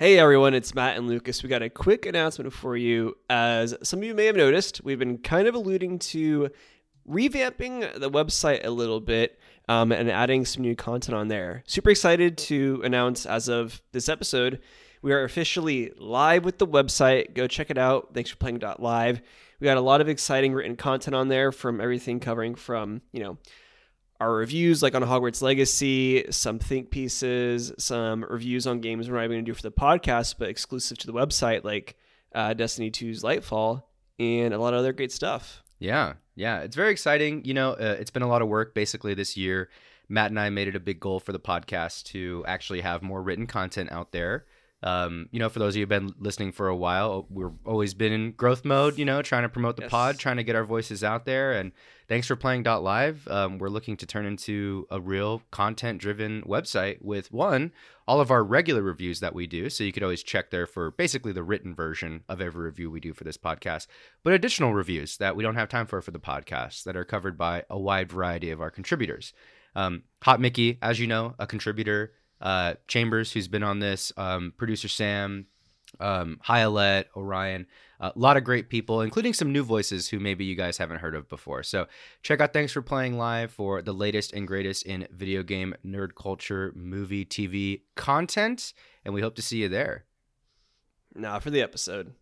Hey 0.00 0.18
everyone, 0.18 0.54
it's 0.54 0.74
Matt 0.74 0.96
and 0.96 1.06
Lucas. 1.06 1.42
We 1.42 1.50
got 1.50 1.60
a 1.60 1.68
quick 1.68 2.06
announcement 2.06 2.54
for 2.54 2.74
you. 2.74 3.18
As 3.28 3.74
some 3.82 3.98
of 3.98 4.04
you 4.06 4.14
may 4.14 4.24
have 4.24 4.34
noticed, 4.34 4.82
we've 4.82 4.98
been 4.98 5.18
kind 5.18 5.46
of 5.46 5.54
alluding 5.54 5.98
to 5.98 6.48
revamping 7.06 8.00
the 8.00 8.10
website 8.10 8.64
a 8.64 8.70
little 8.70 9.00
bit 9.00 9.38
um, 9.68 9.92
and 9.92 10.10
adding 10.10 10.46
some 10.46 10.62
new 10.62 10.74
content 10.74 11.18
on 11.18 11.28
there. 11.28 11.62
Super 11.66 11.90
excited 11.90 12.38
to 12.38 12.80
announce 12.82 13.26
as 13.26 13.48
of 13.48 13.82
this 13.92 14.08
episode, 14.08 14.62
we 15.02 15.12
are 15.12 15.22
officially 15.22 15.92
live 15.98 16.46
with 16.46 16.56
the 16.56 16.66
website. 16.66 17.34
Go 17.34 17.46
check 17.46 17.68
it 17.68 17.76
out. 17.76 18.14
Thanks 18.14 18.30
for 18.30 18.36
playing 18.36 18.62
live. 18.78 19.20
We 19.60 19.66
got 19.66 19.76
a 19.76 19.82
lot 19.82 20.00
of 20.00 20.08
exciting 20.08 20.54
written 20.54 20.76
content 20.76 21.14
on 21.14 21.28
there 21.28 21.52
from 21.52 21.78
everything 21.78 22.20
covering 22.20 22.54
from, 22.54 23.02
you 23.12 23.22
know, 23.22 23.36
our 24.20 24.32
reviews 24.32 24.82
like 24.82 24.94
on 24.94 25.02
Hogwarts 25.02 25.40
Legacy, 25.40 26.26
some 26.30 26.58
think 26.58 26.90
pieces, 26.90 27.72
some 27.78 28.24
reviews 28.28 28.66
on 28.66 28.80
games 28.80 29.08
we're 29.08 29.16
not 29.16 29.24
even 29.24 29.36
going 29.36 29.44
to 29.46 29.50
do 29.50 29.54
for 29.54 29.62
the 29.62 29.72
podcast, 29.72 30.34
but 30.38 30.48
exclusive 30.48 30.98
to 30.98 31.06
the 31.06 31.12
website 31.14 31.64
like 31.64 31.96
uh, 32.34 32.52
Destiny 32.52 32.90
2's 32.90 33.22
Lightfall 33.22 33.82
and 34.18 34.52
a 34.52 34.58
lot 34.58 34.74
of 34.74 34.80
other 34.80 34.92
great 34.92 35.10
stuff. 35.10 35.62
Yeah, 35.78 36.14
yeah, 36.36 36.60
it's 36.60 36.76
very 36.76 36.92
exciting. 36.92 37.44
You 37.44 37.54
know, 37.54 37.72
uh, 37.72 37.96
it's 37.98 38.10
been 38.10 38.22
a 38.22 38.28
lot 38.28 38.42
of 38.42 38.48
work 38.48 38.74
basically 38.74 39.14
this 39.14 39.36
year. 39.36 39.70
Matt 40.08 40.30
and 40.30 40.38
I 40.38 40.50
made 40.50 40.68
it 40.68 40.76
a 40.76 40.80
big 40.80 41.00
goal 41.00 41.20
for 41.20 41.32
the 41.32 41.40
podcast 41.40 42.04
to 42.06 42.44
actually 42.46 42.82
have 42.82 43.00
more 43.02 43.22
written 43.22 43.46
content 43.46 43.90
out 43.90 44.12
there. 44.12 44.44
Um, 44.82 45.28
you 45.30 45.38
know, 45.38 45.48
for 45.50 45.58
those 45.58 45.74
of 45.74 45.76
you 45.76 45.82
who've 45.82 45.88
been 45.88 46.14
listening 46.18 46.52
for 46.52 46.68
a 46.68 46.76
while, 46.76 47.26
we've 47.28 47.50
always 47.66 47.92
been 47.92 48.12
in 48.12 48.32
growth 48.32 48.64
mode, 48.64 48.98
you 48.98 49.04
know, 49.04 49.20
trying 49.20 49.42
to 49.42 49.48
promote 49.48 49.76
the 49.76 49.82
yes. 49.82 49.90
pod, 49.90 50.18
trying 50.18 50.38
to 50.38 50.44
get 50.44 50.56
our 50.56 50.64
voices 50.64 51.04
out 51.04 51.26
there. 51.26 51.52
And 51.52 51.72
thanks 52.08 52.26
for 52.26 52.34
playing 52.34 52.62
dot 52.62 52.82
live. 52.82 53.28
Um, 53.28 53.58
we're 53.58 53.68
looking 53.68 53.96
to 53.98 54.06
turn 54.06 54.24
into 54.24 54.86
a 54.90 54.98
real 54.98 55.42
content 55.50 56.00
driven 56.00 56.42
website 56.42 57.02
with 57.02 57.30
one, 57.30 57.72
all 58.08 58.20
of 58.20 58.30
our 58.30 58.42
regular 58.42 58.82
reviews 58.82 59.20
that 59.20 59.34
we 59.34 59.46
do. 59.46 59.68
So 59.68 59.84
you 59.84 59.92
could 59.92 60.02
always 60.02 60.22
check 60.22 60.50
there 60.50 60.66
for 60.66 60.90
basically 60.92 61.32
the 61.32 61.42
written 61.42 61.74
version 61.74 62.24
of 62.28 62.40
every 62.40 62.64
review 62.64 62.90
we 62.90 63.00
do 63.00 63.12
for 63.12 63.24
this 63.24 63.36
podcast, 63.36 63.86
but 64.24 64.32
additional 64.32 64.72
reviews 64.72 65.18
that 65.18 65.36
we 65.36 65.42
don't 65.42 65.56
have 65.56 65.68
time 65.68 65.86
for 65.86 66.00
for 66.00 66.10
the 66.10 66.18
podcast 66.18 66.84
that 66.84 66.96
are 66.96 67.04
covered 67.04 67.36
by 67.36 67.64
a 67.68 67.78
wide 67.78 68.10
variety 68.10 68.50
of 68.50 68.62
our 68.62 68.70
contributors. 68.70 69.34
Um, 69.76 70.04
Hot 70.22 70.40
Mickey, 70.40 70.78
as 70.82 70.98
you 70.98 71.06
know, 71.06 71.34
a 71.38 71.46
contributor 71.46 72.12
uh, 72.40 72.74
Chambers, 72.88 73.32
who's 73.32 73.48
been 73.48 73.62
on 73.62 73.78
this, 73.78 74.12
um, 74.16 74.52
producer 74.56 74.88
Sam, 74.88 75.46
um, 75.98 76.38
Orion, 76.48 77.66
a 78.00 78.12
lot 78.14 78.36
of 78.36 78.44
great 78.44 78.68
people, 78.68 79.02
including 79.02 79.34
some 79.34 79.52
new 79.52 79.62
voices 79.62 80.08
who 80.08 80.18
maybe 80.18 80.44
you 80.44 80.54
guys 80.54 80.78
haven't 80.78 81.00
heard 81.00 81.14
of 81.14 81.28
before. 81.28 81.62
So 81.62 81.86
check 82.22 82.40
out 82.40 82.52
Thanks 82.52 82.72
for 82.72 82.82
Playing 82.82 83.18
Live 83.18 83.50
for 83.50 83.82
the 83.82 83.92
latest 83.92 84.32
and 84.32 84.46
greatest 84.46 84.86
in 84.86 85.06
video 85.10 85.42
game, 85.42 85.74
nerd 85.84 86.14
culture, 86.14 86.72
movie, 86.74 87.24
TV 87.24 87.82
content, 87.96 88.72
and 89.04 89.12
we 89.12 89.20
hope 89.20 89.34
to 89.36 89.42
see 89.42 89.58
you 89.58 89.68
there. 89.68 90.04
Now 91.14 91.40
for 91.40 91.50
the 91.50 91.60
episode. 91.60 92.14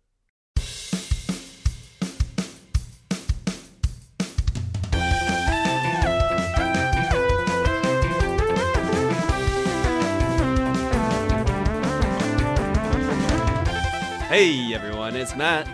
Hey 14.39 14.73
everyone, 14.73 15.17
it's 15.17 15.35
Matt. 15.35 15.67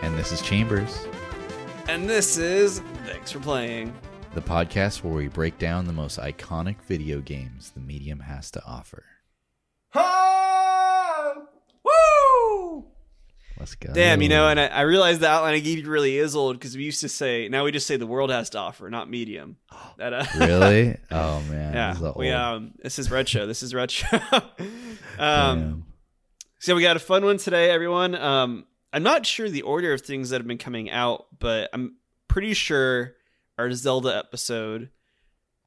And 0.00 0.16
this 0.16 0.30
is 0.30 0.40
Chambers. 0.42 1.08
And 1.88 2.08
this 2.08 2.38
is 2.38 2.78
Thanks 3.04 3.32
for 3.32 3.40
Playing. 3.40 3.92
The 4.34 4.40
podcast 4.40 5.02
where 5.02 5.12
we 5.12 5.26
break 5.26 5.58
down 5.58 5.88
the 5.88 5.92
most 5.92 6.20
iconic 6.20 6.80
video 6.82 7.18
games 7.18 7.72
the 7.72 7.80
medium 7.80 8.20
has 8.20 8.52
to 8.52 8.64
offer. 8.64 9.02
Oh! 9.96 11.48
Woo! 11.82 12.84
Let's 13.58 13.74
go. 13.74 13.92
Damn, 13.92 14.22
you 14.22 14.28
know, 14.28 14.46
and 14.46 14.60
I, 14.60 14.68
I 14.68 14.80
realized 14.82 15.18
the 15.18 15.28
outline 15.28 15.54
I 15.54 15.58
gave 15.58 15.78
you 15.80 15.90
really 15.90 16.16
is 16.16 16.36
old 16.36 16.60
because 16.60 16.76
we 16.76 16.84
used 16.84 17.00
to 17.00 17.08
say, 17.08 17.48
now 17.48 17.64
we 17.64 17.72
just 17.72 17.88
say 17.88 17.96
the 17.96 18.06
world 18.06 18.30
has 18.30 18.50
to 18.50 18.58
offer, 18.58 18.88
not 18.88 19.10
medium. 19.10 19.56
That, 19.98 20.12
uh, 20.12 20.24
really? 20.38 20.96
Oh, 21.10 21.40
man. 21.50 21.74
Yeah. 21.74 21.94
This 21.94 22.14
we, 22.14 22.30
um, 22.30 22.72
this 22.82 23.00
is 23.00 23.10
retro. 23.10 23.46
This 23.46 23.64
is 23.64 23.74
retro. 23.74 24.20
um, 25.18 25.84
so 26.62 26.76
we 26.76 26.82
got 26.82 26.94
a 26.94 27.00
fun 27.00 27.24
one 27.24 27.38
today, 27.38 27.72
everyone. 27.72 28.14
Um, 28.14 28.66
I'm 28.92 29.02
not 29.02 29.26
sure 29.26 29.48
the 29.50 29.62
order 29.62 29.92
of 29.94 30.02
things 30.02 30.30
that 30.30 30.40
have 30.40 30.46
been 30.46 30.58
coming 30.58 30.88
out, 30.92 31.26
but 31.40 31.68
I'm 31.72 31.96
pretty 32.28 32.54
sure 32.54 33.14
our 33.58 33.72
Zelda 33.72 34.16
episode 34.16 34.90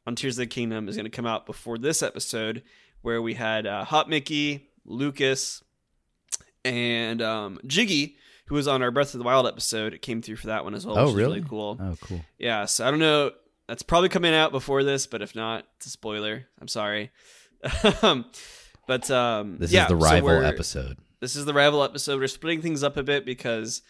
on 0.07 0.16
Tears 0.16 0.35
of 0.38 0.44
the 0.44 0.47
Kingdom 0.47 0.88
is 0.88 0.95
going 0.95 1.03
to 1.03 1.09
come 1.09 1.25
out 1.25 1.45
before 1.45 1.78
this 1.78 2.01
episode, 2.01 2.63
where 3.01 3.22
we 3.22 3.33
had 3.33 3.67
uh, 3.67 3.83
Hot 3.83 4.07
Mickey, 4.07 4.69
Lucas, 4.85 5.61
and 6.63 7.22
um, 7.22 7.59
Jiggy, 7.67 8.16
who 8.45 8.56
was 8.56 8.66
on 8.66 8.81
our 8.81 8.89
Breath 8.89 9.13
of 9.13 9.17
the 9.17 9.25
Wild 9.25 9.47
episode. 9.47 9.94
It 9.94 10.01
came 10.01 10.22
through 10.22 10.38
for 10.38 10.47
that 10.47 10.63
one 10.63 10.75
as 10.75 10.85
well. 10.85 10.97
Oh, 10.97 11.06
really? 11.07 11.39
really 11.39 11.41
cool. 11.41 11.77
Oh, 11.77 11.97
cool. 12.00 12.22
Yeah. 12.39 12.63
So 12.63 12.88
I 12.88 12.89
don't 12.89 13.01
know. 13.01 13.31
That's 13.67 13.83
probably 13.83 14.07
coming 14.07 14.33
out 14.33 14.53
before 14.53 14.81
this, 14.85 15.07
but 15.07 15.22
if 15.22 15.35
not, 15.35 15.66
it's 15.75 15.88
a 15.88 15.89
spoiler. 15.89 16.47
I'm 16.62 16.69
sorry. 16.69 17.12
But 18.88 19.09
um, 19.12 19.57
this 19.57 19.72
yeah, 19.72 19.84
is 19.84 19.90
the 19.90 19.96
rival 19.96 20.29
so 20.29 20.41
episode. 20.41 20.97
This 21.19 21.35
is 21.35 21.46
the 21.46 21.53
rival 21.53 21.84
episode. 21.84 22.19
We're 22.19 22.28
splitting 22.28 22.62
things 22.62 22.84
up 22.84 22.97
a 22.97 23.03
bit 23.03 23.25
because, 23.25 23.81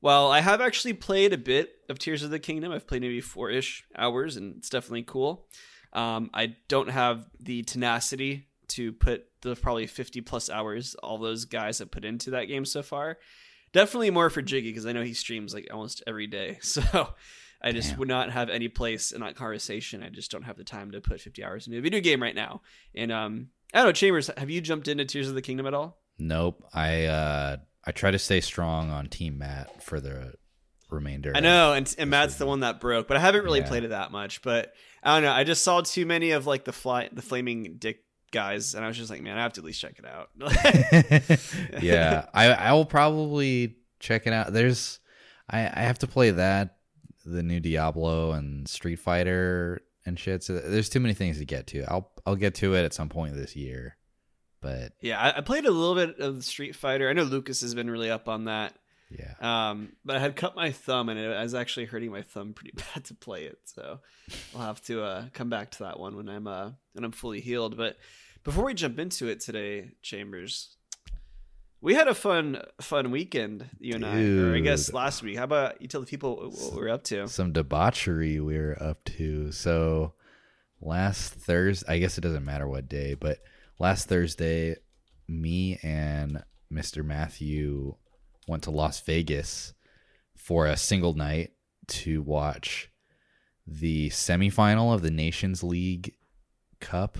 well, 0.00 0.30
I 0.30 0.40
have 0.40 0.60
actually 0.60 0.92
played 0.94 1.32
a 1.32 1.38
bit 1.38 1.70
of 1.88 1.98
Tears 1.98 2.22
of 2.22 2.30
the 2.30 2.38
Kingdom. 2.38 2.72
I've 2.72 2.86
played 2.86 3.02
maybe 3.02 3.20
four 3.20 3.50
ish 3.50 3.84
hours, 3.96 4.36
and 4.36 4.56
it's 4.56 4.68
definitely 4.68 5.04
cool. 5.04 5.46
Um, 5.92 6.30
I 6.34 6.56
don't 6.68 6.90
have 6.90 7.26
the 7.38 7.62
tenacity 7.62 8.48
to 8.68 8.92
put 8.92 9.26
the 9.42 9.54
probably 9.56 9.86
50 9.86 10.22
plus 10.22 10.48
hours 10.48 10.94
all 11.02 11.18
those 11.18 11.44
guys 11.44 11.78
have 11.80 11.90
put 11.90 12.04
into 12.04 12.30
that 12.30 12.44
game 12.46 12.64
so 12.64 12.82
far. 12.82 13.18
Definitely 13.72 14.10
more 14.10 14.30
for 14.30 14.42
Jiggy 14.42 14.70
because 14.70 14.86
I 14.86 14.92
know 14.92 15.02
he 15.02 15.14
streams 15.14 15.52
like 15.52 15.68
almost 15.70 16.02
every 16.06 16.26
day. 16.26 16.58
So 16.62 17.14
I 17.62 17.72
just 17.72 17.90
Damn. 17.90 17.98
would 18.00 18.08
not 18.08 18.30
have 18.30 18.50
any 18.50 18.68
place 18.68 19.12
in 19.12 19.20
that 19.20 19.36
conversation. 19.36 20.02
I 20.02 20.08
just 20.08 20.30
don't 20.30 20.42
have 20.42 20.56
the 20.56 20.64
time 20.64 20.90
to 20.90 21.00
put 21.00 21.20
50 21.20 21.44
hours 21.44 21.66
into 21.66 21.78
a 21.78 21.82
video 21.82 22.00
game 22.00 22.20
right 22.20 22.34
now. 22.34 22.62
And 22.94 23.12
um, 23.12 23.48
I 23.72 23.78
don't 23.78 23.86
know, 23.86 23.92
Chambers, 23.92 24.30
have 24.36 24.50
you 24.50 24.60
jumped 24.60 24.88
into 24.88 25.04
Tears 25.04 25.28
of 25.28 25.34
the 25.34 25.42
Kingdom 25.42 25.66
at 25.66 25.74
all? 25.74 25.98
Nope. 26.18 26.64
I 26.74 27.06
uh 27.06 27.56
I 27.84 27.92
try 27.92 28.10
to 28.10 28.18
stay 28.18 28.40
strong 28.40 28.90
on 28.90 29.06
Team 29.06 29.38
Matt 29.38 29.82
for 29.82 30.00
the 30.00 30.34
remainder. 30.90 31.32
I 31.34 31.40
know, 31.40 31.72
and, 31.72 31.92
and 31.98 32.10
Matt's 32.10 32.36
the 32.36 32.46
one 32.46 32.60
that 32.60 32.80
broke, 32.80 33.08
but 33.08 33.16
I 33.16 33.20
haven't 33.20 33.44
really 33.44 33.60
yeah. 33.60 33.68
played 33.68 33.84
it 33.84 33.88
that 33.88 34.12
much. 34.12 34.42
But 34.42 34.72
I 35.02 35.16
don't 35.16 35.24
know. 35.24 35.32
I 35.32 35.44
just 35.44 35.64
saw 35.64 35.80
too 35.80 36.06
many 36.06 36.32
of 36.32 36.46
like 36.46 36.64
the 36.64 36.72
fly 36.72 37.08
the 37.12 37.22
flaming 37.22 37.76
dick 37.78 38.04
guys, 38.30 38.74
and 38.74 38.84
I 38.84 38.88
was 38.88 38.96
just 38.96 39.10
like, 39.10 39.22
man, 39.22 39.38
I 39.38 39.42
have 39.42 39.54
to 39.54 39.60
at 39.60 39.64
least 39.64 39.80
check 39.80 39.98
it 39.98 40.06
out. 40.06 40.30
yeah, 41.82 42.26
I 42.32 42.52
I 42.52 42.72
will 42.72 42.84
probably 42.84 43.76
check 43.98 44.26
it 44.26 44.32
out. 44.32 44.52
There's 44.52 45.00
I 45.50 45.60
I 45.60 45.82
have 45.82 45.98
to 46.00 46.06
play 46.06 46.30
that 46.32 46.76
the 47.24 47.42
new 47.42 47.60
Diablo 47.60 48.32
and 48.32 48.68
Street 48.68 48.96
Fighter 48.96 49.82
and 50.04 50.18
shit. 50.18 50.42
So 50.42 50.58
there's 50.58 50.88
too 50.88 51.00
many 51.00 51.14
things 51.14 51.38
to 51.38 51.44
get 51.44 51.66
to. 51.68 51.84
I'll 51.88 52.10
I'll 52.26 52.36
get 52.36 52.54
to 52.56 52.74
it 52.74 52.84
at 52.84 52.94
some 52.94 53.08
point 53.08 53.34
this 53.34 53.56
year. 53.56 53.96
But 54.60 54.92
yeah, 55.00 55.20
I, 55.20 55.38
I 55.38 55.40
played 55.40 55.66
a 55.66 55.70
little 55.70 55.94
bit 55.94 56.20
of 56.20 56.44
Street 56.44 56.76
Fighter. 56.76 57.08
I 57.08 57.12
know 57.12 57.24
Lucas 57.24 57.60
has 57.62 57.74
been 57.74 57.90
really 57.90 58.10
up 58.10 58.28
on 58.28 58.44
that. 58.44 58.74
Yeah. 59.10 59.34
Um, 59.70 59.92
but 60.04 60.16
I 60.16 60.20
had 60.20 60.36
cut 60.36 60.56
my 60.56 60.70
thumb 60.70 61.08
and 61.08 61.18
it 61.18 61.28
was 61.28 61.54
actually 61.54 61.86
hurting 61.86 62.10
my 62.10 62.22
thumb 62.22 62.54
pretty 62.54 62.72
bad 62.94 63.04
to 63.06 63.14
play 63.14 63.44
it. 63.44 63.58
So 63.64 64.00
I'll 64.54 64.62
have 64.62 64.82
to 64.82 65.02
uh, 65.02 65.24
come 65.34 65.50
back 65.50 65.72
to 65.72 65.84
that 65.84 65.98
one 65.98 66.16
when 66.16 66.28
I'm 66.28 66.46
uh, 66.46 66.70
when 66.92 67.04
I'm 67.04 67.12
fully 67.12 67.40
healed. 67.40 67.76
But 67.76 67.98
before 68.44 68.64
we 68.64 68.74
jump 68.74 68.98
into 68.98 69.28
it 69.28 69.40
today, 69.40 69.92
Chambers, 70.02 70.76
we 71.82 71.94
had 71.94 72.06
a 72.06 72.14
fun 72.14 72.62
fun 72.80 73.10
weekend, 73.10 73.68
you 73.80 73.96
and 73.96 74.04
Dude. 74.04 74.44
I. 74.44 74.50
Or 74.50 74.56
I 74.56 74.60
guess 74.60 74.92
last 74.92 75.22
week. 75.22 75.36
How 75.36 75.44
about 75.44 75.82
you 75.82 75.88
tell 75.88 76.00
the 76.00 76.06
people 76.06 76.50
what 76.50 76.74
we 76.74 76.82
are 76.82 76.88
up 76.88 77.02
to? 77.04 77.26
Some 77.28 77.52
debauchery 77.52 78.40
we 78.40 78.56
were 78.56 78.80
up 78.80 79.04
to. 79.16 79.50
So 79.50 80.14
last 80.80 81.34
Thursday, 81.34 81.92
I 81.92 81.98
guess 81.98 82.16
it 82.16 82.22
doesn't 82.22 82.44
matter 82.44 82.68
what 82.68 82.88
day, 82.88 83.14
but 83.14 83.38
last 83.80 84.08
Thursday, 84.08 84.76
me 85.26 85.78
and 85.82 86.44
Mr. 86.72 87.04
Matthew 87.04 87.96
went 88.46 88.62
to 88.62 88.70
Las 88.70 89.00
Vegas 89.00 89.74
for 90.36 90.66
a 90.66 90.76
single 90.76 91.14
night 91.14 91.50
to 91.88 92.22
watch 92.22 92.90
the 93.66 94.08
semifinal 94.10 94.94
of 94.94 95.02
the 95.02 95.10
Nations 95.10 95.64
League 95.64 96.14
Cup 96.80 97.18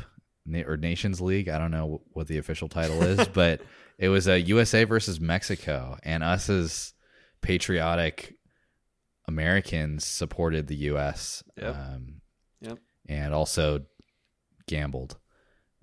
or 0.67 0.77
Nations 0.77 1.21
League. 1.21 1.49
I 1.49 1.59
don't 1.59 1.71
know 1.73 2.03
what 2.13 2.29
the 2.29 2.39
official 2.39 2.69
title 2.69 3.03
is, 3.03 3.27
but 3.33 3.61
it 4.03 4.09
was 4.09 4.27
a 4.27 4.41
USA 4.41 4.83
versus 4.83 5.21
Mexico, 5.21 5.97
and 6.03 6.25
us 6.25 6.51
as 6.51 6.93
patriotic 7.41 8.35
Americans 9.29 10.05
supported 10.05 10.67
the 10.67 10.75
U.S. 10.75 11.45
Yep. 11.57 11.77
Um, 11.77 12.15
yep. 12.61 12.79
And 13.09 13.33
also 13.33 13.83
gambled. 14.67 15.19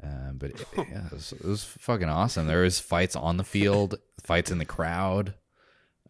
Um, 0.03 0.33
but 0.37 0.49
it, 0.49 0.65
yeah, 0.77 1.05
it 1.05 1.13
was, 1.13 1.31
it 1.31 1.45
was, 1.45 1.63
fucking 1.63 2.09
awesome. 2.09 2.45
There 2.45 2.63
was 2.63 2.81
fights 2.81 3.15
on 3.15 3.37
the 3.37 3.45
field, 3.45 3.95
fights 4.21 4.51
in 4.51 4.57
the 4.57 4.65
crowd. 4.65 5.35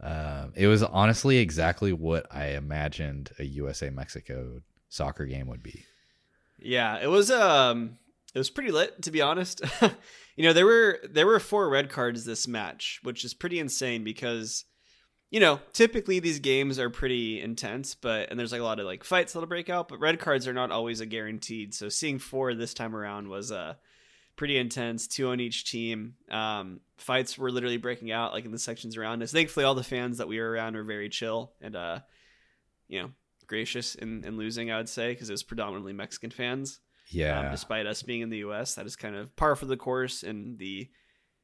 Um, 0.02 0.54
it 0.56 0.66
was 0.66 0.82
honestly 0.82 1.38
exactly 1.38 1.94
what 1.94 2.26
I 2.32 2.50
imagined 2.50 3.30
a 3.38 3.44
USA 3.44 3.92
Mexico 3.92 4.64
soccer 4.88 5.28
game 5.28 5.46
would 5.46 5.62
be. 5.62 5.86
Yeah, 6.58 6.98
it 6.98 7.08
was. 7.08 7.30
Um, 7.30 8.00
it 8.34 8.38
was 8.38 8.50
pretty 8.50 8.72
lit, 8.72 9.02
to 9.04 9.12
be 9.12 9.22
honest. 9.22 9.62
you 10.36 10.44
know, 10.44 10.54
there 10.54 10.66
were 10.66 11.00
there 11.10 11.26
were 11.26 11.40
four 11.40 11.70
red 11.70 11.90
cards 11.90 12.26
this 12.26 12.48
match, 12.48 13.00
which 13.04 13.26
is 13.26 13.34
pretty 13.34 13.60
insane 13.60 14.04
because 14.04 14.66
you 15.32 15.40
know, 15.40 15.60
typically 15.74 16.20
these 16.20 16.40
games 16.40 16.80
are 16.80 16.90
pretty 16.90 17.40
intense, 17.40 17.94
but 17.94 18.30
and 18.30 18.40
there's 18.40 18.52
like 18.52 18.62
a 18.62 18.64
lot 18.64 18.80
of 18.80 18.86
like 18.86 19.04
fights 19.04 19.34
that'll 19.34 19.48
break 19.48 19.70
out, 19.70 19.88
but 19.88 20.00
red 20.00 20.20
cards 20.20 20.48
are 20.48 20.54
not 20.54 20.72
always 20.72 21.02
a 21.02 21.06
guaranteed. 21.06 21.74
So 21.74 21.90
seeing 21.90 22.18
four 22.18 22.54
this 22.54 22.74
time 22.74 22.96
around 22.96 23.28
was 23.28 23.52
uh 23.52 23.76
pretty 24.36 24.58
intense, 24.58 25.06
two 25.06 25.30
on 25.30 25.40
each 25.40 25.70
team. 25.70 26.16
Um, 26.32 26.80
fights 26.98 27.38
were 27.38 27.52
literally 27.52 27.78
breaking 27.78 28.12
out 28.12 28.32
like 28.32 28.46
in 28.46 28.52
the 28.52 28.58
sections 28.58 28.96
around 28.96 29.22
us. 29.22 29.34
Thankfully, 29.34 29.66
all 29.66 29.76
the 29.76 29.84
fans 29.84 30.18
that 30.18 30.30
we 30.30 30.40
were 30.40 30.50
around 30.50 30.76
were 30.76 30.84
very 30.84 31.10
chill 31.10 31.52
and 31.62 31.76
uh, 31.76 32.00
you 32.88 33.02
know, 33.02 33.12
gracious 33.48 33.96
in, 33.96 34.24
in 34.24 34.38
losing. 34.38 34.72
I 34.72 34.78
would 34.78 34.90
say 34.90 35.12
because 35.12 35.30
it 35.30 35.34
was 35.34 35.44
predominantly 35.44 35.94
Mexican 35.94 36.32
fans. 36.32 36.80
Yeah. 37.10 37.40
Um, 37.48 37.52
despite 37.52 37.86
us 37.88 38.04
being 38.04 38.22
in 38.22 38.30
the 38.30 38.38
U.S., 38.40 38.76
that 38.76 38.86
is 38.86 38.96
kind 38.96 39.16
of 39.16 39.36
par 39.36 39.56
for 39.56 39.66
the 39.66 39.78
course 39.78 40.24
in 40.24 40.58
the, 40.58 40.88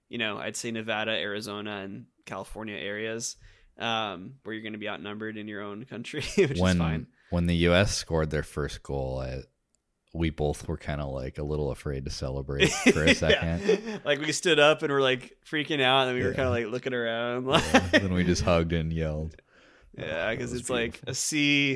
you 0.10 0.18
know, 0.18 0.38
I'd 0.38 0.56
say 0.56 0.72
Nevada, 0.72 1.12
Arizona, 1.12 1.82
and 1.84 2.06
California 2.26 2.76
areas 2.76 3.36
um, 3.80 4.36
where 4.44 4.54
you're 4.54 4.62
going 4.64 4.74
to 4.74 4.80
be 4.80 4.88
outnumbered 4.90 5.38
in 5.38 5.48
your 5.48 5.62
own 5.62 5.86
country, 5.86 6.24
which 6.38 6.60
when 6.60 6.76
is 6.76 6.82
fine. 6.82 7.08
when 7.30 7.48
the 7.48 7.56
U.S. 7.58 7.96
scored 7.96 8.30
their 8.30 8.44
first 8.44 8.84
goal, 8.84 9.20
I, 9.20 9.40
we 10.14 10.30
both 10.30 10.68
were 10.68 10.78
kind 10.78 11.02
of 11.02 11.10
like 11.10 11.38
a 11.40 11.44
little 11.44 11.72
afraid 11.72 12.06
to 12.06 12.12
celebrate 12.12 12.68
for 12.94 13.04
a 13.04 13.14
second. 13.14 13.62
Yeah. 13.68 13.98
Like 14.06 14.20
we 14.20 14.32
stood 14.32 14.60
up 14.60 14.82
and 14.82 14.92
we're 14.94 15.02
like 15.02 15.36
freaking 15.50 15.82
out, 15.82 16.08
and 16.08 16.10
then 16.10 16.16
we 16.16 16.24
were 16.24 16.34
kind 16.34 16.48
of 16.48 16.54
like 16.54 16.68
looking 16.68 16.94
around. 16.94 17.48
Yeah, 17.48 17.80
then 17.92 18.14
we 18.14 18.24
just 18.24 18.44
hugged 18.44 18.72
and 18.74 18.94
yelled. 18.94 19.36
Yeah, 19.98 20.28
Oh, 20.28 20.32
because 20.32 20.52
was 20.52 20.60
it's 20.62 20.70
like 20.70 20.92
beautiful. 20.92 21.12
a 21.12 21.16
sea. 21.16 21.74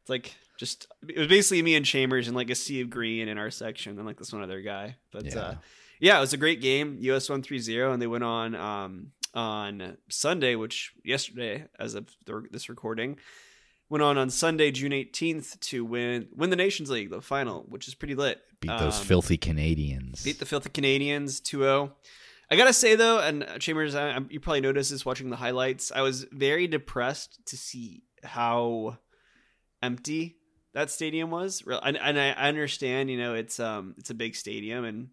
It's 0.00 0.10
like 0.10 0.34
just 0.58 0.86
it 1.08 1.18
was 1.18 1.28
basically 1.28 1.62
me 1.62 1.74
and 1.74 1.84
Chambers 1.86 2.26
and 2.28 2.36
like 2.36 2.50
a 2.50 2.54
sea 2.54 2.80
of 2.80 2.90
green 2.90 3.28
in 3.28 3.38
our 3.38 3.50
section, 3.50 3.96
and 3.98 4.06
like 4.06 4.18
this 4.18 4.32
one 4.32 4.42
other 4.42 4.60
guy. 4.60 4.96
But 5.12 5.24
Yeah. 5.26 5.38
uh, 5.40 5.54
yeah, 6.00 6.16
it 6.18 6.20
was 6.20 6.32
a 6.32 6.36
great 6.38 6.60
game. 6.60 6.96
US 7.00 7.28
one 7.28 7.42
three 7.42 7.58
zero, 7.58 7.92
and 7.92 8.00
they 8.00 8.06
went 8.06 8.24
on 8.24 8.54
um, 8.54 9.12
on 9.34 9.96
Sunday, 10.10 10.54
which 10.54 10.92
yesterday, 11.04 11.66
as 11.78 11.94
of 11.94 12.08
the, 12.24 12.44
this 12.50 12.68
recording, 12.68 13.16
went 13.88 14.02
on 14.02 14.16
on 14.18 14.30
Sunday, 14.30 14.70
June 14.70 14.92
18th, 14.92 15.58
to 15.60 15.84
win 15.84 16.28
win 16.34 16.50
the 16.50 16.56
Nations 16.56 16.90
League, 16.90 17.10
the 17.10 17.20
final, 17.20 17.64
which 17.68 17.88
is 17.88 17.94
pretty 17.94 18.14
lit. 18.14 18.40
Beat 18.60 18.68
those 18.78 18.98
Um, 19.00 19.04
filthy 19.06 19.36
Canadians. 19.36 20.22
Beat 20.24 20.38
the 20.38 20.46
filthy 20.46 20.70
Canadians 20.70 21.40
2-0. 21.40 21.92
I 22.50 22.56
gotta 22.56 22.72
say 22.72 22.94
though, 22.94 23.18
and 23.18 23.42
uh, 23.42 23.58
Chambers, 23.58 23.94
I, 23.94 24.10
I- 24.16 24.20
you 24.30 24.38
probably 24.40 24.60
noticed 24.60 24.90
this 24.90 25.04
watching 25.04 25.30
the 25.30 25.36
highlights. 25.36 25.90
I 25.90 26.02
was 26.02 26.24
very 26.30 26.66
depressed 26.66 27.40
to 27.46 27.56
see 27.56 28.02
how 28.22 28.98
empty 29.82 30.36
that 30.74 30.90
stadium 30.90 31.30
was. 31.30 31.64
Real- 31.66 31.80
And, 31.82 31.96
and 31.96 32.18
I, 32.20 32.30
understand, 32.32 33.10
you 33.10 33.16
know, 33.18 33.34
it's 33.34 33.58
um 33.58 33.94
it's 33.98 34.10
a 34.10 34.14
big 34.14 34.36
stadium 34.36 34.84
and 34.84 35.08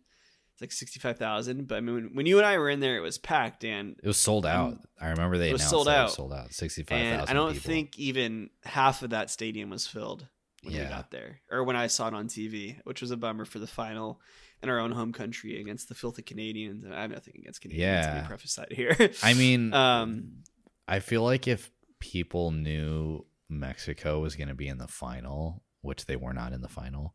it's 0.53 0.61
like 0.61 0.71
sixty 0.71 0.99
five 0.99 1.17
thousand. 1.17 1.67
But 1.67 1.75
I 1.77 1.81
mean, 1.81 1.95
when, 1.95 2.15
when 2.15 2.25
you 2.25 2.37
and 2.37 2.45
I 2.45 2.57
were 2.57 2.69
in 2.69 2.79
there, 2.81 2.97
it 2.97 3.01
was 3.01 3.17
packed, 3.17 3.63
and 3.63 3.95
it 4.03 4.07
was 4.07 4.17
sold 4.17 4.45
out. 4.45 4.79
I 4.99 5.09
remember 5.09 5.37
they 5.37 5.49
It 5.49 5.53
was 5.53 5.61
announced 5.61 5.71
sold 5.71 5.87
out. 5.87 6.03
was 6.05 6.13
sold 6.15 6.33
out. 6.33 6.51
Sixty-five 6.53 6.97
and. 6.99 7.21
I 7.29 7.33
don't 7.33 7.53
people. 7.53 7.67
think 7.71 7.97
even 7.97 8.49
half 8.65 9.01
of 9.03 9.11
that 9.11 9.29
stadium 9.29 9.69
was 9.69 9.87
filled 9.87 10.27
when 10.63 10.73
we 10.75 10.79
got 10.81 11.09
there, 11.09 11.41
or 11.49 11.63
when 11.63 11.75
I 11.75 11.87
saw 11.87 12.07
it 12.09 12.13
on 12.13 12.27
TV, 12.27 12.77
which 12.83 13.01
was 13.01 13.09
a 13.11 13.17
bummer 13.17 13.45
for 13.45 13.57
the 13.59 13.65
final 13.67 14.19
in 14.61 14.69
our 14.69 14.77
own 14.79 14.91
home 14.91 15.11
country 15.11 15.59
against 15.59 15.89
the 15.89 15.95
filthy 15.95 16.21
Canadians. 16.21 16.83
And 16.83 16.93
I 16.93 17.01
have 17.01 17.09
nothing 17.09 17.33
against 17.39 17.61
Canadians. 17.61 18.05
Let 18.05 18.13
Yeah. 18.15 18.21
me 18.21 18.27
preface 18.27 18.55
that 18.55 18.71
here. 18.71 18.95
I 19.23 19.33
mean, 19.33 19.73
um, 19.85 20.43
I 20.87 20.99
feel 20.99 21.23
like 21.23 21.47
if 21.47 21.71
people 21.99 22.51
knew 22.51 23.25
Mexico 23.51 24.19
was 24.19 24.35
going 24.35 24.47
to 24.47 24.55
be 24.55 24.67
in 24.67 24.77
the 24.77 24.87
final, 24.87 25.63
which 25.81 26.05
they 26.05 26.15
were 26.15 26.33
not 26.33 26.53
in 26.53 26.61
the 26.61 26.67
final, 26.67 27.13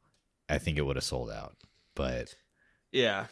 I 0.49 0.59
think 0.59 0.79
it 0.79 0.83
would 0.83 0.97
have 0.97 1.05
sold 1.05 1.31
out. 1.31 1.57
But 1.95 2.35
yeah, 2.93 3.27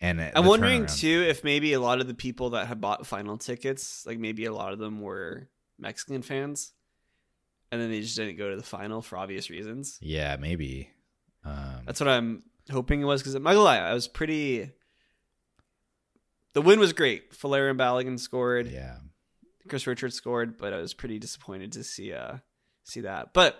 and 0.00 0.20
I'm 0.34 0.46
wondering 0.46 0.86
too 0.86 1.24
if 1.28 1.44
maybe 1.44 1.72
a 1.74 1.80
lot 1.80 2.00
of 2.00 2.06
the 2.08 2.14
people 2.14 2.50
that 2.50 2.66
had 2.66 2.80
bought 2.80 3.06
final 3.06 3.38
tickets, 3.38 4.04
like 4.06 4.18
maybe 4.18 4.44
a 4.46 4.52
lot 4.52 4.72
of 4.72 4.78
them 4.78 5.00
were 5.00 5.48
Mexican 5.78 6.22
fans, 6.22 6.72
and 7.70 7.80
then 7.80 7.90
they 7.90 8.00
just 8.00 8.16
didn't 8.16 8.36
go 8.36 8.50
to 8.50 8.56
the 8.56 8.62
final 8.62 9.00
for 9.02 9.16
obvious 9.16 9.48
reasons. 9.50 9.98
Yeah, 10.00 10.36
maybe. 10.36 10.90
Um, 11.44 11.82
That's 11.86 12.00
what 12.00 12.08
I'm 12.08 12.42
hoping 12.70 13.00
it 13.00 13.04
was 13.04 13.22
because 13.22 13.34
I'm 13.34 13.42
not 13.42 13.50
gonna 13.52 13.62
lie, 13.62 13.78
I 13.78 13.94
was 13.94 14.08
pretty. 14.08 14.70
The 16.52 16.62
win 16.62 16.80
was 16.80 16.92
great. 16.92 17.32
Folarin 17.32 17.76
Balogun 17.78 18.18
scored. 18.18 18.66
yeah. 18.68 18.96
Chris 19.68 19.86
Richards 19.86 20.14
scored, 20.14 20.56
but 20.58 20.72
I 20.72 20.78
was 20.78 20.94
pretty 20.94 21.18
disappointed 21.18 21.72
to 21.72 21.84
see 21.84 22.12
uh 22.12 22.38
see 22.84 23.00
that. 23.02 23.32
But 23.32 23.56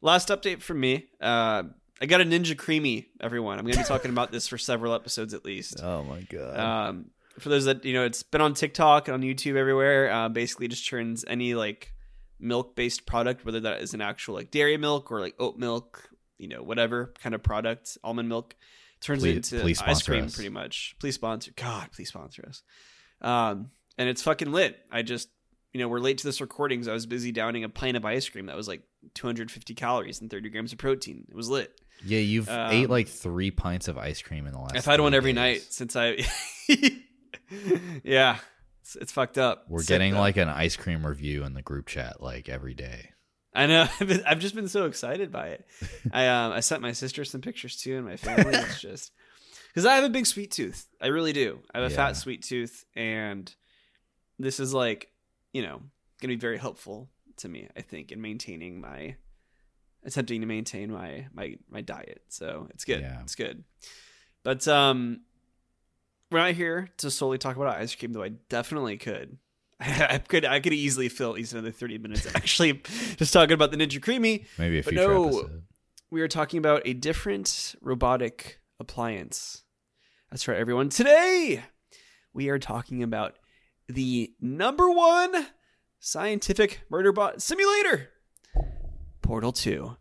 last 0.00 0.28
update 0.28 0.62
from 0.62 0.80
me. 0.80 1.06
Uh, 1.20 1.64
I 2.00 2.06
got 2.06 2.20
a 2.20 2.24
Ninja 2.24 2.54
Creami. 2.54 3.06
Everyone, 3.20 3.58
I'm 3.58 3.64
going 3.64 3.74
to 3.74 3.80
be 3.80 3.84
talking 3.88 4.10
about 4.12 4.30
this 4.30 4.46
for 4.46 4.56
several 4.58 4.94
episodes 4.94 5.34
at 5.34 5.44
least. 5.44 5.80
Oh 5.82 6.04
my 6.04 6.20
god. 6.22 6.58
Um, 6.58 7.10
for 7.40 7.48
those 7.48 7.64
that 7.64 7.84
you 7.84 7.92
know, 7.92 8.04
it's 8.04 8.22
been 8.22 8.40
on 8.40 8.54
TikTok 8.54 9.08
and 9.08 9.14
on 9.14 9.22
YouTube 9.22 9.56
everywhere. 9.56 10.10
Uh, 10.10 10.28
basically, 10.28 10.68
just 10.68 10.88
turns 10.88 11.24
any 11.26 11.54
like 11.54 11.92
milk 12.38 12.76
based 12.76 13.04
product, 13.06 13.44
whether 13.44 13.60
that 13.60 13.80
is 13.82 13.94
an 13.94 14.00
actual 14.00 14.34
like 14.34 14.50
dairy 14.52 14.76
milk 14.76 15.10
or 15.10 15.20
like 15.20 15.34
oat 15.40 15.56
milk, 15.58 16.08
you 16.38 16.46
know, 16.48 16.62
whatever 16.62 17.12
kind 17.20 17.34
of 17.34 17.42
product, 17.42 17.98
almond 18.04 18.28
milk, 18.28 18.54
turns 19.00 19.22
Please- 19.22 19.32
it 19.32 19.52
into 19.52 19.60
please 19.64 19.82
ice 19.82 20.02
cream. 20.02 20.24
us. 20.26 20.34
Pretty 20.36 20.50
much. 20.50 20.94
Please 21.00 21.16
sponsor. 21.16 21.50
God, 21.56 21.88
please 21.92 22.08
sponsor 22.08 22.44
us. 22.48 22.62
Um, 23.20 23.70
and 23.98 24.08
it's 24.08 24.22
fucking 24.22 24.50
lit. 24.52 24.78
I 24.90 25.02
just 25.02 25.28
you 25.74 25.80
know 25.80 25.88
we're 25.88 25.98
late 26.00 26.18
to 26.18 26.24
this 26.24 26.40
recording, 26.40 26.82
so 26.84 26.90
I 26.90 26.94
was 26.94 27.04
busy 27.06 27.32
downing 27.32 27.64
a 27.64 27.68
pint 27.68 27.96
of 27.96 28.04
ice 28.06 28.28
cream 28.28 28.46
that 28.46 28.56
was 28.56 28.68
like 28.68 28.82
250 29.14 29.74
calories 29.74 30.20
and 30.20 30.30
30 30.30 30.48
grams 30.48 30.72
of 30.72 30.78
protein. 30.78 31.26
It 31.28 31.34
was 31.34 31.48
lit. 31.50 31.78
yeah, 32.04 32.20
you've 32.20 32.48
um, 32.48 32.70
ate 32.72 32.88
like 32.88 33.08
three 33.08 33.50
pints 33.50 33.88
of 33.88 33.98
ice 33.98 34.22
cream 34.22 34.46
in 34.46 34.52
the 34.52 34.58
last. 34.58 34.76
I've 34.76 34.84
had 34.86 35.00
one 35.00 35.12
every 35.14 35.32
days. 35.32 35.36
night 35.36 35.66
since 35.72 35.94
I. 35.96 36.16
yeah, 38.02 38.38
it's, 38.82 38.96
it's 38.96 39.12
fucked 39.12 39.38
up. 39.38 39.64
We're 39.68 39.80
Sick, 39.80 39.88
getting 39.88 40.14
though. 40.14 40.20
like 40.20 40.36
an 40.36 40.48
ice 40.48 40.76
cream 40.76 41.06
review 41.06 41.44
in 41.44 41.54
the 41.54 41.62
group 41.62 41.86
chat 41.86 42.22
like 42.22 42.48
every 42.48 42.74
day. 42.74 43.10
I 43.54 43.66
know. 43.66 43.88
I've, 44.26 44.38
just 44.38 44.54
been 44.54 44.68
so 44.68 44.84
excited 44.86 45.32
by 45.32 45.48
it. 45.48 45.66
I 46.12 46.26
um 46.28 46.52
I 46.52 46.60
sent 46.60 46.82
my 46.82 46.92
sister 46.92 47.24
some 47.24 47.40
pictures 47.40 47.76
too, 47.76 47.96
and 47.96 48.06
my 48.06 48.16
family. 48.16 48.54
It's 48.54 48.80
just 48.80 49.12
because 49.68 49.86
I 49.86 49.94
have 49.96 50.04
a 50.04 50.08
big 50.10 50.26
sweet 50.26 50.50
tooth. 50.50 50.86
I 51.00 51.08
really 51.08 51.32
do. 51.32 51.60
I 51.74 51.78
have 51.80 51.90
a 51.90 51.90
Yeah. 51.90 51.96
fat 51.96 52.12
sweet 52.16 52.42
tooth, 52.42 52.84
and 52.94 53.52
this 54.38 54.60
is 54.60 54.72
like 54.74 55.10
you 55.52 55.62
know 55.62 55.80
going 56.20 56.30
to 56.30 56.36
be 56.36 56.36
very 56.36 56.58
helpful 56.58 57.08
to 57.38 57.48
me. 57.48 57.68
I 57.76 57.80
think 57.80 58.12
in 58.12 58.20
maintaining 58.20 58.80
my 58.80 59.16
attempting 60.04 60.40
to 60.40 60.46
maintain 60.46 60.92
my 60.92 61.26
my 61.32 61.56
my 61.68 61.80
diet. 61.80 62.22
So 62.28 62.68
it's 62.70 62.84
good. 62.84 63.00
Yeah. 63.00 63.20
It's 63.22 63.34
good. 63.34 63.64
But 64.42 64.66
um, 64.68 65.22
we're 66.30 66.38
not 66.38 66.52
here 66.52 66.88
to 66.98 67.10
solely 67.10 67.38
talk 67.38 67.56
about 67.56 67.76
ice 67.76 67.94
cream, 67.94 68.12
though. 68.12 68.22
I 68.22 68.30
definitely 68.48 68.96
could. 68.96 69.38
I 69.80 70.18
could 70.18 70.44
I 70.44 70.60
could 70.60 70.72
easily 70.72 71.08
fill 71.08 71.30
at 71.30 71.36
least 71.36 71.52
another 71.52 71.70
thirty 71.70 71.98
minutes 71.98 72.26
actually 72.34 72.82
just 73.16 73.32
talking 73.32 73.54
about 73.54 73.70
the 73.70 73.76
Ninja 73.76 74.00
Creami. 74.00 74.46
Maybe 74.58 74.80
a 74.80 74.82
But 74.82 74.90
future 74.94 75.08
no, 75.08 75.28
episode. 75.28 75.62
We 76.10 76.20
are 76.22 76.28
talking 76.28 76.58
about 76.58 76.82
a 76.84 76.94
different 76.94 77.74
robotic 77.80 78.60
appliance. 78.80 79.62
That's 80.30 80.48
right, 80.48 80.58
everyone. 80.58 80.88
Today 80.88 81.62
we 82.32 82.48
are 82.48 82.58
talking 82.58 83.02
about 83.02 83.36
the 83.88 84.32
number 84.40 84.90
one 84.90 85.48
scientific 85.98 86.82
murder 86.90 87.12
bot 87.12 87.42
simulator, 87.42 88.10
Portal 89.22 89.52
Two. 89.52 89.96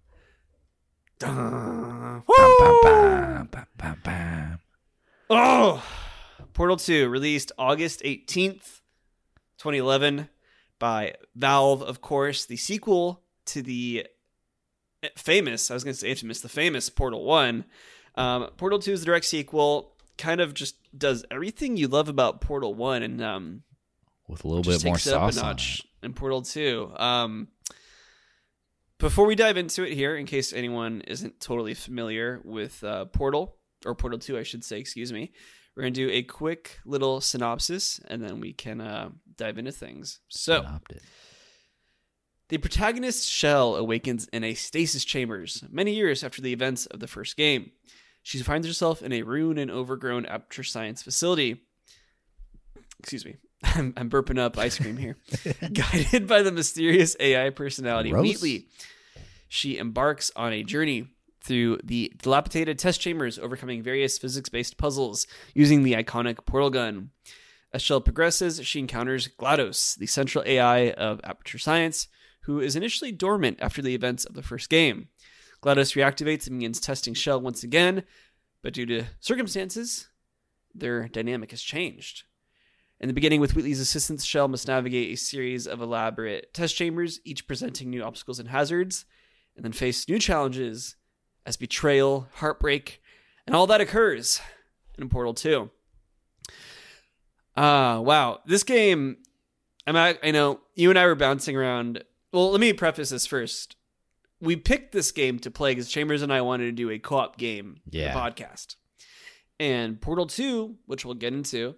Dun. 1.20 2.24
Oh, 5.30 5.84
Portal 6.54 6.78
2 6.78 7.10
released 7.10 7.52
August 7.58 8.02
18th, 8.04 8.82
2011 9.58 10.30
by 10.80 11.16
Valve, 11.36 11.82
of 11.82 12.02
course, 12.02 12.46
the 12.46 12.56
sequel 12.58 13.24
to 13.46 13.62
the 13.62 14.08
famous, 15.16 15.70
I 15.70 15.74
was 15.74 15.84
going 15.84 15.94
to 15.94 16.00
say 16.00 16.10
infamous, 16.10 16.42
the 16.42 16.50
famous 16.50 16.90
Portal 16.90 17.24
1. 17.26 17.66
Um, 18.16 18.50
Portal 18.58 18.80
2 18.80 18.94
is 18.94 19.00
the 19.02 19.06
direct 19.06 19.26
sequel, 19.26 19.96
kind 20.18 20.42
of 20.42 20.54
just 20.54 20.76
does 20.98 21.26
everything 21.30 21.78
you 21.78 21.88
love 21.88 22.10
about 22.10 22.42
Portal 22.42 22.74
1 22.74 23.04
and 23.04 23.22
um, 23.22 23.64
With 24.28 24.44
a 24.44 24.48
little 24.48 24.64
bit 24.64 24.84
more 24.84 24.98
sauce 24.98 25.38
on 25.38 25.56
it. 25.56 25.82
in 26.04 26.14
Portal 26.14 26.42
2. 26.42 26.94
Um, 26.98 27.48
before 29.00 29.26
we 29.26 29.36
dive 29.36 29.58
into 29.58 29.84
it 29.84 29.94
here, 29.94 30.18
in 30.18 30.26
case 30.26 30.54
anyone 30.54 31.02
isn't 31.02 31.40
totally 31.40 31.74
familiar 31.74 32.42
with 32.44 32.84
uh, 32.84 33.06
Portal, 33.06 33.56
or 33.86 33.96
Portal 33.96 34.20
2, 34.20 34.38
I 34.38 34.44
should 34.44 34.64
say, 34.64 34.80
excuse 34.80 35.14
me, 35.14 35.32
we're 35.76 35.84
going 35.84 35.94
to 35.94 36.08
do 36.08 36.12
a 36.12 36.24
quick 36.24 36.80
little 36.86 37.22
synopsis 37.22 38.02
and 38.08 38.24
then 38.24 38.40
we 38.40 38.54
can 38.54 38.82
uh, 38.82 39.10
dive 39.38 39.60
into 39.60 39.72
things. 39.72 40.20
So, 40.28 40.66
the 42.50 42.58
protagonist 42.58 43.32
Chell 43.32 43.76
awakens 43.76 44.28
in 44.34 44.44
a 44.44 44.56
stasis 44.56 45.06
chambers 45.06 45.64
many 45.70 45.94
years 45.94 46.24
after 46.24 46.42
the 46.42 46.54
events 46.54 46.86
of 46.88 47.00
the 47.00 47.08
first 47.08 47.38
game. 47.38 47.72
She 48.24 48.40
finds 48.40 48.66
herself 48.66 49.02
in 49.02 49.14
a 49.14 49.22
ruined 49.22 49.60
and 49.60 49.70
overgrown 49.70 50.26
aperture 50.26 50.64
science 50.64 51.04
facility. 51.04 51.62
Excuse 53.00 53.26
me. 53.26 53.36
I'm, 53.64 53.94
I'm 53.98 54.10
burping 54.10 54.40
up 54.40 54.58
ice 54.58 54.78
cream 54.78 54.98
here. 54.98 55.18
Guided 55.74 56.28
by 56.28 56.42
the 56.42 56.52
mysterious 56.52 57.16
AI 57.20 57.50
personality 57.50 58.12
Gross. 58.12 58.24
Wheatley, 58.24 58.68
she 59.48 59.78
embarks 59.78 60.32
on 60.36 60.54
a 60.54 60.64
journey 60.64 61.08
through 61.42 61.80
the 61.84 62.12
dilapidated 62.22 62.78
test 62.78 63.00
chambers, 63.00 63.40
overcoming 63.40 63.82
various 63.82 64.18
physics 64.18 64.50
based 64.50 64.78
puzzles 64.78 65.26
using 65.54 65.84
the 65.84 65.94
iconic 65.94 66.46
portal 66.46 66.70
gun. 66.70 67.12
As 67.74 67.84
Chell 67.84 68.02
progresses, 68.02 68.66
she 68.66 68.80
encounters 68.80 69.28
GLaDOS, 69.40 69.98
the 69.98 70.08
central 70.08 70.44
AI 70.46 70.92
of 70.92 71.20
Aperture 71.24 71.58
Science, 71.58 72.08
who 72.44 72.60
is 72.60 72.76
initially 72.76 73.12
dormant 73.12 73.60
after 73.62 73.82
the 73.82 73.94
events 73.94 74.26
of 74.26 74.36
the 74.36 74.44
first 74.44 74.70
game. 74.70 75.10
GLaDOS 75.62 75.96
reactivates 75.96 76.48
and 76.48 76.60
begins 76.60 76.80
testing 76.80 77.14
Chell 77.14 77.42
once 77.42 77.64
again, 77.64 78.04
but 78.62 78.74
due 78.74 78.86
to 78.86 79.06
circumstances, 79.20 80.08
their 80.74 81.08
dynamic 81.08 81.52
has 81.52 81.62
changed. 81.62 82.24
In 83.00 83.08
the 83.08 83.14
beginning, 83.14 83.40
with 83.42 83.56
Wheatley's 83.56 83.80
assistance, 83.80 84.26
Chell 84.26 84.48
must 84.48 84.68
navigate 84.68 85.14
a 85.14 85.18
series 85.18 85.68
of 85.68 85.82
elaborate 85.82 86.54
test 86.54 86.76
chambers, 86.76 87.20
each 87.24 87.48
presenting 87.48 87.90
new 87.92 88.04
obstacles 88.04 88.40
and 88.40 88.50
hazards, 88.50 89.06
and 89.56 89.64
then 89.64 89.72
face 89.72 90.08
new 90.10 90.18
challenges 90.18 90.96
as 91.46 91.58
betrayal, 91.58 92.28
heartbreak, 92.36 93.02
and 93.46 93.56
all 93.56 93.68
that 93.68 93.82
occurs 93.82 94.42
in 94.98 95.10
Portal 95.10 95.34
2. 95.36 95.70
Ah, 97.56 98.00
wow. 98.00 98.40
This 98.46 98.64
game, 98.64 99.18
I'm 99.86 99.96
at, 99.96 100.20
I 100.24 100.32
know 100.32 100.60
you 100.76 100.90
and 100.90 100.98
I 101.00 101.06
were 101.06 101.16
bouncing 101.16 101.56
around. 101.56 102.04
Well, 102.32 102.52
let 102.52 102.60
me 102.62 102.74
preface 102.74 103.10
this 103.10 103.26
first. 103.26 103.76
We 104.40 104.56
picked 104.56 104.92
this 104.92 105.12
game 105.12 105.40
to 105.40 105.52
play 105.52 105.72
because 105.72 105.90
Chambers 105.90 106.22
and 106.22 106.32
I 106.32 106.42
wanted 106.42 106.66
to 106.66 106.72
do 106.72 106.90
a 106.90 107.00
co 107.00 107.18
op 107.18 107.38
game 107.38 107.78
Yeah. 107.90 108.14
podcast. 108.14 108.76
And 109.60 110.00
Portal 110.00 110.28
2, 110.28 110.76
which 110.86 111.04
we'll 111.06 111.16
get 111.16 111.34
into, 111.34 111.76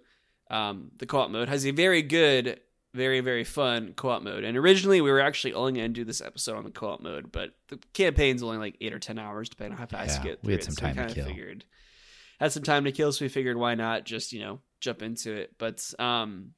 um, 0.50 0.90
the 0.98 1.06
co 1.06 1.20
op 1.20 1.30
mode, 1.30 1.48
has 1.48 1.64
a 1.66 1.70
very 1.70 2.02
good, 2.02 2.60
very, 2.94 3.20
very 3.20 3.44
fun 3.44 3.94
co 3.96 4.10
op 4.10 4.22
mode. 4.22 4.44
And 4.44 4.56
originally, 4.56 5.00
we 5.00 5.10
were 5.10 5.20
actually 5.20 5.54
only 5.54 5.72
going 5.72 5.84
to 5.86 5.88
do 6.00 6.04
this 6.04 6.20
episode 6.20 6.56
on 6.56 6.64
the 6.64 6.70
co 6.70 6.88
op 6.90 7.00
mode, 7.00 7.30
but 7.32 7.50
the 7.68 7.78
campaign's 7.94 8.42
only 8.42 8.58
like 8.58 8.76
eight 8.80 8.92
or 8.92 8.98
10 8.98 9.18
hours, 9.18 9.48
depending 9.48 9.72
on 9.74 9.78
how 9.78 9.86
fast 9.86 10.08
Yeah, 10.18 10.24
you 10.24 10.30
get 10.30 10.42
through 10.42 10.48
we 10.48 10.52
had 10.54 10.62
it. 10.62 10.64
some 10.64 10.74
So 10.74 10.82
time 10.86 10.96
to 10.96 11.14
kill. 11.14 11.26
Figured, 11.26 11.64
had 12.40 12.52
some 12.52 12.62
time 12.62 12.84
to 12.84 12.92
kill, 12.92 13.12
so 13.12 13.24
we 13.24 13.28
figured 13.28 13.56
why 13.56 13.74
not 13.74 14.04
just, 14.04 14.32
you 14.32 14.40
know, 14.40 14.60
jump 14.80 15.02
into 15.02 15.32
it. 15.32 15.54
But, 15.58 15.92
um, 15.98 16.52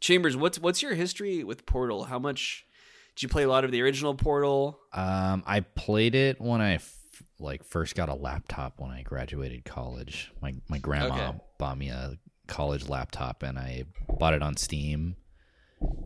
Chambers, 0.00 0.36
what's 0.36 0.58
what's 0.58 0.82
your 0.82 0.94
history 0.94 1.44
with 1.44 1.64
Portal? 1.64 2.04
How 2.04 2.18
much 2.18 2.66
did 3.14 3.22
you 3.22 3.28
play 3.28 3.44
a 3.44 3.48
lot 3.48 3.64
of 3.64 3.70
the 3.70 3.80
original 3.82 4.14
Portal? 4.14 4.80
Um, 4.92 5.44
I 5.46 5.60
played 5.60 6.14
it 6.16 6.40
when 6.40 6.60
I 6.60 6.74
f- 6.74 6.96
like 7.38 7.62
first 7.62 7.94
got 7.94 8.08
a 8.08 8.14
laptop 8.14 8.80
when 8.80 8.90
I 8.90 9.02
graduated 9.02 9.64
college. 9.64 10.32
My 10.42 10.54
my 10.68 10.78
grandma 10.78 11.28
Okay. 11.30 11.38
bought 11.58 11.78
me 11.78 11.90
a 11.90 12.18
college 12.52 12.88
laptop, 12.88 13.42
and 13.42 13.58
I 13.58 13.84
bought 14.18 14.34
it 14.34 14.42
on 14.42 14.56
Steam. 14.56 15.16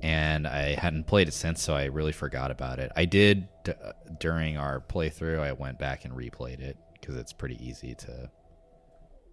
And 0.00 0.46
I 0.46 0.74
hadn't 0.74 1.06
played 1.06 1.28
it 1.28 1.34
since, 1.34 1.60
so 1.60 1.74
I 1.74 1.84
really 1.86 2.12
forgot 2.12 2.50
about 2.50 2.78
it. 2.78 2.90
I 2.96 3.04
did 3.04 3.46
d- 3.64 3.72
during 4.20 4.56
our 4.56 4.80
playthrough. 4.80 5.40
I 5.40 5.52
went 5.52 5.78
back 5.78 6.06
and 6.06 6.14
replayed 6.14 6.60
it 6.60 6.78
because 6.94 7.16
it's 7.16 7.34
pretty 7.34 7.58
easy 7.62 7.94
to 7.96 8.30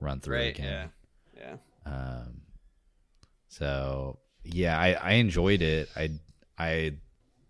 run 0.02 0.20
through 0.20 0.40
again. 0.42 0.90
Yeah. 1.38 1.56
Um, 1.86 2.42
so 3.48 4.20
yeah, 4.44 4.78
I, 4.78 4.94
I 4.94 5.12
enjoyed 5.14 5.62
it. 5.62 5.88
I 5.96 6.20
I 6.58 6.96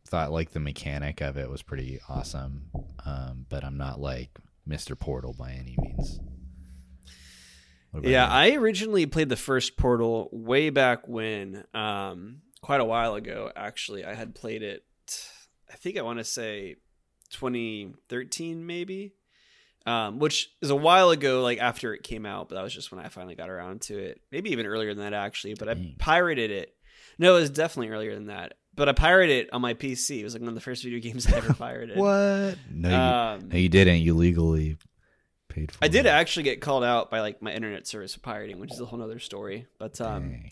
thought 0.08 0.32
like 0.32 0.52
the 0.52 0.60
mechanic 0.60 1.22
of 1.22 1.38
it 1.38 1.50
was 1.50 1.64
pretty 1.64 2.00
awesome. 2.08 2.66
Um, 3.06 3.48
but 3.50 3.64
I'm 3.64 3.78
not 3.78 4.00
like 4.00 4.38
Mr. 4.70 4.98
Portal 4.98 5.34
by 5.34 5.54
any 5.54 5.76
means. 5.82 6.20
Yeah, 8.02 8.26
you? 8.26 8.56
I 8.56 8.58
originally 8.58 9.06
played 9.06 9.30
the 9.30 9.36
first 9.36 9.78
Portal 9.78 10.30
way 10.32 10.70
back 10.70 11.08
when, 11.08 11.64
um, 11.74 12.42
quite 12.62 12.82
a 12.82 12.86
while 12.86 13.16
ago. 13.16 13.52
Actually, 13.56 14.04
I 14.06 14.14
had 14.14 14.34
played 14.34 14.64
it. 14.64 14.84
I 15.72 15.76
think 15.76 15.98
I 15.98 16.02
want 16.02 16.20
to 16.20 16.24
say 16.24 16.78
2013, 17.32 18.66
maybe, 18.66 19.14
um, 19.86 20.20
which 20.20 20.50
is 20.62 20.70
a 20.70 20.76
while 20.76 21.10
ago. 21.10 21.42
Like 21.42 21.60
after 21.60 21.94
it 21.94 22.04
came 22.04 22.26
out, 22.26 22.50
but 22.50 22.56
that 22.56 22.64
was 22.64 22.74
just 22.74 22.92
when 22.92 23.04
I 23.04 23.10
finally 23.10 23.36
got 23.36 23.50
around 23.50 23.82
to 23.84 23.98
it. 23.98 24.22
Maybe 24.32 24.52
even 24.52 24.66
earlier 24.66 24.94
than 24.94 25.04
that, 25.04 25.14
actually. 25.14 25.56
But 25.56 25.70
I 25.70 25.94
pirated 26.00 26.52
it. 26.52 26.74
No, 27.20 27.36
it 27.38 27.42
was 27.42 27.50
definitely 27.50 27.90
earlier 27.90 28.16
than 28.16 28.28
that. 28.28 28.54
But 28.76 28.90
I 28.90 28.94
pirated 28.94 29.46
it 29.46 29.54
on 29.54 29.62
my 29.62 29.76
PC. 29.76 30.20
It 30.20 30.24
was 30.24 30.34
like 30.34 30.42
one 30.42 30.50
of 30.50 30.56
the 30.56 30.62
first 30.62 30.84
video 30.84 31.00
games 31.08 31.28
I 31.32 31.38
ever 31.38 31.54
pirated. 31.54 31.98
what? 31.98 32.58
No, 32.72 32.90
you, 32.90 32.96
Um, 32.96 33.50
no, 33.50 33.58
you 33.58 33.70
didn't. 33.70 34.00
You 34.00 34.16
legally 34.16 34.78
paid 35.54 35.72
for. 35.72 35.78
I 35.84 35.88
did 35.88 36.06
actually 36.06 36.44
get 36.44 36.62
called 36.62 36.84
out 36.84 37.10
by 37.12 37.20
like 37.22 37.42
my 37.42 37.52
internet 37.54 37.88
service 37.88 38.14
for 38.14 38.20
pirating, 38.22 38.60
which 38.60 38.72
is 38.72 38.80
a 38.80 38.86
whole 38.86 39.00
nother 39.00 39.20
story. 39.20 39.68
But 39.78 40.00
um, 40.02 40.30
Dang. 40.30 40.52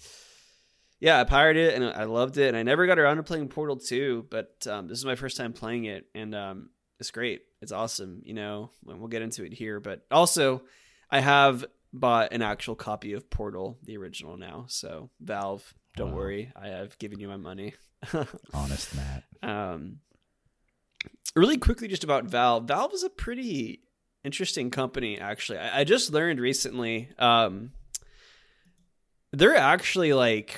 yeah, 1.00 1.20
I 1.20 1.24
pirated 1.24 1.67
it 1.74 1.75
and 1.75 1.86
I 1.86 2.03
loved 2.05 2.38
it, 2.38 2.48
and 2.48 2.58
I 2.58 2.63
never 2.63 2.86
got 2.88 3.00
around 3.00 3.17
to 3.17 3.24
playing 3.24 3.48
Portal 3.50 3.77
Two, 3.77 4.25
but 4.29 4.65
um, 4.67 4.88
this 4.88 4.98
is 4.98 5.05
my 5.05 5.15
first 5.15 5.38
time 5.38 5.53
playing 5.53 5.86
it, 5.86 6.05
and 6.15 6.34
um, 6.36 6.70
it's 7.00 7.12
great. 7.12 7.41
It's 7.62 7.72
awesome. 7.72 8.22
You 8.24 8.34
know, 8.34 8.70
and 8.88 9.00
we'll 9.00 9.08
get 9.10 9.22
into 9.22 9.43
it 9.43 9.53
here, 9.53 9.79
but 9.79 10.05
also 10.12 10.62
I 11.10 11.20
have 11.20 11.65
bought 11.93 12.31
an 12.31 12.41
actual 12.41 12.75
copy 12.75 13.13
of 13.13 13.29
Portal, 13.29 13.77
the 13.84 13.98
original 13.98 14.38
now. 14.38 14.65
So 14.70 15.10
Valve, 15.20 15.74
don't 15.98 16.12
Wow. 16.12 16.17
worry, 16.17 16.51
I 16.55 16.67
have 16.70 16.98
given 17.00 17.20
you 17.20 17.27
my 17.27 17.38
money. 17.38 17.74
honest 18.53 18.96
Matt. 18.96 19.24
Um, 19.43 19.98
really 21.36 21.58
quickly, 21.58 21.88
just 21.88 22.03
about 22.03 22.25
Valve. 22.25 22.63
Valve 22.67 22.93
is 22.93 23.03
a 23.03 23.10
pretty 23.10 23.81
interesting 24.23 24.69
company, 24.71 25.19
actually. 25.19 25.57
I, 25.59 25.81
I 25.81 25.83
just 25.83 26.11
learned 26.11 26.39
recently. 26.39 27.09
Um, 27.19 27.71
they're 29.31 29.55
actually 29.55 30.13
like, 30.13 30.55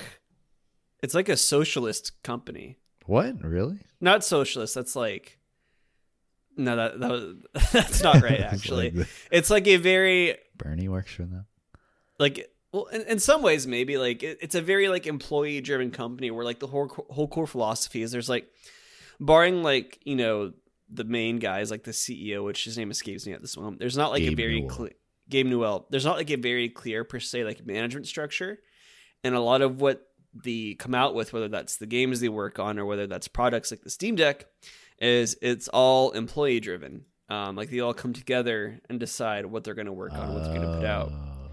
it's 1.02 1.14
like 1.14 1.28
a 1.28 1.36
socialist 1.36 2.22
company. 2.22 2.76
What 3.06 3.42
really? 3.42 3.78
Not 4.00 4.24
socialist. 4.24 4.74
That's 4.74 4.96
like, 4.96 5.38
no, 6.56 6.76
that, 6.76 7.00
that 7.00 7.10
was, 7.10 7.34
that's 7.72 8.02
not 8.02 8.22
right. 8.22 8.40
It's 8.40 8.52
Actually, 8.52 8.84
like 8.90 8.94
the- 8.94 9.08
it's 9.30 9.50
like 9.50 9.66
a 9.66 9.76
very 9.76 10.36
Bernie 10.56 10.88
works 10.88 11.12
for 11.12 11.22
them. 11.24 11.46
like 12.18 12.48
well 12.72 12.86
in, 12.86 13.02
in 13.02 13.18
some 13.18 13.42
ways 13.42 13.66
maybe 13.66 13.98
like 13.98 14.22
it, 14.22 14.38
it's 14.40 14.54
a 14.54 14.62
very 14.62 14.88
like 14.88 15.06
employee 15.06 15.60
driven 15.60 15.90
company 15.90 16.30
where 16.30 16.44
like 16.44 16.60
the 16.60 16.66
whole 16.68 16.88
whole 17.10 17.26
core 17.28 17.46
philosophy 17.46 18.02
is 18.02 18.12
there's 18.12 18.28
like 18.28 18.48
barring 19.20 19.62
like 19.64 19.98
you 20.04 20.14
know 20.16 20.52
the 20.92 21.04
main 21.04 21.38
guys 21.38 21.70
like 21.70 21.82
the 21.82 21.90
ceo 21.90 22.44
which 22.44 22.64
his 22.64 22.76
name 22.76 22.90
escapes 22.90 23.26
me 23.26 23.32
at 23.32 23.40
this 23.40 23.56
moment. 23.56 23.78
There's 23.78 23.96
not 23.96 24.10
like 24.10 24.22
a 24.22 24.34
very 24.34 24.62
clear 24.68 24.92
gabe 25.28 25.46
newell. 25.46 25.86
There's 25.90 26.04
not 26.04 26.16
like 26.16 26.30
a 26.30 26.36
very 26.36 26.68
clear 26.68 27.04
per 27.04 27.20
se 27.20 27.44
like 27.44 27.66
management 27.66 28.06
structure. 28.06 28.58
And 29.22 29.34
a 29.34 29.40
lot 29.40 29.62
of 29.62 29.80
what 29.80 30.06
they 30.44 30.74
come 30.74 30.94
out 30.94 31.14
with 31.14 31.32
whether 31.32 31.48
that's 31.48 31.76
the 31.76 31.86
games 31.86 32.20
they 32.20 32.28
work 32.28 32.58
on 32.58 32.78
or 32.78 32.84
whether 32.84 33.06
that's 33.06 33.28
products 33.28 33.70
like 33.70 33.82
the 33.82 33.90
steam 33.90 34.16
deck 34.16 34.46
is 34.98 35.36
it's 35.40 35.68
all 35.68 36.10
employee 36.10 36.60
driven 36.60 37.04
um, 37.28 37.56
like 37.56 37.70
they 37.70 37.80
all 37.80 37.94
come 37.94 38.12
together 38.12 38.80
and 38.88 39.00
decide 39.00 39.46
what 39.46 39.64
they're 39.64 39.74
going 39.74 39.86
to 39.86 39.92
work 39.92 40.12
on 40.12 40.34
what 40.34 40.44
they're 40.44 40.54
going 40.54 40.68
to 40.68 40.76
put 40.76 40.84
out. 40.84 41.10
Oh. 41.12 41.50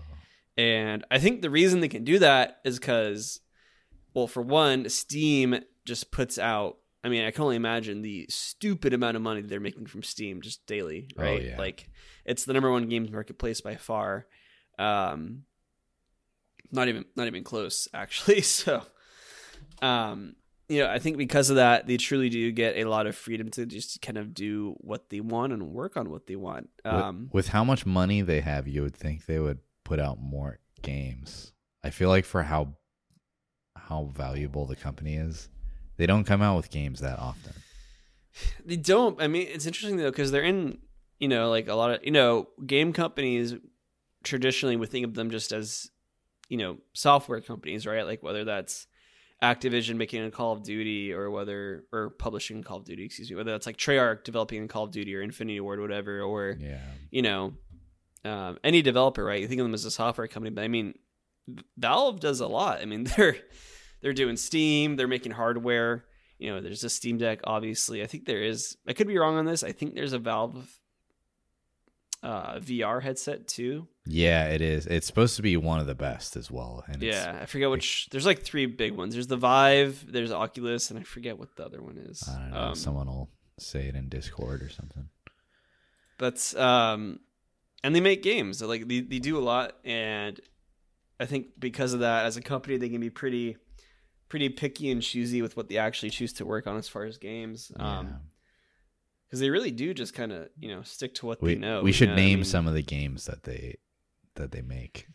and 0.58 1.06
I 1.10 1.20
think 1.20 1.42
the 1.42 1.50
reason 1.50 1.80
they 1.80 1.88
can 1.88 2.04
do 2.04 2.20
that 2.20 2.60
is 2.66 2.78
because, 2.78 3.40
well, 4.14 4.28
for 4.28 4.42
one, 4.42 4.90
Steam 4.90 5.60
just 5.86 6.12
puts 6.12 6.38
out. 6.38 6.78
I 7.04 7.10
mean, 7.10 7.24
I 7.26 7.32
can 7.32 7.44
only 7.44 7.56
imagine 7.56 8.02
the 8.04 8.28
stupid 8.30 8.94
amount 8.94 9.16
of 9.18 9.24
money 9.24 9.42
they're 9.42 9.60
making 9.60 9.88
from 9.88 10.04
Steam 10.04 10.42
just 10.42 10.66
daily, 10.68 11.08
Oh, 11.18 11.24
right? 11.24 11.44
yeah. 11.44 11.58
Like, 11.58 11.90
it's 12.26 12.46
the 12.46 12.54
number 12.54 12.70
one 12.72 12.88
games 12.88 13.10
marketplace 13.12 13.60
by 13.62 13.76
far. 13.76 14.28
Um, 14.78 15.44
not 16.72 16.88
even, 16.88 17.06
not 17.16 17.28
even 17.28 17.44
close, 17.44 17.88
actually. 17.94 18.42
So, 18.42 18.84
um, 19.82 20.36
you 20.70 20.80
know, 20.80 20.90
I 20.90 21.00
think 21.00 21.18
because 21.18 21.50
of 21.50 21.56
that, 21.58 21.88
they 21.88 21.98
truly 21.98 22.30
do 22.30 22.52
get 22.52 22.78
a 22.78 22.86
lot 22.86 23.08
of 23.08 23.16
freedom 23.16 23.50
to 23.52 23.66
just 23.66 24.02
kind 24.02 24.18
of 24.18 24.34
do 24.34 24.76
what 24.78 25.10
they 25.10 25.20
want 25.20 25.54
and 25.54 25.64
work 25.74 25.98
on 25.98 26.10
what 26.10 26.28
they 26.28 26.36
want. 26.36 26.70
With- 26.86 26.94
Um, 26.94 27.30
with, 27.34 27.48
how 27.50 27.64
much 27.64 27.86
money 27.86 28.22
they 28.22 28.42
have, 28.42 28.68
you 28.68 28.84
would 28.84 28.96
think 28.96 29.26
they 29.26 29.40
would 29.40 29.60
put 29.84 30.00
out 30.00 30.20
more 30.22 30.60
games. 30.82 31.52
I 31.84 31.90
feel 31.90 32.10
like 32.10 32.26
for 32.26 32.44
how 32.44 32.76
how 33.76 34.06
valuable 34.16 34.68
the 34.68 34.76
company 34.76 35.16
is, 35.16 35.50
they 36.02 36.08
don't 36.08 36.24
come 36.24 36.42
out 36.42 36.56
with 36.58 36.72
games 36.72 37.00
that 37.02 37.20
often. 37.20 37.54
They 38.66 38.76
don't. 38.76 39.22
I 39.22 39.28
mean, 39.28 39.46
it's 39.48 39.68
interesting 39.68 39.98
though 39.98 40.10
because 40.10 40.32
they're 40.32 40.42
in, 40.42 40.80
you 41.20 41.28
know, 41.28 41.52
like 41.52 41.68
a 41.68 41.76
lot 41.76 41.92
of 41.92 42.04
you 42.04 42.10
know, 42.10 42.48
game 42.66 42.92
companies. 42.92 43.54
Traditionally, 44.24 44.78
we 44.78 44.88
think 44.88 45.06
of 45.06 45.14
them 45.14 45.30
just 45.30 45.52
as, 45.52 45.92
you 46.50 46.58
know, 46.58 46.78
software 46.94 47.40
companies, 47.40 47.86
right? 47.86 48.04
Like 48.04 48.24
whether 48.24 48.44
that's 48.44 48.88
Activision 49.44 49.96
making 49.98 50.24
a 50.26 50.32
Call 50.32 50.54
of 50.54 50.64
Duty 50.64 51.14
or 51.14 51.30
whether 51.30 51.84
or 51.92 52.10
publishing 52.10 52.64
Call 52.64 52.78
of 52.78 52.86
Duty, 52.86 53.06
excuse 53.06 53.30
me, 53.30 53.36
whether 53.36 53.52
that's 53.52 53.68
like 53.68 53.78
Treyarch 53.78 54.24
developing 54.24 54.64
a 54.64 54.68
Call 54.68 54.86
of 54.86 54.92
Duty 54.92 55.16
or 55.16 55.22
Infinity 55.22 55.60
Ward, 55.60 55.78
or 55.78 55.84
whatever, 55.84 56.22
or 56.22 56.58
Yeah. 56.60 56.82
you 57.12 57.22
know, 57.22 57.54
um, 58.26 58.58
any 58.64 58.82
developer, 58.82 59.24
right? 59.24 59.40
You 59.42 59.48
think 59.48 59.62
of 59.62 59.66
them 59.66 59.76
as 59.76 59.86
a 59.86 59.92
software 59.92 60.28
company, 60.28 60.50
but 60.56 60.64
I 60.64 60.68
mean, 60.68 60.96
Valve 61.78 62.20
does 62.20 62.40
a 62.40 62.48
lot. 62.48 62.80
I 62.82 62.86
mean, 62.86 63.04
they're 63.18 63.38
they're 64.02 64.14
doing 64.14 64.38
Steam, 64.38 64.96
they're 64.96 65.08
making 65.08 65.32
hardware. 65.34 66.06
You 66.40 66.54
know, 66.54 66.62
there's 66.62 66.84
a 66.84 66.90
Steam 66.90 67.18
Deck, 67.18 67.42
obviously. 67.44 68.02
I 68.02 68.08
think 68.08 68.26
there 68.26 68.42
is. 68.42 68.76
I 68.88 68.94
could 68.94 69.08
be 69.08 69.18
wrong 69.18 69.38
on 69.38 69.46
this. 69.46 69.64
I 69.64 69.72
think 69.72 69.94
there's 69.94 70.14
a 70.14 70.20
Valve 70.20 70.68
uh, 72.24 72.56
VR 72.60 73.02
headset 73.02 73.48
too. 73.48 73.88
Yeah, 74.06 74.46
it 74.46 74.62
is. 74.62 74.86
It's 74.88 75.08
supposed 75.08 75.36
to 75.36 75.42
be 75.42 75.58
one 75.58 75.80
of 75.80 75.88
the 75.88 75.96
best 75.96 76.36
as 76.36 76.50
well. 76.52 76.84
And 76.88 77.04
it's, 77.04 77.16
Yeah, 77.16 77.40
I 77.42 77.46
forget 77.46 77.70
which. 77.70 78.08
There's 78.12 78.26
like 78.26 78.42
three 78.42 78.66
big 78.66 78.94
ones. 78.94 79.14
There's 79.14 79.28
the 79.28 79.38
Vive, 79.38 80.06
there's 80.12 80.32
Oculus, 80.32 80.90
and 80.90 81.00
I 81.00 81.04
forget 81.04 81.38
what 81.38 81.56
the 81.56 81.66
other 81.66 81.82
one 81.82 81.98
is. 81.98 82.28
I 82.28 82.40
don't 82.40 82.52
know. 82.52 82.58
Um, 82.58 82.76
someone 82.76 83.08
will 83.08 83.30
say 83.60 83.88
it 83.88 83.96
in 83.96 84.10
Discord 84.10 84.62
or 84.64 84.70
something. 84.70 85.10
but 86.18 86.54
um, 86.58 87.20
and 87.84 87.96
they 87.96 88.02
make 88.02 88.24
games. 88.24 88.62
Like 88.62 88.88
they 88.88 89.02
they 89.02 89.20
do 89.20 89.38
a 89.38 89.42
lot, 89.42 89.74
and 89.84 90.40
I 91.20 91.26
think 91.26 91.48
because 91.60 91.94
of 91.94 92.00
that, 92.02 92.26
as 92.26 92.38
a 92.38 92.42
company, 92.42 92.78
they 92.78 92.90
can 92.90 93.02
be 93.02 93.10
pretty 93.12 93.58
pretty 94.32 94.48
picky 94.48 94.90
and 94.90 95.02
choosy 95.02 95.42
with 95.42 95.58
what 95.58 95.68
they 95.68 95.78
actually 95.78 96.10
choose 96.10 96.32
to 96.32 96.46
work 96.46 96.66
on 96.68 96.78
as 96.78 96.88
far 96.88 97.04
as 97.04 97.18
games. 97.18 97.70
Um, 97.76 98.06
Yeah. 98.08 98.14
because 99.28 99.40
they 99.42 99.50
really 99.50 99.72
do 99.72 99.94
just 99.94 100.14
kind 100.14 100.32
of 100.32 100.48
you 100.58 100.70
know 100.70 100.82
stick 100.84 101.14
to 101.16 101.26
what 101.26 101.42
we 101.42 101.56
they 101.56 101.60
know. 101.60 101.82
we 101.84 101.92
should 101.92 102.08
know 102.10 102.14
what 102.16 102.22
I 102.22 102.26
name 102.26 102.40
mean? 102.40 102.46
some 102.46 102.66
of 102.68 102.74
the 102.74 102.82
games 102.82 103.26
that 103.26 103.44
they 103.44 103.76
that 104.36 104.52
they 104.52 104.62
make. 104.62 105.08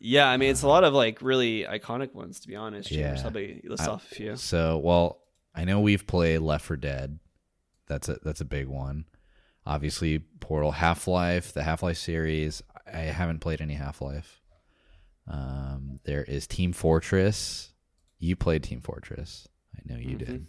Yeah, 0.00 0.28
I 0.28 0.36
mean 0.36 0.50
it's 0.50 0.62
a 0.62 0.68
lot 0.68 0.82
of 0.84 0.92
like 0.94 1.22
really 1.22 1.62
iconic 1.64 2.12
ones 2.12 2.40
to 2.40 2.48
be 2.48 2.56
honest. 2.56 2.90
Yeah. 2.90 3.14
About 3.24 3.42
list 3.64 3.82
I- 3.84 3.86
off 3.86 4.10
a 4.10 4.14
few? 4.14 4.36
So, 4.36 4.78
well, 4.78 5.22
I 5.54 5.64
know 5.64 5.80
we've 5.80 6.06
played 6.06 6.40
Left 6.40 6.64
4 6.66 6.76
Dead. 6.76 7.18
That's 7.86 8.08
a 8.08 8.18
that's 8.22 8.40
a 8.40 8.44
big 8.44 8.66
one. 8.66 9.04
Obviously, 9.64 10.18
Portal, 10.18 10.72
Half 10.72 11.06
Life, 11.08 11.52
the 11.52 11.62
Half 11.62 11.82
Life 11.82 11.98
series. 11.98 12.62
I 12.92 12.98
haven't 13.20 13.40
played 13.40 13.60
any 13.60 13.74
Half 13.74 14.00
Life. 14.02 14.40
Um, 15.26 15.98
there 16.04 16.22
is 16.24 16.46
Team 16.46 16.72
Fortress. 16.72 17.72
You 18.18 18.36
played 18.36 18.62
Team 18.62 18.80
Fortress. 18.80 19.48
I 19.76 19.80
know 19.92 19.98
you 19.98 20.16
Mhm. 20.16 20.18
did. 20.18 20.46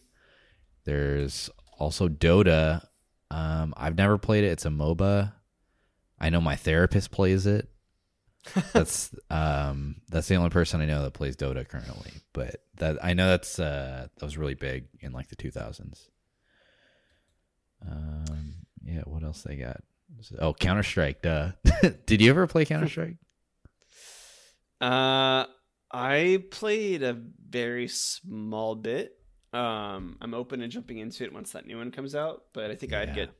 There's 0.86 1.50
also 1.78 2.08
Dota. 2.08 2.88
Um, 3.30 3.74
I've 3.76 3.96
never 3.98 4.18
played 4.18 4.44
it. 4.44 4.48
It's 4.48 4.66
a 4.66 4.70
MOBA. 4.70 5.34
I 6.20 6.30
know 6.30 6.40
my 6.42 6.56
therapist 6.56 7.12
plays 7.12 7.46
it. 7.46 7.70
that's 8.74 9.14
um 9.30 10.00
that's 10.08 10.30
the 10.30 10.36
only 10.36 10.50
person 10.50 10.80
I 10.80 10.86
know 10.86 11.04
that 11.04 11.14
plays 11.14 11.36
Dota 11.36 11.68
currently. 11.68 12.12
But 12.32 12.64
that 12.78 13.04
I 13.04 13.14
know 13.14 13.28
that's 13.28 13.60
uh 13.60 14.08
that 14.16 14.24
was 14.26 14.38
really 14.38 14.54
big 14.54 14.86
in 15.02 15.12
like 15.12 15.28
the 15.28 15.36
two 15.36 15.52
thousands. 15.52 16.10
Um 17.86 18.56
yeah, 18.86 19.02
what 19.02 19.24
else 19.24 19.44
they 19.44 19.58
got? 19.58 19.84
Oh, 20.40 20.54
Counter 20.54 20.84
Strike, 20.84 21.22
duh. 21.22 21.52
Did 22.06 22.22
you 22.22 22.30
ever 22.30 22.48
play 22.48 22.64
Counter 22.64 22.88
Strike? 22.88 23.18
Uh, 24.80 25.46
I 25.98 26.44
played 26.52 27.02
a 27.02 27.18
very 27.50 27.88
small 27.88 28.76
bit. 28.76 29.18
Um, 29.52 30.18
I'm 30.22 30.36
open 30.36 30.60
to 30.60 30.68
jumping 30.68 31.00
into 31.00 31.24
it 31.24 31.34
once 31.34 31.54
that 31.54 31.66
new 31.66 31.78
one 31.78 31.90
comes 31.90 32.14
out, 32.14 32.44
but 32.54 32.70
I 32.70 32.76
think 32.76 32.94
I'd 32.94 33.16
get, 33.16 33.32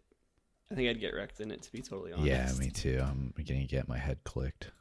I 0.72 0.76
think 0.76 0.90
I'd 0.90 1.00
get 1.00 1.14
wrecked 1.14 1.40
in 1.40 1.52
it 1.52 1.62
to 1.64 1.72
be 1.72 1.82
totally 1.84 2.14
honest. 2.14 2.28
Yeah, 2.28 2.52
me 2.54 2.72
too. 2.72 3.00
I'm 3.04 3.32
gonna 3.46 3.66
get 3.66 3.88
my 3.88 4.00
head 4.00 4.24
clicked 4.24 4.72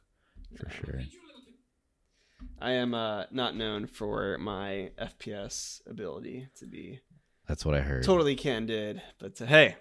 for 0.55 0.69
sure. 0.71 1.01
I 2.59 2.71
am 2.71 2.95
uh 2.95 3.25
not 3.29 3.55
known 3.55 3.85
for 3.85 4.37
my 4.39 4.91
FPS 4.99 5.81
ability 5.87 6.47
to 6.59 6.65
be 6.65 6.99
That's 7.47 7.63
what 7.63 7.75
I 7.75 7.81
heard. 7.81 8.03
totally 8.03 8.35
candid, 8.35 9.03
but 9.19 9.39
uh, 9.39 9.45
hey, 9.45 9.75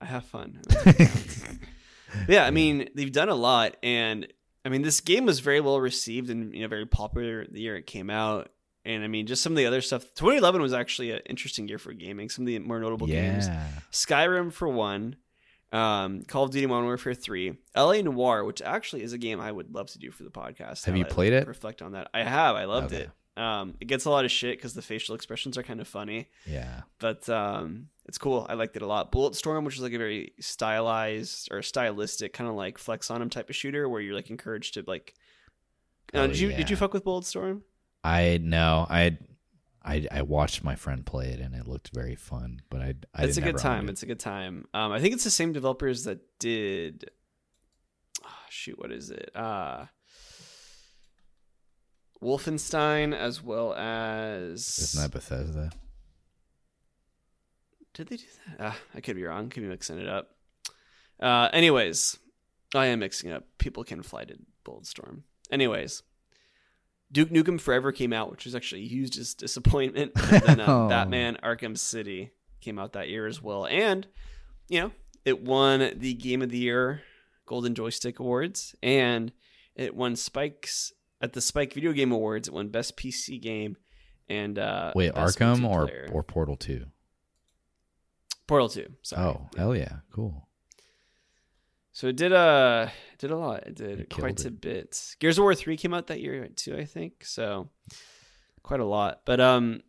I 0.00 0.04
have 0.04 0.24
fun. 0.26 0.60
yeah, 2.28 2.44
I 2.44 2.52
mean 2.52 2.88
they've 2.94 3.10
done 3.10 3.30
a 3.30 3.34
lot, 3.34 3.76
and 3.82 4.28
I 4.64 4.68
mean 4.68 4.82
this 4.82 5.00
game 5.00 5.26
was 5.26 5.40
very 5.40 5.60
well 5.60 5.80
received 5.80 6.30
and 6.30 6.54
you 6.54 6.60
know 6.62 6.68
very 6.68 6.86
popular 6.86 7.46
the 7.46 7.60
year 7.60 7.76
it 7.76 7.86
came 7.86 8.10
out. 8.10 8.50
And 8.84 9.04
I 9.04 9.06
mean, 9.06 9.28
just 9.28 9.44
some 9.44 9.52
of 9.52 9.56
the 9.56 9.66
other 9.66 9.80
stuff. 9.80 10.02
2011 10.16 10.60
was 10.60 10.72
actually 10.72 11.12
an 11.12 11.20
interesting 11.26 11.68
year 11.68 11.78
for 11.78 11.92
gaming. 11.92 12.28
Some 12.28 12.42
of 12.42 12.46
the 12.48 12.58
more 12.58 12.80
notable 12.80 13.06
games. 13.06 13.48
Skyrim 13.92 14.52
for 14.52 14.66
one, 14.68 15.14
um, 15.72 16.22
Call 16.24 16.44
of 16.44 16.50
Duty 16.50 16.66
Modern 16.66 16.86
Warfare 16.86 17.14
three, 17.14 17.58
LA 17.76 18.00
Noire, 18.02 18.44
which 18.44 18.60
actually 18.60 19.02
is 19.04 19.12
a 19.12 19.18
game 19.18 19.40
I 19.40 19.52
would 19.52 19.72
love 19.72 19.88
to 19.92 19.98
do 20.00 20.10
for 20.10 20.24
the 20.24 20.30
podcast. 20.30 20.84
Have 20.86 20.96
you 20.96 21.04
I 21.04 21.08
played 21.08 21.32
it? 21.32 21.46
Reflect 21.46 21.80
on 21.80 21.92
that. 21.92 22.08
I 22.12 22.24
have. 22.24 22.56
I 22.56 22.64
loved 22.64 22.92
Okay. 22.92 23.04
it. 23.04 23.40
Um, 23.40 23.74
it 23.80 23.86
gets 23.86 24.04
a 24.04 24.10
lot 24.10 24.24
of 24.24 24.30
shit 24.30 24.58
because 24.58 24.74
the 24.74 24.82
facial 24.82 25.14
expressions 25.14 25.56
are 25.56 25.62
kind 25.62 25.80
of 25.80 25.88
funny 25.88 26.28
Yeah. 26.44 26.82
but 26.98 27.26
um, 27.30 27.88
it's 28.06 28.18
cool. 28.18 28.46
I 28.48 28.54
liked 28.54 28.76
it 28.76 28.82
a 28.82 28.86
lot. 28.86 29.12
Bulletstorm, 29.12 29.64
which 29.64 29.76
is 29.76 29.82
like 29.82 29.92
a 29.92 29.98
very 29.98 30.32
stylized 30.40 31.48
or 31.52 31.62
stylistic 31.62 32.32
kind 32.32 32.50
of 32.50 32.56
like 32.56 32.78
flex 32.78 33.10
on 33.10 33.22
him 33.22 33.30
type 33.30 33.48
of 33.48 33.56
shooter, 33.56 33.88
where 33.88 34.00
you're 34.00 34.14
like 34.14 34.30
encouraged 34.30 34.74
to 34.74 34.84
like. 34.86 35.14
Uh, 36.14 36.18
Oh, 36.20 36.26
did 36.26 36.38
you 36.38 36.52
did 36.52 36.68
you 36.68 36.76
fuck 36.76 36.92
with 36.92 37.04
Bulletstorm? 37.04 37.62
I 38.04 38.38
know. 38.42 38.86
I 38.90 39.16
I 39.84 40.06
I 40.10 40.22
watched 40.22 40.62
my 40.62 40.74
friend 40.74 41.06
play 41.06 41.28
it 41.28 41.40
and 41.40 41.54
it 41.54 41.66
looked 41.66 41.90
very 41.94 42.16
fun, 42.16 42.60
but 42.70 42.80
I 42.80 42.94
I 43.14 43.24
it's 43.24 43.36
a 43.38 43.40
good 43.40 43.56
time. 43.58 43.88
it. 43.88 43.92
It's 43.92 44.02
a 44.02 44.06
good 44.06 44.20
time. 44.20 44.66
Um, 44.74 44.92
I 44.92 45.00
think 45.00 45.14
it's 45.14 45.24
the 45.24 45.30
same 45.30 45.52
developers 45.52 46.04
that 46.04 46.18
did. 46.38 47.10
ah, 48.24 48.44
shoot, 48.50 48.78
what 48.78 48.92
is 48.92 49.10
it? 49.10 49.30
Uh 49.34 49.86
Wolfenstein, 52.22 53.14
as 53.16 53.42
well 53.42 53.74
as 53.74 54.78
Isn't 54.78 55.02
that 55.02 55.10
Bethesda? 55.10 55.70
Did 57.94 58.08
they 58.08 58.16
do 58.16 58.24
that? 58.48 58.56
Ah, 58.58 58.78
I 58.94 59.00
could 59.00 59.16
be 59.16 59.24
wrong. 59.24 59.48
Could 59.48 59.62
be 59.62 59.68
mixing 59.68 59.98
it 59.98 60.08
up. 60.08 60.30
Uh, 61.20 61.48
anyways, 61.52 62.18
I 62.74 62.86
am 62.86 63.00
mixing 63.00 63.30
it 63.30 63.34
up. 63.34 63.44
People 63.58 63.84
can 63.84 64.02
fly 64.02 64.24
to 64.24 64.36
Bulletstorm. 64.64 65.22
Anyways, 65.50 66.02
Duke 67.10 67.28
Nukem 67.30 67.60
Forever 67.60 67.92
came 67.92 68.12
out, 68.12 68.30
which 68.30 68.44
was 68.46 68.54
actually 68.54 68.82
a 68.82 68.88
huge 68.88 69.10
dis- 69.16 69.34
disappointment. 69.34 70.12
And 70.16 70.42
then 70.42 70.60
uh, 70.60 70.66
Oh. 70.68 70.88
Batman 70.88 71.38
Arkham 71.42 71.76
City 71.76 72.30
came 72.60 72.78
out 72.78 72.94
that 72.94 73.08
year 73.08 73.26
as 73.26 73.42
well. 73.42 73.66
And, 73.66 74.06
you 74.68 74.80
know, 74.80 74.90
it 75.24 75.42
won 75.42 75.90
the 75.96 76.14
Game 76.14 76.40
of 76.42 76.48
the 76.48 76.58
Year 76.58 77.02
Golden 77.46 77.74
Joystick 77.74 78.18
Awards. 78.18 78.74
And 78.82 79.32
it 79.76 79.94
won 79.94 80.16
Spike's, 80.16 80.92
at 81.20 81.34
the 81.34 81.40
Spike 81.42 81.74
Video 81.74 81.92
Game 81.92 82.10
Awards, 82.12 82.48
it 82.48 82.54
won 82.54 82.68
Best 82.68 82.96
PC 82.96 83.40
Game 83.40 83.76
and 84.28 84.58
uh, 84.58 84.92
Wait, 84.94 85.14
Best 85.14 85.38
Arkham 85.38 85.68
or 85.68 85.90
or 86.12 86.22
Portal 86.22 86.56
Two? 86.56 86.86
Portal 88.52 88.68
2. 88.68 88.86
Sorry. 89.00 89.22
Oh, 89.22 89.48
hell 89.56 89.74
yeah, 89.74 90.00
cool. 90.12 90.46
So 91.92 92.08
it 92.08 92.16
did 92.16 92.34
uh 92.34 92.88
did 93.18 93.30
a 93.30 93.36
lot. 93.36 93.66
It 93.66 93.76
did 93.76 94.00
It 94.00 94.10
quite 94.10 94.36
killed 94.36 94.46
a 94.46 94.50
bit. 94.50 95.14
Gears 95.20 95.38
of 95.38 95.42
War 95.42 95.54
three 95.54 95.78
came 95.78 95.94
out 95.94 96.08
that 96.08 96.20
year 96.20 96.46
too, 96.48 96.76
I 96.76 96.84
think. 96.84 97.24
So 97.24 97.70
quite 98.62 98.80
a 98.80 98.84
lot. 98.84 99.22
But 99.24 99.40
um 99.40 99.82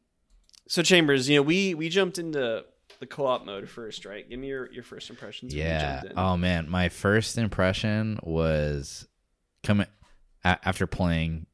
so 0.70 0.82
Chambers, 0.82 1.28
you 1.28 1.36
know, 1.38 1.42
we 1.42 1.74
we 1.74 1.90
jumped 1.90 2.20
into 2.20 2.64
the 3.02 3.06
co-op 3.06 3.46
mode 3.46 3.68
first, 3.68 4.06
right? 4.06 4.30
Give 4.30 4.40
me 4.40 4.48
your, 4.48 4.72
your 4.72 4.84
first 4.84 5.10
impressions. 5.10 5.54
Yeah. 5.54 5.96
jumped 6.00 6.12
in. 6.12 6.20
Oh 6.20 6.38
man, 6.38 6.70
my 6.70 6.88
first 6.88 7.38
impression 7.38 8.18
was 8.24 9.06
coming 9.62 9.88
a- 10.46 10.66
after 10.66 10.88
playing 10.88 11.48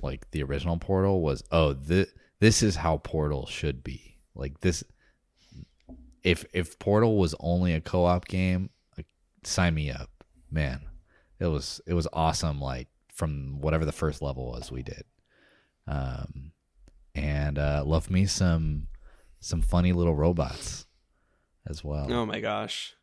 like 0.00 0.30
the 0.30 0.44
original 0.44 0.76
Portal 0.76 1.20
was 1.20 1.42
oh 1.50 1.72
this 1.72 2.12
this 2.38 2.62
is 2.62 2.76
how 2.76 2.98
Portal 2.98 3.46
should 3.46 3.82
be. 3.82 4.18
Like 4.36 4.60
this 4.60 4.84
if 6.24 6.44
if 6.52 6.78
Portal 6.78 7.16
was 7.18 7.34
only 7.38 7.74
a 7.74 7.80
co-op 7.80 8.26
game, 8.26 8.70
like, 8.96 9.06
sign 9.44 9.74
me 9.74 9.90
up. 9.90 10.10
Man, 10.50 10.80
it 11.38 11.46
was 11.46 11.80
it 11.86 11.94
was 11.94 12.08
awesome 12.12 12.60
like 12.60 12.88
from 13.12 13.60
whatever 13.60 13.84
the 13.84 13.92
first 13.92 14.22
level 14.22 14.46
was 14.50 14.72
we 14.72 14.82
did. 14.82 15.04
Um 15.86 16.52
and 17.14 17.58
uh 17.58 17.84
love 17.84 18.10
me 18.10 18.26
some 18.26 18.88
some 19.40 19.62
funny 19.62 19.92
little 19.92 20.16
robots 20.16 20.86
as 21.68 21.84
well. 21.84 22.10
Oh 22.10 22.26
my 22.26 22.40
gosh. 22.40 22.94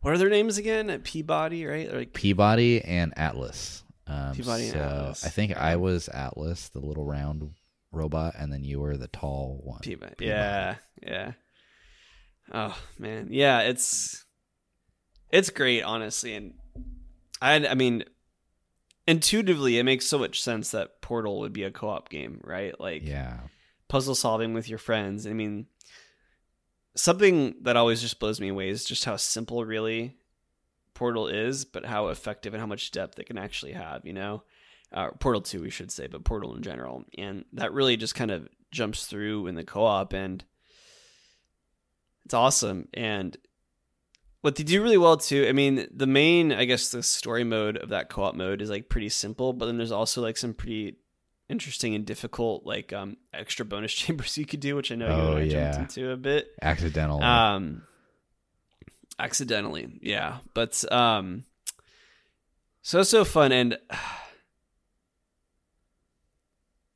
What 0.00 0.12
are 0.12 0.18
their 0.18 0.30
names 0.30 0.58
again? 0.58 1.00
P-body, 1.02 1.64
right? 1.64 1.90
Or 1.90 1.98
like 1.98 2.12
P-body 2.12 2.82
and 2.82 3.14
Atlas. 3.16 3.84
Um, 4.06 4.34
P-body 4.34 4.64
and 4.64 4.72
so 4.72 4.78
Atlas. 4.78 5.24
I 5.24 5.28
think 5.30 5.56
I 5.56 5.76
was 5.76 6.08
Atlas, 6.08 6.68
the 6.68 6.80
little 6.80 7.06
round 7.06 7.50
robot, 7.90 8.34
and 8.38 8.52
then 8.52 8.64
you 8.64 8.80
were 8.80 8.98
the 8.98 9.08
tall 9.08 9.60
one. 9.64 9.80
P-body. 9.80 10.14
P-body. 10.18 10.28
Yeah, 10.28 10.74
yeah. 11.02 11.32
Oh 12.52 12.76
man, 12.98 13.28
yeah. 13.30 13.60
It's 13.60 14.24
it's 15.30 15.50
great, 15.50 15.82
honestly, 15.82 16.34
and 16.34 16.54
I 17.40 17.66
I 17.66 17.74
mean, 17.74 18.04
intuitively, 19.06 19.78
it 19.78 19.84
makes 19.84 20.06
so 20.06 20.18
much 20.18 20.42
sense 20.42 20.70
that 20.70 21.00
Portal 21.00 21.40
would 21.40 21.52
be 21.52 21.64
a 21.64 21.70
co-op 21.70 22.08
game, 22.08 22.40
right? 22.44 22.78
Like 22.78 23.02
Yeah. 23.02 23.40
puzzle 23.88 24.14
solving 24.14 24.54
with 24.54 24.68
your 24.68 24.78
friends. 24.78 25.26
I 25.26 25.32
mean, 25.32 25.66
something 26.94 27.56
that 27.62 27.76
always 27.76 28.00
just 28.00 28.20
blows 28.20 28.40
me 28.40 28.48
away 28.48 28.68
is 28.68 28.84
just 28.84 29.04
how 29.04 29.16
simple, 29.16 29.64
really, 29.64 30.16
Portal 30.94 31.26
is, 31.28 31.64
but 31.64 31.86
how 31.86 32.08
effective 32.08 32.54
and 32.54 32.60
how 32.60 32.66
much 32.66 32.90
depth 32.90 33.18
it 33.18 33.26
can 33.26 33.38
actually 33.38 33.72
have. 33.72 34.04
You 34.04 34.12
know, 34.12 34.42
uh, 34.92 35.10
Portal 35.18 35.42
Two, 35.42 35.62
we 35.62 35.70
should 35.70 35.90
say, 35.90 36.06
but 36.06 36.24
Portal 36.24 36.54
in 36.54 36.62
general, 36.62 37.04
and 37.18 37.44
that 37.54 37.72
really 37.72 37.96
just 37.96 38.14
kind 38.14 38.30
of 38.30 38.48
jumps 38.70 39.06
through 39.06 39.46
in 39.46 39.54
the 39.54 39.64
co-op, 39.64 40.12
and 40.12 40.44
it's 42.24 42.34
awesome. 42.34 42.88
And 42.94 43.36
what 44.40 44.56
they 44.56 44.64
do 44.64 44.82
really 44.82 44.98
well 44.98 45.16
too, 45.16 45.46
I 45.48 45.52
mean, 45.52 45.86
the 45.94 46.06
main, 46.06 46.52
I 46.52 46.64
guess, 46.64 46.90
the 46.90 47.02
story 47.02 47.44
mode 47.44 47.76
of 47.76 47.90
that 47.90 48.08
co-op 48.10 48.34
mode 48.34 48.62
is 48.62 48.70
like 48.70 48.88
pretty 48.88 49.08
simple, 49.08 49.52
but 49.52 49.66
then 49.66 49.76
there's 49.78 49.92
also 49.92 50.22
like 50.22 50.36
some 50.36 50.54
pretty 50.54 50.96
interesting 51.50 51.94
and 51.94 52.06
difficult 52.06 52.64
like 52.64 52.90
um 52.94 53.18
extra 53.34 53.66
bonus 53.66 53.92
chambers 53.92 54.38
you 54.38 54.46
could 54.46 54.60
do, 54.60 54.76
which 54.76 54.90
I 54.90 54.94
know 54.94 55.08
you 55.08 55.12
Oh, 55.22 55.36
and 55.36 55.40
I 55.40 55.42
yeah. 55.54 55.72
jumped 55.72 55.96
into 55.98 56.10
a 56.10 56.16
bit. 56.16 56.48
Accidentally. 56.62 57.22
Um 57.22 57.82
accidentally, 59.18 59.98
yeah. 60.02 60.38
But 60.54 60.90
um 60.92 61.44
so 62.82 63.02
so 63.02 63.24
fun 63.24 63.52
and 63.52 63.78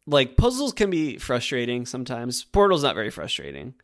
like 0.07 0.37
puzzles 0.37 0.73
can 0.73 0.91
be 0.91 1.19
frustrating 1.19 1.87
sometimes. 1.87 2.45
Portal's 2.45 2.83
not 2.83 2.95
very 2.95 3.11
frustrating, 3.11 3.75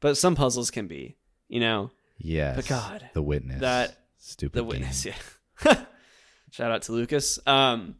but 0.00 0.16
some 0.16 0.34
puzzles 0.34 0.70
can 0.70 0.86
be, 0.86 1.16
you 1.48 1.60
know. 1.60 1.90
yes. 2.18 2.56
but 2.56 2.66
God, 2.66 3.10
the 3.14 3.22
witness. 3.22 3.60
that 3.60 3.96
Stupid. 4.18 4.58
the 4.58 4.62
game. 4.62 4.68
witness. 4.68 5.04
Yeah. 5.04 5.14
Shout 6.50 6.70
out 6.72 6.82
to 6.82 6.92
Lucas. 6.92 7.38
Um, 7.46 7.96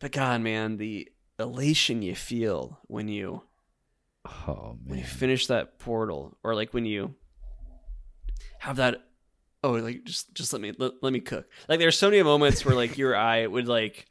but 0.00 0.12
God, 0.12 0.40
man, 0.40 0.76
the 0.76 1.08
elation 1.38 2.02
you 2.02 2.14
feel 2.14 2.78
when 2.88 3.08
you 3.08 3.42
Oh 4.24 4.76
man, 4.80 4.90
when 4.90 4.98
you 4.98 5.04
finish 5.04 5.46
that 5.48 5.78
portal, 5.78 6.36
or 6.42 6.54
like 6.54 6.72
when 6.72 6.84
you 6.84 7.14
have 8.60 8.76
that. 8.76 9.02
Oh, 9.64 9.72
like 9.72 10.04
just 10.04 10.34
just 10.34 10.52
let 10.52 10.60
me 10.62 10.72
let, 10.76 10.92
let 11.02 11.12
me 11.12 11.20
cook. 11.20 11.48
Like 11.68 11.78
there's 11.78 11.98
so 11.98 12.10
many 12.10 12.22
moments 12.22 12.64
where 12.64 12.74
like 12.74 12.98
you 12.98 13.08
or 13.08 13.16
I 13.16 13.46
would 13.46 13.68
like 13.68 14.06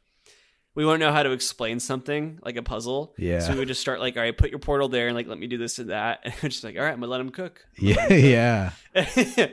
we 0.74 0.84
won't 0.86 1.00
know 1.00 1.12
how 1.12 1.22
to 1.22 1.32
explain 1.32 1.78
something 1.80 2.38
like 2.42 2.56
a 2.56 2.62
puzzle. 2.62 3.14
Yeah. 3.18 3.40
So 3.40 3.52
we 3.52 3.58
would 3.58 3.68
just 3.68 3.80
start 3.80 4.00
like, 4.00 4.16
all 4.16 4.22
right, 4.22 4.36
put 4.36 4.50
your 4.50 4.58
portal 4.58 4.88
there, 4.88 5.06
and 5.08 5.14
like 5.16 5.26
let 5.26 5.38
me 5.38 5.46
do 5.46 5.58
this 5.58 5.78
and 5.78 5.90
that, 5.90 6.20
and 6.24 6.34
we're 6.42 6.48
just 6.48 6.64
like, 6.64 6.76
all 6.76 6.82
right, 6.82 6.92
I'm 6.92 7.00
gonna 7.00 7.10
let 7.12 7.20
him 7.20 7.30
cook. 7.30 7.64
Yeah, 7.78 8.12
yeah. 8.12 8.70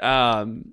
um, 0.00 0.72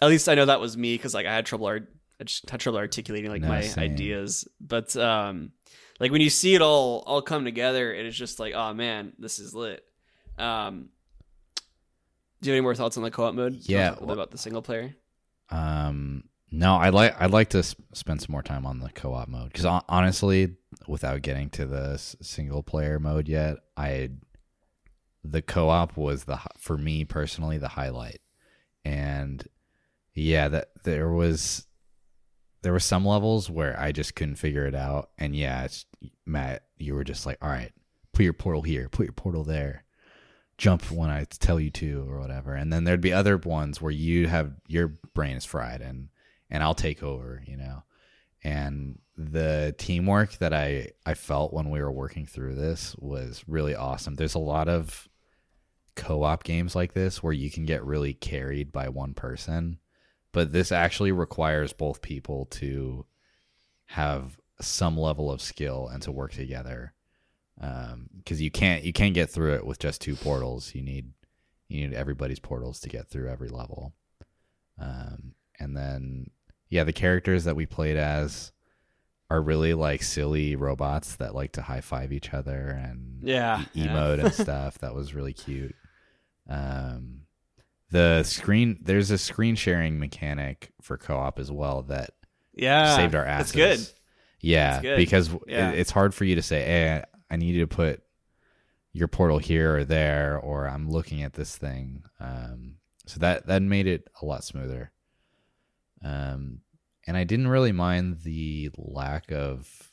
at 0.00 0.08
least 0.08 0.28
I 0.28 0.34
know 0.34 0.46
that 0.46 0.60
was 0.60 0.76
me 0.76 0.94
because 0.96 1.14
like 1.14 1.26
I 1.26 1.32
had 1.34 1.46
trouble. 1.46 1.66
Art- 1.66 1.90
I 2.20 2.24
just 2.24 2.48
had 2.48 2.60
trouble 2.60 2.78
articulating 2.78 3.30
like 3.30 3.42
No, 3.42 3.48
my 3.48 3.62
same. 3.62 3.92
ideas. 3.92 4.46
But 4.60 4.96
um, 4.96 5.52
like 5.98 6.12
when 6.12 6.20
you 6.20 6.30
see 6.30 6.54
it 6.54 6.62
all 6.62 7.02
all 7.06 7.22
come 7.22 7.44
together, 7.44 7.92
it 7.92 8.06
is 8.06 8.16
just 8.16 8.38
like, 8.38 8.54
oh 8.54 8.72
man, 8.74 9.12
this 9.18 9.38
is 9.38 9.54
lit. 9.54 9.84
Um, 10.38 10.90
do 12.40 12.50
you 12.50 12.52
have 12.52 12.58
any 12.58 12.62
more 12.62 12.74
thoughts 12.74 12.96
on 12.96 13.02
the 13.02 13.10
co-op 13.10 13.34
mode? 13.34 13.56
Yeah, 13.60 13.90
talk 13.90 14.02
a 14.02 14.12
about 14.12 14.30
the 14.30 14.38
single 14.38 14.62
player. 14.62 14.94
Um, 15.50 16.24
no, 16.54 16.76
I'd 16.76 16.94
like 16.94 17.20
I'd 17.20 17.32
like 17.32 17.50
to 17.50 17.58
s- 17.58 17.74
spend 17.92 18.22
some 18.22 18.32
more 18.32 18.42
time 18.42 18.64
on 18.64 18.80
the 18.80 18.90
co-op 18.90 19.28
mode 19.28 19.52
because 19.52 19.82
honestly, 19.88 20.56
without 20.86 21.22
getting 21.22 21.50
to 21.50 21.66
the 21.66 21.92
s- 21.94 22.16
single 22.22 22.62
player 22.62 22.98
mode 23.00 23.28
yet, 23.28 23.56
I 23.76 24.10
the 25.24 25.42
co-op 25.42 25.96
was 25.96 26.24
the 26.24 26.38
for 26.58 26.76
me 26.78 27.04
personally 27.04 27.58
the 27.58 27.68
highlight, 27.68 28.20
and 28.84 29.46
yeah, 30.14 30.48
that 30.48 30.68
there 30.84 31.10
was 31.10 31.66
there 32.62 32.72
were 32.72 32.80
some 32.80 33.04
levels 33.04 33.50
where 33.50 33.78
I 33.78 33.92
just 33.92 34.14
couldn't 34.14 34.36
figure 34.36 34.66
it 34.66 34.74
out, 34.74 35.10
and 35.18 35.34
yeah, 35.34 35.66
Matt, 36.24 36.62
you 36.78 36.94
were 36.94 37.04
just 37.04 37.26
like, 37.26 37.38
all 37.42 37.50
right, 37.50 37.72
put 38.12 38.22
your 38.22 38.32
portal 38.32 38.62
here, 38.62 38.88
put 38.88 39.06
your 39.06 39.12
portal 39.12 39.44
there. 39.44 39.84
Jump 40.56 40.88
when 40.90 41.10
I 41.10 41.24
tell 41.24 41.58
you 41.58 41.70
to 41.72 42.08
or 42.08 42.20
whatever. 42.20 42.54
And 42.54 42.72
then 42.72 42.84
there'd 42.84 43.00
be 43.00 43.12
other 43.12 43.36
ones 43.38 43.82
where 43.82 43.90
you 43.90 44.28
have 44.28 44.52
your 44.68 44.86
brain 45.12 45.36
is 45.36 45.44
fried 45.44 45.80
and 45.80 46.10
and 46.50 46.62
I'll 46.62 46.74
take 46.74 47.02
over, 47.02 47.42
you 47.46 47.56
know. 47.56 47.82
And 48.42 48.98
the 49.16 49.74
teamwork 49.78 50.38
that 50.38 50.52
I 50.52 50.90
I 51.06 51.14
felt 51.14 51.52
when 51.52 51.70
we 51.70 51.80
were 51.80 51.92
working 51.92 52.26
through 52.26 52.56
this 52.56 52.94
was 52.98 53.44
really 53.46 53.74
awesome. 53.74 54.16
There's 54.16 54.34
a 54.34 54.38
lot 54.40 54.68
of 54.68 55.08
co-op 55.96 56.42
games 56.44 56.74
like 56.74 56.92
this 56.92 57.22
where 57.22 57.32
you 57.32 57.50
can 57.50 57.64
get 57.64 57.84
really 57.84 58.14
carried 58.14 58.72
by 58.72 58.88
one 58.88 59.14
person, 59.14 59.78
but 60.32 60.52
this 60.52 60.72
actually 60.72 61.12
requires 61.12 61.72
both 61.72 62.02
people 62.02 62.46
to 62.46 63.06
have 63.86 64.38
some 64.60 64.98
level 64.98 65.30
of 65.30 65.40
skill 65.40 65.88
and 65.88 66.02
to 66.02 66.12
work 66.12 66.32
together 66.32 66.92
Um, 67.60 68.08
because 68.18 68.42
you 68.42 68.50
can't 68.50 68.82
you 68.84 68.92
can't 68.92 69.14
get 69.14 69.30
through 69.30 69.54
it 69.54 69.64
with 69.66 69.78
just 69.78 70.00
two 70.00 70.16
portals. 70.16 70.74
You 70.74 70.82
need 70.82 71.12
you 71.68 71.86
need 71.86 71.94
everybody's 71.96 72.40
portals 72.40 72.80
to 72.80 72.88
get 72.88 73.08
through 73.08 73.30
every 73.30 73.48
level. 73.48 73.94
Um, 74.78 75.34
and 75.58 75.76
then 75.76 76.30
yeah, 76.68 76.84
the 76.84 76.92
characters 76.92 77.44
that 77.44 77.56
we 77.56 77.66
played 77.66 77.96
as 77.96 78.52
are 79.30 79.40
really 79.40 79.74
like 79.74 80.02
silly 80.02 80.54
robots 80.56 81.16
that 81.16 81.34
like 81.34 81.52
to 81.52 81.62
high 81.62 81.80
five 81.80 82.12
each 82.12 82.32
other 82.34 82.68
and 82.68 83.20
Yeah, 83.22 83.62
e- 83.62 83.66
yeah. 83.82 83.86
emote 83.88 84.22
and 84.24 84.32
stuff. 84.44 84.78
That 84.78 84.94
was 84.94 85.14
really 85.14 85.32
cute. 85.32 85.74
Um, 86.48 87.22
the 87.90 88.22
screen 88.24 88.78
there's 88.82 89.10
a 89.10 89.18
screen 89.18 89.54
sharing 89.54 89.98
mechanic 89.98 90.72
for 90.82 90.96
co-op 90.98 91.38
as 91.38 91.50
well 91.50 91.82
that 91.82 92.10
Yeah, 92.54 92.96
saved 92.96 93.14
our 93.14 93.24
That's 93.24 93.50
asses. 93.50 93.88
good. 93.88 94.00
Yeah, 94.40 94.70
That's 94.72 94.82
good. 94.82 94.96
because 94.96 95.30
Yeah. 95.46 95.70
it, 95.70 95.78
it's 95.78 95.90
hard 95.90 96.14
for 96.14 96.24
you 96.24 96.34
to 96.34 96.42
say, 96.42 96.62
"Hey, 96.64 97.02
I 97.30 97.36
need 97.36 97.54
you 97.54 97.60
to 97.62 97.66
put 97.74 98.02
your 98.92 99.08
portal 99.08 99.38
here 99.38 99.78
or 99.78 99.84
there," 99.84 100.38
or 100.38 100.68
"I'm 100.68 100.90
looking 100.90 101.22
at 101.22 101.32
this 101.34 101.56
thing." 101.56 102.02
Um, 102.20 102.76
so 103.06 103.20
that 103.20 103.46
that 103.46 103.62
made 103.62 103.86
it 103.86 104.08
a 104.20 104.26
lot 104.26 104.44
smoother. 104.44 104.90
Um, 106.04 106.60
and 107.06 107.16
I 107.16 107.24
didn't 107.24 107.48
really 107.48 107.72
mind 107.72 108.20
the 108.22 108.70
lack 108.76 109.32
of, 109.32 109.90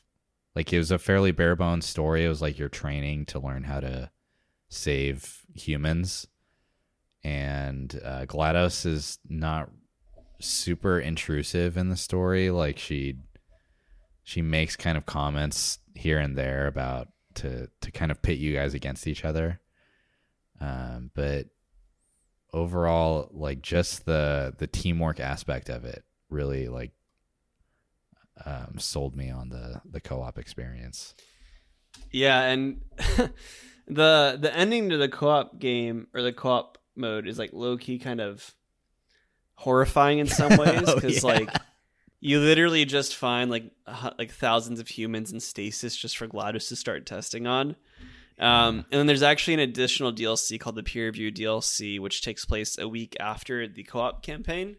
like, 0.54 0.72
it 0.72 0.78
was 0.78 0.92
a 0.92 0.98
fairly 0.98 1.32
bare 1.32 1.56
bones 1.56 1.86
story. 1.86 2.24
It 2.24 2.28
was 2.28 2.42
like 2.42 2.58
you're 2.58 2.68
training 2.68 3.26
to 3.26 3.40
learn 3.40 3.64
how 3.64 3.80
to 3.80 4.10
save 4.68 5.42
humans, 5.54 6.26
and 7.24 8.00
uh, 8.04 8.26
Glados 8.26 8.86
is 8.86 9.18
not 9.28 9.70
super 10.40 10.98
intrusive 10.98 11.76
in 11.76 11.88
the 11.88 11.96
story. 11.96 12.50
Like 12.50 12.78
she 12.78 13.16
she 14.24 14.42
makes 14.42 14.76
kind 14.76 14.98
of 14.98 15.06
comments 15.06 15.78
here 15.94 16.18
and 16.18 16.36
there 16.36 16.66
about 16.66 17.08
to 17.34 17.68
to 17.80 17.90
kind 17.90 18.10
of 18.10 18.22
pit 18.22 18.38
you 18.38 18.54
guys 18.54 18.74
against 18.74 19.06
each 19.06 19.24
other. 19.24 19.60
Um, 20.60 21.10
but 21.14 21.46
overall, 22.52 23.28
like 23.32 23.62
just 23.62 24.04
the 24.04 24.54
the 24.58 24.66
teamwork 24.66 25.20
aspect 25.20 25.68
of 25.68 25.84
it 25.84 26.04
really 26.28 26.68
like 26.68 26.92
um, 28.44 28.78
sold 28.78 29.16
me 29.16 29.30
on 29.30 29.48
the 29.50 29.80
the 29.84 30.00
co-op 30.00 30.38
experience. 30.38 31.14
Yeah, 32.10 32.42
and 32.42 32.80
the 33.86 34.38
the 34.40 34.50
ending 34.54 34.90
to 34.90 34.96
the 34.96 35.08
co-op 35.08 35.58
game 35.58 36.06
or 36.14 36.22
the 36.22 36.32
co-op 36.32 36.78
mode 36.96 37.26
is 37.26 37.38
like 37.38 37.50
low 37.52 37.76
key 37.76 37.98
kind 37.98 38.20
of 38.20 38.54
horrifying 39.54 40.18
in 40.18 40.26
some 40.26 40.56
ways 40.58 40.82
Oh, 40.86 40.94
because 40.94 41.22
yeah. 41.22 41.30
like 41.30 41.50
you 42.20 42.38
literally 42.40 42.84
just 42.84 43.16
find 43.16 43.50
like 43.50 43.70
like 44.18 44.32
thousands 44.32 44.80
of 44.80 44.88
humans 44.88 45.32
in 45.32 45.40
stasis 45.40 45.96
just 45.96 46.16
for 46.16 46.26
GLaDOS 46.28 46.68
to 46.68 46.76
start 46.76 47.06
testing 47.06 47.46
on. 47.46 47.76
Um, 48.42 48.78
and 48.90 48.98
then 48.98 49.06
there's 49.06 49.22
actually 49.22 49.54
an 49.54 49.60
additional 49.60 50.12
DLC 50.12 50.58
called 50.58 50.74
the 50.76 50.82
Peer 50.82 51.06
Review 51.06 51.30
DLC, 51.32 52.00
which 52.00 52.22
takes 52.22 52.44
place 52.44 52.76
a 52.78 52.88
week 52.88 53.16
after 53.20 53.68
the 53.68 53.84
co-op 53.84 54.22
campaign, 54.22 54.76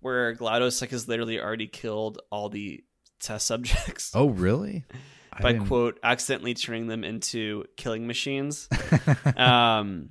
where 0.00 0.34
GLaDOS 0.34 0.80
like 0.80 0.90
has 0.90 1.06
literally 1.08 1.40
already 1.40 1.68
killed 1.68 2.20
all 2.30 2.48
the 2.48 2.82
test 3.20 3.46
subjects 3.52 4.10
Oh, 4.14 4.28
really? 4.28 4.84
I 5.32 5.40
by 5.42 5.52
didn't- 5.52 5.68
quote 5.68 5.98
accidentally 6.02 6.54
turning 6.54 6.88
them 6.88 7.04
into 7.04 7.64
killing 7.76 8.06
machines. 8.06 8.68
um, 9.36 10.10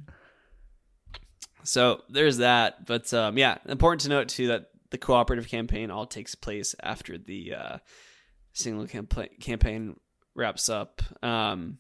so 1.64 2.02
there's 2.10 2.38
that, 2.38 2.86
but 2.86 3.14
um, 3.14 3.38
yeah, 3.38 3.58
important 3.68 4.02
to 4.02 4.10
note 4.10 4.30
too 4.30 4.48
that 4.48 4.66
the 4.92 4.98
cooperative 4.98 5.48
campaign 5.48 5.92
all 5.92 6.06
takes 6.06 6.36
place 6.36 6.76
after 6.82 7.18
the 7.18 7.54
uh, 7.56 7.78
single 8.54 8.86
campa- 8.86 9.40
campaign 9.40 9.98
wraps 10.36 10.68
up. 10.70 11.02
Um, 11.24 11.78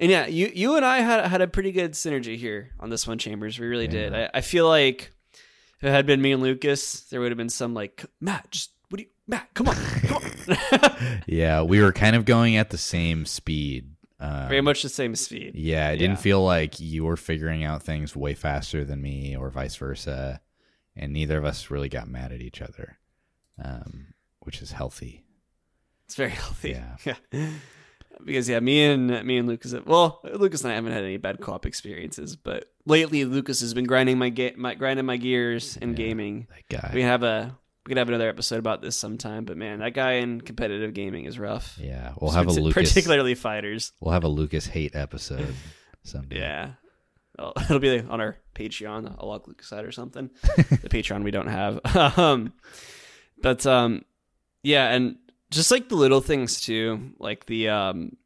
and 0.00 0.10
yeah, 0.10 0.26
you 0.26 0.50
you 0.52 0.74
and 0.76 0.84
I 0.84 0.98
had 1.00 1.24
had 1.26 1.40
a 1.40 1.46
pretty 1.46 1.70
good 1.70 1.92
synergy 1.92 2.36
here 2.36 2.70
on 2.80 2.90
this 2.90 3.06
one, 3.06 3.18
Chambers. 3.18 3.58
We 3.58 3.66
really 3.68 3.86
did. 3.88 4.12
I, 4.14 4.28
I 4.34 4.40
feel 4.40 4.66
like 4.66 5.12
if 5.78 5.84
it 5.84 5.90
had 5.90 6.06
been 6.06 6.20
me 6.20 6.32
and 6.32 6.42
Lucas, 6.42 7.02
there 7.02 7.20
would 7.20 7.30
have 7.30 7.38
been 7.38 7.48
some 7.48 7.72
like 7.74 8.04
Matt, 8.20 8.50
just 8.50 8.70
what 8.88 8.96
do 8.98 9.04
you 9.04 9.10
Matt? 9.28 9.48
Come 9.54 9.68
on, 9.68 9.76
come 9.76 10.16
on. 10.16 11.20
yeah, 11.26 11.62
we 11.62 11.80
were 11.80 11.92
kind 11.92 12.16
of 12.16 12.24
going 12.24 12.56
at 12.56 12.70
the 12.70 12.78
same 12.78 13.24
speed. 13.26 13.90
Um, 14.18 14.48
Very 14.48 14.60
much 14.60 14.82
the 14.82 14.88
same 14.90 15.14
speed. 15.14 15.54
Yeah, 15.54 15.90
it 15.90 15.96
didn't 15.96 16.16
Yeah. 16.16 16.22
feel 16.22 16.44
like 16.44 16.78
you 16.80 17.04
were 17.04 17.16
figuring 17.16 17.64
out 17.64 17.82
things 17.82 18.14
way 18.14 18.34
faster 18.34 18.84
than 18.84 19.00
me, 19.00 19.34
or 19.36 19.48
vice 19.50 19.76
versa, 19.76 20.40
and 20.96 21.12
neither 21.12 21.38
of 21.38 21.44
us 21.46 21.70
really 21.70 21.88
got 21.88 22.06
mad 22.08 22.30
at 22.32 22.42
each 22.42 22.60
other, 22.60 22.98
um, 23.64 24.08
which 24.40 24.60
is 24.60 24.72
healthy. 24.72 25.24
It's 26.04 26.16
very 26.16 26.30
healthy. 26.30 26.70
Yeah. 26.70 27.14
Yeah. 27.32 27.48
Because 28.24 28.48
yeah, 28.48 28.60
me 28.60 28.84
and 28.84 29.24
me 29.24 29.38
and 29.38 29.48
Lucas, 29.48 29.74
well, 29.86 30.20
Lucas 30.34 30.62
and 30.62 30.72
I 30.72 30.74
haven't 30.74 30.92
had 30.92 31.04
any 31.04 31.16
bad 31.16 31.40
co-op 31.40 31.64
experiences, 31.64 32.36
but 32.36 32.64
lately 32.84 33.24
Lucas 33.24 33.60
has 33.60 33.72
been 33.72 33.84
grinding 33.86 34.18
my 34.18 34.28
ga- 34.28 34.54
my 34.56 34.74
grinding 34.74 35.06
my 35.06 35.16
gears 35.16 35.76
in 35.78 35.90
Yeah. 35.90 35.94
gaming. 35.96 36.46
That 36.68 36.82
guy. 36.82 36.90
We 36.94 37.02
have 37.02 37.22
a 37.22 37.56
we 37.86 37.90
could 37.90 37.96
have 37.96 38.08
another 38.08 38.28
episode 38.28 38.58
about 38.58 38.82
this 38.82 38.94
sometime, 38.96 39.46
but 39.46 39.56
man, 39.56 39.78
that 39.78 39.94
guy 39.94 40.12
in 40.14 40.42
competitive 40.42 40.92
gaming 40.92 41.24
is 41.24 41.38
rough. 41.38 41.78
yeah, 41.80 42.12
we'll 42.20 42.32
have 42.32 42.46
a 42.46 42.50
Lucas. 42.52 42.90
particularly 42.92 43.34
fighters. 43.34 43.92
We'll 44.00 44.12
have 44.12 44.24
a 44.24 44.28
Lucas 44.28 44.66
hate 44.66 44.94
episode 44.94 45.54
someday. 46.02 46.40
Yeah. 46.40 46.72
Well, 47.38 47.54
it'll 47.62 47.78
be 47.78 48.00
on 48.00 48.20
our 48.20 48.36
Patreon. 48.54 49.16
I'll 49.18 49.28
log 49.28 49.48
Lucas 49.48 49.72
out 49.72 49.86
or 49.86 49.92
something. 49.92 50.28
the 50.56 50.88
Patreon 50.90 51.22
we 51.24 51.30
don't 51.30 51.46
have. 51.46 51.80
um, 52.18 52.52
but 53.40 53.64
um, 53.64 54.04
yeah, 54.62 54.88
and 54.90 55.16
just 55.50 55.70
like 55.70 55.88
the 55.88 55.96
little 55.96 56.20
things 56.20 56.60
too, 56.60 57.12
like 57.18 57.46
the 57.46 57.68
um, 57.68 58.16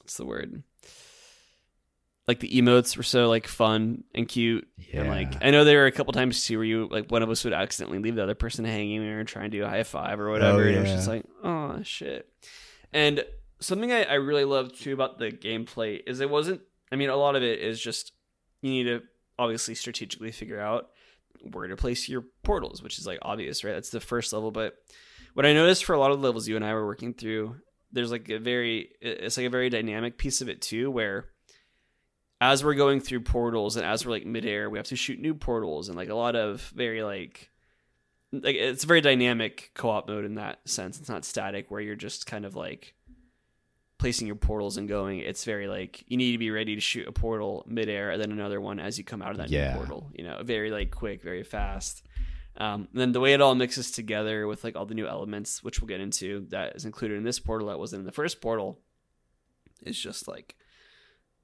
what's 0.00 0.16
the 0.16 0.26
word? 0.26 0.62
Like 2.28 2.38
the 2.38 2.50
emotes 2.60 2.96
were 2.96 3.02
so 3.02 3.28
like 3.28 3.48
fun 3.48 4.04
and 4.14 4.28
cute, 4.28 4.68
Yeah. 4.78 5.00
and 5.00 5.08
like 5.08 5.44
I 5.44 5.50
know 5.50 5.64
there 5.64 5.80
were 5.80 5.86
a 5.86 5.92
couple 5.92 6.12
times 6.12 6.44
too 6.44 6.56
where 6.58 6.64
you 6.64 6.86
like 6.88 7.10
one 7.10 7.22
of 7.22 7.28
us 7.30 7.42
would 7.44 7.52
accidentally 7.52 7.98
leave 7.98 8.14
the 8.14 8.22
other 8.22 8.36
person 8.36 8.64
hanging 8.64 9.00
or 9.02 9.24
trying 9.24 9.50
to 9.50 9.58
do 9.58 9.64
a 9.64 9.68
high 9.68 9.82
five 9.82 10.20
or 10.20 10.30
whatever, 10.30 10.62
Oh 10.62 10.66
and 10.68 10.76
it 10.76 10.80
was 10.82 10.90
just 10.90 11.08
like 11.08 11.24
oh 11.42 11.80
shit. 11.82 12.28
And 12.92 13.24
something 13.58 13.90
I, 13.90 14.04
I 14.04 14.14
really 14.14 14.44
love 14.44 14.72
too 14.72 14.92
about 14.92 15.18
the 15.18 15.30
gameplay 15.32 16.00
is 16.06 16.20
it 16.20 16.30
wasn't. 16.30 16.60
I 16.92 16.96
mean, 16.96 17.08
a 17.10 17.16
lot 17.16 17.34
of 17.36 17.42
it 17.42 17.58
is 17.58 17.80
just 17.80 18.12
you 18.60 18.70
need 18.70 18.84
to 18.84 19.02
obviously 19.38 19.74
strategically 19.74 20.30
figure 20.30 20.60
out. 20.60 20.90
where 21.50 21.66
to 21.66 21.74
place 21.76 22.08
your 22.08 22.22
portals, 22.44 22.82
which 22.84 22.98
is 23.00 23.06
like 23.06 23.18
obvious, 23.22 23.64
right? 23.64 23.72
That's 23.72 23.90
the 23.90 23.98
first 24.00 24.32
level. 24.32 24.52
But 24.52 24.76
what 25.34 25.46
I 25.46 25.52
noticed 25.52 25.84
for 25.84 25.94
a 25.94 25.98
lot 25.98 26.10
of 26.10 26.20
the 26.20 26.26
levels 26.26 26.48
you 26.48 26.56
and 26.56 26.64
I 26.64 26.74
were 26.74 26.86
working 26.86 27.14
through, 27.14 27.56
there's 27.92 28.10
like 28.10 28.28
a 28.30 28.38
very, 28.38 28.90
it's 29.00 29.36
like 29.36 29.46
a 29.46 29.50
very 29.50 29.70
dynamic 29.70 30.18
piece 30.18 30.40
of 30.40 30.48
it 30.48 30.60
too, 30.62 30.90
where 30.90 31.26
as 32.40 32.64
we're 32.64 32.74
going 32.74 33.00
through 33.00 33.20
portals 33.20 33.76
and 33.76 33.86
as 33.86 34.04
we're 34.04 34.12
like 34.12 34.26
midair, 34.26 34.68
we 34.68 34.78
have 34.78 34.86
to 34.88 34.96
shoot 34.96 35.20
new 35.20 35.34
portals 35.34 35.88
and 35.88 35.96
like 35.96 36.08
a 36.08 36.14
lot 36.14 36.34
of 36.36 36.60
very 36.74 37.02
like, 37.02 37.50
like 38.32 38.56
it's 38.56 38.84
a 38.84 38.86
very 38.86 39.00
dynamic 39.00 39.70
co-op 39.74 40.08
mode 40.08 40.24
in 40.24 40.34
that 40.36 40.58
sense. 40.68 40.98
It's 40.98 41.08
not 41.08 41.24
static 41.24 41.70
where 41.70 41.80
you're 41.80 41.94
just 41.96 42.26
kind 42.26 42.44
of 42.44 42.56
like 42.56 42.94
placing 43.98 44.26
your 44.26 44.36
portals 44.36 44.78
and 44.78 44.88
going. 44.88 45.20
It's 45.20 45.44
very 45.44 45.68
like 45.68 46.02
you 46.08 46.16
need 46.16 46.32
to 46.32 46.38
be 46.38 46.50
ready 46.50 46.74
to 46.74 46.80
shoot 46.80 47.06
a 47.06 47.12
portal 47.12 47.64
midair 47.68 48.10
and 48.10 48.20
then 48.20 48.32
another 48.32 48.60
one 48.60 48.80
as 48.80 48.98
you 48.98 49.04
come 49.04 49.22
out 49.22 49.30
of 49.30 49.36
that 49.36 49.50
Yeah. 49.50 49.72
new 49.72 49.76
portal. 49.76 50.10
You 50.14 50.24
know, 50.24 50.42
very 50.42 50.70
like 50.72 50.90
quick, 50.90 51.22
very 51.22 51.44
fast. 51.44 52.02
Um, 52.56 52.88
and 52.92 53.00
then 53.00 53.12
the 53.12 53.20
way 53.20 53.32
it 53.32 53.40
all 53.40 53.54
mixes 53.54 53.90
together 53.90 54.46
with 54.46 54.62
like 54.62 54.76
all 54.76 54.86
the 54.86 54.94
new 54.94 55.06
elements, 55.06 55.62
which 55.62 55.80
we'll 55.80 55.88
get 55.88 56.00
into, 56.00 56.46
that 56.50 56.76
is 56.76 56.84
included 56.84 57.16
in 57.16 57.24
this 57.24 57.38
portal 57.38 57.68
that 57.68 57.78
wasn't 57.78 58.00
in 58.00 58.06
the 58.06 58.12
first 58.12 58.40
portal, 58.40 58.78
is 59.82 59.98
just 59.98 60.28
like 60.28 60.54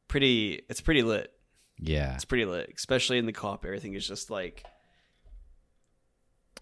pretty. 0.07 0.63
It's 0.69 0.81
pretty 0.81 1.03
lit. 1.03 1.33
Yeah. 1.79 2.15
It's 2.15 2.25
pretty 2.25 2.45
lit, 2.45 2.73
especially 2.77 3.19
in 3.19 3.27
the 3.27 3.33
co-op. 3.33 3.65
Everything 3.65 3.95
is 3.95 4.07
just 4.07 4.31
like 4.31 4.65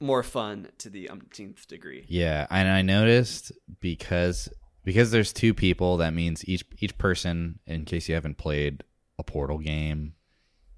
more 0.00 0.22
fun 0.22 0.68
to 0.78 0.90
the 0.90 1.10
umpteenth 1.10 1.66
degree. 1.66 2.04
Yeah, 2.08 2.46
and 2.50 2.68
I 2.68 2.82
noticed 2.82 3.52
because 3.80 4.48
because 4.84 5.10
there's 5.10 5.32
two 5.32 5.54
people, 5.54 5.96
that 5.98 6.14
means 6.14 6.48
each 6.48 6.64
each 6.78 6.96
person, 6.98 7.58
in 7.66 7.84
case 7.84 8.08
you 8.08 8.14
haven't 8.14 8.38
played 8.38 8.84
a 9.18 9.24
Portal 9.24 9.58
game, 9.58 10.14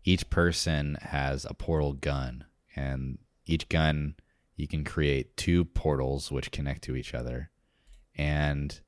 each 0.05 0.31
person 0.31 0.97
has 1.03 1.45
a 1.45 1.55
Portal 1.55 1.93
gun, 1.93 2.45
and 2.75 3.19
each 3.49 3.69
gun 3.69 4.15
you 4.57 4.67
can 4.67 4.85
create 4.85 5.37
two 5.37 5.65
portals 5.65 6.33
which 6.33 6.51
connect 6.51 6.83
to 6.83 6.97
each 6.97 7.15
other. 7.15 7.51
And 8.17 8.79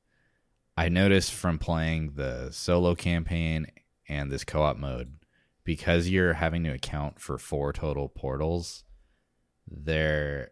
I 0.75 0.89
noticed 0.89 1.33
from 1.33 1.57
playing 1.57 2.13
the 2.15 2.49
solo 2.51 2.93
campaign 2.93 3.67
and 4.09 4.29
this 4.29 4.43
co-op 4.43 4.77
mode, 4.77 5.17
because 5.63 6.09
you're 6.09 6.33
having 6.33 6.63
to 6.65 6.71
account 6.71 7.19
for 7.19 7.37
four 7.37 7.71
total 7.71 8.09
portals, 8.09 8.83
there 9.65 10.51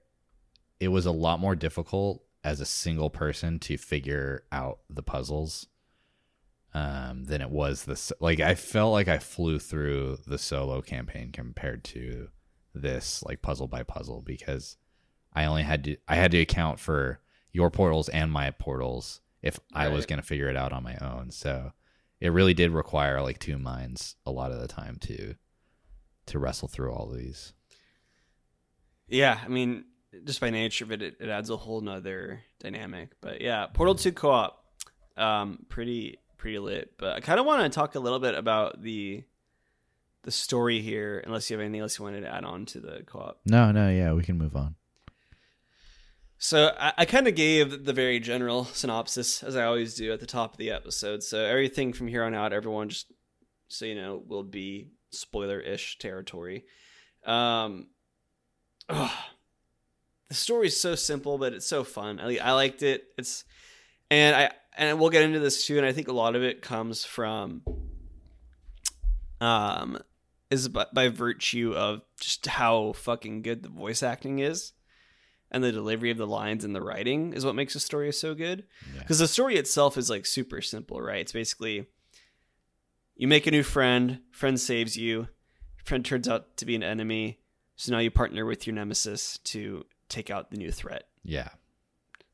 it 0.79 0.87
was 0.87 1.05
a 1.05 1.11
lot 1.11 1.41
more 1.41 1.55
difficult 1.55 2.23
as 2.43 2.61
a 2.61 2.65
single 2.65 3.09
person 3.09 3.59
to 3.59 3.77
figure 3.77 4.43
out 4.51 4.79
the 4.89 5.03
puzzles 5.03 5.67
um, 6.73 7.25
than 7.25 7.41
it 7.41 7.49
was 7.49 7.83
this. 7.83 8.13
Like 8.21 8.39
I 8.39 8.55
felt 8.55 8.93
like 8.93 9.09
I 9.09 9.17
flew 9.19 9.59
through 9.59 10.19
the 10.25 10.37
solo 10.37 10.81
campaign 10.81 11.33
compared 11.33 11.83
to 11.85 12.29
this, 12.73 13.23
like 13.23 13.41
puzzle 13.41 13.67
by 13.67 13.83
puzzle, 13.83 14.21
because 14.21 14.77
I 15.33 15.45
only 15.45 15.63
had 15.63 15.83
to 15.85 15.97
I 16.07 16.15
had 16.15 16.31
to 16.31 16.39
account 16.39 16.79
for 16.79 17.19
your 17.51 17.69
portals 17.69 18.09
and 18.09 18.31
my 18.31 18.51
portals 18.51 19.21
if 19.41 19.59
I 19.73 19.87
was 19.87 20.05
going 20.05 20.19
to 20.19 20.25
figure 20.25 20.49
it 20.49 20.57
out 20.57 20.73
on 20.73 20.83
my 20.83 20.97
own. 21.01 21.31
So 21.31 21.71
it 22.19 22.31
really 22.31 22.53
did 22.53 22.71
require 22.71 23.21
like 23.21 23.39
two 23.39 23.57
minds 23.57 24.15
a 24.25 24.31
lot 24.31 24.51
of 24.51 24.59
the 24.59 24.67
time 24.67 24.97
to 25.01 25.35
to 26.27 26.39
wrestle 26.39 26.67
through 26.67 26.91
all 26.91 27.09
of 27.09 27.17
these. 27.17 27.53
Yeah, 29.07 29.39
I 29.43 29.47
mean, 29.47 29.85
just 30.25 30.39
by 30.39 30.49
nature 30.49 30.85
of 30.85 30.91
it, 30.91 31.01
it, 31.01 31.17
it 31.19 31.29
adds 31.29 31.49
a 31.49 31.57
whole 31.57 31.81
nother 31.81 32.41
dynamic. 32.59 33.11
But 33.21 33.41
yeah, 33.41 33.65
Portal 33.67 33.95
Two 33.95 34.11
co-op, 34.11 34.63
um, 35.17 35.65
pretty 35.69 36.19
pretty 36.37 36.59
lit. 36.59 36.93
But 36.97 37.15
I 37.15 37.19
kind 37.19 37.39
of 37.39 37.45
want 37.45 37.63
to 37.63 37.69
talk 37.69 37.95
a 37.95 37.99
little 37.99 38.19
bit 38.19 38.35
about 38.35 38.81
the 38.81 39.23
the 40.23 40.31
story 40.31 40.81
here, 40.81 41.21
unless 41.25 41.49
you 41.49 41.57
have 41.57 41.61
anything 41.61 41.81
else 41.81 41.97
you 41.97 42.05
wanted 42.05 42.21
to 42.21 42.33
add 42.33 42.43
on 42.43 42.65
to 42.67 42.79
the 42.79 43.03
co-op. 43.05 43.39
No, 43.45 43.71
no, 43.71 43.89
yeah, 43.89 44.13
we 44.13 44.23
can 44.23 44.37
move 44.37 44.55
on. 44.55 44.75
So 46.37 46.73
I, 46.79 46.93
I 46.99 47.05
kind 47.05 47.27
of 47.27 47.35
gave 47.35 47.85
the 47.85 47.93
very 47.93 48.19
general 48.19 48.65
synopsis, 48.65 49.43
as 49.43 49.55
I 49.55 49.65
always 49.65 49.95
do 49.95 50.13
at 50.13 50.19
the 50.19 50.25
top 50.25 50.53
of 50.53 50.57
the 50.57 50.71
episode. 50.71 51.21
So 51.21 51.43
everything 51.43 51.93
from 51.93 52.07
here 52.07 52.23
on 52.23 52.33
out, 52.33 52.53
everyone 52.53 52.89
just 52.89 53.11
so 53.67 53.85
you 53.85 53.95
know 53.95 54.23
will 54.25 54.43
be 54.43 54.89
spoiler-ish 55.11 55.97
territory. 55.99 56.65
Um, 57.25 57.87
ugh. 58.87 59.11
the 60.29 60.35
story 60.35 60.67
is 60.67 60.79
so 60.79 60.95
simple, 60.95 61.37
but 61.37 61.53
it's 61.53 61.67
so 61.67 61.83
fun. 61.83 62.19
I, 62.19 62.37
I 62.37 62.53
liked 62.53 62.83
it. 62.83 63.03
It's 63.17 63.43
and 64.09 64.35
I 64.35 64.51
and 64.77 64.99
we'll 64.99 65.09
get 65.09 65.23
into 65.23 65.39
this 65.39 65.65
too. 65.65 65.77
And 65.77 65.85
I 65.85 65.91
think 65.91 66.07
a 66.07 66.13
lot 66.13 66.35
of 66.35 66.43
it 66.43 66.61
comes 66.61 67.03
from 67.03 67.63
um 69.41 69.99
is 70.49 70.67
by, 70.67 70.87
by 70.93 71.07
virtue 71.09 71.73
of 71.75 72.01
just 72.19 72.45
how 72.47 72.93
fucking 72.93 73.41
good 73.41 73.63
the 73.63 73.69
voice 73.69 74.01
acting 74.03 74.39
is 74.39 74.73
and 75.51 75.63
the 75.63 75.71
delivery 75.71 76.11
of 76.11 76.17
the 76.17 76.27
lines 76.27 76.63
and 76.63 76.75
the 76.75 76.81
writing 76.81 77.33
is 77.33 77.45
what 77.45 77.55
makes 77.55 77.73
the 77.73 77.79
story 77.79 78.11
so 78.11 78.33
good. 78.35 78.65
Yeah. 78.93 79.01
Because 79.01 79.19
the 79.19 79.27
story 79.27 79.55
itself 79.55 79.97
is 79.97 80.09
like 80.09 80.25
super 80.25 80.61
simple, 80.61 81.01
right? 81.01 81.21
It's 81.21 81.31
basically 81.31 81.87
you 83.15 83.27
make 83.27 83.47
a 83.47 83.51
new 83.51 83.63
friend, 83.63 84.19
friend 84.31 84.59
saves 84.59 84.95
you, 84.95 85.27
friend 85.83 86.05
turns 86.05 86.27
out 86.27 86.57
to 86.57 86.65
be 86.65 86.75
an 86.75 86.83
enemy, 86.83 87.39
so 87.75 87.91
now 87.91 87.99
you 87.99 88.11
partner 88.11 88.45
with 88.45 88.67
your 88.67 88.75
nemesis 88.75 89.37
to 89.45 89.85
take 90.07 90.29
out 90.29 90.51
the 90.51 90.57
new 90.57 90.71
threat. 90.71 91.05
Yeah. 91.23 91.49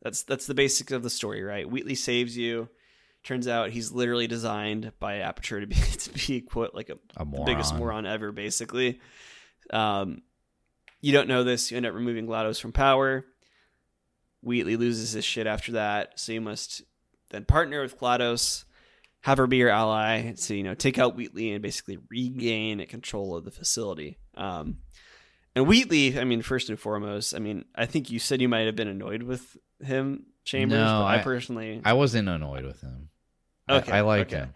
That's 0.01 0.23
that's 0.23 0.45
the 0.45 0.53
basics 0.53 0.91
of 0.91 1.03
the 1.03 1.09
story, 1.09 1.43
right? 1.43 1.69
Wheatley 1.69 1.95
saves 1.95 2.37
you. 2.37 2.69
Turns 3.25 3.47
out 3.47 3.71
he's 3.71 3.91
literally 3.91 4.27
designed 4.27 4.91
by 4.99 5.17
Aperture 5.17 5.59
to 5.59 5.67
be 5.67 5.75
to 5.99 6.09
be 6.27 6.41
quote 6.41 6.73
like 6.73 6.89
a 6.89 6.97
A 7.17 7.25
moron. 7.25 7.45
biggest 7.45 7.75
moron 7.75 8.05
ever, 8.05 8.31
basically. 8.31 9.01
Um, 9.71 10.21
you 11.01 11.11
don't 11.11 11.27
know 11.27 11.43
this. 11.43 11.71
You 11.71 11.77
end 11.77 11.85
up 11.87 11.93
removing 11.93 12.27
GLaDOS 12.27 12.61
from 12.61 12.71
power. 12.71 13.25
Wheatley 14.41 14.75
loses 14.75 15.11
his 15.13 15.25
shit 15.25 15.47
after 15.47 15.71
that, 15.73 16.19
so 16.19 16.31
you 16.31 16.41
must 16.41 16.83
then 17.31 17.45
partner 17.45 17.81
with 17.81 17.99
GLaDOS, 17.99 18.65
have 19.21 19.39
her 19.39 19.47
be 19.47 19.57
your 19.57 19.69
ally, 19.69 20.33
so 20.35 20.53
you 20.53 20.61
know 20.63 20.75
take 20.75 20.99
out 20.99 21.15
Wheatley 21.15 21.51
and 21.51 21.63
basically 21.63 21.97
regain 22.09 22.85
control 22.85 23.35
of 23.35 23.43
the 23.43 23.49
facility. 23.51 24.19
Um, 24.37 24.77
and 25.55 25.65
Wheatley, 25.67 26.19
I 26.19 26.25
mean, 26.25 26.43
first 26.43 26.69
and 26.69 26.79
foremost, 26.79 27.33
I 27.33 27.39
mean, 27.39 27.65
I 27.73 27.87
think 27.87 28.11
you 28.11 28.19
said 28.19 28.39
you 28.41 28.49
might 28.49 28.67
have 28.67 28.75
been 28.75 28.87
annoyed 28.89 29.23
with 29.23 29.57
him, 29.83 30.27
Chambers, 30.43 30.77
No, 30.77 30.85
but 30.99 31.05
I, 31.05 31.15
I- 31.19 31.23
personally, 31.23 31.81
I 31.83 31.93
wasn't 31.93 32.29
annoyed 32.29 32.65
with 32.65 32.81
him. 32.81 33.09
I- 33.67 33.77
Okay, 33.77 33.91
I, 33.91 34.01
like 34.01 34.27
okay. 34.27 34.37
him. 34.37 34.53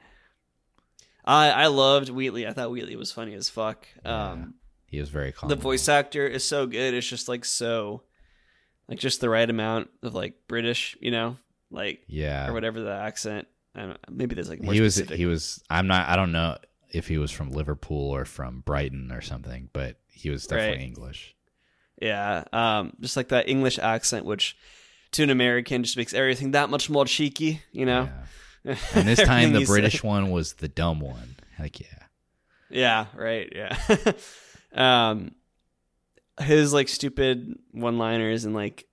I 1.26 1.50
I 1.52 1.68
loved 1.68 2.10
Wheatley. 2.10 2.48
I 2.48 2.54
thought 2.54 2.72
Wheatley 2.72 2.96
was 2.96 3.12
funny 3.12 3.34
as 3.34 3.50
fuck. 3.50 3.88
Yeah. 4.06 4.32
Um, 4.32 4.56
He 4.88 5.00
was 5.00 5.10
very 5.10 5.32
calm. 5.32 5.50
the 5.50 5.56
voice 5.56 5.88
actor 5.90 6.26
is 6.28 6.44
so 6.44 6.66
good. 6.68 6.94
It's 6.94 7.08
just 7.08 7.28
like 7.28 7.46
so, 7.46 8.04
like 8.88 9.00
just 9.00 9.22
the 9.22 9.30
right 9.30 9.50
amount 9.50 9.90
of 10.02 10.14
like 10.16 10.36
British, 10.48 10.98
you 11.00 11.12
know, 11.12 11.38
like 11.70 12.02
Yeah. 12.08 12.48
or 12.50 12.54
whatever 12.54 12.80
the 12.82 12.92
accent. 12.94 13.48
I 13.76 13.82
don't 13.82 13.90
know. 13.90 13.98
Maybe 14.10 14.36
there's 14.36 14.50
like 14.50 14.62
more 14.64 14.74
He 14.74 14.82
was 14.82 14.96
specific. 14.96 15.18
he 15.18 15.26
was 15.26 15.62
I'm 15.70 15.88
not 15.88 16.08
I 16.10 16.16
don't 16.16 16.32
know 16.32 16.58
if 16.92 17.08
he 17.08 17.18
was 17.20 17.32
from 17.32 17.52
Liverpool 17.52 18.10
or 18.10 18.26
from 18.26 18.62
Brighton 18.62 19.12
or 19.12 19.22
something, 19.22 19.70
but 19.74 20.00
he 20.08 20.30
was 20.32 20.48
definitely 20.48 20.78
Right. 20.78 20.86
English. 20.88 21.36
yeah, 22.02 22.44
um, 22.54 22.94
just 23.00 23.16
like 23.18 23.28
that 23.30 23.48
English 23.50 23.78
accent, 23.78 24.26
which 24.26 24.58
to 25.12 25.22
an 25.24 25.30
American 25.30 25.84
just 25.84 25.98
makes 25.98 26.14
everything 26.14 26.52
that 26.52 26.70
much 26.70 26.90
more 26.90 27.06
cheeky, 27.06 27.62
you 27.72 27.86
know. 27.86 28.04
Yeah. 28.06 28.26
And 28.94 29.08
this 29.08 29.22
time 29.22 29.54
the 29.54 29.66
British 29.66 30.02
said. 30.02 30.04
one 30.04 30.32
was 30.32 30.54
the 30.54 30.68
dumb 30.68 31.00
one. 31.00 31.36
Like 31.58 31.80
yeah. 31.80 31.88
Yeah, 32.70 33.06
right. 33.16 33.52
Yeah. 33.56 34.12
um 34.74 35.32
his 36.40 36.74
like 36.74 36.88
stupid 36.88 37.58
one-liners 37.72 38.46
and 38.46 38.54
like 38.54 38.86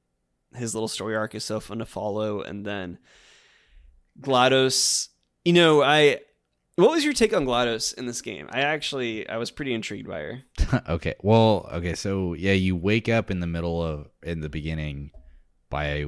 his 0.54 0.74
little 0.74 0.88
story 0.88 1.14
arc 1.14 1.34
is 1.34 1.44
so 1.44 1.60
fun 1.60 1.78
to 1.78 1.86
follow 1.86 2.40
and 2.40 2.64
then 2.64 2.98
GLaDOS, 4.20 5.08
you 5.44 5.52
know, 5.52 5.82
I 5.82 6.20
what 6.76 6.90
was 6.90 7.04
your 7.04 7.14
take 7.14 7.34
on 7.34 7.46
GLaDOS 7.46 7.94
in 7.94 8.06
this 8.06 8.20
game? 8.20 8.48
I 8.50 8.60
actually 8.60 9.28
I 9.28 9.36
was 9.36 9.50
pretty 9.50 9.74
intrigued 9.74 10.08
by 10.08 10.20
her. 10.20 10.42
okay. 10.88 11.14
Well, 11.22 11.68
okay, 11.72 11.94
so 11.94 12.34
yeah, 12.34 12.52
you 12.52 12.76
wake 12.76 13.08
up 13.08 13.30
in 13.30 13.40
the 13.40 13.46
middle 13.46 13.82
of 13.82 14.08
in 14.22 14.40
the 14.40 14.48
beginning 14.48 15.10
by 15.70 16.06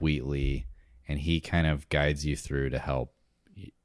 Wheatley 0.00 0.66
and 1.08 1.18
he 1.20 1.40
kind 1.40 1.66
of 1.66 1.88
guides 1.88 2.24
you 2.24 2.36
through 2.36 2.70
to 2.70 2.78
help 2.78 3.14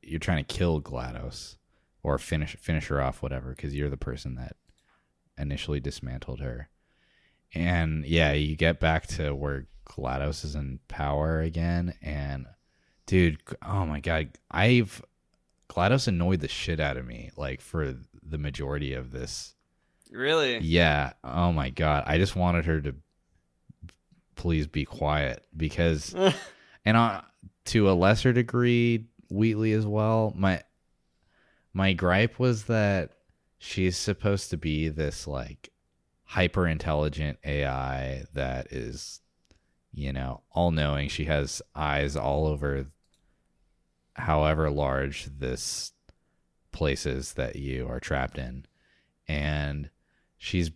you're 0.02 0.20
trying 0.20 0.44
to 0.44 0.54
kill 0.54 0.82
GLaDOS 0.82 1.56
or 2.04 2.18
finish 2.18 2.56
finish 2.58 2.88
her 2.88 3.02
off 3.02 3.22
whatever 3.24 3.56
cuz 3.56 3.74
you're 3.74 3.90
the 3.90 3.98
person 3.98 4.36
that 4.36 4.58
initially 5.38 5.80
dismantled 5.80 6.42
her. 6.42 6.70
And 7.56 8.06
yeah, 8.06 8.34
you 8.34 8.56
get 8.56 8.80
back 8.80 9.08
to 9.08 9.34
where 9.34 9.68
GLaDOS 9.88 10.44
is 10.46 10.56
in 10.56 10.80
power 10.88 11.40
again 11.40 11.94
and 12.02 12.46
dude, 13.06 13.38
oh 13.66 13.86
my 13.86 14.00
god, 14.00 14.30
I've 14.52 15.02
GLaDOS 15.70 16.08
annoyed 16.08 16.42
the 16.42 16.48
shit 16.48 16.80
out 16.80 16.98
of 16.98 17.06
me 17.06 17.32
like 17.38 17.62
for 17.62 17.96
the 18.22 18.38
majority 18.38 18.94
of 18.94 19.12
this 19.12 19.56
Really? 20.12 20.60
yeah. 20.60 21.14
Oh 21.24 21.52
my 21.52 21.70
god. 21.70 22.04
I 22.06 22.18
just 22.18 22.36
wanted 22.36 22.66
her 22.66 22.82
to 22.82 22.96
please 24.36 24.68
be 24.68 24.86
quiet 24.86 25.46
because 25.56 26.14
and 26.86 27.22
to 27.66 27.90
a 27.90 27.94
lesser 27.94 28.34
degree 28.34 29.06
Wheatley 29.30 29.74
as 29.74 29.86
well. 29.86 30.34
My 30.36 30.64
my 31.74 31.94
gripe 31.94 32.40
was 32.40 32.66
that 32.66 33.12
she's 33.58 33.98
supposed 33.98 34.50
to 34.52 34.58
be 34.58 34.90
this 34.90 35.26
like 35.28 35.70
hyper 36.24 36.68
intelligent 36.68 37.40
AI 37.44 38.24
that 38.34 38.72
is, 38.72 39.22
you 39.92 40.14
know, 40.14 40.42
all 40.52 40.72
knowing. 40.72 41.10
She 41.10 41.26
has 41.26 41.62
eyes 41.76 42.16
all 42.16 42.46
over 42.46 42.88
however 44.16 44.70
large 44.70 45.26
this 45.40 45.94
place 46.72 47.06
is 47.06 47.34
that 47.34 47.56
you 47.56 47.88
are 47.88 48.00
trapped 48.00 48.38
in. 48.38 48.66
And 49.28 49.90
she's 50.38 50.72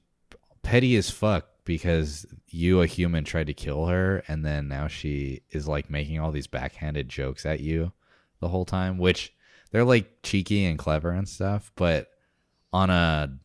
petty 0.63 0.96
as 0.96 1.10
fuck 1.10 1.48
because 1.68 2.26
you, 2.48 2.82
a 2.82 2.88
human, 2.88 3.26
tried 3.26 3.48
to 3.48 3.54
kill 3.54 3.88
her, 3.88 4.24
and 4.30 4.44
then 4.44 4.70
now 4.70 4.88
she 4.88 5.42
is 5.52 5.68
like 5.68 5.90
making 5.90 6.18
all 6.18 6.32
these 6.32 6.48
backhanded 6.48 7.10
jokes 7.10 7.46
at 7.46 7.60
you 7.60 7.92
the 8.40 8.48
whole 8.48 8.64
time, 8.64 8.98
which 8.98 9.34
they're 9.72 9.84
like 9.84 10.24
cheeky 10.24 10.66
and 10.66 10.80
clever 10.80 11.12
and 11.12 11.28
stuff, 11.28 11.70
but 11.76 12.08
on 12.72 12.90
a 12.90 13.38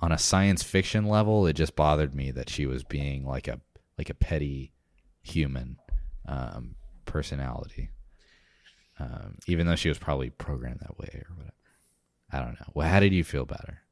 on 0.00 0.12
a 0.12 0.18
science 0.18 0.62
fiction 0.62 1.06
level, 1.06 1.46
it 1.48 1.54
just 1.54 1.74
bothered 1.74 2.14
me 2.14 2.30
that 2.30 2.48
she 2.48 2.66
was 2.66 2.84
being 2.84 3.26
like 3.26 3.48
a 3.48 3.60
like 3.98 4.10
a 4.10 4.14
petty 4.14 4.72
human 5.22 5.76
um, 6.28 6.76
personality, 7.04 7.90
um, 9.00 9.38
even 9.48 9.66
though 9.66 9.74
she 9.74 9.88
was 9.88 9.98
probably 9.98 10.30
programmed 10.30 10.80
that 10.80 10.98
way 10.98 11.24
or 11.28 11.34
whatever. 11.34 11.52
I 12.30 12.38
don't 12.38 12.60
know. 12.60 12.72
Well, 12.74 12.88
how 12.88 13.00
did 13.00 13.12
you 13.12 13.24
feel 13.24 13.42
about 13.42 13.66
her? 13.66 13.82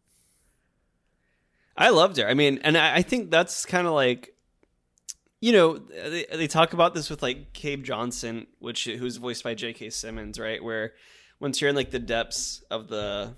I 1.77 1.91
loved 1.91 2.17
her. 2.19 2.29
I 2.29 2.35
mean, 2.35 2.61
and 2.63 2.77
I, 2.79 2.97
I 2.97 3.03
think 3.03 3.31
that's 3.31 3.67
kind 3.67 3.87
of 3.87 3.93
like, 3.95 4.35
you 5.41 5.53
know, 5.53 5.77
they, 5.79 6.25
they 6.33 6.47
talk 6.47 6.73
about 6.73 6.95
this 6.95 7.11
with 7.11 7.23
like 7.23 7.53
Cave 7.53 7.83
Johnson, 7.83 8.47
which 8.61 8.85
who's 8.85 9.17
voiced 9.17 9.45
by 9.45 9.55
J.K. 9.55 9.91
Simmons, 9.91 10.39
right? 10.39 10.63
Where 10.63 10.93
once 11.41 11.61
you're 11.61 11.71
in 11.71 11.77
like 11.77 11.91
the 11.91 11.99
depths 11.99 12.63
of 12.71 12.89
the 12.89 13.35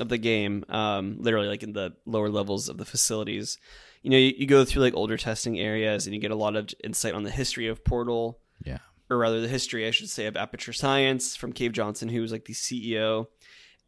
of 0.00 0.08
the 0.08 0.18
game, 0.18 0.64
um, 0.70 1.16
literally 1.20 1.48
like 1.48 1.62
in 1.62 1.74
the 1.74 1.94
lower 2.06 2.30
levels 2.30 2.68
of 2.70 2.78
the 2.78 2.86
facilities, 2.86 3.58
you 4.02 4.08
know, 4.10 4.16
you, 4.16 4.32
you 4.38 4.46
go 4.46 4.64
through 4.64 4.82
like 4.82 4.94
older 4.94 5.18
testing 5.18 5.58
areas 5.60 6.06
and 6.06 6.14
you 6.14 6.20
get 6.20 6.30
a 6.30 6.36
lot 6.36 6.56
of 6.56 6.70
insight 6.82 7.12
on 7.14 7.22
the 7.22 7.30
history 7.30 7.68
of 7.68 7.84
Portal, 7.84 8.38
Yeah. 8.64 8.78
or 9.10 9.18
rather 9.18 9.42
the 9.42 9.48
history, 9.48 9.86
I 9.86 9.90
should 9.90 10.08
say, 10.08 10.24
of 10.24 10.38
Aperture 10.38 10.72
Science 10.72 11.36
from 11.36 11.52
Cave 11.52 11.72
Johnson, 11.72 12.08
who 12.08 12.22
was 12.22 12.32
like 12.32 12.46
the 12.46 12.54
CEO, 12.54 13.26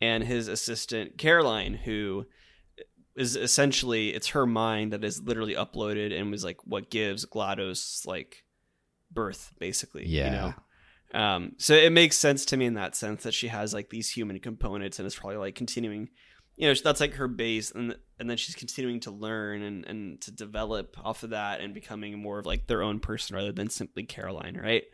and 0.03 0.23
his 0.25 0.49
assistant 0.49 1.17
Caroline, 1.17 1.73
who 1.75 2.27
is 3.17 3.37
essentially 3.37 4.11
it's 4.11 4.29
her 4.29 4.47
mind 4.47 4.93
that 4.93 5.05
is 5.05 5.23
literally 5.23 5.55
uploaded 5.55 6.19
and 6.19 6.31
was 6.31 6.45
like 6.45 6.59
what 6.65 6.91
gives 6.91 7.27
GLaDOS 7.27 8.07
like 8.07 8.45
birth, 9.11 9.53
basically. 9.59 10.07
Yeah. 10.07 10.25
You 10.25 10.31
know? 10.33 10.55
Um, 11.15 11.53
so 11.59 11.75
it 11.75 11.93
makes 11.93 12.17
sense 12.17 12.47
to 12.47 12.57
me 12.57 12.65
in 12.65 12.75
that 12.75 12.97
sense 12.97 13.23
that 13.25 13.35
she 13.35 13.49
has 13.49 13.75
like 13.75 13.91
these 13.91 14.09
human 14.09 14.39
components 14.39 14.99
and 14.99 15.07
it's 15.07 15.19
probably 15.19 15.37
like 15.37 15.55
continuing, 15.55 16.09
you 16.57 16.69
know, 16.69 16.75
that's 16.75 17.01
like 17.01 17.15
her 17.15 17.29
base, 17.29 17.71
and 17.71 17.97
and 18.19 18.31
then 18.31 18.37
she's 18.37 18.55
continuing 18.55 19.01
to 19.01 19.11
learn 19.11 19.63
and 19.63 19.85
and 19.85 20.21
to 20.23 20.31
develop 20.31 20.97
off 21.05 21.23
of 21.23 21.31
that 21.31 21.61
and 21.61 21.75
becoming 21.75 22.19
more 22.19 22.39
of 22.39 22.47
like 22.47 22.67
their 22.67 22.83
own 22.83 22.99
person 22.99 23.37
rather 23.37 23.53
than 23.53 23.69
simply 23.69 24.05
Caroline, 24.05 24.57
right? 24.57 24.85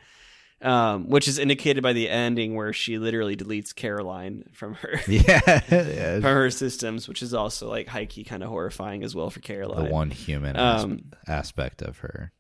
Um, 0.61 1.09
which 1.09 1.29
is 1.29 1.39
indicated 1.39 1.85
by 1.85 1.93
the 1.93 2.09
ending 2.09 2.57
where 2.57 2.73
she 2.73 2.99
literally 2.99 3.37
deletes 3.37 3.73
Caroline 3.73 4.43
from 4.53 4.75
her 4.75 5.01
Yeah. 5.09 5.41
yeah. 5.71 6.15
from 6.15 6.23
her 6.23 6.51
systems, 6.51 7.07
which 7.07 7.23
is 7.23 7.33
also 7.33 7.69
like 7.69 7.87
high 7.87 8.07
key 8.07 8.25
kind 8.25 8.43
of 8.43 8.49
horrifying 8.49 9.05
as 9.05 9.15
well 9.15 9.31
for 9.31 9.39
Caroline. 9.39 9.85
The 9.85 9.91
one 9.91 10.11
human 10.11 10.57
Um, 10.57 11.13
aspect 11.29 11.81
of 11.81 11.99
her. 11.99 12.33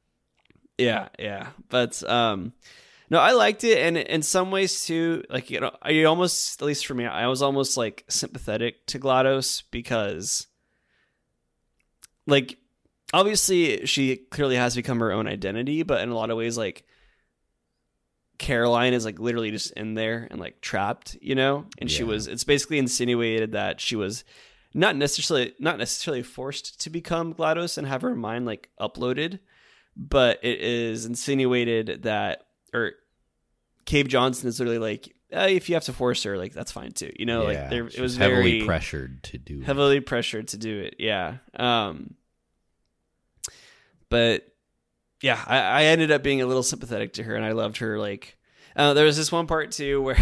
Yeah, 0.78 1.08
yeah. 1.18 1.48
But 1.68 2.02
um 2.10 2.54
no, 3.08 3.20
I 3.20 3.32
liked 3.32 3.62
it 3.62 3.78
and 3.78 3.96
in 3.96 4.22
some 4.22 4.50
ways 4.50 4.84
too, 4.84 5.22
like 5.30 5.48
you 5.48 5.60
know, 5.60 5.70
I 5.80 6.02
almost 6.02 6.60
at 6.60 6.66
least 6.66 6.86
for 6.86 6.94
me, 6.94 7.06
I 7.06 7.28
was 7.28 7.40
almost 7.40 7.76
like 7.76 8.04
sympathetic 8.08 8.84
to 8.86 8.98
GLaDOS 8.98 9.62
because 9.70 10.48
like 12.26 12.58
obviously 13.12 13.86
she 13.86 14.16
clearly 14.16 14.56
has 14.56 14.74
become 14.74 14.98
her 15.00 15.12
own 15.12 15.26
identity, 15.28 15.84
but 15.84 16.00
in 16.02 16.08
a 16.08 16.14
lot 16.16 16.30
of 16.30 16.36
ways 16.36 16.58
like 16.58 16.84
Caroline 18.38 18.94
is 18.94 19.04
like 19.04 19.18
literally 19.18 19.50
just 19.50 19.72
in 19.72 19.94
there 19.94 20.28
and 20.30 20.40
like 20.40 20.60
trapped, 20.60 21.16
you 21.20 21.34
know? 21.34 21.66
And 21.78 21.90
she 21.90 22.04
was 22.04 22.26
it's 22.26 22.44
basically 22.44 22.78
insinuated 22.78 23.52
that 23.52 23.80
she 23.80 23.96
was 23.96 24.24
not 24.74 24.96
necessarily 24.96 25.54
not 25.58 25.78
necessarily 25.78 26.22
forced 26.22 26.80
to 26.82 26.90
become 26.90 27.34
GLaDOS 27.34 27.78
and 27.78 27.86
have 27.86 28.02
her 28.02 28.14
mind 28.14 28.46
like 28.46 28.70
uploaded, 28.80 29.40
but 29.96 30.38
it 30.42 30.60
is 30.60 31.04
insinuated 31.04 32.02
that 32.04 32.46
or 32.72 32.92
Cave 33.86 34.06
Johnson 34.06 34.48
is 34.48 34.60
literally 34.60 34.78
like, 34.78 35.14
eh, 35.32 35.48
if 35.48 35.68
you 35.68 35.74
have 35.74 35.84
to 35.84 35.92
force 35.92 36.22
her, 36.22 36.38
like 36.38 36.52
that's 36.52 36.70
fine 36.70 36.92
too. 36.92 37.10
You 37.18 37.26
know, 37.26 37.42
like 37.42 37.70
there 37.70 37.86
it 37.86 37.98
was 37.98 38.16
heavily 38.16 38.58
very 38.58 38.66
pressured 38.66 39.22
to 39.24 39.38
do. 39.38 39.60
it. 39.60 39.64
heavily 39.64 40.00
pressured 40.00 40.48
to 40.48 40.58
do 40.58 40.78
it. 40.80 40.96
Yeah. 40.98 41.38
Um 41.56 42.14
but 44.10 44.46
yeah, 45.22 45.42
I, 45.46 45.58
I 45.58 45.84
ended 45.84 46.10
up 46.10 46.22
being 46.22 46.40
a 46.42 46.46
little 46.46 46.62
sympathetic 46.62 47.14
to 47.14 47.22
her 47.24 47.34
and 47.34 47.44
I 47.44 47.52
loved 47.52 47.78
her 47.78 47.98
like 47.98 48.36
uh, 48.76 48.94
there 48.94 49.04
was 49.04 49.16
this 49.16 49.32
one 49.32 49.46
part 49.46 49.72
too 49.72 50.00
where 50.02 50.16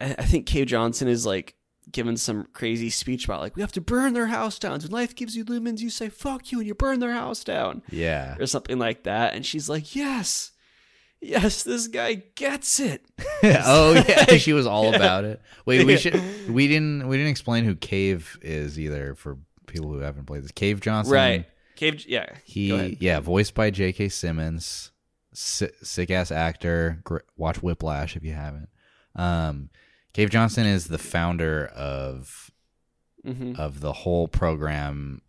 I, 0.00 0.14
I 0.18 0.24
think 0.24 0.46
Cave 0.46 0.66
Johnson 0.66 1.08
is 1.08 1.26
like 1.26 1.54
giving 1.90 2.16
some 2.16 2.46
crazy 2.52 2.88
speech 2.90 3.24
about 3.24 3.40
like 3.40 3.56
we 3.56 3.62
have 3.62 3.72
to 3.72 3.80
burn 3.80 4.12
their 4.12 4.26
house 4.28 4.58
down. 4.58 4.78
When 4.80 4.90
life 4.90 5.14
gives 5.14 5.36
you 5.36 5.44
lumens, 5.44 5.80
you 5.80 5.90
say 5.90 6.08
fuck 6.08 6.52
you 6.52 6.58
and 6.58 6.66
you 6.66 6.74
burn 6.74 7.00
their 7.00 7.12
house 7.12 7.42
down 7.44 7.82
Yeah. 7.90 8.36
or 8.38 8.46
something 8.46 8.78
like 8.78 9.04
that. 9.04 9.34
And 9.34 9.44
she's 9.44 9.68
like, 9.68 9.94
Yes, 9.94 10.52
yes, 11.20 11.62
this 11.64 11.88
guy 11.88 12.22
gets 12.34 12.80
it. 12.80 13.04
oh 13.42 13.92
yeah, 14.08 14.36
she 14.36 14.52
was 14.52 14.66
all 14.66 14.94
about 14.94 15.24
it. 15.24 15.40
Wait, 15.66 15.84
we 15.84 15.92
Yeah. 15.94 15.98
should 15.98 16.48
we 16.50 16.68
didn't 16.68 17.08
we 17.08 17.16
didn't 17.16 17.30
explain 17.30 17.64
who 17.64 17.74
Cave 17.74 18.38
is 18.42 18.78
either 18.78 19.14
for 19.14 19.38
people 19.66 19.88
who 19.90 19.98
haven't 19.98 20.24
played 20.26 20.42
this. 20.44 20.52
Cave 20.52 20.80
Johnson, 20.80 21.12
Right. 21.14 21.46
Cave 21.80 22.04
yeah. 22.06 22.26
He 22.44 22.98
yeah, 23.00 23.20
voiced 23.20 23.54
by 23.54 23.70
J.K. 23.70 24.10
Simmons, 24.10 24.90
si- 25.32 25.70
sick 25.82 26.10
ass 26.10 26.30
actor. 26.30 27.00
Gr- 27.04 27.20
watch 27.38 27.62
Whiplash 27.62 28.16
if 28.16 28.22
you 28.22 28.34
haven't. 28.34 28.68
Um, 29.16 29.70
Cave 30.12 30.28
Johnson 30.28 30.66
is 30.66 30.88
the 30.88 30.98
founder 30.98 31.66
of 31.74 32.50
hmm 33.24 33.54
of 33.56 33.80
the 33.80 33.94
whole 33.94 34.28
program, 34.28 35.22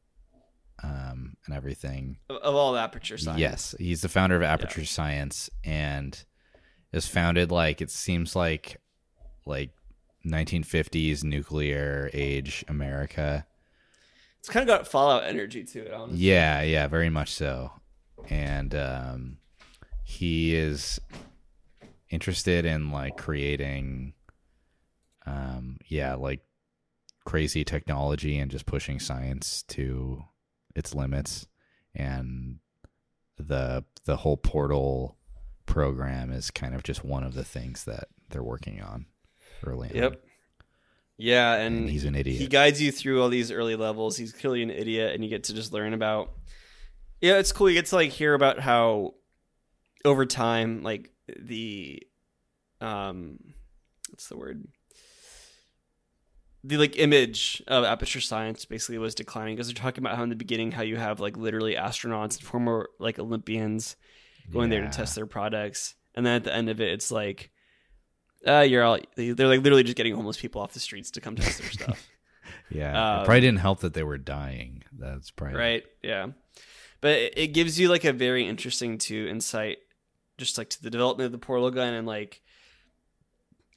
um, 0.84 1.38
and 1.46 1.56
everything. 1.56 2.18
Of, 2.30 2.36
of 2.38 2.56
all 2.56 2.76
aperture 2.76 3.18
science. 3.18 3.40
Yes, 3.40 3.76
he's 3.80 4.02
the 4.02 4.10
founder 4.10 4.36
of 4.36 4.44
Aperture 4.44 4.84
Science, 4.84 5.50
and 5.64 6.22
is 6.92 7.08
founded 7.08 7.50
like 7.50 7.82
it 7.82 7.92
seems 7.92 8.36
like 8.36 8.76
like 9.46 9.70
1950s 10.26 11.24
nuclear 11.24 12.10
age 12.14 12.66
America. 12.68 13.46
It's 14.42 14.50
kind 14.50 14.68
of 14.68 14.76
got 14.76 14.88
Fallout 14.88 15.24
energy 15.24 15.64
to 15.64 15.86
it, 15.86 15.94
honestly. 15.94 16.26
Yeah, 16.26 16.64
yeah, 16.64 16.88
very 16.88 17.12
much 17.12 17.32
so. 17.32 17.74
And 18.28 18.74
um, 18.74 19.38
he 20.04 20.56
is 20.56 21.00
interested 22.10 22.66
in 22.66 22.92
like 22.92 23.18
creating, 23.18 24.14
um, 25.28 25.78
yeah, 25.88 26.16
like 26.16 26.40
crazy 27.24 27.64
technology 27.64 28.40
and 28.40 28.50
just 28.50 28.66
pushing 28.66 29.00
science 29.00 29.62
to 29.68 30.24
its 30.76 30.96
limits. 30.96 31.46
And 31.94 32.58
the 33.38 33.86
the 34.06 34.18
whole 34.18 34.38
portal 34.38 35.18
program 35.68 36.32
is 36.32 36.50
kind 36.50 36.74
of 36.74 36.82
just 36.82 37.04
one 37.06 37.24
of 37.24 37.36
the 37.36 37.44
things 37.44 37.84
that 37.84 38.08
they're 38.30 38.42
working 38.42 38.82
on 38.82 39.06
early. 39.64 39.92
on. 40.08 40.16
Yeah, 41.24 41.54
and, 41.54 41.82
And 41.82 41.90
he's 41.90 42.04
an 42.04 42.16
idiot. 42.16 42.42
He 42.42 42.48
guides 42.48 42.82
you 42.82 42.92
through 42.92 43.22
all 43.22 43.30
these 43.30 43.52
early 43.52 43.76
levels. 43.76 44.18
He's 44.18 44.34
clearly 44.34 44.64
an 44.64 44.72
idiot, 44.72 45.14
and 45.14 45.24
you 45.24 45.30
get 45.30 45.44
to 45.46 45.54
just 45.54 45.72
learn 45.72 45.94
about. 45.94 46.32
Yeah, 47.22 47.38
it's 47.38 47.52
cool. 47.52 47.70
You 47.70 47.76
get 47.76 47.86
to 47.86 47.96
like 47.96 48.10
hear 48.10 48.34
about 48.34 48.60
how, 48.60 49.14
over 50.04 50.26
time, 50.26 50.82
like 50.82 51.12
the, 51.28 52.02
um, 52.80 53.38
what's 54.10 54.30
the 54.30 54.36
word? 54.36 54.68
The 56.64 56.78
like 56.78 56.98
image 56.98 57.62
of 57.68 57.84
aperture 57.84 58.20
science 58.20 58.66
basically 58.66 58.98
was 58.98 59.14
declining 59.14 59.56
because 59.56 59.68
they're 59.68 59.76
talking 59.76 60.04
about 60.04 60.18
how 60.18 60.24
in 60.24 60.30
the 60.30 60.36
beginning 60.36 60.72
how 60.72 60.82
you 60.82 60.96
have 60.96 61.20
like 61.20 61.38
literally 61.38 61.76
astronauts 61.76 62.38
and 62.38 62.48
former 62.48 62.90
like 63.00 63.20
Olympians 63.20 63.96
going 64.52 64.72
there 64.72 64.82
to 64.82 64.90
test 64.90 65.14
their 65.14 65.28
products, 65.28 65.94
and 66.16 66.26
then 66.26 66.38
at 66.38 66.46
the 66.46 66.54
end 66.56 66.68
of 66.68 66.82
it, 66.82 66.92
it's 66.92 67.12
like, 67.12 67.52
uh, 68.48 68.60
you're 68.62 68.84
all 68.84 68.98
they're 69.16 69.34
like 69.48 69.62
literally 69.62 69.84
just 69.84 69.98
getting 69.98 70.16
homeless 70.16 70.38
people 70.40 70.62
off 70.62 70.74
the 70.74 70.80
streets 70.80 71.12
to 71.12 71.22
come 71.22 71.36
test 71.36 71.60
their 71.60 71.70
stuff, 71.72 72.10
Yeah, 72.72 72.90
Um, 73.16 73.22
it 73.22 73.26
probably 73.26 73.42
didn't 73.42 73.60
help 73.60 73.82
that 73.82 73.94
they 73.94 74.04
were 74.04 74.18
dying. 74.18 74.84
That's 74.98 75.30
probably 75.32 75.58
right? 75.58 75.84
Yeah, 76.02 76.28
but 77.02 77.12
it, 77.18 77.34
it 77.38 77.48
gives 77.48 77.80
you 77.80 77.90
like 77.90 78.06
a 78.06 78.14
very 78.14 78.48
interesting 78.48 78.98
to 79.00 79.28
insight, 79.30 79.78
just 80.38 80.58
like 80.58 80.70
to 80.70 80.82
the 80.84 80.90
development 80.90 81.26
of 81.28 81.32
the 81.32 81.38
portal 81.38 81.70
gun 81.72 81.94
and 81.94 82.08
like. 82.08 82.42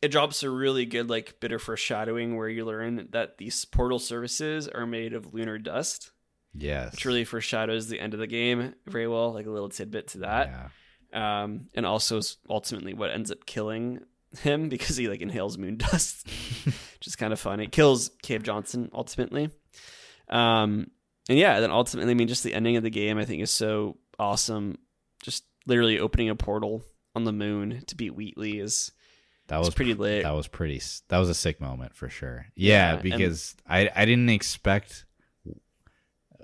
It 0.03 0.11
drops 0.13 0.43
a 0.43 0.51
really 0.51 0.85
good 0.85 1.09
like 1.09 1.41
bit 1.41 1.51
of 1.53 1.63
foreshadowing 1.63 2.37
where 2.37 2.49
you 2.49 2.67
learn 2.67 3.09
that 3.13 3.39
these 3.39 3.65
portal 3.65 3.99
services 3.99 4.69
are 4.69 4.85
made 4.87 5.15
of 5.15 5.33
lunar 5.33 5.57
dust, 5.57 6.11
Yes. 6.53 6.93
which 6.93 7.07
really 7.07 7.25
foreshadows 7.25 7.89
the 7.89 7.99
end 8.01 8.13
of 8.13 8.21
the 8.21 8.27
game 8.27 8.75
very 8.87 9.09
well. 9.09 9.33
Like 9.33 9.47
a 9.47 9.51
little 9.51 9.71
tidbit 9.71 10.09
to 10.09 10.19
that. 10.19 10.71
Yeah. 11.15 11.43
um, 11.45 11.69
and 11.75 11.87
also 11.87 12.19
is 12.19 12.37
ultimately 12.51 12.93
what 12.93 13.13
ends 13.13 13.31
up 13.31 13.47
killing 13.47 14.01
him 14.39 14.69
because 14.71 14.97
he 14.97 15.09
like 15.09 15.21
inhales 15.21 15.59
moon 15.59 15.77
dust, 15.79 16.27
which 16.65 17.07
is 17.07 17.17
kind 17.17 17.33
of 17.33 17.41
fun. 17.41 17.61
It 17.61 17.73
kills 17.73 18.11
Cave 18.23 18.43
Johnson 18.43 18.91
ultimately. 18.93 19.51
Um, 20.29 20.89
and 21.29 21.39
yeah, 21.39 21.61
then 21.61 21.71
ultimately, 21.71 22.11
I 22.11 22.15
mean, 22.15 22.29
just 22.29 22.43
the 22.43 22.55
ending 22.55 22.77
of 22.77 22.83
the 22.83 22.91
game, 22.91 23.19
I 23.19 23.25
think, 23.25 23.43
is 23.43 23.51
so 23.51 23.97
awesome. 24.19 24.79
Just 25.23 25.45
literally 25.67 25.99
opening 25.99 26.29
a 26.29 26.35
portal 26.35 26.83
on 27.15 27.25
the 27.25 27.33
moon 27.33 27.83
to 27.87 27.97
beat 27.97 28.15
Wheatley 28.15 28.59
is 28.59 28.93
That 29.49 29.59
was 29.59 29.71
pretty 29.71 29.95
lit. 29.95 30.25
That 30.25 30.35
was 30.35 30.49
pretty. 30.49 30.83
That 31.09 31.19
was 31.19 31.29
a 31.31 31.35
sick 31.35 31.61
moment 31.61 31.95
for 31.95 32.09
sure. 32.09 32.47
Yeah, 32.57 32.95
Yeah, 32.95 33.01
because 33.01 33.55
I 33.67 33.91
I 33.95 34.05
didn't 34.05 34.29
expect 34.31 35.07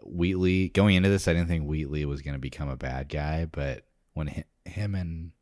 Wheatley 0.04 0.68
going 0.70 0.96
into 0.96 1.08
this. 1.08 1.28
I 1.28 1.32
didn't 1.34 1.48
think 1.48 1.66
Wheatley 1.66 2.04
was 2.04 2.22
going 2.22 2.34
to 2.34 2.40
become 2.40 2.68
a 2.68 2.76
bad 2.76 3.08
guy, 3.08 3.46
but 3.50 3.84
when 4.14 4.28
hi- 4.28 4.44
him 4.64 4.94
and 4.94 5.32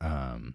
um 0.00 0.54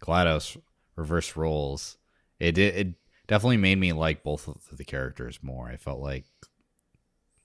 Glados 0.00 0.56
reverse 0.96 1.36
roles, 1.36 1.96
it 2.38 2.52
did 2.52 2.74
it 2.74 2.94
definitely 3.26 3.56
made 3.58 3.78
me 3.78 3.92
like 3.92 4.22
both 4.22 4.48
of 4.48 4.76
the 4.76 4.84
characters 4.84 5.38
more. 5.42 5.68
I 5.68 5.76
felt 5.76 6.00
like. 6.00 6.24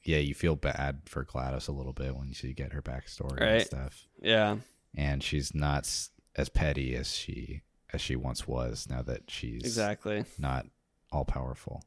Yeah, 0.03 0.19
you 0.19 0.35
feel 0.35 0.55
bad 0.55 1.01
for 1.05 1.25
Glados 1.25 1.67
a 1.67 1.71
little 1.71 1.91
bit 1.91 2.15
when 2.15 2.31
you 2.31 2.53
get 2.53 2.73
her 2.73 2.81
backstory 2.83 3.41
and 3.41 3.63
stuff 3.63 4.05
yeah, 4.21 4.57
and 4.95 5.23
she's 5.23 5.55
not 5.55 5.89
as 6.35 6.47
petty 6.49 6.95
as 6.95 7.11
she 7.11 7.63
as 7.91 8.01
she 8.01 8.15
once 8.15 8.47
was 8.47 8.85
now 8.87 9.01
that 9.01 9.23
she's 9.31 9.61
exactly. 9.63 10.23
not 10.37 10.67
all 11.11 11.25
powerful. 11.25 11.83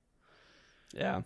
Yeah, 0.93 1.23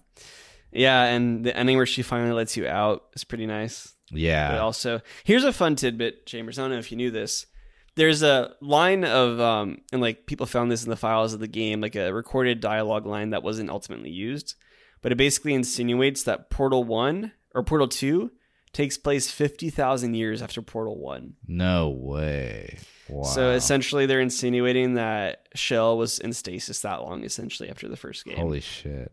yeah, 0.70 1.04
and 1.04 1.44
the 1.46 1.56
ending 1.56 1.76
where 1.78 1.86
she 1.86 2.02
finally 2.02 2.32
lets 2.32 2.58
you 2.58 2.66
out 2.66 3.04
is 3.14 3.24
pretty 3.24 3.46
nice. 3.46 3.94
But 4.10 4.20
Yeah. 4.20 4.58
also, 4.58 5.00
here's 5.24 5.44
a 5.44 5.52
fun 5.54 5.76
tidbit, 5.76 6.26
Chambers. 6.26 6.58
I 6.58 6.62
don't 6.62 6.72
know 6.72 6.78
if 6.78 6.90
you 6.90 6.98
knew 6.98 7.10
this. 7.10 7.46
There's 7.94 8.22
a 8.22 8.54
line 8.60 9.04
of, 9.04 9.38
um, 9.40 9.78
and 9.92 10.00
like 10.00 10.26
people 10.26 10.46
found 10.46 10.70
this 10.70 10.84
in 10.84 10.90
the 10.90 10.96
files 10.96 11.34
of 11.34 11.40
the 11.40 11.46
game, 11.48 11.80
like 11.80 11.94
a 11.94 12.12
recorded 12.12 12.60
dialogue 12.60 13.06
line 13.06 13.30
that 13.30 13.42
wasn't 13.42 13.68
ultimately 13.70 14.10
used, 14.10 14.54
but 15.02 15.12
it 15.12 15.16
basically 15.16 15.52
insinuates 15.52 16.22
that 16.22 16.48
Portal 16.48 16.84
1 16.84 17.32
or 17.54 17.62
Portal 17.62 17.88
2 17.88 18.30
takes 18.72 18.96
place 18.96 19.30
50,000 19.30 20.14
years 20.14 20.40
after 20.40 20.62
Portal 20.62 20.98
1. 20.98 21.34
No 21.46 21.90
way. 21.90 22.78
Wow. 23.08 23.24
So 23.24 23.50
essentially, 23.50 24.06
they're 24.06 24.20
insinuating 24.20 24.94
that 24.94 25.48
Chell 25.54 25.98
was 25.98 26.18
in 26.18 26.32
stasis 26.32 26.80
that 26.80 27.02
long, 27.02 27.24
essentially, 27.24 27.68
after 27.68 27.88
the 27.88 27.96
first 27.96 28.24
game. 28.24 28.36
Holy 28.36 28.60
shit. 28.60 29.12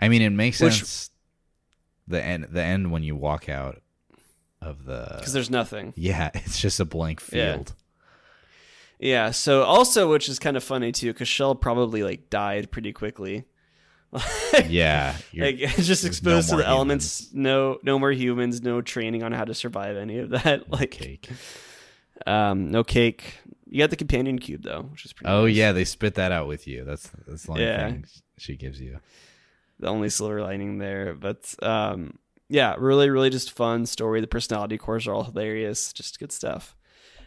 I 0.00 0.08
mean, 0.08 0.22
it 0.22 0.30
makes 0.30 0.60
Which- 0.60 0.78
sense. 0.78 1.10
The 2.06 2.22
end. 2.22 2.48
The 2.50 2.62
end 2.62 2.92
when 2.92 3.02
you 3.02 3.16
walk 3.16 3.48
out 3.48 3.80
of 4.60 4.84
the. 4.84 5.14
Because 5.18 5.32
there's 5.32 5.50
nothing. 5.50 5.92
Yeah, 5.96 6.30
it's 6.34 6.58
just 6.58 6.80
a 6.80 6.84
blank 6.84 7.20
field. 7.20 7.72
Yeah. 7.74 7.83
So 9.32 9.62
also, 9.62 10.10
which 10.10 10.28
is 10.28 10.38
kind 10.38 10.56
of 10.56 10.64
funny 10.64 10.92
too, 10.92 11.12
because 11.12 11.28
Chell 11.28 11.54
probably 11.54 12.02
like 12.02 12.30
died 12.30 12.70
pretty 12.70 12.92
quickly. 12.92 13.44
Yeah. 14.68 15.16
like 15.36 15.56
just 15.76 16.04
exposed 16.04 16.50
no 16.50 16.56
to 16.58 16.62
the 16.62 16.68
more 16.68 16.76
elements. 16.76 17.30
No, 17.32 17.78
no 17.82 17.98
more 17.98 18.12
humans. 18.12 18.62
No 18.62 18.80
training 18.80 19.22
on 19.24 19.32
how 19.32 19.44
to 19.44 19.54
survive 19.54 19.96
any 19.96 20.18
of 20.18 20.30
that. 20.30 20.68
Like, 20.70 20.92
cake. 20.92 21.28
um, 22.26 22.70
no 22.70 22.84
cake. 22.84 23.38
You 23.66 23.78
got 23.80 23.90
the 23.90 23.96
companion 23.96 24.38
cube 24.38 24.62
though, 24.62 24.82
which 24.82 25.04
is 25.04 25.12
pretty. 25.12 25.32
Oh 25.32 25.46
nice. 25.46 25.56
yeah, 25.56 25.72
they 25.72 25.84
spit 25.84 26.14
that 26.14 26.30
out 26.30 26.46
with 26.46 26.66
you. 26.68 26.84
That's 26.84 27.10
that's 27.26 27.44
the 27.44 27.50
only 27.52 27.64
Yeah. 27.64 27.88
thing 27.90 28.04
she 28.38 28.56
gives 28.56 28.80
you. 28.80 29.00
the 29.80 29.88
only 29.88 30.08
silver 30.08 30.40
lining 30.40 30.78
there. 30.78 31.14
But 31.14 31.52
um, 31.60 32.18
yeah, 32.48 32.76
really, 32.78 33.10
really 33.10 33.30
just 33.30 33.50
fun 33.50 33.84
story. 33.86 34.20
The 34.20 34.28
personality 34.28 34.78
cores 34.78 35.08
are 35.08 35.12
all 35.14 35.24
hilarious. 35.24 35.92
Just 35.92 36.20
good 36.20 36.30
stuff. 36.30 36.76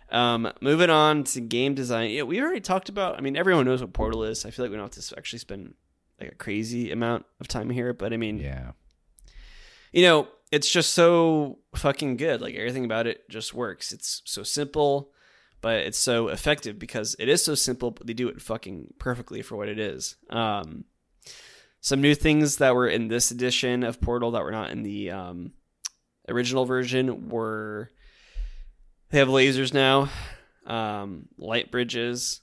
Um, 0.09 0.51
moving 0.61 0.89
on 0.89 1.23
to 1.25 1.41
game 1.41 1.75
design. 1.75 2.11
Yeah, 2.11 2.23
we 2.23 2.41
already 2.41 2.61
talked 2.61 2.89
about. 2.89 3.17
I 3.17 3.21
mean, 3.21 3.35
everyone 3.35 3.65
knows 3.65 3.81
what 3.81 3.93
Portal 3.93 4.23
is. 4.23 4.45
I 4.45 4.51
feel 4.51 4.63
like 4.65 4.71
we 4.71 4.77
don't 4.77 4.93
have 4.95 5.03
to 5.03 5.17
actually 5.17 5.39
spend 5.39 5.73
like 6.19 6.31
a 6.31 6.35
crazy 6.35 6.91
amount 6.91 7.25
of 7.41 7.47
time 7.47 7.69
here. 7.69 7.93
But 7.93 8.13
I 8.13 8.17
mean, 8.17 8.39
Yeah. 8.39 8.71
you 9.91 10.01
know, 10.03 10.27
it's 10.51 10.71
just 10.71 10.93
so 10.93 11.59
fucking 11.75 12.17
good. 12.17 12.41
Like 12.41 12.55
everything 12.55 12.85
about 12.85 13.05
it 13.07 13.29
just 13.29 13.53
works. 13.53 13.91
It's 13.91 14.21
so 14.25 14.43
simple, 14.43 15.11
but 15.61 15.79
it's 15.79 15.97
so 15.97 16.29
effective 16.29 16.79
because 16.79 17.15
it 17.19 17.27
is 17.27 17.43
so 17.43 17.53
simple, 17.55 17.91
but 17.91 18.07
they 18.07 18.13
do 18.13 18.29
it 18.29 18.41
fucking 18.41 18.93
perfectly 18.99 19.41
for 19.41 19.57
what 19.57 19.67
it 19.67 19.77
is. 19.77 20.15
Um, 20.29 20.85
some 21.81 22.01
new 22.01 22.15
things 22.15 22.57
that 22.57 22.73
were 22.75 22.87
in 22.87 23.09
this 23.09 23.29
edition 23.29 23.83
of 23.83 23.99
Portal 24.01 24.31
that 24.31 24.43
were 24.43 24.51
not 24.51 24.71
in 24.71 24.83
the 24.83 25.11
um, 25.11 25.51
original 26.29 26.65
version 26.65 27.29
were 27.29 27.91
they 29.09 29.19
have 29.19 29.27
lasers 29.29 29.73
now, 29.73 30.09
um, 30.65 31.27
light 31.37 31.71
bridges, 31.71 32.41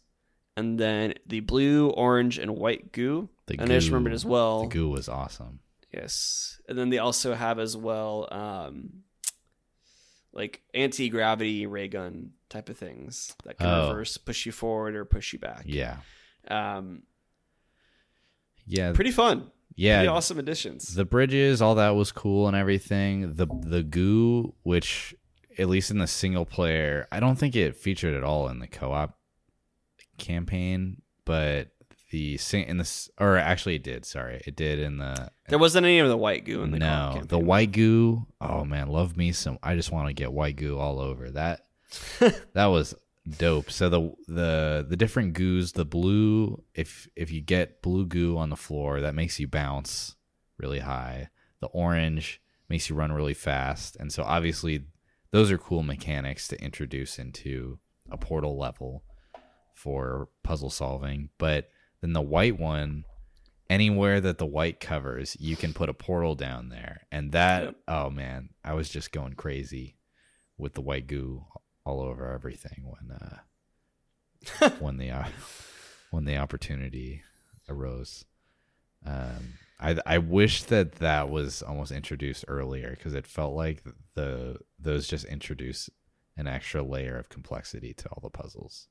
and 0.57 0.79
then 0.79 1.15
the 1.27 1.41
blue, 1.41 1.91
orange, 1.91 2.39
and 2.39 2.57
white 2.57 2.93
goo. 2.93 3.29
The 3.47 3.55
and 3.59 3.71
I 3.71 3.75
just 3.77 3.89
goo- 3.89 3.95
remembered 3.95 4.15
as 4.15 4.25
well. 4.25 4.63
The 4.63 4.69
goo 4.69 4.89
was 4.89 5.09
awesome. 5.09 5.61
Yes. 5.93 6.61
And 6.69 6.77
then 6.79 6.91
they 6.91 6.99
also 6.99 7.35
have 7.35 7.59
as 7.59 7.77
well 7.77 8.27
um 8.33 9.03
like 10.33 10.63
anti 10.75 11.09
gravity 11.09 11.67
ray 11.67 11.87
gun 11.89 12.31
type 12.49 12.69
of 12.69 12.77
things 12.77 13.35
that 13.45 13.59
can 13.59 13.67
Oh. 13.69 13.89
reverse, 13.91 14.17
push 14.17 14.47
you 14.47 14.51
forward 14.53 14.97
or 14.97 15.05
push 15.05 15.33
you 15.33 15.39
back. 15.39 15.63
Yeah. 15.67 15.99
Um 16.49 17.03
Yeah. 18.67 18.93
pretty 18.93 19.13
fun. 19.13 19.51
yeah. 19.77 19.99
Pretty 19.99 20.09
awesome 20.09 20.39
additions. 20.39 20.95
the 20.95 21.05
bridges, 21.05 21.61
all 21.63 21.77
that 21.77 21.91
was 21.91 22.11
cool 22.13 22.49
and 22.49 22.57
everything. 22.57 23.35
The 23.35 23.47
the 23.63 23.83
goo, 23.83 24.55
which 24.63 25.15
at 25.59 25.69
least 25.69 25.91
in 25.91 25.99
the 25.99 26.07
single 26.07 26.45
player, 26.45 27.07
I 27.11 27.21
don't 27.21 27.37
think 27.37 27.57
it 27.57 27.77
featured 27.77 28.15
at 28.15 28.25
all 28.25 28.49
in 28.49 28.59
the 28.59 28.67
co-op 28.67 29.19
campaign, 30.19 31.03
but 31.25 31.71
the 32.11 32.39
in 32.53 32.77
this 32.77 33.11
or 33.19 33.37
actually 33.37 33.75
it 33.75 33.83
did. 33.83 34.05
Sorry, 34.05 34.41
it 34.47 34.55
did 34.55 34.79
in 34.79 34.99
the 34.99 35.31
there 35.49 35.59
wasn't 35.59 35.85
any 35.85 35.99
of 35.99 36.09
the 36.09 36.17
white 36.17 36.45
goo 36.45 36.63
in 36.63 36.71
the 36.71 36.79
no 36.79 37.23
the 37.27 37.39
white 37.39 37.73
goo. 37.73 38.27
Oh 38.41 38.65
man, 38.65 38.89
love 38.89 39.17
me 39.17 39.33
some. 39.33 39.59
I 39.63 39.75
just 39.75 39.91
want 39.91 40.09
to 40.09 40.15
get 40.15 40.33
white 40.33 40.57
goo 40.57 40.79
all 40.79 41.01
over 41.01 41.31
that. 41.31 41.67
that 42.53 42.67
was 42.67 42.95
dope. 43.29 43.71
So 43.71 43.89
the 43.89 44.15
the 44.29 44.87
the 44.89 44.97
different 44.97 45.35
goos, 45.35 45.73
the 45.73 45.85
blue, 45.85 46.63
if 46.75 47.09
if 47.17 47.33
you 47.33 47.41
get 47.41 47.83
blue 47.83 48.07
goo 48.07 48.39
on 48.39 48.51
the 48.51 48.57
floor, 48.57 49.01
that 49.01 49.15
makes 49.15 49.41
you 49.41 49.49
bounce 49.49 50.15
really 50.57 50.81
high. 50.81 51.31
The 51.61 51.67
orange 51.69 52.41
makes 52.69 52.89
you 52.89 52.95
run 52.95 53.13
really 53.13 53.35
fast, 53.35 53.97
and 53.97 54.13
so 54.13 54.23
obviously 54.23 54.85
those 55.35 55.51
are 55.51 55.59
cool 55.59 55.83
mechanics 55.83 56.47
to 56.47 56.63
introduce 56.63 57.19
into 57.19 57.81
a 58.09 58.17
portal 58.17 58.57
level 58.57 59.03
for 59.73 60.29
puzzle 60.45 60.71
solving. 60.71 61.29
But 61.39 61.71
then 62.01 62.13
the 62.13 62.23
white 62.23 62.57
one, 62.57 63.05
anywhere 63.69 64.21
that 64.21 64.39
the 64.39 64.47
white 64.47 64.79
covers, 64.79 65.37
you 65.41 65.57
can 65.57 65.75
put 65.75 65.89
a 65.89 65.93
portal 65.93 66.37
down 66.37 66.69
there, 66.69 67.09
and 67.11 67.33
that 67.33 67.65
Yep. 67.65 67.77
oh 67.89 68.11
man, 68.11 68.51
I 68.63 68.75
was 68.75 68.89
just 68.89 69.11
going 69.11 69.33
crazy 69.33 69.97
with 70.57 70.75
the 70.75 70.81
white 70.81 71.09
goo 71.09 71.45
all 71.85 72.01
over 72.01 72.31
everything 72.31 72.85
when 72.85 73.11
uh 73.11 74.71
when 74.79 74.99
the 74.99 75.11
uh, 75.11 75.27
when 76.13 76.27
the 76.27 76.37
opportunity 76.37 77.25
arose. 77.69 78.25
Um, 79.05 79.55
I 79.81 79.97
I 80.07 80.19
wish 80.19 80.63
that 80.65 80.93
that 80.97 81.29
was 81.29 81.61
almost 81.61 81.91
introduced 81.91 82.45
earlier 82.47 82.91
because 82.91 83.15
it 83.15 83.27
felt 83.27 83.57
like 83.57 83.83
the 84.15 84.59
those 84.85 85.09
just 85.09 85.25
introduce 85.25 85.91
an 86.37 86.47
extra 86.47 86.83
layer 86.83 87.17
of 87.17 87.29
complexity 87.29 87.93
to 87.95 88.09
all 88.09 88.21
the 88.23 88.31
puzzles. 88.31 88.89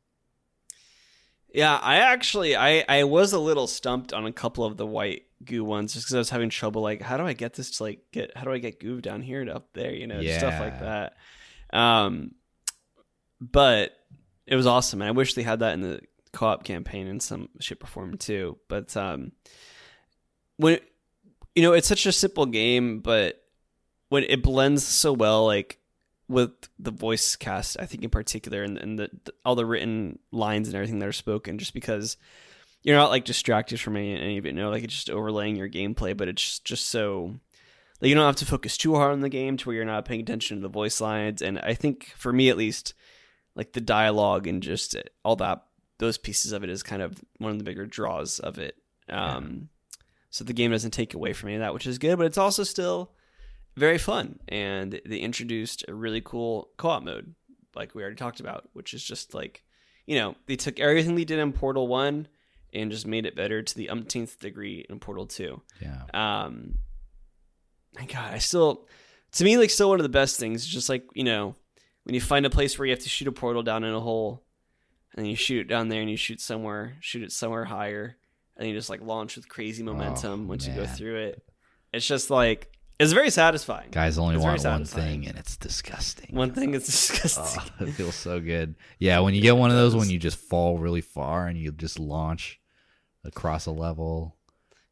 Yeah, 1.53 1.77
I 1.77 1.97
actually 1.97 2.55
I 2.55 2.83
I 2.89 3.03
was 3.03 3.31
a 3.31 3.39
little 3.39 3.67
stumped 3.67 4.11
on 4.11 4.25
a 4.25 4.31
couple 4.31 4.65
of 4.65 4.75
the 4.75 4.87
white 4.87 5.23
goo 5.45 5.63
ones 5.63 5.93
just 5.93 6.05
because 6.05 6.15
I 6.15 6.17
was 6.17 6.29
having 6.31 6.49
trouble 6.49 6.81
like 6.81 7.01
how 7.01 7.17
do 7.17 7.25
I 7.25 7.33
get 7.33 7.53
this 7.53 7.77
to 7.77 7.83
like 7.83 7.99
get 8.11 8.35
how 8.35 8.43
do 8.43 8.51
I 8.51 8.57
get 8.57 8.79
goo 8.79 9.01
down 9.01 9.21
here 9.21 9.41
and 9.41 9.49
up 9.49 9.67
there 9.73 9.93
you 9.93 10.07
know 10.07 10.21
just 10.21 10.39
stuff 10.39 10.59
like 10.59 10.79
that. 10.79 11.15
Um, 11.71 12.31
but 13.39 13.91
it 14.47 14.55
was 14.55 14.65
awesome 14.65 15.01
and 15.01 15.09
I 15.09 15.11
wish 15.11 15.35
they 15.35 15.43
had 15.43 15.59
that 15.59 15.73
in 15.73 15.81
the 15.81 16.01
co-op 16.31 16.63
campaign 16.63 17.07
in 17.07 17.19
some 17.19 17.49
shape 17.59 17.83
or 17.83 17.87
form 17.87 18.17
too. 18.17 18.57
But 18.67 18.97
um, 18.97 19.31
when 20.57 20.79
you 21.55 21.61
know 21.61 21.73
it's 21.73 21.87
such 21.87 22.07
a 22.07 22.11
simple 22.11 22.47
game, 22.47 22.99
but 22.99 23.43
when 24.09 24.23
it 24.23 24.41
blends 24.41 24.83
so 24.85 25.13
well 25.13 25.45
like 25.45 25.77
with 26.27 26.51
the 26.79 26.91
voice 26.91 27.35
cast, 27.35 27.77
I 27.79 27.85
think 27.85 28.03
in 28.03 28.09
particular, 28.09 28.63
and, 28.63 28.77
and 28.77 28.97
the, 28.97 29.09
the 29.25 29.33
all 29.43 29.55
the 29.55 29.65
written 29.65 30.19
lines 30.31 30.67
and 30.67 30.75
everything 30.75 30.99
that 30.99 31.09
are 31.09 31.11
spoken, 31.13 31.57
just 31.57 31.73
because 31.73 32.17
you're 32.81 32.97
not 32.97 33.09
like 33.09 33.25
distracted 33.25 33.79
from 33.79 33.97
any, 33.97 34.15
any 34.15 34.37
of 34.37 34.45
it. 34.45 34.55
No, 34.55 34.69
like 34.69 34.83
it's 34.83 34.93
just 34.93 35.09
overlaying 35.09 35.55
your 35.55 35.69
gameplay, 35.69 36.15
but 36.15 36.27
it's 36.27 36.59
just 36.59 36.89
so 36.89 37.35
like 38.01 38.09
you 38.09 38.15
don't 38.15 38.25
have 38.25 38.35
to 38.37 38.45
focus 38.45 38.77
too 38.77 38.95
hard 38.95 39.13
on 39.13 39.21
the 39.21 39.29
game 39.29 39.57
to 39.57 39.65
where 39.67 39.75
you're 39.75 39.85
not 39.85 40.05
paying 40.05 40.21
attention 40.21 40.57
to 40.57 40.61
the 40.61 40.69
voice 40.69 40.99
lines. 40.99 41.41
And 41.41 41.59
I 41.59 41.73
think 41.73 42.13
for 42.15 42.33
me 42.33 42.49
at 42.49 42.57
least, 42.57 42.93
like 43.55 43.73
the 43.73 43.81
dialogue 43.81 44.47
and 44.47 44.63
just 44.63 44.95
all 45.23 45.35
that 45.37 45.63
those 45.99 46.17
pieces 46.17 46.51
of 46.51 46.63
it 46.63 46.69
is 46.69 46.83
kind 46.83 47.01
of 47.01 47.17
one 47.37 47.51
of 47.51 47.57
the 47.57 47.63
bigger 47.63 47.85
draws 47.85 48.39
of 48.39 48.57
it. 48.59 48.75
Um, 49.09 49.69
So 50.29 50.43
the 50.43 50.53
game 50.53 50.71
doesn't 50.71 50.91
take 50.91 51.13
away 51.13 51.31
from 51.33 51.49
any 51.49 51.57
of 51.57 51.61
that, 51.61 51.75
which 51.75 51.85
is 51.85 51.99
good, 51.99 52.17
but 52.17 52.25
it's 52.25 52.39
also 52.39 52.63
still 52.63 53.11
very 53.75 53.97
fun. 53.97 54.39
And 54.47 54.99
they 55.05 55.17
introduced 55.17 55.85
a 55.87 55.93
really 55.93 56.21
cool 56.21 56.69
co-op 56.77 57.03
mode, 57.03 57.35
like 57.75 57.95
we 57.95 58.01
already 58.01 58.15
talked 58.15 58.39
about, 58.39 58.69
which 58.73 58.93
is 58.93 59.03
just 59.03 59.33
like, 59.33 59.63
you 60.05 60.17
know, 60.17 60.35
they 60.47 60.55
took 60.55 60.79
everything 60.79 61.15
they 61.15 61.25
did 61.25 61.39
in 61.39 61.53
Portal 61.53 61.87
One 61.87 62.27
and 62.73 62.91
just 62.91 63.07
made 63.07 63.25
it 63.25 63.35
better 63.35 63.61
to 63.61 63.75
the 63.75 63.89
umpteenth 63.89 64.39
degree 64.39 64.85
in 64.89 64.99
Portal 64.99 65.25
Two. 65.25 65.61
Yeah. 65.81 66.03
Um, 66.13 66.79
my 67.97 68.05
God, 68.05 68.33
I 68.33 68.39
still, 68.39 68.87
to 69.33 69.43
me, 69.43 69.57
like 69.57 69.69
still 69.69 69.89
one 69.89 69.99
of 69.99 70.03
the 70.03 70.09
best 70.09 70.39
things. 70.39 70.63
is 70.63 70.67
just 70.67 70.89
like 70.89 71.05
you 71.13 71.23
know, 71.23 71.55
when 72.03 72.15
you 72.15 72.21
find 72.21 72.45
a 72.45 72.49
place 72.49 72.77
where 72.77 72.85
you 72.85 72.91
have 72.91 73.03
to 73.03 73.09
shoot 73.09 73.27
a 73.27 73.31
portal 73.31 73.63
down 73.63 73.83
in 73.83 73.93
a 73.93 73.99
hole, 73.99 74.43
and 75.15 75.27
you 75.27 75.35
shoot 75.35 75.61
it 75.61 75.69
down 75.69 75.89
there, 75.89 76.01
and 76.01 76.09
you 76.09 76.17
shoot 76.17 76.41
somewhere, 76.41 76.95
shoot 76.99 77.23
it 77.23 77.31
somewhere 77.31 77.65
higher, 77.65 78.17
and 78.57 78.67
you 78.67 78.73
just 78.73 78.89
like 78.89 79.01
launch 79.01 79.35
with 79.35 79.47
crazy 79.47 79.83
momentum 79.83 80.47
once 80.47 80.67
you 80.67 80.73
go 80.73 80.85
through 80.85 81.17
it. 81.17 81.43
It's 81.93 82.07
just 82.07 82.29
like 82.29 82.72
it's 82.99 83.11
very 83.11 83.29
satisfying. 83.29 83.89
Guys 83.91 84.17
only 84.17 84.35
It's 84.35 84.43
want 84.43 84.63
one 84.63 84.85
thing, 84.85 85.27
and 85.27 85.37
it's 85.37 85.57
disgusting. 85.57 86.35
One 86.35 86.51
thing 86.53 86.73
is 86.73 86.85
disgusting. 86.87 87.63
Oh, 87.79 87.85
it 87.85 87.91
feels 87.91 88.15
so 88.15 88.39
good. 88.39 88.75
Yeah, 88.99 89.19
when 89.19 89.33
you 89.33 89.41
get 89.41 89.57
one 89.57 89.69
of 89.71 89.75
those 89.75 89.95
when 89.95 90.09
you 90.09 90.19
just 90.19 90.37
fall 90.37 90.77
really 90.77 91.01
far 91.01 91.47
and 91.47 91.57
you 91.57 91.71
just 91.71 91.99
launch 91.99 92.59
across 93.23 93.65
a 93.65 93.71
level. 93.71 94.35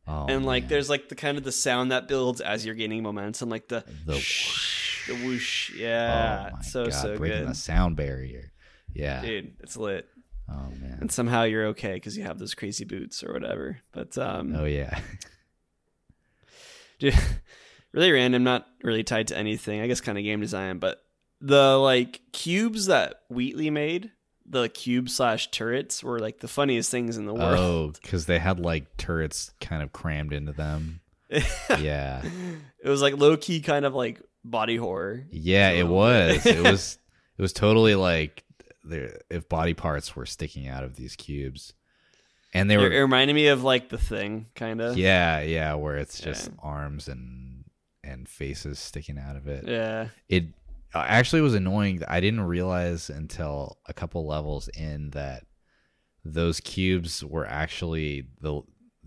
Oh, 0.08 0.26
and 0.28 0.46
like 0.46 0.64
man. 0.64 0.70
there's 0.70 0.90
like 0.90 1.10
the 1.10 1.16
kind 1.16 1.38
of 1.38 1.44
the 1.44 1.52
sound 1.52 1.92
that 1.92 2.08
builds 2.08 2.42
as 2.42 2.66
you're 2.66 2.76
gaining 2.76 3.04
momentum, 3.04 3.50
like 3.50 3.68
the 3.68 3.84
The 4.06 4.18
shh, 4.20 5.08
the 5.08 5.14
whoosh. 5.16 5.76
Yeah, 5.76 6.50
oh 6.54 6.58
so 6.64 6.84
God, 6.86 6.94
so 6.94 7.18
breaking 7.18 7.40
good, 7.42 7.50
the 7.50 7.56
sound 7.56 7.96
barrier. 7.96 8.52
Yeah. 8.94 9.22
dude. 9.22 9.54
It's 9.62 9.78
lit, 9.78 10.08
Oh 10.50 10.70
man. 10.82 10.98
and 11.02 11.12
somehow 11.12 11.44
you're 11.44 11.68
okay 11.68 11.94
because 11.94 12.18
you 12.18 12.24
have 12.24 12.40
those 12.40 12.56
crazy 12.56 12.84
boots 12.84 13.24
or 13.24 13.32
whatever. 13.32 13.78
But 13.94 14.18
um, 14.18 14.56
Oh 14.56 14.66
yeah. 14.66 15.00
dude, 17.00 17.16
really 17.94 18.12
random, 18.12 18.44
not 18.44 18.68
really 18.84 19.04
tied 19.04 19.28
to 19.30 19.38
anything. 19.38 19.82
I 19.82 19.88
guess 19.88 20.02
kind 20.02 20.18
of 20.18 20.24
game 20.24 20.40
design, 20.42 20.78
but 20.80 21.02
the 21.40 21.78
like 21.78 22.22
cubes 22.32 22.86
that 22.88 23.22
Wheatley 23.30 23.70
made, 23.70 24.12
the 24.46 24.70
cube 24.70 25.10
slash 25.10 25.50
turrets, 25.52 26.04
were 26.04 26.20
like 26.20 26.40
the 26.40 26.48
funniest 26.48 26.92
things 26.92 27.18
in 27.18 27.26
the 27.26 27.34
oh, 27.34 27.38
world. 27.38 27.98
oh, 27.98 28.00
because 28.02 28.26
they 28.26 28.40
had 28.40 28.60
like 28.60 28.98
turrets 28.98 29.52
kind 29.60 29.82
of 29.84 29.92
crammed 29.92 30.34
into 30.34 30.52
them. 30.54 31.02
Yeah. 31.80 32.22
it 32.84 32.90
was 32.90 33.02
like 33.02 33.18
low 33.18 33.38
key, 33.38 33.62
kind 33.62 33.86
of 33.86 33.94
like 33.96 34.22
body 34.44 34.76
horror. 34.76 35.24
Yeah, 35.32 35.70
A 35.70 35.80
it 35.80 35.88
was. 35.88 36.46
it 36.46 36.64
was. 36.64 36.98
It 37.38 37.42
was 37.42 37.54
totally 37.54 37.96
like 37.96 38.44
there 38.84 39.20
if 39.32 39.50
body 39.50 39.74
parts 39.74 40.16
were 40.16 40.28
sticking 40.28 40.68
out 40.68 40.84
of 40.84 40.96
these 40.96 41.16
cubes, 41.16 41.74
and 42.54 42.70
they 42.70 42.78
were. 42.78 42.92
it 42.92 43.00
reminded 43.00 43.34
me 43.34 43.48
of 43.48 43.64
like 43.64 43.90
the 43.90 43.98
thing, 43.98 44.46
kind 44.54 44.80
of. 44.80 44.96
Yeah, 44.96 45.40
yeah, 45.42 45.74
where 45.74 45.96
it's 45.96 46.20
just 46.20 46.48
Yeah. 46.50 46.54
arms 46.62 47.08
and 47.08 47.61
and 48.12 48.28
faces 48.30 48.78
sticking 48.80 49.18
out 49.18 49.36
of 49.36 49.48
it. 49.48 49.66
Yeah. 49.68 50.10
It 50.30 50.46
uh, 50.94 51.06
actually 51.08 51.42
was 51.42 51.54
annoying. 51.56 52.02
I 52.08 52.20
didn't 52.20 52.42
realize 52.42 53.10
until 53.10 53.78
a 53.88 53.94
couple 53.94 54.28
levels 54.28 54.68
in 54.70 55.10
that 55.12 55.46
those 56.24 56.60
cubes 56.60 57.24
were 57.24 57.46
actually 57.48 58.28
the 58.42 58.62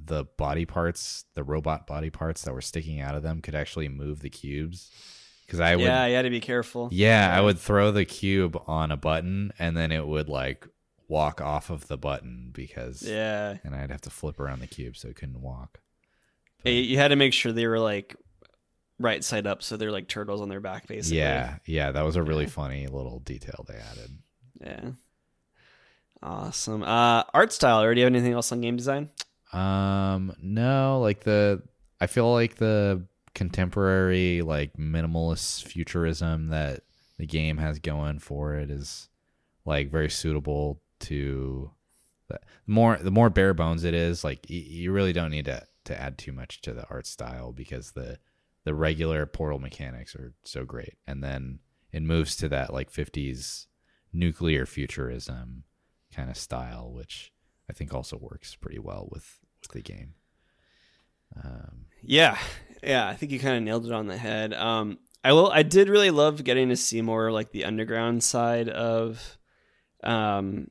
the 0.07 0.24
body 0.36 0.66
parts, 0.66 1.24
the 1.34 1.44
robot 1.44 1.86
body 1.86 2.11
parts 2.11 2.42
that 2.42 2.52
were 2.52 2.61
sticking 2.61 3.00
out 3.00 3.14
of 3.14 3.22
them 3.22 3.40
could 3.40 3.55
actually 3.55 3.88
move 3.88 4.20
the 4.20 4.28
cubes. 4.30 4.90
Because 5.46 5.61
I 5.61 5.76
would, 5.76 5.84
yeah, 5.84 6.07
you 6.07 6.14
had 6.16 6.22
to 6.22 6.30
be 6.30 6.40
careful. 6.40 6.88
yeah, 6.90 7.30
I 7.34 7.40
would 7.40 7.59
throw 7.59 7.90
the 7.92 8.05
cube 8.07 8.59
on 8.66 8.90
a 8.90 8.96
button 8.96 9.52
and 9.59 9.76
then 9.76 9.92
it 9.92 10.07
would 10.07 10.28
like 10.28 10.66
walk 11.07 11.40
off 11.42 11.68
of 11.70 11.86
the 11.86 11.98
button 11.98 12.50
because, 12.52 13.02
Yeah. 13.02 13.59
and 13.62 13.74
I'd 13.74 13.90
have 13.90 14.00
to 14.02 14.11
flip 14.11 14.40
around 14.40 14.61
the 14.61 14.66
cube 14.66 14.96
so 14.96 15.09
it 15.09 15.16
couldn't 15.16 15.40
walk. 15.42 15.80
Yeah, 16.64 16.72
You 16.72 16.96
had 16.96 17.09
to 17.09 17.16
make 17.16 17.34
sure 17.34 17.52
they 17.52 17.66
were 17.66 17.78
like 17.78 18.16
right 18.99 19.22
side 19.24 19.47
up, 19.47 19.62
so 19.62 19.76
they're 19.76 19.90
like 19.92 20.09
turtles 20.09 20.40
on 20.40 20.49
their 20.49 20.61
back, 20.61 20.86
basically. 20.86 21.18
Yeah, 21.18 21.57
yeah, 21.66 21.92
that 21.92 22.03
was 22.03 22.16
a 22.16 22.22
really 22.22 22.45
Yeah. 22.45 22.51
funny 22.51 22.86
little 22.86 23.20
detail 23.20 23.64
they 23.68 23.76
added. 23.76 24.18
Yeah. 24.61 24.90
Awesome. 26.22 26.82
Uh, 26.82 27.24
art 27.34 27.53
style. 27.53 27.82
Or 27.82 27.95
do 27.95 28.01
you 28.01 28.05
have 28.07 28.12
anything 28.12 28.32
else 28.32 28.51
on 28.53 28.61
game 28.61 28.76
design? 28.76 29.11
Um, 29.53 30.34
no, 30.40 31.01
like 31.01 31.20
the 31.20 31.62
I 32.01 32.07
feel 32.07 32.32
like 32.32 32.57
the 32.57 33.07
contemporary 33.34 34.42
like 34.42 34.74
minimalist 34.76 35.64
futurism 35.64 36.49
that 36.49 36.80
the 37.18 37.26
game 37.26 37.59
has 37.59 37.78
going 37.78 38.18
for 38.20 38.55
it 38.55 38.70
is 38.70 39.09
like 39.64 39.90
very 39.90 40.09
suitable 40.11 40.80
to 41.01 41.70
the 42.28 42.38
more 42.66 42.97
the 42.97 43.11
more 43.11 43.28
bare 43.30 43.55
bones 43.55 43.84
it 43.84 43.95
is, 43.95 44.24
like 44.24 44.49
you 44.49 44.92
really 44.92 45.12
don't 45.12 45.30
need 45.30 45.45
to 45.45 45.62
to 45.84 46.01
add 46.01 46.16
too 46.16 46.32
much 46.32 46.62
to 46.62 46.72
the 46.72 46.86
art 46.88 47.07
style 47.07 47.53
because 47.53 47.92
the 47.92 48.18
the 48.65 48.75
regular 48.75 49.27
portal 49.27 49.59
mechanics 49.59 50.15
are 50.15 50.35
so 50.45 50.65
great. 50.65 50.95
And 51.07 51.23
then 51.23 51.61
it 51.93 52.03
moves 52.03 52.37
to 52.37 52.49
that 52.49 52.73
like 52.73 52.91
50s 52.91 53.67
nuclear 54.12 54.65
futurism 54.65 55.65
kind 56.15 56.31
of 56.31 56.37
style 56.37 56.93
which 56.93 57.33
I 57.69 57.73
think 57.73 57.93
also 57.93 58.17
works 58.17 58.55
pretty 58.55 58.79
well 58.79 59.09
with 59.11 59.41
with 59.62 59.73
the 59.73 59.83
game. 59.83 60.15
Um, 61.43 61.87
Yeah, 62.03 62.39
yeah. 62.83 63.09
I 63.09 63.15
think 63.15 63.33
you 63.33 63.41
kind 63.41 63.57
of 63.57 63.62
nailed 63.62 63.87
it 63.87 63.93
on 63.93 64.07
the 64.07 64.17
head. 64.17 64.53
Um, 64.55 64.99
I 65.23 65.33
will. 65.33 65.51
I 65.51 65.62
did 65.62 65.89
really 65.89 66.11
love 66.11 66.45
getting 66.45 66.69
to 66.69 66.77
see 66.77 67.01
more 67.01 67.33
like 67.33 67.51
the 67.51 67.65
underground 67.65 68.23
side 68.23 68.69
of, 68.69 69.39
um, 70.03 70.69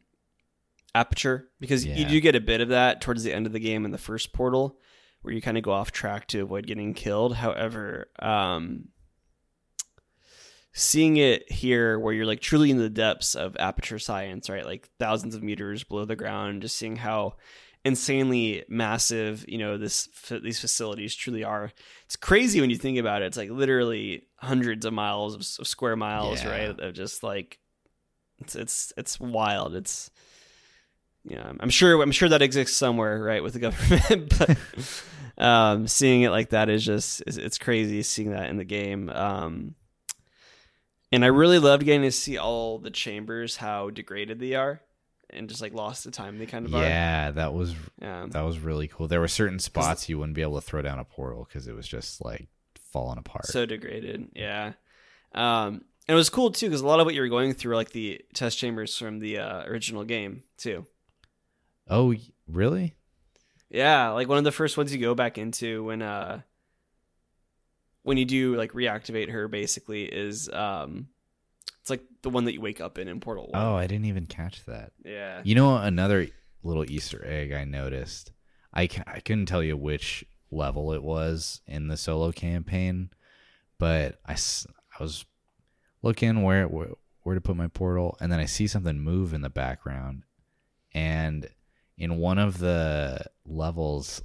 aperture 0.96 1.50
because 1.60 1.84
you 1.84 2.06
do 2.06 2.22
get 2.22 2.36
a 2.36 2.40
bit 2.40 2.62
of 2.62 2.70
that 2.70 3.02
towards 3.02 3.24
the 3.24 3.34
end 3.34 3.48
of 3.48 3.52
the 3.52 3.60
game 3.60 3.84
in 3.84 3.90
the 3.90 3.98
first 3.98 4.32
portal, 4.32 4.78
where 5.24 5.34
you 5.34 5.42
kind 5.42 5.58
of 5.58 5.64
go 5.64 5.72
off 5.72 5.92
track 5.92 6.28
to 6.28 6.42
avoid 6.42 6.68
getting 6.68 6.94
killed. 6.94 7.36
However, 7.36 8.08
um, 8.20 8.90
seeing 10.74 11.18
it 11.18 11.52
here 11.52 12.00
where 12.00 12.14
you're 12.14 12.26
like 12.26 12.40
truly 12.40 12.72
in 12.72 12.78
the 12.78 12.90
depths 12.90 13.36
of 13.36 13.56
aperture 13.60 14.00
science, 14.00 14.50
right? 14.50 14.66
Like 14.66 14.90
thousands 15.00 15.36
of 15.36 15.44
meters 15.44 15.84
below 15.84 16.06
the 16.06 16.16
ground, 16.16 16.62
just 16.64 16.76
seeing 16.76 16.96
how 16.96 17.34
insanely 17.86 18.64
massive, 18.70 19.46
you 19.48 19.58
know, 19.58 19.78
this 19.78 20.08
these 20.42 20.60
facilities 20.60 21.14
truly 21.16 21.44
are. 21.44 21.72
It's 22.06 22.16
crazy 22.16 22.60
when 22.62 22.70
you 22.70 22.78
think 22.78 22.98
about 22.98 23.22
it. 23.22 23.26
It's 23.26 23.38
like 23.38 23.50
literally 23.50 24.28
hundreds 24.38 24.86
of 24.86 24.94
miles 24.94 25.36
of, 25.36 25.42
of 25.62 25.68
square 25.68 25.96
miles, 25.96 26.44
Yeah. 26.44 26.50
right? 26.50 26.80
Of 26.80 26.94
just 26.94 27.24
like 27.24 27.60
it's 28.40 28.56
it's 28.56 28.94
it's 28.98 29.20
wild. 29.20 29.76
It's 29.76 30.10
you 31.26 31.36
know, 31.38 31.56
I'm 31.60 31.70
sure 31.70 32.02
I'm 32.02 32.12
sure 32.12 32.30
that 32.30 32.42
exists 32.42 32.76
somewhere, 32.76 33.22
right, 33.22 33.44
with 33.44 33.54
the 33.54 33.60
government, 33.60 34.34
but 34.40 34.58
um, 35.38 35.88
seeing 35.88 36.22
it 36.22 36.30
like 36.30 36.50
that 36.50 36.70
is 36.70 36.86
just 36.86 37.22
it's, 37.28 37.38
it's 37.38 37.58
crazy 37.58 38.02
seeing 38.04 38.32
that 38.32 38.50
in 38.50 38.58
the 38.58 38.64
game. 38.64 39.10
Um, 39.10 39.76
and 41.12 41.24
I 41.24 41.28
really 41.28 41.60
loved 41.60 41.86
getting 41.86 42.02
to 42.04 42.12
see 42.12 42.38
all 42.38 42.80
the 42.80 42.90
chambers 42.90 43.58
how 43.58 43.90
degraded 43.92 44.40
they 44.40 44.56
are, 44.56 44.82
and 45.30 45.48
just 45.48 45.62
like 45.62 45.74
lost 45.74 46.04
the 46.04 46.12
time 46.12 46.40
they 46.40 46.46
kind 46.46 46.66
of 46.66 46.74
are. 46.76 46.82
yeah, 46.84 47.32
that 47.32 47.54
was 47.54 47.76
Yeah. 48.02 48.26
that 48.30 48.42
was 48.42 48.60
really 48.60 48.88
cool. 48.88 49.08
There 49.08 49.20
were 49.20 49.28
certain 49.28 49.60
spots 49.60 50.10
you 50.10 50.18
wouldn't 50.18 50.36
be 50.36 50.42
able 50.42 50.60
to 50.60 50.66
throw 50.66 50.82
down 50.82 51.00
a 51.00 51.04
portal 51.06 51.46
because 51.48 51.68
it 51.68 51.76
was 51.76 51.88
just 51.88 52.24
like 52.24 52.48
falling 52.92 53.18
apart. 53.20 53.46
So 53.48 53.66
degraded. 53.66 54.30
Yeah. 54.36 54.74
Um, 55.36 55.84
and 56.08 56.16
it 56.16 56.16
was 56.16 56.30
cool 56.30 56.52
too 56.52 56.68
because 56.68 56.82
a 56.82 56.88
lot 56.88 57.00
of 57.00 57.06
what 57.06 57.16
you 57.16 57.22
were 57.22 57.30
going 57.30 57.54
through 57.54 57.70
were 57.70 57.76
like 57.76 57.92
the 57.92 58.22
test 58.34 58.58
chambers 58.58 58.98
from 58.98 59.20
the 59.20 59.38
uh, 59.40 59.64
original 59.66 60.04
game 60.04 60.44
too. 60.58 60.86
oh, 61.90 62.14
really? 62.48 62.94
Yeah, 63.74 64.10
like 64.12 64.28
one 64.30 64.38
of 64.38 64.44
the 64.46 64.52
first 64.52 64.78
ones 64.78 64.94
you 64.94 65.02
go 65.02 65.16
back 65.16 65.38
into 65.38 65.84
when 65.84 66.02
uh 66.02 66.42
when 68.04 68.18
you 68.18 68.26
do 68.26 68.56
like 68.56 68.72
reactivate 68.74 69.30
her 69.32 69.48
basically 69.48 70.04
is 70.04 70.50
um 70.50 71.08
it's 71.82 71.90
like 71.90 72.04
the 72.22 72.30
one 72.30 72.46
that 72.46 72.54
you 72.54 72.62
wake 72.62 72.80
up 72.80 72.98
in 72.98 73.08
in 73.10 73.20
Portal 73.20 73.50
1. 73.52 73.62
Oh, 73.62 73.76
I 73.76 73.88
didn't 73.88 74.06
even 74.06 74.26
catch 74.26 74.64
that. 74.66 74.94
Yeah. 75.04 75.42
You 75.44 75.56
know 75.56 75.76
another 75.78 76.28
little 76.64 76.90
Easter 76.90 77.22
egg 77.26 77.52
I 77.52 77.66
noticed. 77.66 78.32
I, 78.74 78.88
ca- 78.88 79.04
I 79.06 79.20
couldn't 79.20 79.48
tell 79.48 79.62
you 79.62 79.76
which 79.76 80.24
level 80.50 80.94
it 80.94 81.04
was 81.04 81.60
in 81.68 81.90
the 81.90 81.98
solo 81.98 82.32
campaign, 82.32 83.10
but 83.80 84.20
I, 84.26 84.32
s- 84.34 84.66
I 84.98 85.04
was 85.04 85.26
looking 86.02 86.42
where, 86.42 86.68
where 86.68 86.92
where 87.24 87.36
to 87.36 87.42
put 87.42 87.56
my 87.58 87.68
portal, 87.68 88.18
and 88.22 88.32
then 88.32 88.40
I 88.40 88.46
see 88.46 88.68
something 88.68 89.00
move 89.00 89.34
in 89.34 89.42
the 89.42 89.50
background, 89.50 90.24
and 90.94 91.48
in 91.98 92.18
one 92.18 92.38
of 92.40 92.58
the 92.60 93.26
levels, 93.46 94.22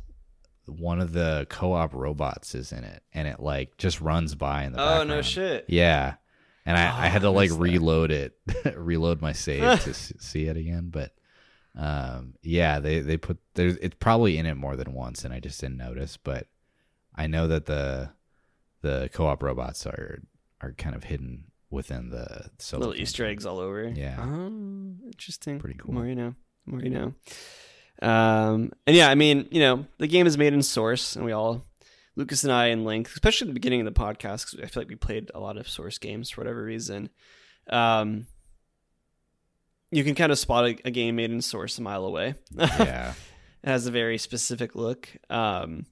one 0.66 1.01
of 1.01 1.12
the 1.12 1.47
co-op 1.51 1.95
robots 1.95 2.55
is 2.55 2.73
in 2.73 2.85
it, 2.85 3.03
and 3.12 3.27
it 3.29 3.41
like 3.41 3.77
just 3.79 4.01
runs 4.01 4.35
by 4.35 4.64
in 4.64 4.73
the 4.73 4.79
Oh 4.81 4.85
background. 4.85 5.09
no 5.11 5.23
shit. 5.23 5.64
Yeah. 5.69 6.14
And 6.66 6.77
I, 6.77 7.05
I 7.05 7.07
Oh, 7.07 7.11
had 7.11 7.23
to 7.23 7.31
like 7.31 7.49
missed 7.51 7.59
that. 7.61 7.62
reload 7.64 8.11
it, 8.11 8.39
reload 8.77 9.23
my 9.23 9.33
save 9.33 9.81
to 9.83 9.95
see 10.21 10.45
it 10.47 10.57
again. 10.57 10.91
But 10.91 11.14
um, 11.75 12.35
yeah, 12.43 12.79
they, 12.81 13.01
they 13.01 13.16
put 13.16 13.39
there's 13.55 13.77
it's 13.77 13.97
probably 13.99 14.37
in 14.39 14.45
it 14.47 14.55
more 14.57 14.77
than 14.77 14.93
once, 14.93 15.25
and 15.25 15.33
I 15.33 15.41
just 15.41 15.61
didn't 15.61 15.79
notice. 15.79 16.16
But 16.19 16.47
I 17.14 17.27
know 17.27 17.47
that 17.49 17.66
the 17.66 18.11
the 18.83 19.09
co-op 19.12 19.43
robots 19.43 19.87
are 19.87 20.21
are 20.61 20.73
kind 20.73 20.95
of 20.95 21.05
hidden 21.05 21.45
within 21.71 22.11
the 22.11 22.51
Little 22.73 22.95
Easter 22.95 23.25
eggs 23.27 23.47
all 23.47 23.59
over. 23.59 23.89
Yeah. 23.89 24.16
Oh, 24.21 24.47
interesting. 25.07 25.59
Pretty 25.61 25.79
cool. 25.79 25.95
More 25.95 26.07
you 26.07 26.14
know. 26.16 26.35
You 26.83 26.91
know. 26.91 27.14
Um, 28.01 28.73
and 28.87 28.95
yeah, 28.97 29.09
I 29.11 29.14
mean, 29.16 29.49
you 29.51 29.61
know, 29.61 29.87
the 29.99 30.07
game 30.07 30.27
is 30.27 30.39
made 30.39 30.53
in 30.53 30.62
Source, 30.62 31.16
and 31.16 31.25
we 31.25 31.33
all, 31.33 31.64
Lucas 32.14 32.45
and 32.45 32.53
I, 32.53 32.66
and 32.66 32.85
Link, 32.85 33.09
especially 33.09 33.47
at 33.47 33.51
the 33.51 33.55
beginning 33.55 33.81
of 33.81 33.93
the 33.93 34.01
podcast, 34.01 34.53
because 34.53 34.61
I 34.62 34.66
feel 34.66 34.83
like 34.83 34.89
we 34.89 34.95
played 34.95 35.31
a 35.35 35.41
lot 35.41 35.57
of 35.57 35.69
Source 35.69 35.99
games 35.99 36.31
for 36.31 36.41
whatever 36.41 36.62
reason. 36.62 37.11
Um, 37.69 38.27
you 39.91 40.05
can 40.05 40.14
kind 40.14 40.31
of 40.31 40.39
spot 40.39 40.64
a, 40.66 40.77
a 40.85 40.91
game 40.91 41.16
made 41.16 41.31
in 41.33 41.41
Source 41.43 41.79
a 41.79 41.83
mile 41.83 42.05
away. 42.05 42.35
Yeah, 42.55 43.14
It 43.64 43.69
has 43.69 43.87
a 43.87 43.91
very 43.91 44.19
specific 44.19 44.77
look. 44.77 45.09
Um, 45.29 45.87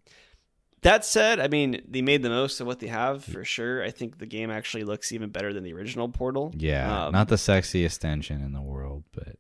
that 0.83 1.05
said, 1.05 1.41
I 1.41 1.49
mean, 1.49 1.83
they 1.89 2.03
made 2.03 2.23
the 2.23 2.29
most 2.29 2.61
of 2.61 2.67
what 2.69 2.79
they 2.79 2.87
have 2.87 3.25
for 3.25 3.45
sure. 3.45 3.83
I 3.83 3.91
think 3.91 4.19
the 4.19 4.27
game 4.27 4.53
actually 4.53 4.85
looks 4.85 5.11
even 5.11 5.31
better 5.31 5.53
than 5.53 5.65
the 5.65 5.73
original 5.73 6.09
Portal. 6.09 6.55
Yeah, 6.57 7.07
Um, 7.07 7.13
not 7.13 7.27
the 7.27 7.35
sexiest 7.35 8.05
engine 8.05 8.41
in 8.43 8.53
the 8.53 8.63
world, 8.63 9.03
but 9.13 9.37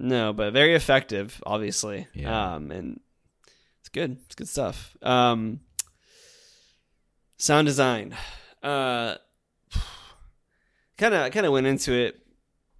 No, 0.00 0.32
but 0.32 0.52
very 0.52 0.76
effective, 0.76 1.42
obviously. 1.44 2.06
Yeah. 2.14 2.54
Um, 2.54 2.70
and 2.70 3.00
it's 3.80 3.88
good. 3.88 4.16
It's 4.26 4.36
good 4.36 4.48
stuff. 4.48 4.96
Um, 5.02 5.58
sound 7.36 7.66
design. 7.66 8.14
Uh, 8.62 9.16
kind 10.96 11.14
of, 11.14 11.32
kind 11.32 11.44
of 11.44 11.52
went 11.52 11.66
into 11.66 11.92
it 11.92 12.16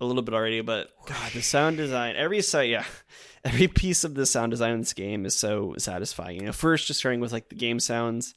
a 0.01 0.05
little 0.05 0.23
bit 0.23 0.33
already, 0.33 0.61
but 0.61 0.91
God, 1.07 1.33
the 1.33 1.43
sound 1.43 1.77
design. 1.77 2.15
Every 2.15 2.41
site, 2.41 2.71
yeah, 2.71 2.85
every 3.45 3.67
piece 3.67 4.05
of 4.05 4.15
the 4.15 4.25
sound 4.25 4.53
design 4.53 4.75
in 4.75 4.79
this 4.79 4.93
game 4.93 5.27
is 5.27 5.35
so 5.35 5.75
satisfying. 5.77 6.37
You 6.37 6.47
know, 6.47 6.53
first 6.53 6.87
just 6.87 7.01
starting 7.01 7.19
with 7.19 7.33
like 7.33 7.49
the 7.49 7.57
game 7.57 7.81
sounds, 7.81 8.37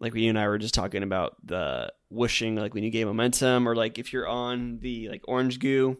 like 0.00 0.14
you 0.14 0.30
and 0.30 0.38
I 0.38 0.48
were 0.48 0.56
just 0.56 0.72
talking 0.72 1.02
about 1.02 1.36
the 1.44 1.92
whooshing, 2.08 2.56
like 2.56 2.72
when 2.72 2.84
you 2.84 2.90
gain 2.90 3.06
momentum, 3.06 3.68
or 3.68 3.76
like 3.76 3.98
if 3.98 4.14
you're 4.14 4.26
on 4.26 4.78
the 4.78 5.10
like 5.10 5.22
orange 5.28 5.58
goo 5.58 5.98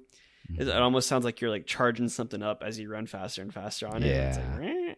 it, 0.57 0.69
it 0.69 0.77
almost 0.77 1.09
sounds 1.09 1.25
like 1.25 1.41
you're 1.41 1.51
like 1.51 1.67
charging 1.67 2.09
something 2.09 2.43
up 2.43 2.63
as 2.65 2.79
you 2.79 2.91
run 2.91 3.07
faster 3.07 3.43
and 3.43 3.53
faster 3.53 3.87
on 3.89 4.03
it. 4.03 4.07
It's 4.07 4.39
like, 4.39 4.61
"Meh." 4.61 4.95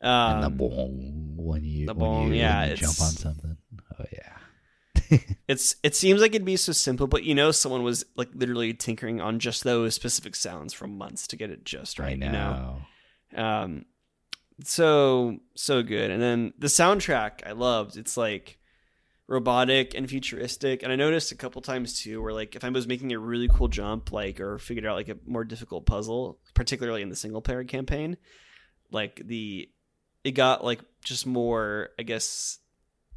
and 0.00 0.42
the 0.42 0.46
um, 0.48 0.56
bong 0.56 1.34
when 1.36 1.64
you 1.64 1.86
the 1.86 1.94
bong, 1.94 2.28
you, 2.28 2.34
yeah, 2.34 2.66
you 2.66 2.76
jump 2.76 3.00
on 3.00 3.12
something. 3.12 3.56
Oh 3.98 4.04
yeah, 4.12 5.18
it's 5.48 5.76
it 5.82 5.94
seems 5.94 6.20
like 6.20 6.34
it'd 6.34 6.44
be 6.44 6.56
so 6.56 6.72
simple, 6.72 7.06
but 7.06 7.24
you 7.24 7.34
know, 7.34 7.50
someone 7.50 7.82
was 7.82 8.04
like 8.14 8.28
literally 8.34 8.74
tinkering 8.74 9.20
on 9.20 9.38
just 9.38 9.64
those 9.64 9.94
specific 9.94 10.36
sounds 10.36 10.72
for 10.72 10.86
months 10.86 11.26
to 11.28 11.36
get 11.36 11.50
it 11.50 11.64
just 11.64 11.98
right. 11.98 12.12
I 12.12 12.14
know. 12.14 12.80
You 13.30 13.38
know, 13.38 13.44
um, 13.44 13.84
so 14.64 15.38
so 15.54 15.82
good. 15.82 16.10
And 16.10 16.22
then 16.22 16.52
the 16.58 16.68
soundtrack 16.68 17.46
I 17.46 17.52
loved. 17.52 17.96
It's 17.96 18.16
like 18.16 18.58
robotic 19.28 19.94
and 19.94 20.08
futuristic. 20.08 20.82
And 20.82 20.92
I 20.92 20.96
noticed 20.96 21.32
a 21.32 21.36
couple 21.36 21.60
times 21.62 22.00
too, 22.00 22.22
where 22.22 22.32
like 22.32 22.54
if 22.54 22.64
I 22.64 22.68
was 22.70 22.86
making 22.86 23.12
a 23.12 23.18
really 23.18 23.48
cool 23.48 23.68
jump, 23.68 24.12
like 24.12 24.40
or 24.40 24.58
figured 24.58 24.86
out 24.86 24.96
like 24.96 25.08
a 25.08 25.16
more 25.26 25.44
difficult 25.44 25.86
puzzle, 25.86 26.38
particularly 26.54 27.02
in 27.02 27.08
the 27.08 27.16
single 27.16 27.40
player 27.42 27.64
campaign, 27.64 28.16
like 28.90 29.20
the 29.24 29.68
it 30.24 30.32
got 30.32 30.64
like 30.64 30.80
just 31.04 31.26
more, 31.26 31.90
I 31.98 32.02
guess, 32.02 32.58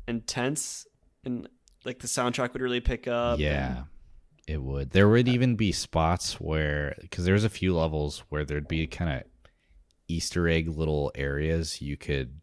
intense 0.07 0.85
and 1.23 1.47
like 1.85 1.99
the 1.99 2.07
soundtrack 2.07 2.53
would 2.53 2.61
really 2.61 2.81
pick 2.81 3.07
up. 3.07 3.39
yeah, 3.39 3.77
and- 3.77 3.85
it 4.47 4.61
would. 4.63 4.89
There 4.89 5.07
would 5.07 5.27
even 5.27 5.55
be 5.55 5.71
spots 5.71 6.39
where 6.41 6.95
because 7.01 7.23
there's 7.23 7.43
a 7.43 7.49
few 7.49 7.75
levels 7.75 8.23
where 8.29 8.43
there'd 8.43 8.67
be 8.67 8.87
kind 8.87 9.11
of 9.19 9.23
Easter 10.07 10.47
egg 10.47 10.67
little 10.67 11.11
areas 11.13 11.83
you 11.83 11.97
could 11.97 12.41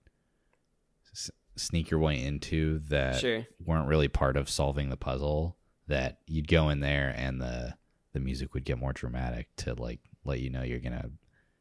sneak 1.56 1.90
your 1.90 2.00
way 2.00 2.22
into 2.22 2.78
that 2.88 3.18
sure. 3.20 3.46
weren't 3.64 3.88
really 3.88 4.08
part 4.08 4.36
of 4.36 4.48
solving 4.48 4.90
the 4.90 4.96
puzzle 4.96 5.56
that 5.88 6.18
you'd 6.26 6.48
go 6.48 6.68
in 6.68 6.80
there 6.80 7.14
and 7.16 7.40
the 7.40 7.74
the 8.12 8.20
music 8.20 8.54
would 8.54 8.64
get 8.64 8.78
more 8.78 8.92
dramatic 8.92 9.48
to 9.56 9.74
like 9.74 10.00
let 10.24 10.40
you 10.40 10.50
know 10.50 10.62
you're 10.62 10.78
gonna 10.80 11.10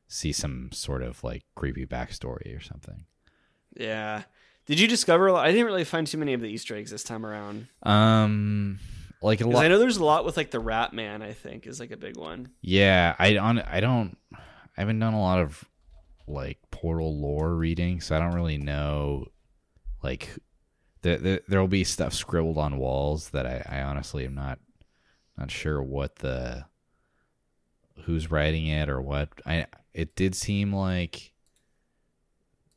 see 0.08 0.32
some 0.32 0.70
sort 0.72 1.02
of 1.04 1.24
like 1.24 1.44
creepy 1.56 1.86
backstory 1.86 2.56
or 2.56 2.62
something 2.62 3.06
Yeah. 3.76 4.24
Did 4.68 4.80
you 4.80 4.88
discover? 4.88 5.28
a 5.28 5.34
lot? 5.34 5.46
I 5.46 5.52
didn't 5.52 5.68
really 5.68 5.84
find 5.84 6.08
too 6.08 6.18
many 6.18 6.34
of 6.34 6.42
the 6.42 6.48
Easter 6.50 6.76
eggs 6.76 6.90
this 6.92 7.04
time 7.04 7.24
around. 7.26 7.68
um 7.84 8.80
like 9.22 9.42
a 9.42 9.48
lot 9.48 9.64
I 9.66 9.68
know 9.70 9.80
there's 9.80 9.98
a 9.98 10.04
lot 10.06 10.26
with 10.26 10.38
like 10.38 10.52
the 10.52 10.60
Rat 10.60 10.92
Man. 10.94 11.22
I 11.22 11.34
think 11.34 11.68
is 11.68 11.80
like 11.80 11.92
a 11.92 11.98
big 11.98 12.18
one. 12.18 12.50
yeah 12.62 13.16
i 13.20 13.38
on 13.38 13.60
i 13.60 13.80
don't 13.80 14.18
i 14.34 14.40
haven't 14.82 15.00
done 15.00 15.14
a 15.14 15.22
lot 15.22 15.40
of 15.40 15.64
like 16.28 16.58
portal 16.72 17.20
lore 17.22 17.54
reading 17.56 18.02
so 18.02 18.16
i 18.16 18.20
don't 18.20 18.34
really 18.34 18.58
know 18.58 19.26
like 20.06 20.30
there, 21.02 21.18
there 21.18 21.42
there'll 21.48 21.68
be 21.68 21.84
stuff 21.84 22.14
scribbled 22.14 22.58
on 22.58 22.78
walls 22.78 23.30
that 23.30 23.46
i 23.46 23.64
i 23.68 23.82
honestly 23.82 24.26
am 24.26 24.36
not 24.36 24.60
not 25.38 25.52
sure 25.52 25.82
what 25.82 26.18
the 26.18 26.66
who's 28.04 28.30
writing 28.32 28.68
it 28.68 28.90
or 28.90 29.02
what 29.02 29.30
i 29.46 29.66
it 29.94 30.16
did 30.16 30.36
seem 30.36 30.74
like 30.74 31.34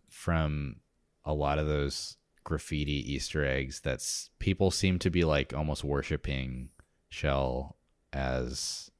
from 0.09 0.77
a 1.25 1.35
lot 1.35 1.59
of 1.59 1.67
those 1.67 2.17
graffiti 2.45 3.13
easter 3.13 3.45
eggs 3.45 3.81
that's 3.81 4.31
people 4.39 4.71
seem 4.71 4.99
to 4.99 5.11
be 5.11 5.25
like 5.25 5.53
almost 5.53 5.85
worshiping 5.85 6.71
Chell 7.11 7.77
as 8.13 8.91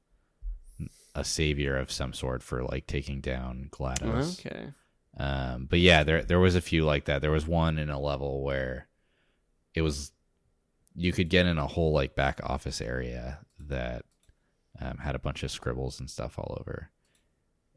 a 1.15 1.23
savior 1.23 1.77
of 1.77 1.91
some 1.91 2.13
sort 2.13 2.43
for 2.43 2.63
like 2.63 2.87
taking 2.87 3.21
down 3.21 3.69
GLaDOS. 3.71 4.45
Okay. 4.45 4.67
Um, 5.19 5.67
but 5.69 5.79
yeah, 5.79 6.03
there 6.03 6.23
there 6.23 6.39
was 6.39 6.55
a 6.55 6.61
few 6.61 6.85
like 6.85 7.05
that. 7.05 7.21
There 7.21 7.29
was 7.31 7.45
one 7.45 7.77
in 7.77 7.89
a 7.89 7.99
level 7.99 8.41
where 8.41 8.87
it 9.75 9.81
was 9.81 10.11
you 10.95 11.11
could 11.11 11.29
get 11.29 11.45
in 11.45 11.57
a 11.57 11.67
whole 11.67 11.91
like 11.93 12.15
back 12.15 12.39
office 12.43 12.81
area 12.81 13.39
that 13.59 14.05
um, 14.81 14.97
had 14.97 15.15
a 15.15 15.19
bunch 15.19 15.43
of 15.43 15.51
scribbles 15.51 15.99
and 15.99 16.09
stuff 16.09 16.39
all 16.39 16.57
over. 16.59 16.89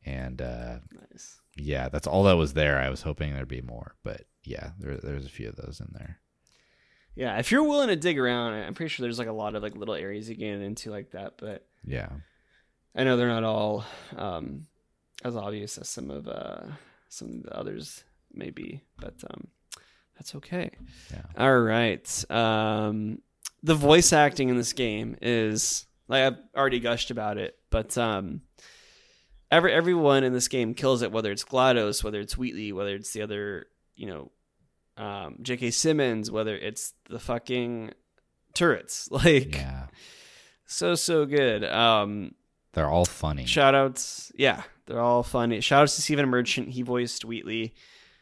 And 0.05 0.41
uh, 0.41 0.79
Nice. 1.11 1.41
yeah, 1.57 1.89
that's 1.89 2.07
all 2.07 2.23
that 2.25 2.37
was 2.37 2.55
there. 2.55 2.79
I 2.81 2.91
was 2.91 3.03
hoping 3.03 3.35
there'd 3.35 3.49
be 3.49 3.61
more, 3.61 3.95
but 4.05 4.23
yeah, 4.45 4.71
there 4.79 4.97
there's 4.97 5.27
a 5.27 5.31
few 5.31 5.49
of 5.49 5.57
those 5.57 5.81
in 5.81 5.89
there. 5.93 6.19
Yeah, 7.15 7.39
if 7.39 7.51
you're 7.53 7.63
willing 7.65 7.89
to 7.89 7.97
dig 7.97 8.19
around, 8.19 8.55
I'm 8.55 8.73
pretty 8.75 8.89
sure 8.89 9.05
there's 9.05 9.19
like 9.19 9.29
a 9.29 9.33
lot 9.33 9.55
of 9.55 9.63
like 9.63 9.77
little 9.77 9.95
areas 9.95 10.29
you 10.31 10.35
can 10.37 10.45
get 10.59 10.61
into 10.67 10.91
like 10.91 11.11
that. 11.11 11.35
But 11.39 11.67
Yeah, 11.85 12.09
I 12.95 13.05
know 13.05 13.17
they're 13.17 13.29
not 13.29 13.45
all 13.45 13.85
um, 14.17 14.67
as 15.25 15.37
obvious 15.37 15.77
as 15.77 15.89
some 15.89 16.11
of 16.11 16.27
uh, 16.27 16.63
some 17.13 17.29
of 17.29 17.43
the 17.43 17.57
others 17.57 18.05
maybe. 18.33 18.83
But 18.99 19.15
um, 19.31 19.49
that's 20.17 20.35
okay. 20.37 20.71
yeah, 21.11 21.23
All 21.37 21.59
right. 21.61 22.31
Um, 22.31 23.21
the 23.63 23.75
voice 23.75 24.13
acting 24.13 24.49
in 24.49 24.57
this 24.57 24.73
game 24.73 25.17
is 25.23 25.87
like 26.09 26.23
I've 26.25 26.39
already 26.57 26.81
gushed 26.81 27.11
about 27.11 27.39
it, 27.39 27.57
but 27.71 27.97
um, 27.97 28.43
every 29.51 29.73
everyone 29.73 30.25
in 30.25 30.33
this 30.33 30.49
game 30.49 30.75
kills 30.75 31.03
it. 31.03 31.13
Whether 31.13 31.31
it's 31.31 31.45
Glados, 31.45 32.03
whether 32.03 32.21
it's 32.21 32.37
Wheatley, 32.37 32.73
whether 32.73 32.95
it's 32.95 33.13
the 33.13 33.23
other, 33.23 33.67
you 33.95 34.07
know, 34.07 34.33
um, 34.97 35.37
J.K. 35.43 35.71
Simmons, 35.71 36.31
whether 36.31 36.57
it's 36.57 36.95
the 37.09 37.21
fucking 37.21 37.93
turrets, 38.55 39.09
like 39.11 39.55
yeah. 39.55 39.87
so 40.67 40.95
so 40.95 41.27
good. 41.27 41.63
Um, 41.65 42.35
They're 42.75 42.89
all 42.89 43.05
funny. 43.05 43.45
Shout 43.47 43.75
outs, 43.75 44.33
yeah, 44.35 44.63
they're 44.87 45.01
all 45.01 45.23
funny. 45.23 45.61
Shout 45.61 45.83
outs 45.83 45.97
to 45.97 46.03
Stephen 46.03 46.29
Merchant, 46.29 46.69
he 46.71 46.83
voiced 46.83 47.25
Wheatley. 47.25 47.75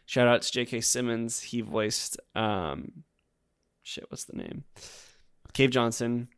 Shout 0.07 0.27
outs 0.27 0.49
to 0.51 0.55
J.K. 0.55 0.81
Simmons, 0.81 1.41
he 1.41 1.61
voiced 1.61 2.19
um, 2.35 3.05
shit, 3.83 4.05
what's 4.11 4.25
the 4.25 4.37
name? 4.37 4.65
Cave 5.53 5.71
Johnson. 5.71 6.29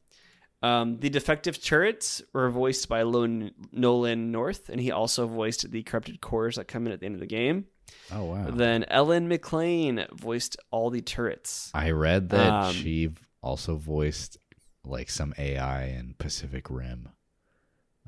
Um, 0.62 0.98
the 1.00 1.10
defective 1.10 1.60
turrets 1.60 2.22
were 2.32 2.48
voiced 2.50 2.88
by 2.88 3.02
Lone 3.02 3.50
Nolan 3.72 4.30
North, 4.30 4.68
and 4.68 4.80
he 4.80 4.92
also 4.92 5.26
voiced 5.26 5.68
the 5.70 5.82
corrupted 5.82 6.20
cores 6.20 6.56
that 6.56 6.68
come 6.68 6.86
in 6.86 6.92
at 6.92 7.00
the 7.00 7.06
end 7.06 7.16
of 7.16 7.20
the 7.20 7.26
game. 7.26 7.64
oh 8.12 8.24
wow. 8.24 8.46
Then 8.48 8.84
Ellen 8.84 9.28
McLain 9.28 10.06
voiced 10.12 10.56
all 10.70 10.90
the 10.90 11.00
turrets. 11.00 11.70
I 11.74 11.90
read 11.90 12.28
that 12.28 12.48
Um, 12.52 12.74
she 12.74 13.10
also 13.42 13.76
voiced 13.76 14.36
like 14.84 15.10
some 15.10 15.34
AI 15.36 15.86
in 15.86 16.14
Pacific 16.18 16.70
Rim. 16.70 17.08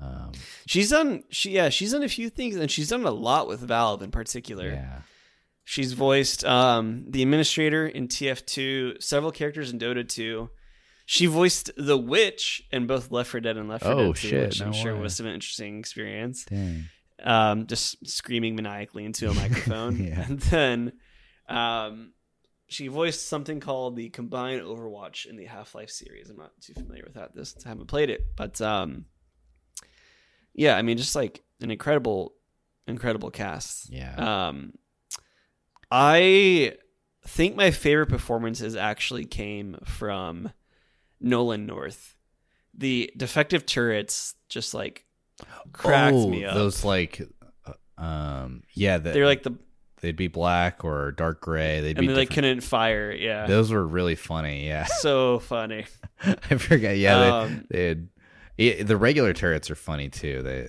Um, 0.01 0.33
She's 0.67 0.91
done, 0.91 1.23
she 1.31 1.51
yeah, 1.53 1.69
she's 1.69 1.93
done 1.93 2.03
a 2.03 2.09
few 2.09 2.29
things, 2.31 2.57
and 2.57 2.71
she's 2.71 2.89
done 2.89 3.05
a 3.05 3.11
lot 3.11 3.47
with 3.49 3.61
Valve 3.61 4.03
in 4.03 4.11
particular. 4.11 4.69
yeah, 4.71 4.99
She's 5.65 5.93
voiced 5.93 6.45
um, 6.45 7.05
the 7.09 7.23
administrator 7.23 7.87
in 7.87 8.09
TF2, 8.09 9.03
several 9.03 9.31
characters 9.33 9.73
in 9.73 9.79
Dota 9.79 10.07
2. 10.07 10.51
She 11.07 11.27
voiced 11.27 11.71
the 11.77 11.97
witch 11.99 12.63
in 12.73 12.87
both 12.87 13.11
Left 13.11 13.31
4 13.31 13.41
Dead 13.41 13.57
and 13.57 13.69
Left 13.69 13.85
4 13.85 13.93
Oh, 13.93 14.07
Dead 14.13 14.17
2, 14.17 14.29
shit, 14.29 14.47
which 14.49 14.61
I'm 14.63 14.71
no 14.71 14.77
sure 14.77 14.95
way. 14.95 15.01
was 15.01 15.21
an 15.21 15.27
interesting 15.27 15.79
experience. 15.79 16.45
dang. 16.45 16.85
Um, 17.23 17.67
just 17.67 18.07
screaming 18.07 18.57
maniacally 18.57 19.05
into 19.05 19.31
a 19.31 19.35
microphone. 19.43 20.03
Yeah. 20.03 20.21
And 20.27 20.41
then 20.41 20.93
um, 21.49 22.13
she 22.69 22.89
voiced 22.89 23.29
something 23.29 23.61
called 23.61 23.97
the 23.97 24.11
Combine 24.11 24.61
Overwatch 24.61 25.27
in 25.27 25.37
the 25.37 25.45
Half 25.45 25.75
Life 25.75 25.91
series. 25.91 26.29
I'm 26.31 26.37
not 26.37 26.51
too 26.61 26.75
familiar 26.75 27.05
with 27.05 27.15
that. 27.15 27.35
This 27.35 27.55
I 27.65 27.69
haven't 27.69 27.87
played 27.87 28.11
it, 28.11 28.23
but 28.37 28.61
um, 28.61 29.05
yeah, 30.55 30.77
I 30.77 30.83
mean, 30.83 30.97
just 30.97 31.17
like 31.17 31.43
an 31.61 31.71
incredible, 31.71 32.35
incredible 32.87 33.31
cast. 33.31 33.91
Yeah. 33.91 34.49
Um, 34.49 34.73
I 35.91 36.75
think 37.27 37.57
my 37.57 37.71
favorite 37.71 38.09
performances 38.09 38.77
actually 38.77 39.25
came 39.25 39.79
from 39.85 40.51
Nolan 41.21 41.67
North. 41.67 42.17
The 42.77 43.13
defective 43.17 43.67
turrets 43.67 44.35
just 44.49 44.75
like 44.75 45.07
cracked 45.73 46.17
oh, 46.17 46.29
me 46.29 46.45
up. 46.45 46.55
Those 46.55 46.85
like, 46.85 47.23
uh, 47.67 48.03
um, 48.03 48.63
yeah, 48.75 48.99
the, 48.99 49.11
They're 49.11 49.27
like 49.27 49.43
the 49.43 49.57
they'd 50.01 50.17
be 50.17 50.29
black 50.29 50.85
or 50.85 51.13
dark 51.13 51.41
gray. 51.41 51.81
They'd 51.81 51.97
and 51.97 52.07
be 52.07 52.13
they 52.13 52.21
like 52.21 52.31
couldn't 52.31 52.61
fire. 52.61 53.11
Yeah, 53.11 53.47
Those 53.47 53.73
were 53.73 53.87
really 53.87 54.17
funny. 54.17 54.67
Yeah, 54.67 54.85
so 54.85 55.39
funny. 55.39 55.87
I 56.23 56.57
forget. 56.57 56.99
Yeah, 56.99 57.39
Um, 57.39 57.67
they, 57.71 57.79
they 57.79 57.89
had 57.89 58.09
yeah, 58.57 58.83
the 58.83 58.97
regular 58.97 59.33
turrets 59.33 59.71
are 59.71 59.75
funny 59.77 60.09
too. 60.09 60.43
They, 60.43 60.69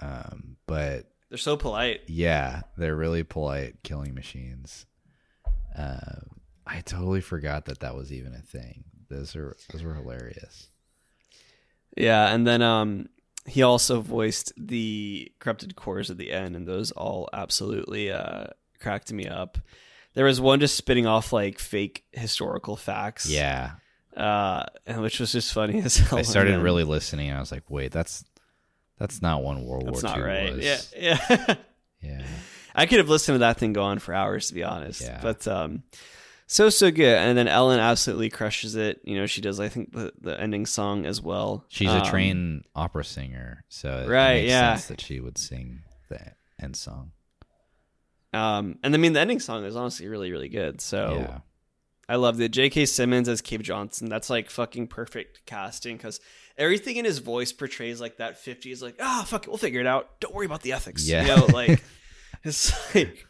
um, 0.00 0.56
but 0.66 1.06
They're 1.28 1.38
so 1.38 1.56
polite. 1.56 2.02
yeah, 2.06 2.62
they're 2.76 2.96
really 2.96 3.22
polite 3.24 3.82
killing 3.82 4.14
machines. 4.14 4.86
Uh, 5.76 6.20
I 6.66 6.80
totally 6.80 7.20
forgot 7.20 7.66
that 7.66 7.80
that 7.80 7.94
was 7.96 8.12
even 8.12 8.34
a 8.34 8.40
thing. 8.40 8.84
Those 9.08 9.34
are 9.36 9.56
those 9.72 9.82
were 9.82 9.94
hilarious. 9.94 10.68
Yeah, 11.96 12.32
and 12.32 12.46
then 12.46 12.62
um, 12.62 13.08
he 13.46 13.62
also 13.62 14.00
voiced 14.00 14.52
the 14.56 15.32
corrupted 15.38 15.74
cores 15.76 16.10
at 16.10 16.18
the 16.18 16.30
end, 16.32 16.54
and 16.56 16.66
those 16.66 16.90
all 16.92 17.28
absolutely 17.32 18.12
uh, 18.12 18.48
cracked 18.80 19.12
me 19.12 19.26
up. 19.26 19.58
There 20.14 20.24
was 20.26 20.40
one 20.40 20.60
just 20.60 20.76
spitting 20.76 21.06
off 21.06 21.32
like 21.32 21.58
fake 21.58 22.04
historical 22.12 22.76
facts. 22.76 23.28
Yeah, 23.30 23.72
uh, 24.16 24.64
and 24.86 25.02
which 25.02 25.20
was 25.20 25.32
just 25.32 25.52
funny 25.52 25.80
as 25.80 25.96
hell. 25.96 26.18
I 26.18 26.22
started 26.22 26.54
and 26.54 26.62
really 26.62 26.84
listening, 26.84 27.28
and 27.28 27.36
I 27.36 27.40
was 27.40 27.52
like, 27.52 27.64
"Wait, 27.70 27.92
that's 27.92 28.24
that's 28.98 29.22
not 29.22 29.42
when 29.44 29.64
World 29.64 29.86
That's 29.86 30.02
War 30.02 30.10
not 30.12 30.18
II 30.18 30.24
right. 30.24 30.52
was." 30.56 30.64
Yeah, 30.64 30.78
yeah. 30.96 31.54
yeah. 32.02 32.26
I 32.74 32.86
could 32.86 32.98
have 32.98 33.08
listened 33.08 33.34
to 33.36 33.38
that 33.40 33.58
thing 33.58 33.72
go 33.72 33.82
on 33.82 33.98
for 33.98 34.14
hours, 34.14 34.48
to 34.48 34.54
be 34.54 34.62
honest. 34.62 35.00
Yeah. 35.00 35.18
But 35.22 35.46
um, 35.48 35.82
so 36.46 36.68
so 36.70 36.90
good. 36.90 37.16
And 37.18 37.36
then 37.36 37.48
Ellen 37.48 37.80
absolutely 37.80 38.30
crushes 38.30 38.74
it. 38.76 39.00
You 39.04 39.16
know, 39.16 39.26
she 39.26 39.40
does. 39.40 39.58
I 39.60 39.68
think 39.68 39.92
the 39.92 40.12
the 40.20 40.40
ending 40.40 40.66
song 40.66 41.04
as 41.06 41.20
well. 41.20 41.64
She's 41.68 41.88
Um, 41.90 42.02
a 42.02 42.04
trained 42.04 42.64
opera 42.76 43.04
singer, 43.04 43.64
so 43.68 44.04
it 44.04 44.08
Right, 44.08 44.34
makes 44.42 44.50
yeah. 44.50 44.74
sense 44.74 44.86
that 44.86 45.00
she 45.00 45.20
would 45.20 45.38
sing 45.38 45.80
the 46.08 46.20
end 46.60 46.76
song. 46.76 47.12
Um, 48.32 48.78
and 48.82 48.94
I 48.94 48.98
mean, 48.98 49.14
the 49.14 49.20
ending 49.20 49.40
song 49.40 49.64
is 49.64 49.74
honestly 49.74 50.06
really 50.06 50.30
really 50.30 50.48
good. 50.50 50.80
So 50.80 51.16
yeah, 51.18 51.38
I 52.08 52.16
loved 52.16 52.40
it. 52.40 52.50
J.K. 52.50 52.86
Simmons 52.86 53.28
as 53.28 53.42
Cave 53.42 53.62
Johnson. 53.62 54.08
That's 54.08 54.30
like 54.30 54.50
fucking 54.50 54.86
perfect 54.86 55.44
casting 55.44 55.96
because 55.96 56.20
everything 56.56 56.96
in 56.96 57.04
his 57.04 57.18
voice 57.18 57.52
portrays 57.52 58.00
like 58.00 58.16
that 58.16 58.42
50s, 58.42 58.82
like, 58.82 58.96
ah, 59.00 59.24
fuck 59.26 59.44
it, 59.44 59.48
we'll 59.48 59.58
figure 59.58 59.80
it 59.80 59.86
out. 59.86 60.18
Don't 60.20 60.34
worry 60.34 60.46
about 60.46 60.62
the 60.62 60.72
ethics. 60.72 61.06
Yeah. 61.06 61.22
You 61.22 61.28
know, 61.28 61.46
like, 61.46 61.82
it's 62.44 62.94
like, 62.94 63.26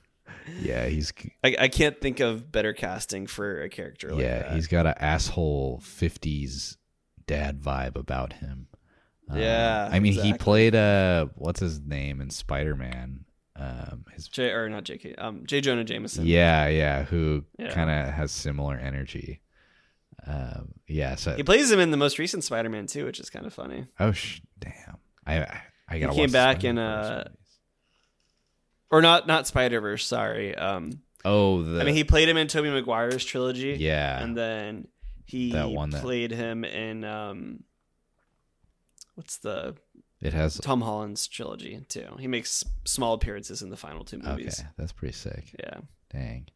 yeah, 0.60 0.86
he's 0.86 1.12
I, 1.44 1.56
I 1.58 1.68
can't 1.68 2.00
think 2.00 2.20
of 2.20 2.50
better 2.50 2.72
casting 2.72 3.26
for 3.26 3.62
a 3.62 3.68
character 3.68 4.12
like 4.12 4.22
yeah, 4.22 4.38
that. 4.40 4.52
he's 4.52 4.66
got 4.66 4.86
an 4.86 4.94
asshole 4.98 5.80
'50s 5.84 6.76
dad 7.26 7.60
vibe 7.60 7.96
about 7.96 8.34
him. 8.34 8.68
Yeah, 9.34 9.88
I 9.92 9.98
mean, 9.98 10.14
he 10.14 10.32
played 10.32 10.74
uh, 10.74 11.26
what's 11.34 11.60
his 11.60 11.80
name 11.80 12.20
in 12.20 12.30
Spider 12.30 12.74
Man? 12.74 13.26
Um, 13.58 14.04
his 14.14 14.28
J, 14.28 14.50
or 14.52 14.68
not 14.68 14.84
J.K., 14.84 15.16
um, 15.16 15.42
J. 15.44 15.60
Jonah 15.60 15.82
Jameson. 15.82 16.24
yeah, 16.26 16.68
yeah, 16.68 17.02
who 17.02 17.44
Yeah. 17.58 17.72
kind 17.72 17.90
of 17.90 18.14
has 18.14 18.30
similar 18.30 18.76
energy. 18.76 19.40
Um, 20.26 20.74
yeah, 20.86 21.16
so 21.16 21.34
He 21.34 21.42
plays 21.42 21.70
him 21.70 21.80
in 21.80 21.90
the 21.90 21.96
most 21.96 22.18
recent 22.20 22.44
Spider 22.44 22.68
Man, 22.68 22.86
too, 22.86 23.04
which 23.04 23.18
is 23.18 23.30
kind 23.30 23.46
of 23.46 23.52
funny. 23.54 23.86
oh 23.98 24.12
sh- 24.12 24.40
damn, 24.60 24.98
I 25.26 25.40
I, 25.40 25.62
I 25.88 25.98
gotta 25.98 26.14
came 26.14 26.30
back 26.30 26.62
in, 26.64 26.78
uh, 26.78 27.24
movies. 27.26 27.38
Or 28.90 29.02
not, 29.02 29.26
not 29.26 29.46
Spider 29.48 29.80
Verse, 29.80 30.06
sorry. 30.06 30.54
Um, 30.54 31.00
Oh, 31.24 31.62
the 31.62 31.80
I 31.80 31.84
mean, 31.84 31.94
he 31.96 32.04
played 32.04 32.28
him 32.28 32.36
in 32.36 32.46
Tobey 32.46 32.70
Maguire's 32.70 33.24
trilogy. 33.24 33.76
yeah, 33.80 34.22
and 34.22 34.36
then 34.36 34.86
he 35.26 35.50
That 35.52 35.70
one 35.70 35.90
that- 35.90 36.02
played 36.02 36.30
him 36.30 36.64
in 36.64 37.02
um 37.04 37.64
what's 39.14 39.38
the 39.38 39.74
it 40.20 40.32
has 40.32 40.56
Tom 40.58 40.80
Holland's 40.80 41.28
trilogy 41.28 41.80
too. 41.88 42.06
He 42.18 42.26
makes 42.26 42.64
small 42.84 43.14
appearances 43.14 43.62
in 43.62 43.70
the 43.70 43.76
final 43.76 44.04
two 44.04 44.18
movies. 44.18 44.60
okay. 44.60 44.68
That's 44.76 44.92
pretty 44.92 45.14
sick. 45.14 45.54
Yeah, 45.58 45.80
Dang. 46.12 46.46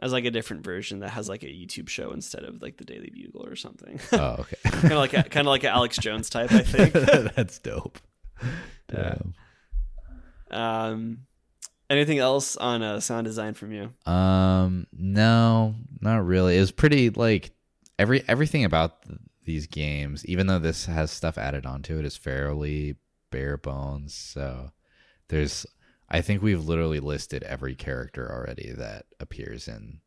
as 0.00 0.12
like 0.12 0.24
a 0.24 0.30
different 0.30 0.64
version 0.64 1.00
that 1.00 1.10
has 1.10 1.28
like 1.28 1.42
a 1.42 1.46
YouTube 1.46 1.88
show 1.88 2.10
instead 2.12 2.44
of 2.44 2.60
like 2.60 2.76
the 2.76 2.84
Daily 2.84 3.10
Bugle 3.14 3.46
or 3.46 3.54
something. 3.56 4.00
Oh, 4.12 4.36
okay. 4.40 4.56
kind 4.64 4.92
of 4.92 4.98
like 4.98 5.14
a, 5.14 5.22
kind 5.22 5.46
of 5.46 5.50
like 5.50 5.62
an 5.64 5.70
Alex 5.70 5.96
Jones 5.98 6.28
type, 6.30 6.50
I 6.52 6.62
think. 6.62 6.92
That's 7.36 7.58
dope. 7.60 7.98
Yeah. 8.92 9.18
Um, 10.50 11.18
anything 11.90 12.18
else 12.18 12.56
on 12.56 12.82
uh, 12.82 13.00
sound 13.00 13.24
design 13.26 13.54
from 13.54 13.72
you? 13.72 13.92
Um, 14.10 14.86
no, 14.92 15.74
not 16.00 16.24
really. 16.24 16.56
It 16.56 16.60
was 16.60 16.70
pretty 16.72 17.10
like 17.10 17.50
every 17.98 18.22
everything 18.28 18.64
about 18.64 19.02
th- 19.02 19.18
these 19.44 19.66
games, 19.66 20.24
even 20.26 20.46
though 20.46 20.58
this 20.58 20.86
has 20.86 21.10
stuff 21.10 21.38
added 21.38 21.66
onto 21.66 21.98
it, 21.98 22.04
is 22.04 22.16
fairly 22.16 22.96
bare 23.34 23.56
bones. 23.56 24.14
So 24.14 24.70
there's, 25.28 25.66
I 26.08 26.20
think 26.20 26.40
we've 26.40 26.64
literally 26.64 27.00
listed 27.00 27.42
every 27.42 27.74
character 27.74 28.30
already 28.30 28.72
that 28.76 29.06
appears 29.18 29.66
in 29.66 29.98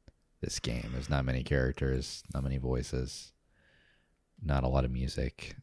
this 0.41 0.59
game. 0.59 0.91
There's 0.93 1.09
not 1.09 1.25
many 1.25 1.43
characters, 1.43 2.23
not 2.33 2.43
many 2.43 2.57
voices, 2.57 3.33
not 4.41 4.63
a 4.63 4.69
lot 4.69 4.85
of 4.85 4.91
music. 4.91 5.57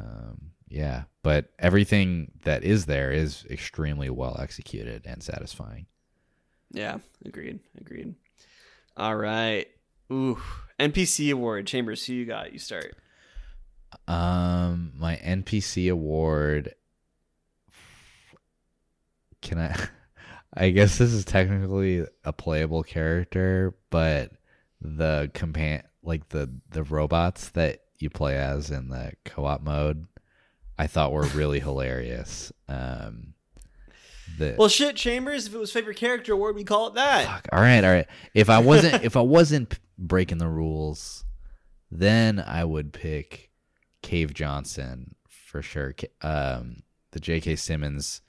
Um, 0.00 0.52
yeah, 0.68 1.04
but 1.22 1.50
everything 1.58 2.32
that 2.44 2.64
is 2.64 2.86
there 2.86 3.12
is 3.12 3.44
extremely 3.50 4.08
well 4.08 4.38
executed 4.40 5.02
and 5.04 5.22
satisfying. 5.22 5.86
Yeah, 6.70 6.98
agreed, 7.26 7.60
agreed. 7.78 8.14
All 8.96 9.16
right. 9.16 9.66
Ooh, 10.10 10.40
NPC 10.80 11.32
award 11.32 11.66
Chambers. 11.66 12.06
Who 12.06 12.14
you 12.14 12.24
got? 12.24 12.52
You 12.52 12.58
start. 12.58 12.96
Um, 14.06 14.92
my 14.96 15.16
NPC 15.16 15.90
award. 15.90 16.74
Can 19.48 19.58
I? 19.58 19.74
I 20.54 20.70
guess 20.70 20.98
this 20.98 21.12
is 21.12 21.24
technically 21.24 22.04
a 22.24 22.32
playable 22.32 22.82
character, 22.82 23.74
but 23.90 24.32
the 24.80 25.30
compan 25.34 25.82
like 26.02 26.28
the 26.28 26.50
the 26.70 26.82
robots 26.82 27.48
that 27.50 27.80
you 27.98 28.10
play 28.10 28.36
as 28.36 28.70
in 28.70 28.90
the 28.90 29.12
co-op 29.24 29.62
mode, 29.62 30.06
I 30.78 30.86
thought 30.86 31.12
were 31.12 31.22
really 31.28 31.60
hilarious. 31.68 32.52
Um, 32.68 33.34
the 34.36 34.54
Well, 34.58 34.68
shit, 34.68 34.96
Chambers. 34.96 35.46
If 35.46 35.54
it 35.54 35.58
was 35.58 35.72
favorite 35.72 35.96
character 35.96 36.34
award, 36.34 36.54
we 36.54 36.64
call 36.64 36.88
it 36.88 36.94
that. 36.94 37.24
Fuck. 37.26 37.48
All 37.50 37.60
right, 37.60 37.82
all 37.82 37.90
right. 37.90 38.06
If 38.34 38.50
I 38.50 38.58
wasn't 38.58 39.02
if 39.04 39.16
I 39.16 39.22
wasn't 39.22 39.78
breaking 39.96 40.38
the 40.38 40.48
rules, 40.48 41.24
then 41.90 42.38
I 42.38 42.64
would 42.64 42.92
pick 42.92 43.50
Cave 44.02 44.34
Johnson 44.34 45.14
for 45.26 45.62
sure. 45.62 45.94
Um, 46.20 46.82
the 47.12 47.20
J.K. 47.20 47.56
Simmons 47.56 48.20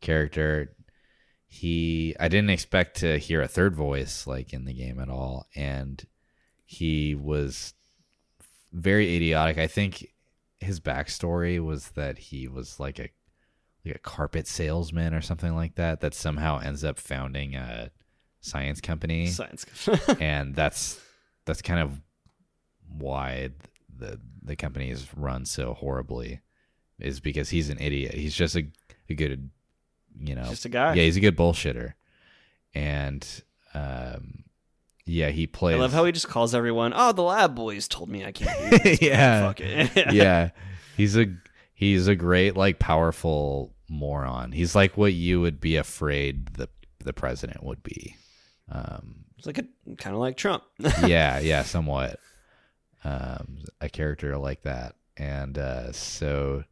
character. 0.00 0.74
He 1.46 2.14
I 2.20 2.28
didn't 2.28 2.50
expect 2.50 2.98
to 2.98 3.18
hear 3.18 3.40
a 3.40 3.48
third 3.48 3.74
voice 3.74 4.26
like 4.26 4.52
in 4.52 4.64
the 4.64 4.74
game 4.74 5.00
at 5.00 5.08
all, 5.08 5.46
and 5.54 6.04
he 6.64 7.14
was 7.14 7.74
very 8.72 9.16
idiotic. 9.16 9.58
I 9.58 9.66
think 9.66 10.08
his 10.58 10.80
backstory 10.80 11.64
was 11.64 11.90
that 11.90 12.18
he 12.18 12.48
was 12.48 12.78
like 12.78 12.98
a 12.98 13.08
like 13.84 13.94
a 13.94 13.98
carpet 13.98 14.46
salesman 14.46 15.14
or 15.14 15.20
something 15.20 15.54
like 15.54 15.76
that 15.76 16.00
that 16.00 16.14
somehow 16.14 16.58
ends 16.58 16.84
up 16.84 16.98
founding 16.98 17.54
a 17.54 17.90
science 18.40 18.80
company 18.80 19.28
Science. 19.28 19.66
and 20.20 20.54
that's 20.54 21.00
that's 21.44 21.62
kind 21.62 21.80
of 21.80 22.00
why 22.88 23.50
the 23.96 24.20
the 24.42 24.56
company 24.56 24.90
is 24.90 25.06
run 25.16 25.44
so 25.44 25.74
horribly 25.74 26.40
is 26.98 27.20
because 27.20 27.50
he's 27.50 27.68
an 27.68 27.78
idiot 27.80 28.14
he's 28.14 28.34
just 28.34 28.56
a, 28.56 28.66
a 29.08 29.14
good 29.14 29.50
you 30.20 30.34
know 30.34 30.44
Just 30.44 30.64
a 30.64 30.68
guy. 30.68 30.94
yeah 30.94 31.02
he's 31.04 31.16
a 31.16 31.20
good 31.20 31.36
bullshitter 31.36 31.94
and 32.74 33.26
um 33.74 34.44
yeah 35.04 35.30
he 35.30 35.46
plays. 35.46 35.76
I 35.76 35.80
love 35.80 35.92
how 35.92 36.04
he 36.04 36.12
just 36.12 36.28
calls 36.28 36.54
everyone. 36.54 36.92
Oh, 36.94 37.12
the 37.12 37.22
lab 37.22 37.54
boys 37.54 37.88
told 37.88 38.10
me 38.10 38.26
I 38.26 38.32
can't. 38.32 38.82
Do 38.82 38.96
yeah 39.00 39.40
Fuck 39.48 39.60
it. 39.62 40.12
yeah 40.12 40.50
he's 40.96 41.16
a 41.16 41.26
he's 41.72 42.08
a 42.08 42.14
great 42.14 42.56
like 42.56 42.78
powerful 42.78 43.74
moron 43.88 44.52
he's 44.52 44.74
like 44.74 44.98
what 44.98 45.14
you 45.14 45.40
would 45.40 45.60
be 45.60 45.76
afraid 45.76 46.48
the 46.54 46.68
the 47.04 47.12
president 47.14 47.62
would 47.64 47.82
be 47.82 48.16
um 48.70 49.24
It's 49.38 49.46
like 49.46 49.58
a 49.58 49.64
kind 49.96 50.14
of 50.14 50.20
like 50.20 50.36
Trump. 50.36 50.62
yeah 51.06 51.38
yeah 51.38 51.62
somewhat 51.62 52.18
um 53.04 53.58
a 53.80 53.88
character 53.88 54.36
like 54.36 54.62
that 54.62 54.94
and 55.16 55.56
uh 55.56 55.90
so 55.92 56.64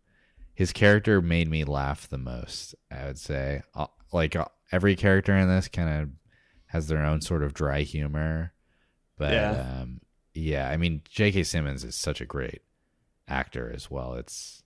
his 0.57 0.73
character 0.73 1.23
made 1.23 1.49
me 1.49 1.63
laugh 1.63 2.09
the 2.09 2.19
most 2.19 2.75
i 2.91 3.07
would 3.07 3.19
say. 3.19 3.63
Uh, 3.75 3.87
like 4.13 4.35
uh, 4.35 4.47
every 4.73 4.97
character 4.97 5.37
in 5.37 5.49
this 5.49 5.69
kind 5.69 6.03
of 6.03 6.09
has 6.67 6.89
their 6.89 7.05
own 7.05 7.21
sort 7.21 7.43
of 7.45 7.55
dry 7.55 7.83
humor. 7.83 8.53
But 9.17 9.33
Yeah. 9.33 9.81
um 9.83 10.01
yeah 10.35 10.69
i 10.69 10.77
mean 10.77 11.01
jk 11.09 11.47
simmons 11.47 11.83
is 11.85 11.95
such 11.95 12.21
a 12.21 12.27
great 12.27 12.63
actor 13.29 13.71
as 13.75 13.91
well. 13.91 14.15
It's 14.15 14.63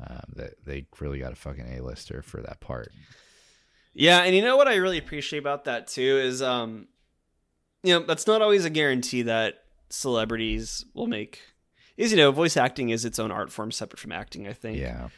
um 0.00 0.32
that 0.36 0.64
they 0.64 0.86
really 0.98 1.18
got 1.18 1.32
a 1.32 1.36
fucking 1.36 1.76
a-lister 1.78 2.22
for 2.22 2.40
that 2.42 2.60
part. 2.60 2.90
Yeah, 3.92 4.20
and 4.22 4.34
you 4.36 4.42
know 4.42 4.56
what 4.56 4.68
I 4.68 4.76
really 4.76 4.98
appreciate 4.98 5.40
about 5.40 5.64
that 5.64 5.86
too 5.88 6.00
is 6.22 6.40
um 6.42 6.86
you 7.82 7.94
know, 7.98 8.04
that's 8.06 8.26
not 8.26 8.42
always 8.42 8.64
a 8.66 8.70
guarantee 8.70 9.22
that 9.22 9.64
celebrities 9.88 10.84
will 10.94 11.06
make 11.06 11.40
is 12.00 12.12
you 12.12 12.16
know, 12.16 12.32
voice 12.32 12.56
acting 12.56 12.88
is 12.88 13.04
its 13.04 13.18
own 13.18 13.30
art 13.30 13.52
form 13.52 13.70
separate 13.70 14.00
from 14.00 14.12
acting, 14.12 14.48
I 14.48 14.54
think. 14.54 14.78
yeah 14.78 15.08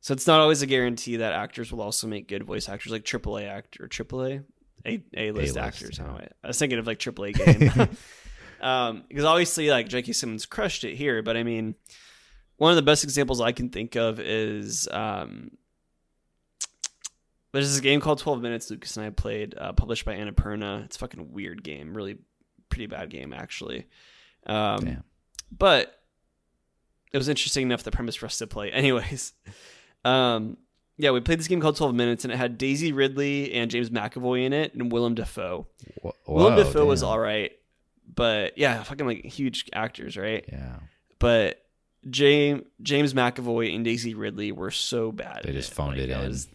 So 0.00 0.14
it's 0.14 0.26
not 0.26 0.40
always 0.40 0.62
a 0.62 0.66
guarantee 0.66 1.16
that 1.16 1.32
actors 1.32 1.70
will 1.70 1.82
also 1.82 2.06
make 2.06 2.26
good 2.26 2.42
voice 2.44 2.68
actors 2.68 2.90
like 2.90 3.04
AAA 3.04 3.48
actor 3.48 3.86
AAA 3.86 4.44
A 4.86 5.02
A 5.14 5.32
list 5.32 5.56
actors. 5.56 6.00
I, 6.00 6.02
yeah. 6.02 6.08
don't 6.08 6.32
I 6.42 6.48
was 6.48 6.58
thinking 6.58 6.78
of 6.78 6.86
like 6.86 6.98
AAA 6.98 7.34
game. 7.34 7.96
um, 8.66 9.04
because 9.08 9.24
obviously 9.24 9.70
like 9.70 9.88
J.K. 9.88 10.12
Simmons 10.12 10.46
crushed 10.46 10.84
it 10.84 10.96
here, 10.96 11.22
but 11.22 11.36
I 11.36 11.42
mean, 11.42 11.74
one 12.56 12.70
of 12.70 12.76
the 12.76 12.82
best 12.82 13.04
examples 13.04 13.40
I 13.40 13.52
can 13.52 13.68
think 13.68 13.94
of 13.96 14.18
is 14.18 14.88
um, 14.90 15.50
there's 17.52 17.70
this 17.70 17.80
game 17.80 18.00
called 18.00 18.20
12 18.20 18.40
Minutes 18.40 18.70
Lucas 18.70 18.96
and 18.96 19.04
I 19.04 19.10
played, 19.10 19.54
uh, 19.58 19.74
published 19.74 20.06
by 20.06 20.14
Annapurna. 20.14 20.84
It's 20.86 20.96
a 20.96 20.98
fucking 20.98 21.32
weird 21.32 21.62
game, 21.62 21.94
really 21.94 22.16
pretty 22.70 22.86
bad 22.86 23.10
game 23.10 23.34
actually. 23.34 23.86
Um, 24.46 24.84
Damn. 24.84 25.04
but 25.56 26.01
it 27.12 27.18
was 27.18 27.28
interesting 27.28 27.62
enough 27.64 27.82
the 27.82 27.90
premise 27.90 28.14
for 28.16 28.26
us 28.26 28.38
to 28.38 28.46
play. 28.46 28.70
Anyways, 28.72 29.32
um, 30.04 30.56
yeah, 30.98 31.10
we 31.10 31.20
played 31.20 31.38
this 31.38 31.48
game 31.48 31.60
called 31.60 31.76
Twelve 31.76 31.94
Minutes, 31.94 32.24
and 32.24 32.32
it 32.32 32.36
had 32.36 32.58
Daisy 32.58 32.92
Ridley 32.92 33.52
and 33.54 33.70
James 33.70 33.90
McAvoy 33.90 34.44
in 34.44 34.52
it, 34.52 34.74
and 34.74 34.90
Willem 34.92 35.14
Dafoe. 35.14 35.66
Willem 36.26 36.56
Dafoe 36.56 36.86
was 36.86 37.02
all 37.02 37.18
right, 37.18 37.52
but 38.14 38.56
yeah, 38.58 38.82
fucking 38.82 39.06
like 39.06 39.24
huge 39.24 39.68
actors, 39.72 40.16
right? 40.16 40.44
Yeah, 40.50 40.76
But 41.18 41.64
James 42.08 42.62
James 42.82 43.14
McAvoy 43.14 43.74
and 43.74 43.84
Daisy 43.84 44.14
Ridley 44.14 44.52
were 44.52 44.70
so 44.70 45.12
bad. 45.12 45.42
They 45.44 45.52
just 45.52 45.72
phoned 45.72 45.96
Like, 45.98 46.08
it 46.08 46.10
in. 46.10 46.18
was- 46.28 46.48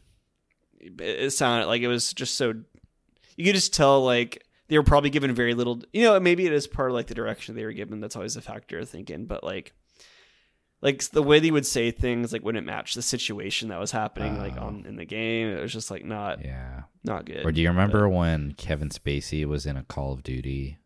it, 0.80 1.02
it 1.02 1.32
sounded 1.34 1.66
like 1.68 1.82
it 1.82 1.88
was 1.88 2.14
just 2.14 2.36
so. 2.36 2.54
You 3.36 3.46
could 3.46 3.56
just 3.56 3.74
tell 3.74 4.04
like 4.04 4.44
they 4.68 4.78
were 4.78 4.84
probably 4.84 5.10
given 5.10 5.34
very 5.34 5.54
little. 5.54 5.82
You 5.94 6.04
know, 6.04 6.20
maybe 6.20 6.46
it 6.46 6.54
is 6.54 6.68
part 6.68 6.90
of 6.92 6.96
like 6.96 7.08
the 7.08 7.16
direction 7.16 7.56
they 7.56 7.66
were 7.66 7.74
given. 7.74 8.00
That's 8.00 8.16
always 8.16 8.36
a 8.38 8.42
factor 8.42 8.80
of 8.80 8.90
thinking, 8.90 9.26
but 9.26 9.44
like. 9.44 9.74
Like 10.82 11.02
the 11.10 11.24
way 11.24 11.40
they 11.40 11.50
would 11.52 11.66
say 11.66 11.90
things, 11.92 12.32
like 12.32 12.44
wouldn't 12.44 12.68
match 12.68 12.94
the 12.94 13.02
situation 13.02 13.70
that 13.70 13.80
was 13.80 13.92
happening, 13.92 14.38
like 14.38 14.54
Oh. 14.58 14.68
on 14.68 14.86
in 14.88 14.96
the 14.96 15.06
game. 15.06 15.48
It 15.50 15.60
was 15.62 15.74
just 15.74 15.90
like 15.90 16.06
not 16.06 16.44
yeah. 16.46 16.84
not 17.04 17.26
good. 17.26 17.46
Or 17.46 17.52
do 17.52 17.62
you 17.62 17.70
remember 17.70 18.08
when 18.08 18.52
Kevin 18.54 18.90
Spacey 18.90 19.44
was 19.46 19.66
in 19.66 19.76
a 19.76 19.84
Call 19.84 20.14
of 20.14 20.22
Duty? 20.22 20.78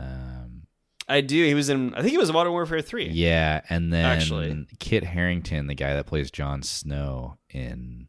Um, 0.00 0.62
I 1.08 1.20
do. 1.20 1.44
He 1.44 1.54
was 1.54 1.68
in. 1.68 1.94
I 1.94 2.00
think 2.00 2.10
he 2.10 2.18
was 2.18 2.32
Modern 2.32 2.52
Warfare 2.52 2.82
Three. 2.82 3.08
yeah, 3.08 3.60
and 3.68 3.92
then 3.92 4.04
Actually. 4.04 4.66
Kit 4.80 5.04
Harington, 5.04 5.66
the 5.66 5.74
guy 5.74 5.94
that 5.94 6.06
plays 6.06 6.30
Jon 6.30 6.62
Snow 6.62 7.36
in 7.50 8.08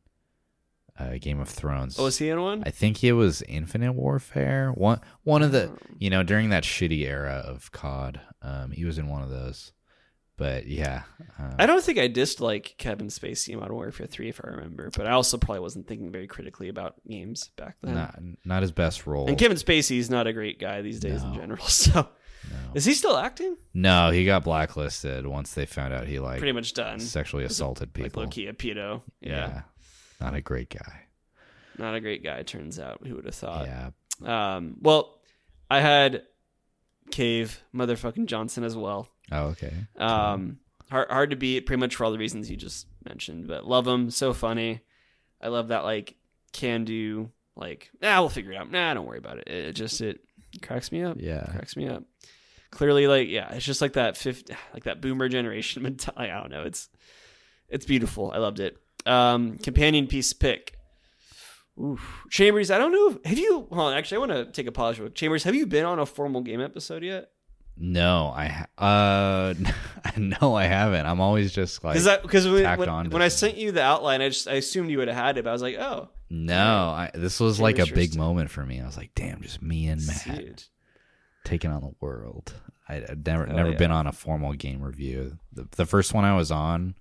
uh, 0.98 1.18
Game 1.22 1.40
of 1.40 1.50
Thrones. 1.50 2.00
Oh, 2.00 2.06
was 2.06 2.18
he 2.18 2.30
in 2.30 2.42
one? 2.42 2.64
I 2.66 2.72
think 2.72 3.04
it 3.04 3.14
was 3.14 3.42
Infinite 3.44 3.94
Warfare. 3.94 4.72
One 4.72 5.02
one 5.24 5.44
of 5.44 5.52
the 5.52 5.70
Oh. 5.70 5.78
you 6.00 6.10
know 6.10 6.24
during 6.24 6.50
that 6.50 6.64
shitty 6.64 7.02
era 7.06 7.44
of 7.46 7.72
COD, 7.72 8.22
um, 8.42 8.72
he 8.72 8.86
was 8.86 8.98
in 8.98 9.08
one 9.08 9.22
of 9.22 9.30
those. 9.30 9.72
But 10.38 10.68
yeah, 10.68 11.04
uh, 11.40 11.54
I 11.58 11.66
don't 11.66 11.82
think 11.82 11.98
I 11.98 12.08
dislike 12.08 12.76
Kevin 12.78 13.08
Spacey 13.08 13.54
in 13.54 13.60
Modern 13.60 13.76
Warfare 13.76 14.06
3, 14.06 14.28
if 14.28 14.42
I 14.44 14.50
remember, 14.50 14.90
but 14.96 15.08
I 15.08 15.12
also 15.12 15.38
probably 15.38 15.62
wasn't 15.62 15.88
thinking 15.88 16.12
very 16.12 16.28
critically 16.28 16.68
about 16.68 16.96
games 17.08 17.52
back 17.56 17.78
then. 17.82 17.94
not 17.96 18.20
not 18.44 18.62
his 18.62 18.72
best 18.74 19.08
role. 19.08 19.28
And 19.30 19.38
Kevin 19.38 19.56
Spacey's 19.58 20.10
not 20.10 20.28
a 20.28 20.34
great 20.34 20.60
guy 20.60 20.82
these 20.82 21.00
days 21.00 21.24
in 21.24 21.34
general. 21.36 21.64
So, 21.68 22.10
no. 22.52 22.58
is 22.76 22.84
he 22.86 22.94
still 22.94 23.16
acting? 23.18 23.56
no, 23.74 24.12
he 24.12 24.26
got 24.26 24.44
blacklisted 24.44 25.26
once 25.26 25.54
they 25.54 25.66
found 25.66 25.94
out 25.94 26.06
he 26.06 26.20
like 26.20 26.40
Pretty 26.40 26.52
much 26.52 26.74
done. 26.74 27.00
sexually 27.00 27.44
assaulted 27.46 27.90
Like 27.98 28.04
people. 28.12 28.24
low 28.24 28.30
key 28.30 28.48
a 28.48 28.54
pedo. 28.54 29.02
Yeah. 29.22 29.62
not 30.22 30.34
a 30.36 30.42
great 30.42 30.70
guy. 30.70 31.04
not 31.78 31.96
a 31.96 32.02
great 32.02 32.24
guy. 32.24 32.44
Turns 32.44 32.78
out. 32.78 33.02
Who 33.08 33.16
would 33.16 33.26
have 33.26 33.36
thought? 33.36 33.66
yeah. 33.68 33.90
Um. 34.58 34.76
Well, 34.82 35.18
I 35.72 35.80
had 35.80 36.24
Cave 37.12 37.64
motherfucking 37.74 38.26
Johnson 38.28 38.64
as 38.64 38.76
well. 38.76 39.08
Oh, 39.32 39.48
okay. 39.48 39.74
Um, 39.98 40.60
hard, 40.90 41.10
hard 41.10 41.30
to 41.32 41.36
beat, 41.36 41.66
pretty 41.66 41.80
much 41.80 41.96
for 41.96 42.06
all 42.06 42.12
the 42.12 42.18
reasons 42.18 42.50
you 42.50 42.58
just 42.58 42.88
mentioned. 43.04 43.48
But 43.48 43.68
love 43.68 43.88
him, 43.88 44.10
so 44.10 44.34
funny. 44.34 44.82
I 45.42 45.48
love 45.48 45.70
that 45.70 45.84
like 45.84 46.16
can 46.54 46.86
do 46.86 47.32
like 47.56 47.92
nah, 48.02 48.20
we'll 48.22 48.30
figure 48.30 48.52
it 48.52 48.58
out. 48.58 48.72
Nah, 48.72 48.94
don't 48.94 49.06
worry 49.06 49.18
about 49.18 49.40
it. 49.40 49.48
It 49.48 49.74
just 49.74 50.02
it 50.02 50.22
cracks 50.62 50.92
me 50.92 51.04
up. 51.04 51.18
Yeah. 51.20 51.46
cracks 51.52 51.76
me 51.76 51.88
up. 51.88 52.04
Clearly, 52.72 53.08
like 53.08 53.28
yeah, 53.30 53.54
it's 53.54 53.66
just 53.66 53.82
like 53.82 53.94
that 53.94 54.18
fifth, 54.18 54.50
like 54.74 54.84
that 54.84 55.02
boomer 55.02 55.30
generation 55.30 55.84
mentality. 55.84 56.32
I 56.32 56.40
don't 56.40 56.52
know. 56.52 56.64
It's 56.64 56.90
it's 57.70 57.86
beautiful. 57.86 58.32
I 58.32 58.38
loved 58.38 58.60
it. 58.60 58.78
Um, 59.06 59.58
companion 59.58 60.08
piece 60.08 60.34
pick. 60.34 60.74
Oof. 61.82 62.24
Chambers, 62.30 62.72
I 62.72 62.78
don't 62.78 62.92
know. 62.92 63.10
If, 63.10 63.26
have 63.26 63.38
you? 63.38 63.68
Hold 63.70 63.92
on, 63.92 63.94
actually, 63.94 64.16
I 64.16 64.20
want 64.20 64.32
to 64.32 64.46
take 64.52 64.68
a 64.68 64.72
pause. 64.72 65.00
Chambers, 65.14 65.44
have 65.44 65.56
you 65.56 65.66
been 65.68 65.86
on 65.86 66.00
a 66.00 66.06
formal 66.06 66.42
game 66.42 66.62
episode 66.62 67.04
yet? 67.04 67.32
No, 67.78 68.34
I 68.36 68.66
uh 68.78 69.54
no, 70.18 70.56
I 70.56 70.64
haven't. 70.66 71.06
I'm 71.06 71.20
always 71.20 71.52
just 71.54 71.84
like 71.84 71.96
Because 71.96 72.48
when, 72.48 72.64
when, 72.80 73.10
when 73.10 73.22
I 73.22 73.28
sent 73.28 73.58
you 73.58 73.72
the 73.72 73.82
outline, 73.84 74.22
I 74.22 74.30
just 74.30 74.48
I 74.48 74.54
assumed 74.54 74.90
you 74.90 74.98
would 75.00 75.08
have 75.10 75.18
had 75.18 75.38
it. 75.38 75.44
But 75.44 75.50
I 75.50 75.54
was 75.54 75.62
like, 75.62 75.76
oh, 75.76 76.10
no. 76.30 76.90
I, 76.90 77.12
this 77.14 77.40
was 77.40 77.60
like 77.60 77.80
a 77.80 77.86
big 77.86 78.16
moment 78.16 78.50
for 78.50 78.66
me. 78.66 78.80
I 78.80 78.86
was 78.86 78.96
like, 78.98 79.12
damn, 79.16 79.42
just 79.42 79.62
me 79.62 79.88
and 79.88 80.06
Matt 80.06 80.38
dude. 80.38 80.64
taking 81.44 81.70
on 81.72 81.82
the 81.82 81.94
world. 82.00 82.54
I, 82.88 82.98
I'd 83.10 83.26
never 83.26 83.46
Hell 83.46 83.56
never 83.56 83.72
yeah. 83.72 83.78
been 83.78 83.92
on 83.92 84.08
a 84.08 84.12
formal 84.14 84.54
game 84.54 84.82
review. 84.82 85.38
The, 85.52 85.68
the 85.72 85.86
first 85.86 86.14
one 86.14 86.24
I 86.24 86.36
was 86.36 86.52
on 86.52 86.96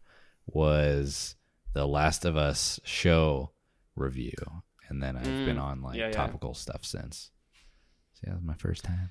was 0.46 1.36
the 1.72 1.86
Last 1.86 2.24
of 2.24 2.36
Us 2.36 2.80
show 2.84 3.50
review, 3.94 4.32
and 4.88 5.02
then 5.02 5.16
I've 5.16 5.24
been 5.24 5.56
Mm, 5.56 5.62
on 5.62 5.82
like 5.82 5.96
yeah, 5.98 6.06
yeah. 6.06 6.12
topical 6.12 6.54
stuff 6.54 6.84
since. 6.84 7.30
So 8.14 8.22
yeah, 8.24 8.30
that 8.30 8.36
was 8.36 8.44
my 8.46 8.54
first 8.54 8.82
time. 8.84 9.10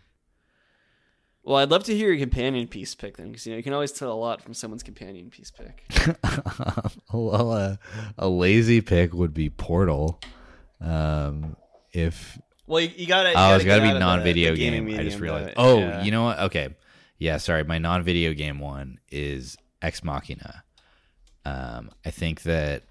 Well, 1.43 1.57
I'd 1.57 1.69
love 1.71 1.83
to 1.85 1.95
hear 1.95 2.09
your 2.09 2.19
companion 2.19 2.67
piece 2.67 2.95
pick 2.95 3.17
then, 3.17 3.27
because 3.27 3.45
you 3.45 3.51
know 3.51 3.57
you 3.57 3.63
can 3.63 3.73
always 3.73 3.91
tell 3.91 4.11
a 4.11 4.15
lot 4.15 4.41
from 4.41 4.53
someone's 4.53 4.83
companion 4.83 5.29
piece 5.29 5.51
pick. 5.51 5.83
well, 7.13 7.51
uh, 7.51 7.75
a 8.17 8.29
lazy 8.29 8.79
pick 8.79 9.13
would 9.13 9.33
be 9.33 9.49
Portal. 9.49 10.21
Um, 10.79 11.57
if 11.91 12.39
Well, 12.65 12.79
you, 12.81 12.91
you 12.95 13.07
gotta. 13.07 13.29
You 13.29 13.35
oh, 13.37 13.55
it's 13.55 13.65
got 13.65 13.77
to 13.77 13.81
be 13.81 13.99
non-video 13.99 14.55
game. 14.55 14.87
I 14.97 15.03
just 15.03 15.19
realized. 15.19 15.53
Oh, 15.57 15.79
yeah. 15.79 16.03
you 16.03 16.11
know 16.11 16.23
what? 16.23 16.39
Okay, 16.39 16.75
yeah. 17.17 17.37
Sorry, 17.37 17.63
my 17.63 17.77
non-video 17.77 18.33
game 18.33 18.59
one 18.59 18.99
is 19.09 19.57
Ex 19.81 20.03
Machina. 20.03 20.63
Um, 21.45 21.91
I 22.05 22.11
think 22.11 22.43
that 22.43 22.83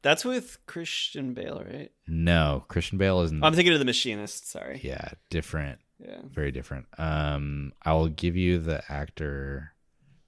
that's 0.00 0.24
with 0.24 0.58
Christian 0.66 1.34
Bale, 1.34 1.62
right? 1.70 1.90
no, 2.06 2.64
Christian 2.68 2.96
Bale 2.96 3.20
isn't. 3.20 3.44
I'm 3.44 3.52
thinking 3.52 3.74
of 3.74 3.78
the 3.80 3.84
Machinist. 3.84 4.50
Sorry. 4.50 4.80
yeah 4.82 5.10
different, 5.28 5.78
Yeah. 6.00 6.20
very 6.30 6.52
different. 6.52 6.86
Um, 6.96 7.72
I 7.82 7.92
will 7.94 8.08
give 8.08 8.36
you 8.36 8.58
the 8.58 8.82
actor 8.88 9.72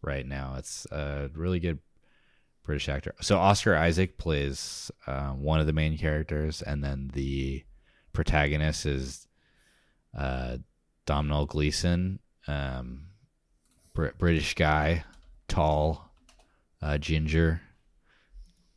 right 0.03 0.27
now. 0.27 0.57
It's 0.59 0.87
a 0.91 1.31
really 1.35 1.61
good 1.61 1.79
British 2.65 2.89
actor. 2.89 3.15
So 3.21 3.39
Oscar 3.39 3.77
Isaac 3.77 4.19
plays 4.19 4.91
uh, 5.07 5.31
one 5.31 5.61
of 5.61 5.67
the 5.67 5.73
main 5.73 5.97
characters, 5.97 6.63
and 6.63 6.83
then 6.83 7.11
the 7.15 7.65
protagonist 8.13 8.87
is 8.87 9.29
uh, 10.17 10.59
Domhnall 11.07 11.47
Gleeson, 11.47 12.19
um, 12.47 13.07
Br- 13.95 14.09
British 14.19 14.55
guy, 14.55 15.05
tall, 15.49 16.11
uh, 16.83 16.99
ginger, 16.99 17.61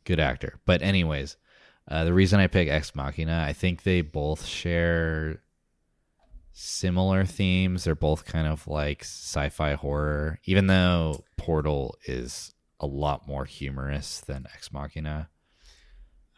good 0.04 0.20
actor. 0.20 0.60
But 0.64 0.82
anyways, 0.82 1.36
uh, 1.88 2.04
the 2.04 2.14
reason 2.14 2.40
I 2.40 2.46
pick 2.46 2.68
Ex 2.68 2.94
Machina, 2.94 3.44
I 3.46 3.52
think 3.52 3.82
they 3.82 4.00
both 4.00 4.44
share 4.46 5.40
similar 6.54 7.24
themes. 7.26 7.84
They're 7.84 7.94
both 7.94 8.24
kind 8.24 8.46
of 8.48 8.66
like 8.66 9.02
sci-fi 9.02 9.74
horror, 9.74 10.38
even 10.44 10.66
though 10.68 11.24
Portal 11.36 11.96
is 12.06 12.54
a 12.80 12.86
lot 12.86 13.26
more 13.28 13.44
humorous 13.44 14.20
than 14.20 14.46
Ex 14.54 14.72
Machina. 14.72 15.28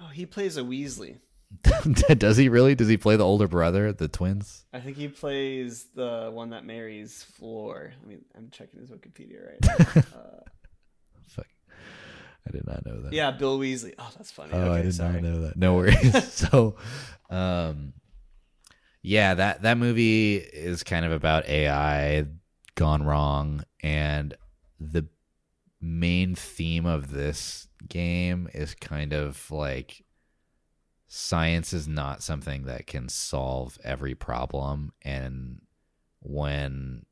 Oh, 0.00 0.08
he 0.08 0.26
plays 0.26 0.56
a 0.56 0.62
Weasley. 0.62 1.18
Does 2.18 2.36
he 2.36 2.48
really? 2.48 2.74
Does 2.74 2.88
he 2.88 2.96
play 2.96 3.14
the 3.16 3.24
older 3.24 3.46
brother, 3.46 3.92
the 3.92 4.08
twins? 4.08 4.64
I 4.72 4.80
think 4.80 4.96
he 4.96 5.06
plays 5.08 5.86
the 5.94 6.30
one 6.32 6.50
that 6.50 6.64
marries 6.64 7.22
Fleur. 7.22 7.92
I 8.02 8.06
mean, 8.06 8.24
I'm 8.36 8.50
checking 8.50 8.80
his 8.80 8.90
Wikipedia 8.90 9.46
right 9.46 9.58
now. 9.96 10.02
uh, 10.18 10.40
Fuck. 11.28 11.46
I 12.48 12.50
did 12.50 12.66
not 12.66 12.84
know 12.84 13.00
that. 13.02 13.12
yeah, 13.12 13.30
Bill 13.30 13.58
Weasley. 13.60 13.94
Oh, 13.98 14.10
that's 14.16 14.32
funny. 14.32 14.52
Oh, 14.54 14.58
okay, 14.72 14.80
I 14.80 14.82
did 14.82 14.94
sorry. 14.94 15.14
not 15.14 15.22
know 15.22 15.40
that. 15.42 15.56
No 15.56 15.74
worries. 15.76 16.24
so, 16.32 16.74
um, 17.30 17.92
yeah, 19.06 19.34
that 19.34 19.62
that 19.62 19.78
movie 19.78 20.34
is 20.34 20.82
kind 20.82 21.04
of 21.06 21.12
about 21.12 21.48
AI 21.48 22.26
gone 22.74 23.04
wrong, 23.04 23.62
and 23.80 24.36
the 24.80 25.06
main 25.80 26.34
theme 26.34 26.86
of 26.86 27.12
this 27.12 27.68
game 27.88 28.48
is 28.52 28.74
kind 28.74 29.12
of 29.12 29.48
like 29.48 30.04
science 31.06 31.72
is 31.72 31.86
not 31.86 32.24
something 32.24 32.64
that 32.64 32.88
can 32.88 33.08
solve 33.08 33.78
every 33.84 34.16
problem, 34.16 34.92
and 35.02 35.60
when 36.18 37.06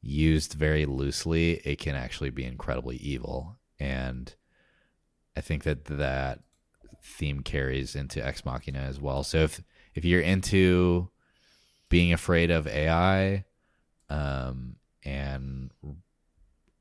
used 0.00 0.54
very 0.54 0.86
loosely, 0.86 1.60
it 1.66 1.78
can 1.78 1.96
actually 1.96 2.30
be 2.30 2.46
incredibly 2.46 2.96
evil. 2.96 3.58
And 3.78 4.34
I 5.36 5.42
think 5.42 5.64
that 5.64 5.84
that 5.84 6.40
theme 7.02 7.42
carries 7.42 7.94
into 7.94 8.24
Ex 8.24 8.42
Machina 8.46 8.78
as 8.78 8.98
well. 8.98 9.22
So 9.22 9.40
if 9.40 9.60
if 9.94 10.04
you're 10.04 10.20
into 10.20 11.10
being 11.88 12.12
afraid 12.12 12.50
of 12.50 12.66
AI, 12.66 13.44
um, 14.08 14.76
and 15.04 15.70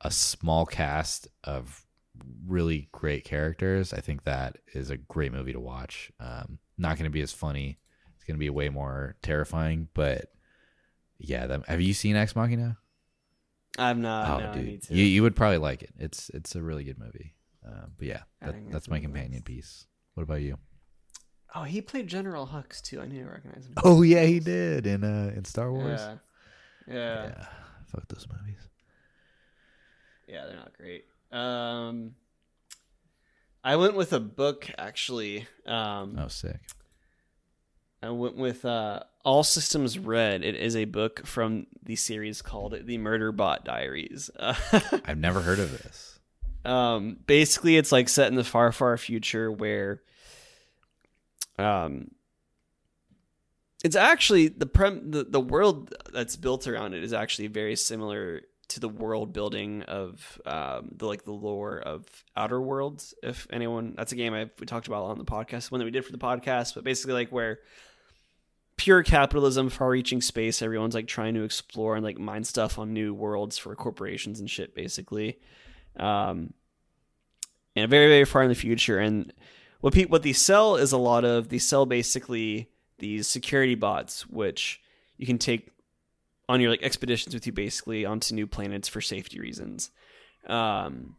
a 0.02 0.12
small 0.12 0.66
cast 0.66 1.28
of 1.44 1.86
really 2.46 2.90
great 2.92 3.24
characters, 3.24 3.94
I 3.94 4.02
think 4.02 4.24
that 4.24 4.58
is 4.74 4.90
a 4.90 4.98
great 4.98 5.32
movie 5.32 5.54
to 5.54 5.60
watch. 5.60 6.12
Um, 6.20 6.60
not 6.78 6.98
going 6.98 7.06
to 7.06 7.10
be 7.10 7.22
as 7.22 7.32
funny. 7.32 7.80
It's 8.16 8.26
going 8.26 8.36
to 8.36 8.40
be 8.40 8.50
way 8.50 8.70
more 8.70 9.16
terrifying, 9.22 9.88
but 9.94 10.26
yeah. 11.18 11.48
That, 11.48 11.68
have 11.68 11.82
you 11.82 11.94
seen 11.94 12.16
Ex 12.16 12.36
Machina? 12.36 12.78
I'm 13.78 14.02
not. 14.02 14.30
oh, 14.30 14.46
no, 14.46 14.54
dude, 14.54 14.90
you 14.90 15.06
you 15.06 15.22
would 15.22 15.36
probably 15.36 15.58
like 15.58 15.84
it. 15.84 15.94
It's 15.98 16.30
it's 16.30 16.56
a 16.56 16.62
really 16.62 16.84
good 16.84 17.00
movie. 17.00 17.36
Uh, 17.66 17.86
but 17.98 18.08
yeah, 18.08 18.22
that, 18.42 18.56
that's 18.72 18.90
my 18.90 19.00
companion 19.00 19.42
piece. 19.44 19.86
What 20.16 20.24
about 20.24 20.42
you? 20.42 20.58
Oh, 21.56 21.64
he 21.64 21.82
played 21.82 22.08
General 22.08 22.48
Hux 22.48 22.82
too. 22.82 23.02
I 23.02 23.06
knew 23.08 23.24
to 23.24 23.30
recognize 23.30 23.66
him. 23.66 23.74
Oh 23.84 24.02
yeah, 24.02 24.24
he 24.24 24.40
did 24.40 24.86
in 24.88 25.04
uh 25.04 25.32
in 25.36 25.46
Star 25.46 25.72
Wars. 25.72 26.00
Yeah. 26.00 26.16
Yeah. 26.88 27.24
Yeah. 27.26 27.46
Fuck 27.88 28.08
those 28.08 28.28
movies. 28.32 28.68
Yeah, 30.28 30.46
they're 30.46 30.56
not 30.58 30.74
great. 30.78 31.06
Um, 31.32 32.16
I 33.64 33.76
went 33.76 33.96
with 33.96 34.14
a 34.14 34.20
book 34.20 34.68
actually. 34.78 35.48
Um, 35.66 36.18
Oh, 36.20 36.28
sick. 36.28 36.60
I 38.02 38.10
went 38.12 38.38
with 38.38 38.64
uh, 38.64 39.02
All 39.26 39.44
Systems 39.44 40.00
Red. 40.00 40.44
It 40.44 40.56
is 40.56 40.76
a 40.76 40.86
book 40.86 41.26
from 41.26 41.68
the 41.84 41.96
series 41.98 42.42
called 42.42 42.72
The 42.86 42.98
Murderbot 42.98 43.66
Diaries. 43.66 44.30
I've 44.40 45.18
never 45.18 45.42
heard 45.42 45.60
of 45.60 45.72
this. 45.72 46.18
um, 46.64 47.18
basically, 47.28 47.76
it's 47.76 47.92
like 47.92 48.08
set 48.08 48.30
in 48.30 48.36
the 48.36 48.44
far, 48.46 48.72
far 48.72 48.96
future 48.98 49.52
where, 49.52 50.02
um, 51.60 52.12
it's 53.84 53.96
actually 53.96 54.48
the 54.48 54.66
prem 54.66 55.12
the, 55.12 55.24
the 55.24 55.40
world 55.40 55.94
that's 56.12 56.36
built 56.36 56.68
around 56.68 56.94
it 56.94 57.04
is 57.04 57.14
actually 57.14 57.48
very 57.48 57.76
similar 57.76 58.42
to 58.70 58.80
the 58.80 58.90
world 58.90 59.34
building 59.34 59.82
of 59.84 60.40
um, 60.46 60.90
the 60.96 61.06
like 61.06 61.24
the 61.24 61.32
lore 61.32 61.80
of 61.80 62.06
Outer 62.38 62.62
Worlds. 62.62 63.14
If 63.24 63.48
anyone, 63.52 63.96
that's 63.98 64.12
a 64.12 64.16
game 64.16 64.34
I 64.34 64.50
we 64.60 64.66
talked 64.66 64.88
about 64.88 65.06
on 65.06 65.18
the 65.18 65.26
podcast, 65.26 65.72
one 65.72 65.80
that 65.80 65.86
we 65.86 65.92
did 65.92 66.06
for 66.06 66.12
the 66.12 66.18
podcast, 66.18 66.76
but 66.76 66.84
basically 66.84 67.14
like 67.14 67.30
where 67.30 67.60
pure 68.78 69.04
capitalism, 69.04 69.70
far-reaching 69.70 70.22
space, 70.22 70.62
everyone's 70.62 70.96
like 70.96 71.08
trying 71.08 71.34
to 71.34 71.44
explore 71.44 71.96
and 71.96 72.04
like 72.04 72.18
mine 72.18 72.44
stuff 72.44 72.80
on 72.80 72.94
new 72.94 73.14
worlds 73.14 73.58
for 73.58 73.76
corporations 73.76 74.40
and 74.40 74.50
shit, 74.50 74.74
basically. 74.74 75.40
Um, 75.98 76.54
and 77.76 77.90
very 77.90 78.08
very 78.08 78.26
far 78.26 78.44
in 78.44 78.50
the 78.50 78.56
future, 78.56 79.00
and 79.00 79.34
what 79.82 79.94
pe- 79.94 80.06
what 80.06 80.24
these 80.24 80.42
sell 80.42 80.76
is 80.76 80.92
a 80.92 80.98
lot 80.98 81.26
of 81.26 81.50
these 81.50 81.68
sell 81.68 81.86
basically 81.86 82.70
these 83.00 83.28
security 83.28 83.76
bots, 83.76 84.28
which 84.30 84.82
you 85.18 85.26
can 85.26 85.38
take 85.38 85.72
on 86.48 86.62
your 86.62 86.72
like 86.72 86.84
expeditions 86.84 87.34
with 87.34 87.46
you 87.46 87.54
basically 87.54 88.06
onto 88.06 88.34
new 88.36 88.48
planets 88.48 88.88
for 88.88 89.02
safety 89.02 89.40
reasons. 89.40 89.92
Um, 90.48 91.16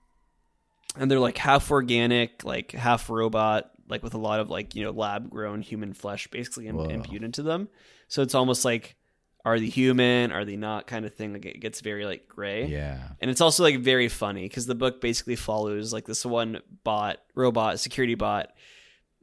and 0.96 1.10
they're 1.10 1.20
like 1.20 1.38
half 1.38 1.70
organic, 1.70 2.44
like 2.44 2.72
half 2.72 3.08
robot, 3.08 3.70
like 3.88 4.02
with 4.02 4.14
a 4.14 4.18
lot 4.18 4.40
of 4.40 4.50
like 4.50 4.74
you 4.74 4.84
know 4.84 4.90
lab 4.90 5.30
grown 5.30 5.62
human 5.62 5.94
flesh 5.94 6.26
basically 6.28 6.66
im- 6.66 6.76
Whoa. 6.76 6.88
imbued 6.88 7.22
into 7.22 7.42
them. 7.42 7.68
So 8.08 8.22
it's 8.22 8.34
almost 8.34 8.64
like 8.64 8.96
are 9.44 9.58
they 9.58 9.66
human? 9.66 10.32
Are 10.32 10.44
they 10.44 10.56
not? 10.56 10.86
Kind 10.86 11.04
of 11.06 11.14
thing. 11.14 11.32
Like 11.32 11.46
it 11.46 11.60
gets 11.60 11.80
very 11.80 12.04
like 12.04 12.28
gray. 12.28 12.66
Yeah. 12.66 12.98
And 13.20 13.30
it's 13.30 13.40
also 13.40 13.62
like 13.62 13.78
very 13.80 14.08
funny 14.08 14.42
because 14.42 14.66
the 14.66 14.74
book 14.74 15.00
basically 15.00 15.36
follows 15.36 15.92
like 15.92 16.04
this 16.04 16.26
one 16.26 16.60
bot, 16.84 17.18
robot, 17.34 17.80
security 17.80 18.14
bot 18.14 18.52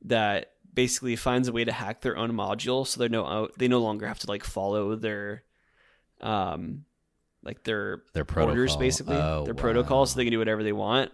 that 0.05 0.51
basically 0.73 1.15
finds 1.15 1.47
a 1.47 1.51
way 1.51 1.63
to 1.63 1.71
hack 1.71 2.01
their 2.01 2.17
own 2.17 2.31
module, 2.31 2.85
so 2.85 2.99
they're 2.99 3.09
no 3.09 3.49
they 3.57 3.67
no 3.67 3.79
longer 3.79 4.07
have 4.07 4.19
to 4.19 4.27
like 4.27 4.43
follow 4.43 4.95
their, 4.95 5.43
um, 6.21 6.85
like 7.43 7.63
their 7.63 8.03
Their 8.13 8.25
orders 8.35 8.75
basically 8.75 9.15
Oh, 9.15 9.43
their 9.45 9.55
protocol, 9.55 10.05
so 10.05 10.17
they 10.17 10.23
can 10.23 10.31
do 10.31 10.39
whatever 10.39 10.63
they 10.63 10.73
want. 10.73 11.13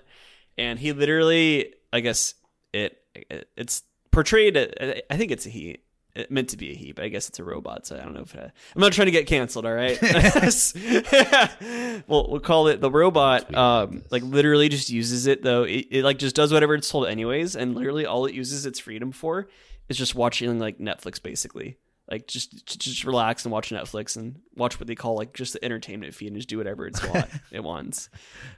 And 0.57 0.77
he 0.77 0.91
literally, 0.91 1.73
I 1.91 2.01
guess 2.01 2.35
it, 2.73 2.97
it 3.15 3.47
it's 3.55 3.83
portrayed. 4.11 4.57
I 4.57 5.17
think 5.17 5.31
it's 5.31 5.45
a 5.45 5.49
he. 5.49 5.79
It 6.15 6.29
meant 6.29 6.49
to 6.49 6.57
be 6.57 6.71
a 6.71 6.75
he, 6.75 6.91
but 6.91 7.05
I 7.05 7.07
guess 7.07 7.27
it's 7.27 7.39
a 7.39 7.43
robot. 7.43 7.87
So 7.87 7.97
I 7.97 8.03
don't 8.03 8.13
know 8.13 8.21
if 8.21 8.35
I, 8.35 8.43
I'm 8.43 8.81
not 8.81 8.93
trying 8.93 9.07
to 9.07 9.11
get 9.11 9.25
canceled. 9.25 9.65
All 9.65 9.73
right. 9.73 9.99
well, 12.07 12.27
we'll 12.29 12.39
call 12.39 12.67
it 12.67 12.81
the 12.81 12.91
robot. 12.91 13.53
Um, 13.55 14.03
like 14.11 14.23
literally 14.23 14.69
just 14.69 14.89
uses 14.89 15.27
it 15.27 15.43
though. 15.43 15.63
It, 15.63 15.87
it 15.89 16.03
like 16.03 16.19
just 16.19 16.35
does 16.35 16.53
whatever 16.53 16.75
it's 16.75 16.89
told 16.89 17.07
anyways, 17.07 17.55
and 17.55 17.75
literally 17.75 18.05
all 18.05 18.25
it 18.25 18.33
uses 18.35 18.65
its 18.65 18.79
freedom 18.79 19.11
for 19.11 19.47
is 19.89 19.97
just 19.97 20.15
watching 20.15 20.59
like 20.59 20.79
Netflix 20.79 21.21
basically. 21.21 21.77
Like 22.09 22.27
just 22.27 22.65
just- 22.65 22.81
just 22.81 23.03
relax 23.05 23.45
and 23.45 23.51
watch 23.51 23.69
Netflix 23.69 24.17
and 24.17 24.39
watch 24.55 24.79
what 24.79 24.87
they 24.87 24.95
call 24.95 25.15
like 25.15 25.33
just 25.33 25.53
the 25.53 25.63
entertainment 25.65 26.13
feed 26.13 26.27
and 26.27 26.35
just 26.35 26.49
do 26.49 26.57
whatever 26.57 26.85
it's 26.85 27.03
want, 27.07 27.29
it 27.51 27.63
wants. 27.63 28.09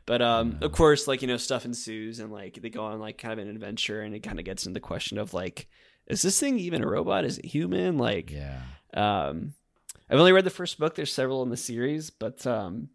But 0.05 0.21
um, 0.21 0.57
of 0.61 0.71
course, 0.71 1.07
like 1.07 1.21
you 1.21 1.27
know, 1.27 1.37
stuff 1.37 1.63
ensues 1.63 2.19
and 2.19 2.31
like 2.33 2.59
they 2.61 2.69
go 2.69 2.85
on 2.85 2.99
like 2.99 3.17
kind 3.17 3.31
of 3.31 3.39
an 3.39 3.49
adventure 3.49 4.01
and 4.01 4.15
it 4.15 4.23
kind 4.23 4.39
of 4.39 4.45
gets 4.45 4.65
into 4.65 4.73
the 4.73 4.81
question 4.81 5.17
of 5.19 5.33
like, 5.33 5.67
is 6.07 6.21
this 6.21 6.39
thing 6.39 6.59
even 6.59 6.83
a 6.83 6.87
robot? 6.87 7.25
Is 7.25 7.37
it 7.37 7.45
human? 7.45 7.97
Like, 7.97 8.31
Yeah. 8.31 8.61
um, 8.93 9.53
I've 10.09 10.19
only 10.19 10.31
read 10.33 10.43
the 10.45 10.49
first 10.51 10.77
book. 10.79 10.95
There's 10.95 11.11
several 11.13 11.41
in 11.43 11.49
the 11.49 11.57
series, 11.57 12.09
but 12.11 12.45
um, 12.45 12.89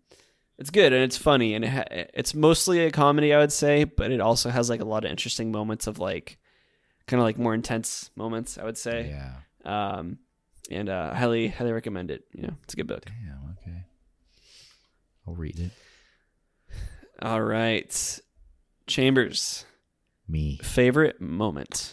it's 0.59 0.71
good 0.71 0.93
and 0.93 1.03
it's 1.03 1.17
funny 1.17 1.55
and 1.55 1.65
it 1.65 1.69
ha- 1.69 1.85
it's 2.15 2.35
mostly 2.35 2.81
a 2.85 2.91
comedy, 2.93 3.35
I 3.35 3.39
would 3.39 3.53
say, 3.53 3.85
but 3.85 4.13
it 4.13 4.21
also 4.21 4.49
has 4.51 4.71
like 4.71 4.81
a 4.81 4.85
lot 4.85 5.05
of 5.05 5.11
interesting 5.11 5.51
moments 5.51 5.87
of 5.89 5.99
like 5.99 6.39
kind 7.07 7.21
of 7.21 7.25
like 7.25 7.37
more 7.39 7.55
intense 7.55 8.11
moments, 8.15 8.59
I 8.59 8.65
would 8.65 8.79
say. 8.79 9.09
Yeah. 9.11 9.35
Um, 9.65 10.19
and 10.71 10.89
uh, 10.89 11.13
highly 11.15 11.49
highly 11.49 11.73
recommend 11.73 12.13
it. 12.13 12.25
You 12.33 12.43
know, 12.43 12.55
it's 12.63 12.75
a 12.75 12.77
good 12.77 12.87
book. 12.87 13.05
Damn. 13.07 13.57
Okay. 13.61 13.79
I'll 15.27 15.35
read 15.35 15.59
it. 15.59 15.71
All 17.21 17.43
right, 17.43 18.21
Chambers 18.87 19.65
Me. 20.29 20.59
favorite 20.63 21.21
moment. 21.21 21.93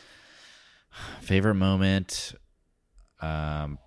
Favorite 1.21 1.55
moment 1.55 2.33
um 3.21 3.77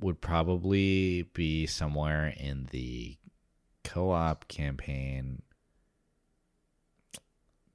would 0.00 0.20
probably 0.20 1.22
be 1.34 1.66
somewhere 1.66 2.32
in 2.36 2.68
the 2.70 3.16
co-op 3.84 4.46
campaign. 4.48 5.42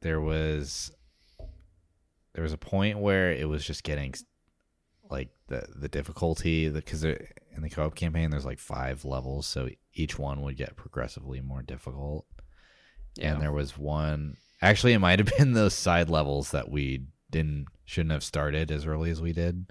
There 0.01 0.21
was 0.21 0.91
there 2.33 2.43
was 2.43 2.53
a 2.53 2.57
point 2.57 2.99
where 2.99 3.31
it 3.31 3.47
was 3.47 3.65
just 3.65 3.83
getting 3.83 4.13
like 5.09 5.29
the 5.47 5.65
the 5.75 5.89
difficulty 5.89 6.69
because 6.69 7.03
in 7.03 7.17
the 7.61 7.69
co-op 7.69 7.95
campaign 7.95 8.29
there's 8.31 8.45
like 8.45 8.59
five 8.59 9.05
levels 9.05 9.45
so 9.45 9.69
each 9.93 10.17
one 10.17 10.41
would 10.41 10.57
get 10.57 10.75
progressively 10.75 11.39
more 11.41 11.61
difficult 11.61 12.25
Yeah. 13.15 13.33
and 13.33 13.41
there 13.41 13.51
was 13.51 13.77
one 13.77 14.37
actually 14.61 14.93
it 14.93 14.99
might 14.99 15.19
have 15.19 15.31
been 15.37 15.53
those 15.53 15.73
side 15.75 16.09
levels 16.09 16.51
that 16.51 16.69
we 16.69 17.05
didn't 17.29 17.67
shouldn't 17.85 18.11
have 18.11 18.23
started 18.23 18.71
as 18.71 18.85
early 18.85 19.11
as 19.11 19.21
we 19.21 19.33
did 19.33 19.65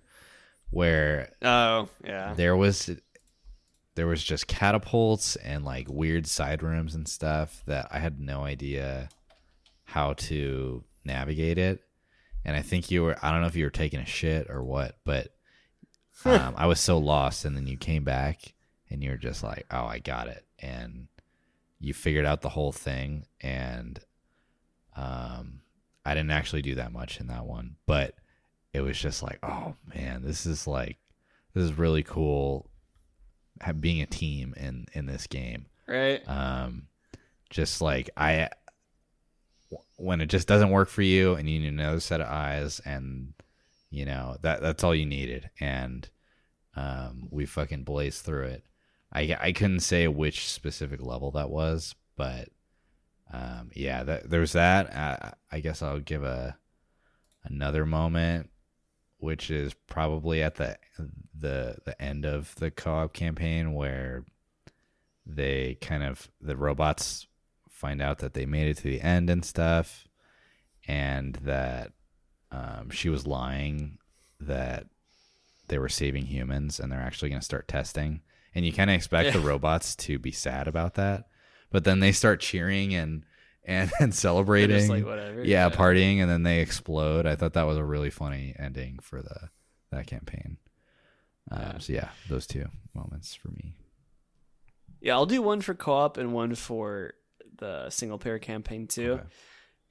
where 0.72 1.30
oh 1.42 1.88
yeah. 2.04 2.32
there 2.34 2.56
was 2.56 2.90
there 3.94 4.06
was 4.06 4.24
just 4.24 4.46
catapults 4.46 5.36
and 5.36 5.64
like 5.64 5.86
weird 5.88 6.26
side 6.26 6.62
rooms 6.62 6.94
and 6.94 7.06
stuff 7.06 7.62
that 7.66 7.88
I 7.90 7.98
had 7.98 8.18
no 8.18 8.42
idea 8.42 9.10
how 9.84 10.14
to 10.14 10.82
navigate 11.04 11.58
it. 11.58 11.82
And 12.44 12.56
I 12.56 12.62
think 12.62 12.90
you 12.90 13.02
were 13.02 13.16
I 13.22 13.30
don't 13.30 13.42
know 13.42 13.46
if 13.46 13.56
you 13.56 13.64
were 13.64 13.70
taking 13.70 14.00
a 14.00 14.06
shit 14.06 14.48
or 14.48 14.64
what, 14.64 14.96
but 15.04 15.34
um, 16.24 16.54
I 16.56 16.66
was 16.66 16.80
so 16.80 16.98
lost 16.98 17.44
and 17.44 17.56
then 17.56 17.66
you 17.66 17.76
came 17.76 18.04
back 18.04 18.54
and 18.88 19.02
you 19.02 19.10
were 19.10 19.16
just 19.16 19.42
like, 19.42 19.66
"Oh, 19.70 19.84
I 19.84 19.98
got 19.98 20.28
it." 20.28 20.44
And 20.58 21.08
you 21.80 21.92
figured 21.92 22.26
out 22.26 22.40
the 22.40 22.48
whole 22.48 22.72
thing 22.72 23.26
and 23.40 23.98
um 24.96 25.60
I 26.04 26.14
didn't 26.14 26.30
actually 26.32 26.62
do 26.62 26.74
that 26.76 26.92
much 26.92 27.20
in 27.20 27.28
that 27.28 27.44
one, 27.46 27.76
but 27.86 28.14
it 28.72 28.80
was 28.80 28.98
just 28.98 29.22
like, 29.22 29.38
"Oh 29.42 29.74
man, 29.94 30.22
this 30.22 30.46
is 30.46 30.66
like 30.66 30.98
this 31.54 31.64
is 31.64 31.78
really 31.78 32.02
cool 32.02 32.70
being 33.78 34.02
a 34.02 34.06
team 34.06 34.54
in 34.56 34.86
in 34.92 35.06
this 35.06 35.26
game. 35.26 35.66
Right. 35.86 36.26
um 36.28 36.88
just 37.50 37.80
like 37.80 38.10
I 38.16 38.48
when 39.96 40.20
it 40.20 40.26
just 40.26 40.48
doesn't 40.48 40.70
work 40.70 40.88
for 40.88 41.02
you 41.02 41.34
and 41.34 41.48
you 41.48 41.60
need 41.60 41.68
another 41.68 42.00
set 42.00 42.20
of 42.20 42.28
eyes 42.28 42.80
and 42.84 43.34
you 43.90 44.04
know 44.04 44.36
that 44.42 44.62
that's 44.62 44.82
all 44.82 44.94
you 44.94 45.06
needed. 45.06 45.50
And 45.60 46.08
um 46.74 47.28
we 47.30 47.46
fucking 47.46 47.84
blazed 47.84 48.24
through 48.24 48.46
it. 48.46 48.64
I 49.12 49.36
i 49.40 49.52
couldn't 49.52 49.80
say 49.80 50.08
which 50.08 50.48
specific 50.48 51.02
level 51.02 51.30
that 51.32 51.50
was 51.50 51.94
but 52.16 52.48
um 53.32 53.70
yeah 53.74 54.02
that, 54.02 54.28
there's 54.28 54.52
that. 54.52 54.94
I, 54.94 55.32
I 55.50 55.60
guess 55.60 55.82
i'll 55.82 56.00
give 56.00 56.24
a 56.24 56.56
another 57.44 57.84
moment 57.86 58.50
which 59.18 59.50
is 59.50 59.74
probably 59.86 60.42
at 60.42 60.56
the 60.56 60.76
the 61.38 61.76
the 61.84 62.00
end 62.00 62.24
of 62.24 62.54
the 62.56 62.70
co-op 62.70 63.12
campaign 63.12 63.72
where 63.72 64.24
they 65.24 65.76
kind 65.80 66.02
of 66.02 66.30
the 66.40 66.56
robots 66.56 67.26
find 67.68 68.02
out 68.02 68.18
that 68.18 68.34
they 68.34 68.46
made 68.46 68.68
it 68.68 68.76
to 68.78 68.84
the 68.84 69.00
end 69.00 69.30
and 69.30 69.44
stuff 69.44 70.06
and 70.86 71.34
that 71.36 71.92
um, 72.50 72.90
she 72.90 73.08
was 73.08 73.26
lying 73.26 73.98
that 74.40 74.86
they 75.68 75.78
were 75.78 75.88
saving 75.88 76.26
humans 76.26 76.78
and 76.78 76.90
they're 76.90 77.00
actually 77.00 77.30
going 77.30 77.40
to 77.40 77.44
start 77.44 77.68
testing. 77.68 78.20
And 78.54 78.66
you 78.66 78.72
kind 78.72 78.90
of 78.90 78.96
expect 78.96 79.32
the 79.32 79.40
robots 79.40 79.96
to 79.96 80.18
be 80.18 80.32
sad 80.32 80.68
about 80.68 80.94
that 80.94 81.24
but 81.72 81.84
then 81.84 82.00
they 82.00 82.12
start 82.12 82.40
cheering 82.40 82.94
and 82.94 83.24
and, 83.64 83.90
and 84.00 84.14
celebrating 84.14 84.76
just 84.76 84.88
like 84.88 85.04
whatever. 85.04 85.44
yeah, 85.44 85.70
partying 85.70 86.18
and 86.20 86.30
then 86.30 86.42
they 86.42 86.60
explode. 86.60 87.26
I 87.26 87.36
thought 87.36 87.54
that 87.54 87.62
was 87.64 87.78
a 87.78 87.84
really 87.84 88.10
funny 88.10 88.54
ending 88.58 88.98
for 89.00 89.22
the 89.22 89.50
that 89.90 90.06
campaign. 90.06 90.58
Um, 91.50 91.60
Yeah. 91.60 91.78
So 91.78 91.92
yeah, 91.92 92.08
those 92.28 92.46
two 92.46 92.66
moments 92.94 93.34
for 93.34 93.48
me. 93.48 93.74
Yeah, 95.00 95.14
I'll 95.14 95.26
do 95.26 95.42
one 95.42 95.60
for 95.60 95.74
co-op 95.74 96.16
and 96.16 96.32
one 96.32 96.54
for 96.54 97.14
the 97.58 97.90
single 97.90 98.18
player 98.18 98.38
campaign 98.38 98.86
too. 98.86 99.12
Okay. 99.14 99.22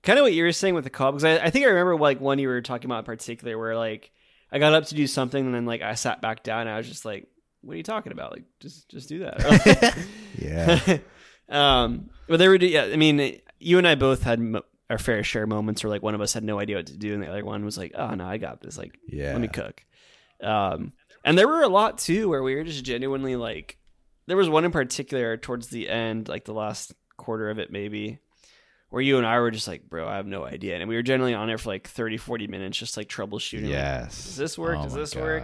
Kind 0.04 0.18
of 0.20 0.24
what 0.24 0.34
you 0.34 0.44
were 0.44 0.52
saying 0.52 0.74
with 0.74 0.84
the 0.86 0.90
co-op 0.90 1.14
because 1.16 1.26
I, 1.26 1.46
I 1.46 1.50
think 1.50 1.66
I 1.66 1.70
remember 1.70 1.98
like 1.98 2.20
one 2.20 2.40
you 2.40 2.48
were 2.48 2.62
talking 2.62 2.86
about 2.86 3.00
in 3.00 3.06
particular 3.06 3.58
where 3.58 3.76
like 3.76 4.12
I 4.52 4.60
got 4.60 4.74
up 4.74 4.86
to 4.86 4.96
do 4.96 5.08
something 5.08 5.46
and 5.46 5.54
then 5.54 5.66
like 5.66 5.82
I 5.82 5.94
sat 5.96 6.22
back 6.22 6.44
down 6.44 6.62
and 6.62 6.70
I 6.72 6.78
was 6.78 6.88
just 6.88 7.06
like 7.06 7.28
what 7.62 7.74
are 7.74 7.78
you 7.78 7.84
talking 7.84 8.12
about? 8.12 8.32
Like, 8.32 8.44
just 8.60 8.90
just 8.90 9.08
do 9.08 9.20
that. 9.20 9.98
Yeah. 10.42 10.98
Um, 11.52 12.10
but 12.28 12.38
they 12.38 12.48
were, 12.48 12.56
yeah. 12.56 12.84
I 12.86 12.96
mean, 12.96 13.40
you 13.60 13.78
and 13.78 13.88
I 13.88 13.96
both 13.96 14.24
had 14.24 14.40
mo- 14.40 14.64
our 14.90 14.98
fair 14.98 15.24
share 15.24 15.46
moments 15.48 15.84
where 15.84 15.90
like 15.92 16.02
one 16.02 16.16
of 16.16 16.22
us 16.22 16.34
had 16.34 16.44
no 16.44 16.60
idea 16.60 16.78
what 16.78 16.88
to 16.88 16.98
do, 16.98 17.14
and 17.14 17.22
the 17.22 17.28
other 17.30 17.46
one 17.46 17.64
was 17.66 17.78
like, 17.78 17.92
"Oh 17.96 18.14
no, 18.16 18.26
I 18.26 18.38
got 18.38 18.62
this." 18.62 18.78
Like, 18.78 18.98
Yeah. 19.08 19.32
let 19.34 19.42
me 19.42 19.48
cook. 19.48 19.86
Um, 20.42 20.94
and 21.24 21.38
there 21.38 21.48
were 21.48 21.62
a 21.62 21.68
lot 21.70 21.98
too 22.00 22.28
where 22.30 22.42
we 22.42 22.56
were 22.56 22.64
just 22.64 22.84
genuinely 22.84 23.36
like, 23.36 23.78
there 24.28 24.38
was 24.38 24.50
one 24.50 24.66
in 24.66 24.72
particular 24.72 25.38
towards 25.38 25.68
the 25.70 25.88
end, 25.88 26.28
like 26.28 26.46
the 26.46 26.54
last 26.54 26.94
quarter 27.18 27.50
of 27.52 27.60
it, 27.60 27.72
maybe, 27.72 28.18
where 28.90 29.02
you 29.04 29.18
and 29.20 29.28
I 29.28 29.40
were 29.40 29.52
just 29.52 29.68
like, 29.68 29.88
bro, 29.88 30.08
I 30.08 30.16
have 30.16 30.26
no 30.26 30.44
idea. 30.44 30.78
And 30.78 30.90
we 30.90 30.96
were 30.96 31.04
generally 31.04 31.34
on 31.36 31.48
there 31.48 31.60
for 31.60 31.70
like 31.70 31.88
30, 31.88 32.18
40 32.18 32.48
minutes, 32.48 32.78
just 32.78 32.98
like 32.98 33.08
troubleshooting. 33.08 33.64
like, 33.64 33.72
Yes. 33.72 34.16
does 34.26 34.36
this 34.38 34.58
work? 34.58 34.78
Oh 34.80 34.84
Does 34.86 34.94
this 34.96 35.16
work? 35.16 35.44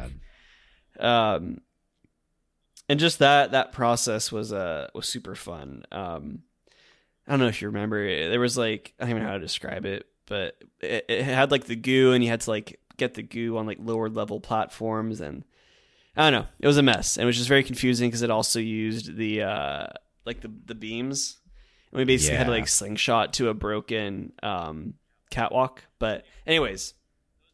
Um 1.00 1.60
and 2.90 3.00
just 3.00 3.20
that 3.20 3.52
that 3.52 3.72
process 3.72 4.32
was 4.32 4.54
uh 4.54 4.88
was 4.94 5.08
super 5.08 5.36
fun. 5.36 5.84
Um 5.92 6.44
i 7.28 7.32
don't 7.32 7.40
know 7.40 7.48
if 7.48 7.62
you 7.62 7.68
remember 7.68 8.30
there 8.30 8.40
was 8.40 8.58
like 8.58 8.94
i 9.00 9.04
don't 9.04 9.12
even 9.12 9.24
know 9.24 9.30
how 9.30 9.36
to 9.36 9.42
describe 9.42 9.86
it 9.86 10.06
but 10.28 10.56
it, 10.80 11.06
it 11.10 11.24
had 11.24 11.52
like 11.52 11.66
the 11.66 11.76
goo 11.76 12.14
and 12.14 12.24
you 12.24 12.30
had 12.30 12.42
to 12.42 12.50
like 12.50 12.80
get 12.96 13.14
the 13.14 13.22
goo 13.24 13.58
on 13.58 13.66
like 13.66 13.78
lower 13.82 14.10
level 14.10 14.40
platforms 14.40 15.20
and 15.22 15.44
i 16.16 16.30
don't 16.30 16.42
know 16.42 16.48
it 16.60 16.68
was 16.68 16.78
a 16.78 16.84
mess 16.84 17.18
and 17.18 17.24
it 17.24 17.26
was 17.26 17.38
just 17.38 17.50
very 17.50 17.64
confusing 17.64 18.10
because 18.10 18.22
it 18.22 18.32
also 18.32 18.60
used 18.60 19.18
the 19.18 19.42
uh 19.42 19.88
like 20.26 20.42
the 20.42 20.52
the 20.66 20.76
beams. 20.76 21.38
And 21.92 22.00
we 22.00 22.06
basically 22.06 22.38
had 22.38 22.46
to 22.46 22.52
like 22.52 22.68
slingshot 22.68 23.34
to 23.34 23.50
a 23.50 23.54
broken 23.54 24.34
um 24.42 24.94
catwalk 25.30 25.84
but 26.00 26.26
anyways 26.46 26.94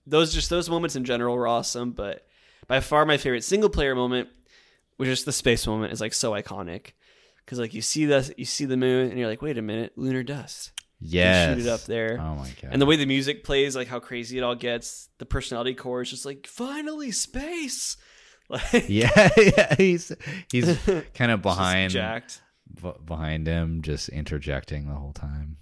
those 0.06 0.34
just 0.34 0.50
those 0.50 0.70
moments 0.70 0.96
in 0.96 1.04
general 1.04 1.36
were 1.36 1.48
awesome 1.48 1.92
but 1.92 2.28
by 2.68 2.80
far 2.80 3.06
my 3.06 3.18
favorite 3.18 3.44
single 3.44 3.70
player 3.70 3.96
moment 3.96 4.30
which 4.98 5.10
is 5.10 5.24
the 5.24 5.32
space 5.32 5.66
moment 5.68 5.94
is 5.94 6.02
like 6.02 6.14
so 6.14 6.32
iconic. 6.32 6.92
Because 7.46 7.60
like 7.60 7.74
you 7.74 7.82
see 7.82 8.06
the 8.06 8.34
you 8.38 8.46
see 8.46 8.66
the 8.66 8.78
moon 8.78 9.10
and 9.10 9.20
you're 9.20 9.28
like 9.28 9.42
wait 9.42 9.58
a 9.58 9.62
minute 9.62 9.94
lunar 9.98 10.24
dust. 10.24 10.72
Yeah, 11.06 11.54
shoot 11.54 11.66
it 11.66 11.70
up 11.70 11.82
there. 11.82 12.18
Oh 12.20 12.36
my 12.36 12.50
god. 12.62 12.72
and 12.72 12.82
the 12.82 12.86
way 12.86 12.96
the 12.96 13.06
music 13.06 13.44
plays 13.44 13.76
like 13.76 13.90
how 13.90 14.00
crazy 14.00 14.38
it 14.38 14.42
all 14.44 14.56
gets 14.56 15.10
the 15.18 15.26
personality 15.26 15.74
core 15.74 16.02
is 16.02 16.10
just 16.10 16.26
like 16.26 16.48
finally 16.48 17.12
space! 17.12 17.98
Like 18.50 18.86
yeah, 18.90 19.30
yeah, 19.38 19.76
he's 19.78 20.12
he's 20.52 20.78
kind 21.16 21.32
of 21.32 21.42
behind 21.42 21.92
jacked. 21.92 22.42
b- 22.82 22.92
behind 23.06 23.48
him, 23.48 23.82
just 23.82 24.10
interjecting 24.10 24.86
the 24.86 24.94
whole 24.94 25.14
time. 25.14 25.58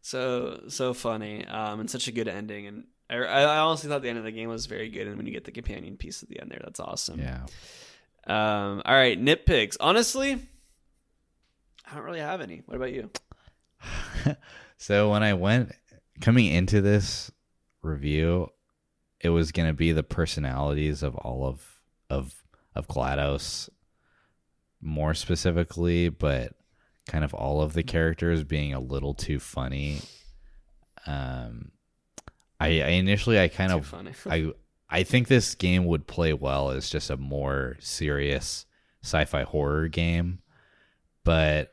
so 0.00 0.62
so 0.68 0.94
funny 0.94 1.44
um 1.46 1.80
and 1.80 1.90
such 1.90 2.06
a 2.08 2.12
good 2.12 2.28
ending 2.28 2.66
and 2.68 2.84
I, 3.10 3.16
I 3.16 3.58
honestly 3.58 3.90
thought 3.90 4.02
the 4.02 4.08
end 4.08 4.18
of 4.18 4.24
the 4.24 4.30
game 4.30 4.48
was 4.48 4.66
very 4.66 4.88
good 4.88 5.08
and 5.08 5.16
when 5.16 5.26
you 5.26 5.32
get 5.32 5.44
the 5.44 5.50
companion 5.52 5.96
piece 5.96 6.22
at 6.22 6.28
the 6.28 6.40
end 6.40 6.50
there 6.52 6.60
that's 6.62 6.78
awesome. 6.80 7.18
Yeah. 7.18 7.44
Um 8.26 8.82
all 8.84 8.94
right 8.94 9.20
nitpicks. 9.20 9.76
Honestly 9.80 10.38
i 11.90 11.94
don't 11.94 12.04
really 12.04 12.20
have 12.20 12.40
any. 12.40 12.62
What 12.66 12.76
about 12.76 12.92
you? 12.92 13.10
So 14.82 15.10
when 15.10 15.22
I 15.22 15.34
went 15.34 15.72
coming 16.22 16.46
into 16.46 16.80
this 16.80 17.30
review, 17.82 18.48
it 19.20 19.28
was 19.28 19.52
gonna 19.52 19.74
be 19.74 19.92
the 19.92 20.02
personalities 20.02 21.02
of 21.02 21.16
all 21.16 21.44
of 21.46 21.80
of 22.08 22.34
of 22.74 22.88
GLaDOS 22.88 23.68
more 24.80 25.12
specifically, 25.12 26.08
but 26.08 26.54
kind 27.06 27.24
of 27.24 27.34
all 27.34 27.60
of 27.60 27.74
the 27.74 27.82
characters 27.82 28.42
being 28.42 28.72
a 28.72 28.80
little 28.80 29.12
too 29.12 29.38
funny. 29.38 30.00
Um 31.06 31.72
I, 32.58 32.80
I 32.80 32.88
initially 32.90 33.38
I 33.38 33.48
kind 33.48 33.70
Too 33.72 33.78
of 33.78 33.86
funny. 33.86 34.12
I 34.30 34.52
I 34.90 35.02
think 35.04 35.28
this 35.28 35.54
game 35.54 35.84
would 35.86 36.06
play 36.06 36.32
well 36.32 36.70
as 36.70 36.90
just 36.90 37.10
a 37.10 37.16
more 37.16 37.76
serious 37.80 38.66
sci-fi 39.02 39.44
horror 39.44 39.88
game, 39.88 40.40
but 41.24 41.72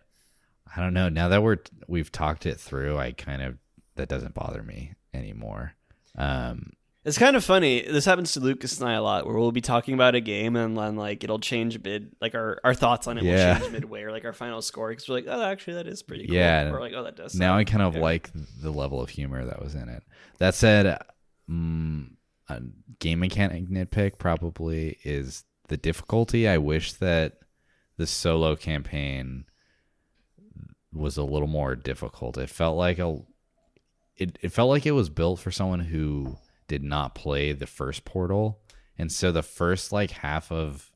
I 0.76 0.82
don't 0.82 0.94
know. 0.94 1.10
Now 1.10 1.28
that 1.30 1.42
we're 1.44 1.58
we've 1.88 2.12
talked 2.12 2.46
it 2.46 2.60
through, 2.60 2.98
I 2.98 3.12
kind 3.14 3.42
of 3.42 3.58
that 3.96 4.08
doesn't 4.10 4.34
bother 4.36 4.62
me 4.62 4.94
anymore. 5.14 5.74
Um, 6.18 6.74
It's 7.06 7.18
kind 7.18 7.36
of 7.36 7.44
funny. 7.44 7.82
This 7.82 8.06
happens 8.06 8.34
to 8.34 8.40
Lucas 8.40 8.80
and 8.80 8.88
I 8.90 8.94
a 8.94 9.02
lot, 9.02 9.26
where 9.26 9.36
we'll 9.38 9.52
be 9.52 9.62
talking 9.62 9.94
about 9.96 10.14
a 10.14 10.20
game 10.22 10.56
and 10.56 10.78
then 10.78 10.96
like 10.96 11.24
it'll 11.24 11.40
change 11.40 11.82
mid, 11.84 12.12
like 12.22 12.36
our, 12.36 12.60
our 12.64 12.74
thoughts 12.76 13.08
on 13.08 13.18
it 13.18 13.24
Yeah. 13.24 13.54
will 13.54 13.62
change 13.62 13.74
midway, 13.74 14.04
or 14.04 14.12
like 14.12 14.26
our 14.26 14.34
final 14.34 14.62
score 14.62 14.90
because 14.90 15.08
we're 15.10 15.16
like, 15.16 15.26
oh, 15.28 15.42
actually 15.42 15.74
that 15.76 15.88
is 15.88 16.04
pretty 16.04 16.28
cool. 16.28 16.36
Yeah. 16.36 16.70
Or 16.72 16.80
like, 16.80 16.94
oh, 16.94 17.04
that 17.04 17.16
does. 17.16 17.34
now 17.34 17.58
I 17.58 17.64
kind 17.64 17.82
of 17.82 17.96
like 17.96 18.30
the 18.62 18.72
level 18.72 19.02
of 19.02 19.10
humor 19.10 19.44
that 19.46 19.62
was 19.62 19.74
in 19.74 19.90
it. 19.90 20.04
That 20.38 20.54
said, 20.54 21.00
mm, 21.50 22.10
a 22.50 22.62
game 23.00 23.20
mechanic 23.20 23.70
nitpick 23.70 24.18
probably 24.18 24.98
is 25.04 25.44
the 25.68 25.78
difficulty. 25.78 26.48
I 26.48 26.58
wish 26.58 26.94
that 26.94 27.40
the 27.98 28.08
solo 28.08 28.56
campaign 28.56 29.46
was 30.94 31.18
a 31.18 31.24
little 31.24 31.48
more 31.48 31.76
difficult. 31.76 32.38
It 32.38 32.50
felt 32.50 32.78
like 32.78 33.00
a 33.00 33.20
it, 34.16 34.40
it 34.42 34.52
felt 34.52 34.70
like 34.70 34.86
it 34.86 34.92
was 34.92 35.10
built 35.10 35.40
for 35.40 35.52
someone 35.52 35.80
who 35.80 36.38
did 36.68 36.84
not 36.84 37.16
play 37.16 37.54
the 37.54 37.68
first 37.68 38.04
portal. 38.04 38.60
And 38.98 39.12
so 39.12 39.32
the 39.32 39.44
first 39.44 39.92
like 39.92 40.10
half 40.10 40.52
of 40.52 40.92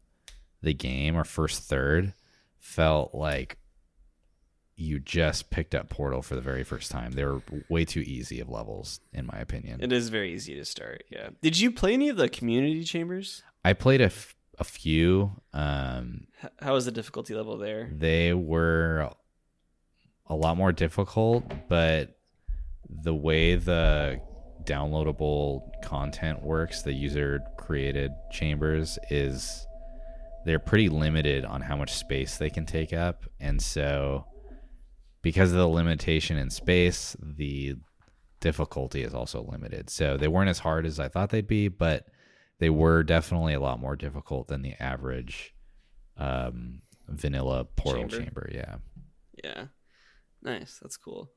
the 0.61 0.73
game 0.73 1.15
or 1.15 1.23
first 1.23 1.63
third 1.63 2.13
felt 2.57 3.13
like 3.13 3.57
you 4.81 4.99
just 4.99 5.49
picked 5.51 5.75
up 5.75 5.89
Portal 5.89 6.21
for 6.21 6.35
the 6.35 6.41
very 6.41 6.63
first 6.63 6.89
time. 6.91 7.11
They 7.11 7.23
were 7.23 7.41
way 7.69 7.85
too 7.85 8.01
easy 8.01 8.39
of 8.39 8.49
levels, 8.49 8.99
in 9.13 9.25
my 9.27 9.37
opinion. 9.39 9.81
It 9.81 9.91
is 9.93 10.09
very 10.09 10.33
easy 10.33 10.55
to 10.55 10.65
start. 10.65 11.03
Yeah. 11.09 11.29
Did 11.41 11.59
you 11.59 11.71
play 11.71 11.93
any 11.93 12.09
of 12.09 12.17
the 12.17 12.27
community 12.29 12.83
chambers? 12.83 13.43
I 13.63 13.73
played 13.73 14.01
a, 14.01 14.05
f- 14.05 14.35
a 14.57 14.63
few. 14.63 15.31
Um, 15.53 16.25
How 16.59 16.73
was 16.73 16.85
the 16.85 16.91
difficulty 16.91 17.35
level 17.35 17.57
there? 17.57 17.89
they 17.93 18.33
were 18.33 19.11
a 20.27 20.35
lot 20.35 20.57
more 20.57 20.71
difficult, 20.71 21.43
but 21.69 22.17
the 22.89 23.13
way 23.13 23.55
the 23.55 24.19
downloadable 24.63 25.61
content 25.83 26.41
works, 26.41 26.81
the 26.81 26.93
user 26.93 27.41
created 27.57 28.11
chambers, 28.31 28.97
is 29.09 29.65
they're 30.45 30.59
pretty 30.59 30.89
limited 30.89 31.45
on 31.45 31.61
how 31.61 31.75
much 31.75 31.91
space 31.93 32.37
they 32.37 32.49
can 32.49 32.65
take 32.65 32.93
up. 32.93 33.25
And 33.39 33.61
so, 33.61 34.25
because 35.21 35.51
of 35.51 35.57
the 35.57 35.67
limitation 35.67 36.37
in 36.37 36.49
space, 36.49 37.15
the 37.21 37.75
difficulty 38.39 39.03
is 39.03 39.13
also 39.13 39.43
limited. 39.43 39.89
So, 39.89 40.17
they 40.17 40.27
weren't 40.27 40.49
as 40.49 40.59
hard 40.59 40.85
as 40.85 40.99
I 40.99 41.07
thought 41.07 41.29
they'd 41.29 41.47
be, 41.47 41.67
but 41.67 42.07
they 42.59 42.69
were 42.69 43.03
definitely 43.03 43.53
a 43.53 43.59
lot 43.59 43.79
more 43.79 43.95
difficult 43.95 44.47
than 44.47 44.61
the 44.61 44.73
average 44.81 45.53
um, 46.17 46.81
vanilla 47.07 47.65
portal 47.65 48.03
Chamber. 48.07 48.23
chamber. 48.23 48.49
Yeah. 48.53 48.75
Yeah. 49.43 49.63
Nice. 50.43 50.79
That's 50.81 50.97
cool. 50.97 51.31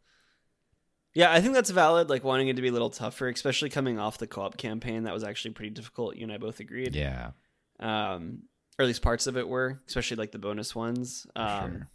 Yeah, 1.14 1.32
I 1.32 1.40
think 1.40 1.54
that's 1.54 1.70
valid. 1.70 2.10
Like 2.10 2.24
wanting 2.24 2.48
it 2.48 2.56
to 2.56 2.62
be 2.62 2.68
a 2.68 2.72
little 2.72 2.90
tougher, 2.90 3.28
especially 3.28 3.70
coming 3.70 3.98
off 3.98 4.18
the 4.18 4.26
co-op 4.26 4.56
campaign 4.56 5.04
that 5.04 5.14
was 5.14 5.22
actually 5.24 5.52
pretty 5.52 5.70
difficult. 5.70 6.16
You 6.16 6.24
and 6.24 6.32
I 6.32 6.38
both 6.38 6.58
agreed. 6.60 6.94
Yeah. 6.94 7.30
um, 7.78 8.42
or 8.78 8.82
at 8.82 8.86
least 8.86 9.02
parts 9.02 9.28
of 9.28 9.36
it 9.36 9.46
were, 9.48 9.80
especially 9.86 10.16
like 10.16 10.32
the 10.32 10.38
bonus 10.40 10.74
ones. 10.74 11.26
Um, 11.36 11.70
sure. 11.70 11.88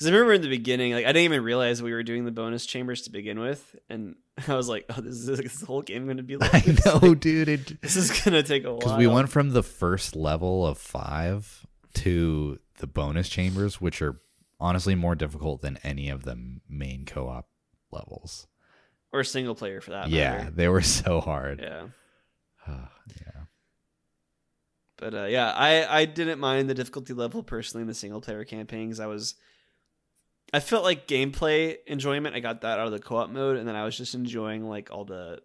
Because 0.00 0.12
I 0.12 0.14
remember 0.14 0.32
in 0.32 0.40
the 0.40 0.48
beginning, 0.48 0.94
like 0.94 1.04
I 1.04 1.08
didn't 1.12 1.24
even 1.24 1.44
realize 1.44 1.82
we 1.82 1.92
were 1.92 2.02
doing 2.02 2.24
the 2.24 2.30
bonus 2.30 2.64
chambers 2.64 3.02
to 3.02 3.10
begin 3.10 3.38
with, 3.38 3.76
and 3.90 4.14
I 4.48 4.54
was 4.54 4.66
like, 4.66 4.86
"Oh, 4.88 5.02
this 5.02 5.14
is 5.14 5.28
is 5.28 5.38
this 5.40 5.60
whole 5.60 5.82
game 5.82 6.06
going 6.06 6.16
to 6.16 6.22
be 6.22 6.36
like 6.38 6.54
I 6.54 6.72
know, 6.86 7.08
Like, 7.08 7.20
dude. 7.20 7.48
It 7.50 7.82
this 7.82 7.96
is 7.96 8.10
going 8.10 8.32
to 8.32 8.42
take 8.42 8.64
a 8.64 8.70
while." 8.70 8.78
because 8.78 8.96
we 8.96 9.06
went 9.06 9.28
from 9.28 9.50
the 9.50 9.62
first 9.62 10.16
level 10.16 10.66
of 10.66 10.78
five 10.78 11.66
to 11.96 12.58
the 12.78 12.86
bonus 12.86 13.28
chambers, 13.28 13.78
which 13.78 14.00
are 14.00 14.18
honestly 14.58 14.94
more 14.94 15.14
difficult 15.14 15.60
than 15.60 15.78
any 15.84 16.08
of 16.08 16.22
the 16.22 16.58
main 16.66 17.04
co-op 17.04 17.46
levels. 17.92 18.46
or 19.12 19.22
single 19.22 19.54
player 19.54 19.82
for 19.82 19.90
that. 19.90 20.08
yeah, 20.08 20.38
matter. 20.38 20.50
they 20.52 20.68
were 20.68 20.80
so 20.80 21.20
hard. 21.20 21.60
yeah. 21.60 21.88
yeah. 22.68 23.42
But 24.96 25.14
uh, 25.14 25.24
yeah, 25.24 25.52
I 25.52 26.00
I 26.00 26.04
didn't 26.06 26.40
mind 26.40 26.70
the 26.70 26.74
difficulty 26.74 27.12
level 27.12 27.42
personally 27.42 27.82
in 27.82 27.88
the 27.88 27.92
single 27.94 28.22
player 28.22 28.44
campaigns. 28.44 28.98
I 28.98 29.06
was. 29.06 29.34
I 30.52 30.60
felt 30.60 30.82
like 30.84 31.06
gameplay 31.06 31.76
enjoyment. 31.86 32.34
I 32.34 32.40
got 32.40 32.62
that 32.62 32.78
out 32.78 32.86
of 32.86 32.92
the 32.92 32.98
co-op 32.98 33.30
mode, 33.30 33.56
and 33.56 33.68
then 33.68 33.76
I 33.76 33.84
was 33.84 33.96
just 33.96 34.14
enjoying 34.14 34.68
like 34.68 34.90
all 34.90 35.04
the, 35.04 35.40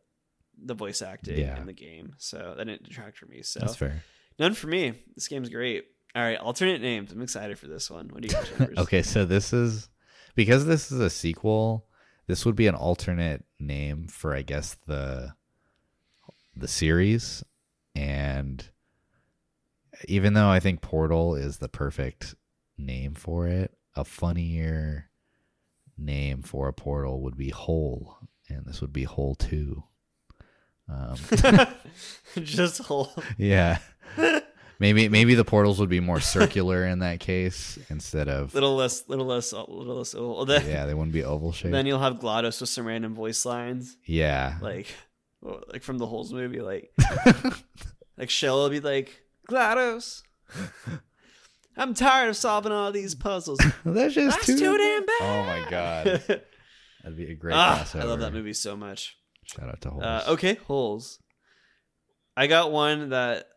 the 0.64 0.73
voice 0.73 1.02
acting 1.02 1.38
Yeah. 1.40 1.60
in 1.60 1.68
the 1.68 1.73
game. 1.73 2.14
So 2.18 2.56
that 2.57 2.65
didn't 2.65 2.84
detract 2.84 3.18
from 3.18 3.30
me. 3.30 3.41
So 3.44 3.60
That's 3.60 3.76
fair. 3.76 4.03
None 4.40 4.53
for 4.53 4.68
me. 4.68 4.94
This 5.15 5.27
game's 5.27 5.49
great. 5.49 5.86
All 6.15 6.23
right, 6.23 6.38
alternate 6.40 6.82
names. 6.82 7.11
I'm 7.11 7.22
excited 7.22 7.60
for 7.60 7.68
this 7.68 7.91
one. 7.91 8.07
What 8.07 8.22
do 8.22 8.30
you 8.30 8.34
got, 8.34 8.77
Okay, 8.84 9.02
so 9.02 9.26
this 9.26 9.52
is 9.53 9.90
because 10.34 10.65
this 10.65 10.91
is 10.91 10.99
a 10.99 11.10
sequel. 11.10 11.86
This 12.27 12.45
would 12.45 12.56
be 12.56 12.68
an 12.68 12.76
alternate 12.76 13.44
name 13.60 14.07
for, 14.07 14.34
I 14.34 14.41
guess 14.41 14.76
the 14.88 15.34
the 16.56 16.68
series, 16.69 17.44
and 17.95 18.65
even 20.07 20.34
though 20.34 20.48
I 20.49 20.60
think 20.61 20.82
Portal 20.82 21.36
is 21.36 21.57
the 21.57 21.68
perfect 21.68 22.34
name 22.77 23.14
for 23.14 23.45
it, 23.48 23.73
a 23.95 24.03
funnier 24.05 25.09
name 25.97 26.41
for 26.41 26.67
a 26.67 26.73
portal 26.73 27.22
would 27.22 27.38
be 27.38 27.49
Hole, 27.49 28.17
and 28.49 28.65
this 28.65 28.81
would 28.81 28.93
be 28.93 29.03
Hole 29.03 29.35
Two. 29.35 29.84
Um, 30.88 31.15
Just 32.43 32.80
hole. 32.84 33.11
yeah, 33.39 33.80
maybe 34.80 35.09
maybe 35.09 35.34
the 35.34 35.43
portals 35.45 35.80
would 35.80 35.89
be 35.89 35.99
more 35.99 36.19
circular 36.19 36.85
in 36.85 36.99
that 36.99 37.19
case 37.19 37.80
instead 37.89 38.27
of 38.30 38.53
little 38.53 38.76
less, 38.76 39.07
little 39.07 39.26
less, 39.26 39.51
little 39.51 39.95
less. 39.97 40.13
oval. 40.13 40.45
Then, 40.45 40.63
yeah, 40.67 40.85
they 40.85 40.93
wouldn't 40.93 41.13
be 41.13 41.23
oval 41.23 41.53
shaped. 41.53 41.72
then 41.72 41.88
you'll 41.88 41.99
have 41.99 42.19
Glados 42.19 42.61
with 42.61 42.69
some 42.69 42.85
random 42.85 43.15
voice 43.15 43.45
lines, 43.45 43.97
yeah, 44.05 44.57
like, 44.61 44.88
like 45.41 45.81
from 45.81 45.97
the 45.97 46.05
Holes 46.05 46.31
movie, 46.31 46.61
like, 46.61 46.91
like 48.17 48.30
Chell 48.30 48.57
will 48.57 48.69
be 48.69 48.80
like, 48.80 49.23
Glados, 49.49 50.22
I'm 51.77 51.93
tired 51.93 52.30
of 52.30 52.38
solving 52.38 52.72
all 52.72 52.91
these 52.91 53.15
puzzles. 53.15 53.60
that's 53.85 54.14
just 54.14 54.38
That's 54.38 54.45
too 54.60 54.77
damn 54.77 55.06
bad. 55.06 55.15
Oh 55.22 55.43
my 55.45 55.69
god, 55.69 56.06
that'd 57.03 57.18
be 57.18 57.31
a 57.31 57.35
great 57.35 57.53
ah. 57.56 57.88
I 57.93 58.03
love 58.03 58.19
that 58.22 58.34
movie 58.34 58.53
so 58.53 58.76
much. 58.77 59.18
Shout 59.43 59.69
out 59.69 59.81
to 59.81 59.89
Holes. 59.91 60.03
Uh, 60.03 60.23
okay, 60.30 60.56
holes. 60.56 61.19
I 62.38 62.47
got 62.47 62.72
one 62.72 63.10
that 63.10 63.47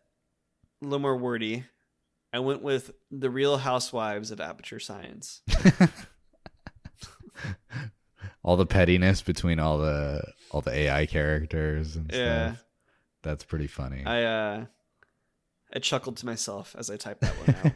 a 0.81 0.85
little 0.85 0.99
more 0.99 1.17
wordy. 1.17 1.65
I 2.31 2.39
went 2.39 2.61
with 2.61 2.91
the 3.09 3.29
Real 3.29 3.57
Housewives 3.57 4.29
of 4.31 4.39
Aperture 4.39 4.79
Science. 4.79 5.41
all 8.43 8.55
the 8.55 8.65
pettiness 8.65 9.21
between 9.21 9.59
all 9.59 9.77
the 9.79 10.23
all 10.51 10.61
the 10.61 10.71
AI 10.71 11.05
characters 11.05 11.95
and 11.95 12.11
Yeah. 12.11 12.53
stuff. 12.53 12.65
That's 13.23 13.43
pretty 13.43 13.67
funny. 13.67 14.03
I 14.05 14.23
uh, 14.23 14.65
I 15.73 15.79
chuckled 15.79 16.17
to 16.17 16.25
myself 16.25 16.75
as 16.77 16.89
I 16.89 16.97
typed 16.97 17.21
that 17.21 17.33
one 17.33 17.55
out. 17.65 17.71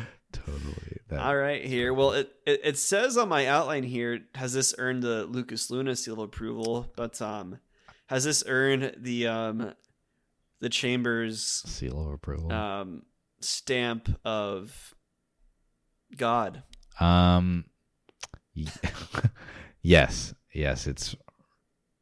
totally. 0.32 0.98
That, 1.08 1.20
All 1.20 1.36
right, 1.36 1.64
here. 1.64 1.92
Well, 1.92 2.12
it, 2.12 2.32
it 2.46 2.60
it 2.64 2.78
says 2.78 3.16
on 3.16 3.28
my 3.28 3.46
outline 3.46 3.82
here, 3.82 4.20
has 4.34 4.52
this 4.54 4.74
earned 4.78 5.02
the 5.02 5.24
Lucas 5.24 5.70
Luna 5.70 5.96
seal 5.96 6.14
of 6.14 6.20
approval? 6.20 6.92
But 6.96 7.20
um, 7.20 7.58
has 8.06 8.24
this 8.24 8.42
earned 8.46 8.94
the 8.98 9.26
um, 9.26 9.74
the 10.60 10.68
Chambers 10.68 11.62
seal 11.66 12.00
of 12.00 12.12
approval. 12.12 12.52
um 12.52 13.02
stamp 13.40 14.18
of 14.24 14.94
God? 16.16 16.62
Um, 17.00 17.64
yes, 19.82 20.34
yes, 20.52 20.86
it's 20.86 21.16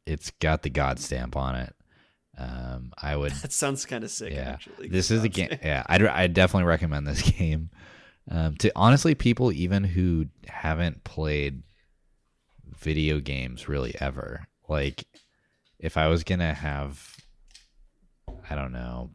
it's 0.07 0.31
got 0.31 0.63
the 0.63 0.71
God 0.71 0.99
stamp 0.99 1.37
on 1.37 1.55
it. 1.55 1.75
Um, 2.41 2.93
I 2.97 3.17
would. 3.17 3.33
That 3.33 3.53
sounds 3.53 3.85
kind 3.85 4.03
of 4.03 4.11
sick. 4.11 4.33
yeah, 4.33 4.53
actually. 4.53 4.89
this 4.89 5.11
is 5.11 5.23
a 5.23 5.29
game. 5.29 5.51
Yeah, 5.63 5.85
I'd 5.87 6.07
I 6.07 6.27
definitely 6.27 6.67
recommend 6.69 7.07
this 7.07 7.23
game. 7.39 7.71
Um, 8.31 8.57
to 8.59 8.73
honestly, 8.75 9.15
people 9.15 9.53
even 9.53 9.85
who 9.85 10.27
haven't 10.49 11.05
played 11.05 11.63
video 12.79 13.21
games 13.21 13.69
really 13.69 13.95
ever, 14.01 14.49
like 14.69 15.05
if 15.79 15.97
I 15.97 16.07
was 16.09 16.25
gonna 16.25 16.55
have, 16.55 17.17
I 18.49 18.55
don't 18.55 18.73
know, 18.73 19.11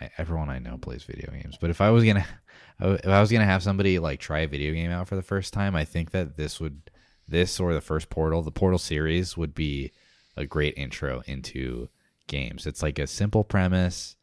I, 0.00 0.10
everyone 0.18 0.50
I 0.50 0.58
know 0.60 0.78
plays 0.78 1.02
video 1.02 1.32
games, 1.32 1.56
but 1.60 1.70
if 1.70 1.80
I 1.80 1.90
was 1.90 2.04
gonna, 2.04 2.26
if 2.80 3.06
I 3.06 3.20
was 3.20 3.32
gonna 3.32 3.46
have 3.46 3.62
somebody 3.64 3.98
like 3.98 4.20
try 4.20 4.40
a 4.40 4.48
video 4.48 4.72
game 4.74 4.92
out 4.92 5.08
for 5.08 5.16
the 5.16 5.22
first 5.22 5.52
time, 5.52 5.74
I 5.74 5.84
think 5.84 6.12
that 6.12 6.36
this 6.36 6.60
would, 6.60 6.90
this 7.26 7.58
or 7.58 7.74
the 7.74 7.80
first 7.80 8.10
Portal, 8.10 8.42
the 8.42 8.52
Portal 8.52 8.78
series 8.78 9.36
would 9.36 9.54
be 9.54 9.90
a 10.36 10.46
great 10.46 10.74
intro 10.76 11.22
into 11.26 11.88
games. 12.26 12.66
It's 12.66 12.82
like 12.82 12.98
a 12.98 13.06
simple 13.06 13.44
premise. 13.44 14.16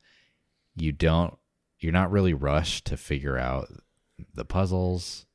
You 0.76 0.92
don't, 0.92 1.38
you're 1.80 1.92
not 1.92 2.12
really 2.12 2.34
rushed 2.34 2.86
to 2.86 2.98
figure 2.98 3.38
out 3.38 3.68
the 4.34 4.46
puzzles. 4.46 5.26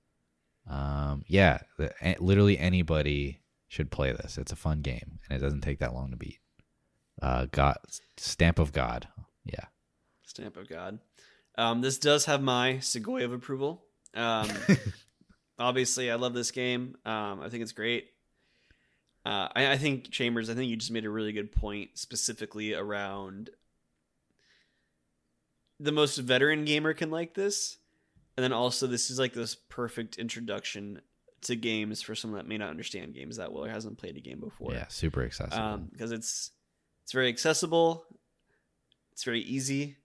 Um, 0.69 1.25
yeah, 1.27 1.61
the, 1.79 1.93
a- 2.03 2.17
literally 2.21 2.59
anybody 2.59 3.41
should 3.69 3.91
play 3.91 4.13
this. 4.13 4.39
It's 4.39 4.53
a 4.53 4.57
fun 4.57 4.81
game 4.81 5.19
and 5.29 5.39
it 5.39 5.45
doesn't 5.45 5.61
take 5.63 5.79
that 5.81 5.95
long 5.95 6.11
to 6.11 6.17
beat. 6.17 6.39
Uh, 7.21 7.47
God, 7.51 7.77
stamp 8.17 8.59
of 8.59 8.73
God. 8.73 9.09
Yeah. 9.45 9.65
Stamp 10.25 10.57
of 10.57 10.69
God. 10.69 10.99
Um, 11.57 11.81
this 11.81 11.99
does 11.99 12.27
have 12.27 12.41
my 12.43 12.75
Segoy 12.75 13.25
of 13.25 13.33
approval. 13.33 13.83
Um, 14.15 14.49
obviously, 15.59 16.11
I 16.11 16.15
love 16.15 16.35
this 16.35 16.51
game. 16.51 16.97
Um, 17.05 17.41
I 17.41 17.49
think 17.49 17.63
it's 17.63 17.73
great. 17.73 18.11
Uh, 19.29 19.49
I, 19.55 19.73
I 19.73 19.77
think 19.77 20.11
Chambers. 20.11 20.49
I 20.49 20.55
think 20.55 20.71
you 20.71 20.77
just 20.77 20.91
made 20.91 21.05
a 21.05 21.11
really 21.11 21.33
good 21.33 21.53
point, 21.53 21.99
specifically 21.99 22.73
around 22.73 23.51
the 25.79 25.93
most 25.93 26.17
veteran 26.17 26.65
gamer 26.65 26.95
can 26.95 27.11
like 27.11 27.35
this, 27.35 27.77
and 28.39 28.43
then 28.45 28.55
also 28.55 28.87
this 28.87 29.11
is 29.11 29.19
like 29.19 29.35
this 29.35 29.55
perfect 29.55 30.17
introduction 30.17 31.03
to 31.43 31.57
games 31.57 32.01
for 32.01 32.15
someone 32.15 32.39
that 32.39 32.49
may 32.49 32.57
not 32.57 32.71
understand 32.71 33.15
games 33.15 33.37
that 33.37 33.53
well 33.53 33.67
or 33.67 33.69
hasn't 33.69 33.99
played 33.99 34.17
a 34.17 34.21
game 34.21 34.41
before 34.41 34.73
Yeah. 34.73 34.89
Super 34.89 35.23
accessible. 35.23 35.63
um, 35.63 35.89
because 35.93 36.11
it's 36.11 36.53
it's 37.03 37.13
very 37.13 37.29
accessible. 37.29 38.07
It's 39.13 39.25
very 39.25 39.41
easy, 39.41 39.99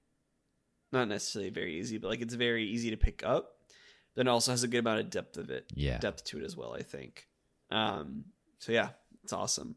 not 0.91 1.07
necessarily 1.07 1.49
very 1.49 1.79
easy, 1.79 1.97
but 1.97 2.09
like 2.09 2.19
it's 2.19 2.33
very 2.33 2.65
easy 2.65 2.89
to 2.89 2.97
pick 2.97 3.23
up. 3.23 3.55
Then 4.15 4.27
also 4.27 4.51
has 4.51 4.63
a 4.63 4.67
good 4.67 4.79
amount 4.79 4.99
of 4.99 5.09
depth 5.09 5.37
of 5.37 5.49
it, 5.49 5.71
yeah. 5.73 5.97
depth 5.97 6.25
to 6.25 6.39
it 6.39 6.43
as 6.43 6.57
well. 6.57 6.73
I 6.73 6.81
think. 6.81 7.29
Um, 7.71 8.25
so 8.59 8.71
yeah, 8.71 8.89
it's 9.23 9.33
awesome, 9.33 9.75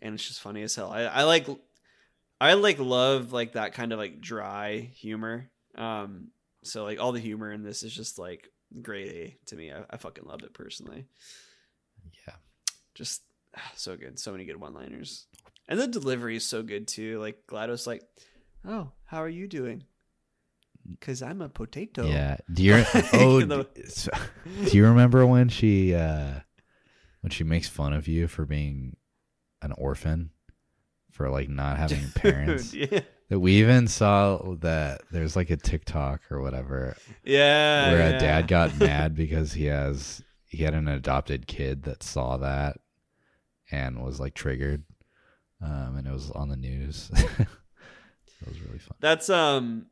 and 0.00 0.14
it's 0.14 0.26
just 0.26 0.40
funny 0.40 0.62
as 0.62 0.74
hell. 0.74 0.90
I, 0.90 1.02
I 1.02 1.22
like, 1.24 1.46
I 2.40 2.54
like 2.54 2.78
love 2.78 3.32
like 3.32 3.52
that 3.52 3.72
kind 3.74 3.92
of 3.92 3.98
like 3.98 4.20
dry 4.20 4.90
humor. 4.96 5.50
Um, 5.74 6.28
so 6.62 6.84
like 6.84 7.00
all 7.00 7.12
the 7.12 7.20
humor 7.20 7.50
in 7.52 7.62
this 7.62 7.82
is 7.82 7.94
just 7.94 8.18
like 8.18 8.48
grade 8.82 9.08
A 9.08 9.36
to 9.46 9.56
me. 9.56 9.72
I, 9.72 9.82
I 9.90 9.96
fucking 9.96 10.24
love 10.24 10.42
it 10.42 10.54
personally 10.54 11.06
Yeah. 12.26 12.34
just 12.94 13.22
so 13.76 13.96
good 13.96 14.18
so 14.18 14.32
many 14.32 14.44
good 14.44 14.60
one 14.60 14.72
liners 14.74 15.26
and 15.68 15.78
the 15.78 15.86
delivery 15.86 16.36
is 16.36 16.46
so 16.46 16.62
good 16.62 16.86
too 16.88 17.18
like 17.20 17.38
glados 17.48 17.86
like 17.86 18.02
oh 18.66 18.90
how 19.04 19.18
are 19.22 19.28
you 19.28 19.46
doing 19.46 19.84
because 20.90 21.22
i'm 21.22 21.40
a 21.40 21.48
potato 21.48 22.06
Yeah. 22.06 22.36
Do 22.52 22.62
you 22.62 22.84
oh 23.14 23.40
do 23.40 23.64
you 24.72 24.84
remember 24.86 25.24
when 25.26 25.48
she 25.48 25.94
uh 25.94 26.40
when 27.24 27.30
she 27.30 27.42
makes 27.42 27.66
fun 27.70 27.94
of 27.94 28.06
you 28.06 28.28
for 28.28 28.44
being 28.44 28.98
an 29.62 29.72
orphan 29.78 30.28
for 31.10 31.30
like 31.30 31.48
not 31.48 31.78
having 31.78 32.10
parents? 32.14 32.72
Dude, 32.72 32.92
yeah 32.92 33.00
That 33.30 33.40
we 33.40 33.52
even 33.54 33.88
saw 33.88 34.56
that 34.60 35.00
there's 35.10 35.34
like 35.34 35.48
a 35.48 35.56
TikTok 35.56 36.20
or 36.30 36.42
whatever 36.42 36.94
yeah 37.24 37.90
where 37.90 38.10
yeah. 38.10 38.16
a 38.16 38.20
dad 38.20 38.46
got 38.46 38.78
mad 38.78 39.14
because 39.14 39.54
he 39.54 39.64
has 39.64 40.22
he 40.44 40.64
had 40.64 40.74
an 40.74 40.86
adopted 40.86 41.46
kid 41.46 41.84
that 41.84 42.02
saw 42.02 42.36
that 42.36 42.76
and 43.70 44.04
was 44.04 44.20
like 44.20 44.34
triggered. 44.34 44.84
Um 45.62 45.96
and 45.96 46.06
it 46.06 46.12
was 46.12 46.30
on 46.30 46.50
the 46.50 46.56
news. 46.56 47.10
it 47.14 47.48
was 48.46 48.60
really 48.60 48.78
fun. 48.78 48.98
that's 49.00 49.30
um 49.30 49.86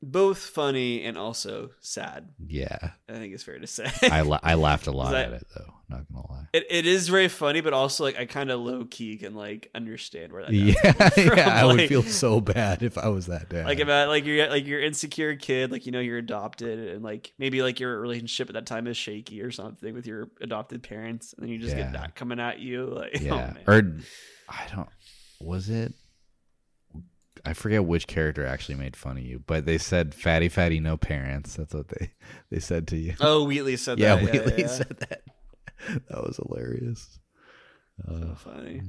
both 0.00 0.38
funny 0.38 1.02
and 1.02 1.18
also 1.18 1.70
sad 1.80 2.28
Yeah. 2.46 2.90
i 3.08 3.12
think 3.14 3.34
it's 3.34 3.42
fair 3.42 3.58
to 3.58 3.66
say 3.66 3.86
I 4.10 4.20
la- 4.20 4.38
I 4.42 4.54
laughed 4.54 4.86
a 4.86 4.92
lot 4.92 5.12
at 5.14 5.32
it 5.32 5.46
though, 5.56 5.74
not 5.88 6.04
gonna 6.12 6.24
lie. 6.30 6.46
it, 6.52 6.66
it 6.70 6.86
is 6.86 7.08
very 7.08 7.26
funny 7.28 7.60
but 7.62 7.72
also 7.72 8.04
like 8.04 8.16
i 8.16 8.24
kind 8.24 8.50
of 8.52 8.60
low-key 8.60 9.16
can 9.16 9.34
like 9.34 9.70
understand 9.74 10.32
where 10.32 10.42
that 10.44 10.52
Yeah, 10.52 10.92
from, 11.10 11.36
yeah, 11.38 11.48
I 11.60 11.64
would 11.64 11.88
feel 11.88 12.04
so 12.04 12.40
bad 12.40 12.84
if 12.84 12.96
I 12.96 13.08
was 13.08 13.26
that 13.26 13.48
dad. 13.50 13.66
like 13.66 13.80
about 13.80 14.08
like 14.08 14.24
you're 14.24 14.48
like 14.48 14.66
your 14.66 14.80
insecure 14.80 15.34
kid 15.34 15.72
like 15.72 15.84
you 15.84 15.90
know 15.92 16.00
you're 16.00 16.18
adopted 16.18 16.90
and 16.94 17.02
like 17.02 17.32
maybe 17.38 17.62
like 17.62 17.80
your 17.80 18.00
relationship 18.00 18.48
at 18.48 18.54
that 18.54 18.66
time 18.66 18.86
is 18.86 18.96
shaky 18.96 19.42
or 19.42 19.50
something 19.50 19.92
with 19.94 20.06
your 20.06 20.30
adopted 20.40 20.84
parents 20.84 21.32
and 21.32 21.42
then 21.42 21.50
you 21.50 21.58
just 21.58 21.76
Yeah. 21.76 21.82
get 21.84 21.92
that 21.94 22.14
coming 22.14 22.38
at 22.38 22.60
you 22.60 22.86
like 22.86 23.16
oh, 23.16 23.24
yeah, 23.24 23.30
man. 23.54 23.58
or 23.66 23.96
I 24.48 24.66
don't. 24.74 24.88
Was 25.40 25.68
it? 25.68 25.92
I 27.44 27.52
forget 27.52 27.84
which 27.84 28.06
character 28.06 28.44
actually 28.46 28.74
made 28.76 28.96
fun 28.96 29.16
of 29.18 29.22
you, 29.24 29.42
but 29.46 29.66
they 29.66 29.78
said 29.78 30.14
"fatty, 30.14 30.48
fatty, 30.48 30.80
no 30.80 30.96
parents." 30.96 31.56
That's 31.56 31.74
what 31.74 31.88
they 31.88 32.12
they 32.50 32.60
said 32.60 32.86
to 32.88 32.96
you. 32.96 33.14
oh 33.20 33.44
wheatley 33.44 33.76
said 33.76 33.98
yeah, 33.98 34.16
that 34.16 34.24
Wheatley 34.24 34.52
yeah, 34.52 34.60
yeah. 34.60 34.66
said 34.66 34.96
that. 35.08 35.22
That 36.08 36.22
was 36.24 36.36
hilarious. 36.44 37.18
so 38.04 38.12
Uh, 38.12 38.34
funny 38.34 38.82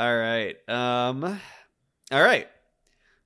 all 0.00 0.16
right 0.16 0.56
um 0.68 1.24
all 1.24 2.22
right 2.22 2.48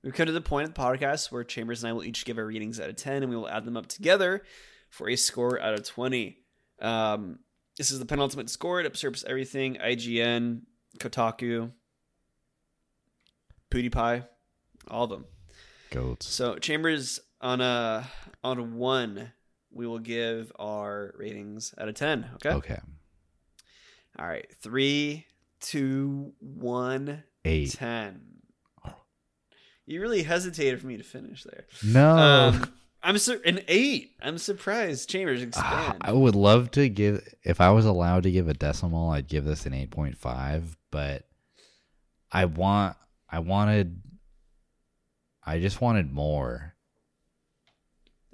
we've 0.03 0.13
come 0.13 0.27
to 0.27 0.31
the 0.31 0.39
point 0.39 0.67
of 0.67 0.73
the 0.73 0.79
podcast 0.79 1.31
where 1.31 1.43
chambers 1.43 1.83
and 1.83 1.89
i 1.89 1.93
will 1.93 2.03
each 2.03 2.25
give 2.25 2.37
our 2.37 2.45
readings 2.45 2.79
out 2.79 2.89
of 2.89 2.95
10 2.95 3.23
and 3.23 3.29
we 3.29 3.35
will 3.35 3.49
add 3.49 3.65
them 3.65 3.75
up 3.75 3.87
together 3.87 4.43
for 4.91 5.09
a 5.09 5.15
score 5.15 5.59
out 5.59 5.73
of 5.73 5.83
20 5.83 6.37
um 6.81 7.39
this 7.77 7.89
is 7.91 7.97
the 7.99 8.05
penultimate 8.05 8.49
score 8.51 8.79
it 8.79 8.85
absorbs 8.85 9.23
everything 9.23 9.75
ign 9.83 10.61
kotaku 10.99 11.71
pewdiepie 13.71 14.25
all 14.87 15.03
of 15.05 15.09
them 15.09 15.25
goats. 15.91 16.27
So 16.27 16.55
Chambers 16.57 17.19
on 17.41 17.61
a 17.61 18.07
on 18.43 18.57
a 18.59 18.63
one, 18.63 19.31
we 19.71 19.85
will 19.87 19.99
give 19.99 20.51
our 20.57 21.13
ratings 21.17 21.73
out 21.77 21.87
of 21.89 21.95
ten. 21.95 22.25
Okay. 22.35 22.49
Okay, 22.49 22.79
All 24.17 24.27
right. 24.27 24.47
Three, 24.61 25.25
two, 25.59 26.33
one, 26.39 27.23
eight. 27.45 27.71
ten. 27.71 28.21
You 29.85 30.01
really 30.01 30.23
hesitated 30.23 30.79
for 30.79 30.87
me 30.87 30.97
to 30.97 31.03
finish 31.03 31.43
there. 31.43 31.65
No, 31.83 32.15
Um, 32.17 32.73
I'm 33.01 33.15
an 33.45 33.61
eight. 33.67 34.11
I'm 34.21 34.37
surprised. 34.37 35.09
Chambers 35.09 35.41
Ah, 35.41 35.45
expand. 35.45 35.97
I 36.01 36.11
would 36.11 36.35
love 36.35 36.69
to 36.71 36.87
give. 36.89 37.27
If 37.43 37.59
I 37.61 37.71
was 37.71 37.85
allowed 37.85 38.23
to 38.23 38.31
give 38.31 38.47
a 38.47 38.53
decimal, 38.53 39.09
I'd 39.09 39.27
give 39.27 39.45
this 39.45 39.65
an 39.65 39.73
eight 39.73 39.89
point 39.91 40.17
five. 40.17 40.77
But 40.91 41.25
I 42.31 42.45
want. 42.45 42.97
I 43.31 43.39
wanted. 43.39 44.01
I 45.43 45.59
just 45.59 45.81
wanted 45.81 46.11
more. 46.11 46.75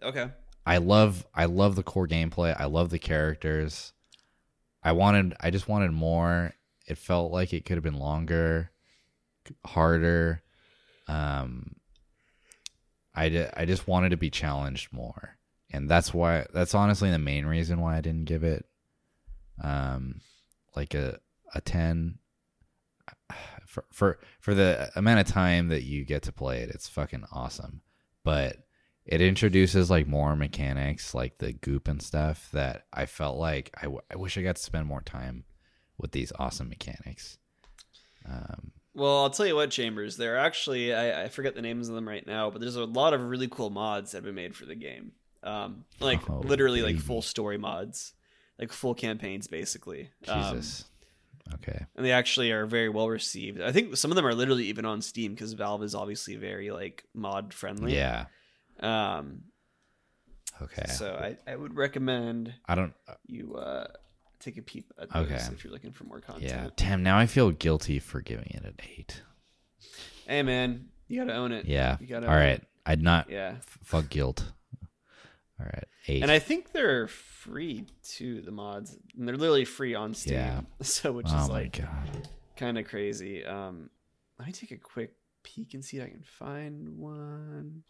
Okay. 0.02 0.30
I 0.66 0.78
love 0.78 1.26
I 1.34 1.46
love 1.46 1.76
the 1.76 1.84
core 1.84 2.08
gameplay. 2.08 2.56
I 2.60 2.66
love 2.66 2.90
the 2.90 3.00
characters. 3.00 3.94
I 4.84 4.92
wanted 4.94 5.36
I 5.40 5.52
just 5.52 5.68
wanted 5.68 5.92
more. 5.92 6.54
It 6.88 6.98
felt 6.98 7.32
like 7.32 7.54
it 7.54 7.66
could 7.66 7.78
have 7.78 7.84
been 7.84 8.00
longer, 8.00 8.72
harder. 9.66 10.42
Um 11.08 11.76
I, 13.18 13.30
ju- 13.30 13.48
I 13.56 13.64
just 13.64 13.88
wanted 13.88 14.10
to 14.10 14.18
be 14.18 14.30
challenged 14.30 14.92
more. 14.92 15.38
And 15.72 15.90
that's 15.90 16.14
why 16.14 16.46
that's 16.54 16.76
honestly 16.76 17.10
the 17.12 17.20
main 17.20 17.46
reason 17.46 17.80
why 17.80 17.98
I 17.98 18.02
didn't 18.02 18.26
give 18.26 18.44
it 18.44 18.66
um 19.64 20.22
like 20.76 20.94
a 20.94 21.20
a 21.54 21.62
10 21.62 22.20
for 23.76 23.86
for 23.92 24.20
for 24.40 24.54
the 24.54 24.90
amount 24.96 25.20
of 25.20 25.28
time 25.28 25.68
that 25.68 25.84
you 25.84 26.06
get 26.06 26.24
to 26.24 26.32
play 26.32 26.60
it. 26.60 26.70
It's 26.70 26.88
fucking 26.88 27.26
awesome. 27.32 27.82
But 28.24 28.58
it 29.06 29.22
introduces 29.22 29.90
like 29.90 30.08
more 30.08 30.36
mechanics 30.36 31.14
like 31.14 31.38
the 31.38 31.54
goop 31.54 31.88
and 31.88 32.02
stuff 32.02 32.50
that 32.52 32.88
i 32.92 33.06
felt 33.06 33.38
like 33.38 33.70
I, 33.78 33.84
w- 33.84 34.02
I 34.12 34.16
wish 34.16 34.36
i 34.36 34.42
got 34.42 34.56
to 34.56 34.62
spend 34.64 34.88
more 34.88 35.02
time 35.04 35.44
with 36.00 36.12
these 36.12 36.32
awesome 36.40 36.70
mechanics 36.70 37.38
um, 38.28 38.72
Well, 38.96 39.22
I'll 39.22 39.30
tell 39.30 39.46
you 39.46 39.56
what, 39.56 39.70
Chambers. 39.70 40.18
There 40.18 40.38
actually 40.38 40.92
I, 40.94 41.26
I 41.26 41.28
forget 41.28 41.54
the 41.54 41.62
names 41.62 41.90
of 41.90 41.94
them 41.94 42.08
right 42.08 42.26
now, 42.26 42.50
but 42.50 42.60
there's 42.60 42.76
a 42.76 42.86
lot 42.86 43.14
of 43.14 43.22
really 43.22 43.48
cool 43.48 43.70
mods 43.70 44.12
that 44.12 44.18
have 44.18 44.24
been 44.24 44.34
made 44.34 44.56
for 44.56 44.66
the 44.66 44.74
game. 44.74 45.12
Um, 45.44 45.86
like 46.00 46.28
Oh, 46.30 46.40
literally 46.40 46.82
like 46.82 46.98
full 46.98 47.22
story 47.22 47.60
mods, 47.60 48.14
like 48.58 48.72
full 48.72 48.96
campaigns 48.96 49.46
basically. 49.46 50.10
Um, 50.28 50.42
jesus 50.42 50.86
okay 51.54 51.86
and 51.96 52.06
they 52.06 52.12
actually 52.12 52.52
are 52.52 52.66
very 52.66 52.90
well 52.90 53.08
received. 53.08 53.62
I 53.62 53.72
think 53.72 53.96
some 53.98 54.12
of 54.12 54.16
them 54.16 54.26
are 54.26 54.34
literally 54.34 54.66
even 54.66 54.86
on 54.86 55.02
Steam 55.02 55.34
because 55.34 55.54
Valve 55.54 55.84
is 55.84 55.94
obviously 55.96 56.36
very 56.38 56.72
like 56.72 57.04
mod 57.14 57.54
friendly. 57.54 57.94
yeah 57.96 58.26
Um. 58.80 59.44
okay 60.62 60.86
So 60.88 61.14
I 61.14 61.38
I 61.52 61.56
would 61.56 61.76
recommend 61.76 62.54
i 62.68 62.76
don't 62.76 62.94
you 63.28 63.56
uh 63.56 63.88
take 64.40 64.58
a 64.58 64.62
peep 64.62 64.92
at 65.02 65.10
those 65.12 65.26
Okay. 65.26 65.36
if 65.54 65.64
you're 65.64 65.74
looking 65.74 65.92
for 65.92 66.04
more 66.04 66.20
content. 66.20 66.52
yeah 66.52 66.70
damn 66.76 67.04
now 67.04 67.18
i 67.18 67.26
feel 67.26 67.52
guilty 67.52 68.00
for 68.00 68.22
giving 68.22 68.48
it 68.48 68.64
an 68.64 68.76
eight 68.98 69.22
Hey 70.28 70.42
man, 70.44 70.88
you 71.08 71.20
gotta 71.24 71.36
own 71.36 71.52
it. 71.52 71.66
yeah 71.68 71.98
You 72.00 72.08
gotta 72.08 72.28
all 72.28 72.34
right 72.36 72.60
it. 72.60 72.68
i'd 72.88 73.02
not 73.02 73.30
Yeah. 73.30 73.56
f- 73.58 73.78
fuck 73.84 74.10
guilt 74.10 74.52
all 75.60 75.66
right 75.66 75.88
eight 76.08 76.22
And 76.22 76.32
I 76.32 76.40
think 76.40 76.72
they're 76.72 77.08
free 77.08 77.86
too, 78.04 78.42
the 78.42 78.52
mods. 78.52 78.98
And 79.18 79.28
they're 79.28 79.38
literally 79.38 79.66
free 79.66 79.96
on 79.96 80.14
Steam. 80.14 80.34
Yeah. 80.34 80.62
So 80.84 81.12
which 81.12 81.28
oh 81.30 81.44
is 81.44 81.50
my 81.50 81.56
like 81.56 81.82
kind 82.58 82.78
of 82.78 82.88
crazy. 82.88 83.46
Um 83.46 83.90
let 84.38 84.48
me 84.48 84.54
take 84.54 84.72
a 84.72 84.78
quick 84.78 85.14
peek 85.44 85.74
and 85.74 85.84
see 85.84 85.98
if 85.98 86.06
I 86.06 86.10
can 86.10 86.24
find 86.24 86.98
one. 86.98 87.84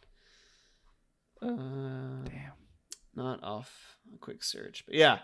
Uh 1.42 2.24
damn 2.26 2.54
not 3.16 3.44
off 3.44 3.98
a 4.14 4.18
quick 4.18 4.44
search. 4.44 4.84
But 4.86 4.96
yeah, 4.96 5.20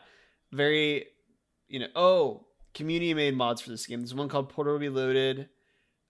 very 0.52 1.08
you 1.68 1.80
know, 1.80 1.88
oh, 1.96 2.48
community 2.74 3.14
made 3.14 3.36
mods 3.36 3.62
for 3.62 3.70
this 3.70 3.86
game. 3.86 4.00
There's 4.00 4.14
one 4.14 4.30
called 4.30 4.50
Portal 4.50 4.78
Reloaded, 4.78 5.50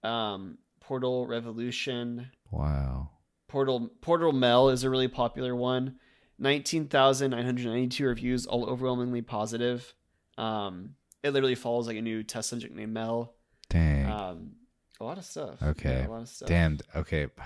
um, 0.03 0.57
Portal 0.79 1.27
Revolution, 1.27 2.31
wow 2.49 3.09
Portal 3.51 3.89
Portal 3.99 4.31
Mel 4.31 4.69
is 4.69 4.85
a 4.85 4.89
really 4.89 5.09
popular 5.09 5.53
one. 5.53 5.97
19,992 6.41 8.05
reviews, 8.05 8.45
all 8.45 8.65
overwhelmingly 8.67 9.21
positive. 9.21 9.93
Um, 10.37 10.95
it 11.23 11.31
literally 11.31 11.55
follows 11.55 11.87
like 11.87 11.97
a 11.97 12.01
new 12.01 12.23
test 12.23 12.49
subject 12.49 12.75
named 12.75 12.93
Mel. 12.93 13.33
dang 13.69 14.05
Um, 14.11 14.51
a 14.99 15.03
lot 15.03 15.17
of 15.17 15.25
stuff. 15.25 15.61
Okay. 15.61 16.01
Yeah, 16.01 16.07
a 16.07 16.09
lot 16.09 16.21
of 16.21 16.29
stuff. 16.29 16.47
damn 16.47 16.79
okay 16.95 17.23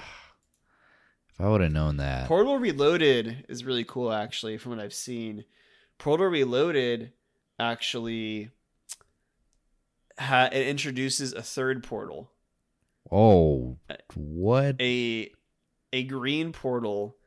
if 1.30 1.42
i 1.42 1.48
would 1.48 1.62
have 1.62 1.72
known 1.72 1.98
that 1.98 2.28
Portal 2.28 2.58
Reloaded 2.58 3.46
is 3.50 3.66
really 3.66 3.84
cool, 3.84 4.12
actually, 4.12 4.58
from 4.58 4.72
what 4.72 4.80
I've 4.80 4.94
seen. 4.94 5.44
Portal 5.98 6.28
Reloaded 6.28 7.12
actually 7.60 8.52
ha- 10.18 10.50
it 10.52 10.68
introduces 10.68 11.34
a 11.34 11.42
third 11.42 11.84
portal, 11.84 12.32
oh 13.12 13.78
what 14.16 14.76
a 14.82 15.32
a 15.94 16.04
green 16.04 16.52
portal 16.54 17.18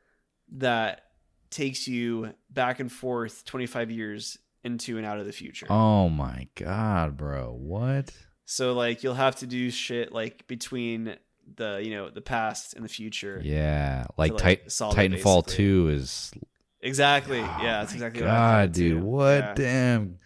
that 0.52 1.07
takes 1.50 1.88
you 1.88 2.32
back 2.50 2.80
and 2.80 2.90
forth 2.90 3.44
25 3.44 3.90
years 3.90 4.38
into 4.64 4.96
and 4.98 5.06
out 5.06 5.18
of 5.18 5.26
the 5.26 5.32
future. 5.32 5.66
Oh 5.70 6.08
my 6.08 6.48
god, 6.54 7.16
bro. 7.16 7.52
What? 7.58 8.12
So 8.44 8.72
like 8.74 9.02
you'll 9.02 9.14
have 9.14 9.36
to 9.36 9.46
do 9.46 9.70
shit 9.70 10.12
like 10.12 10.46
between 10.46 11.16
the 11.56 11.80
you 11.82 11.90
know 11.90 12.10
the 12.10 12.20
past 12.20 12.74
and 12.74 12.84
the 12.84 12.88
future. 12.88 13.40
Yeah. 13.42 14.04
Like, 14.16 14.32
like, 14.32 14.64
Tit- 14.64 14.68
Titanfall 14.68 15.44
basically. 15.46 15.54
2 15.64 15.88
is 15.90 16.32
Exactly. 16.80 17.40
Oh 17.40 17.58
yeah, 17.62 17.80
that's 17.80 17.92
exactly 17.92 18.22
what 18.22 18.30
I 18.30 18.34
God, 18.64 18.72
dude. 18.72 19.00
too. 19.00 19.04
What? 19.06 19.38
Yeah. 19.38 19.54
Damn. 19.54 20.18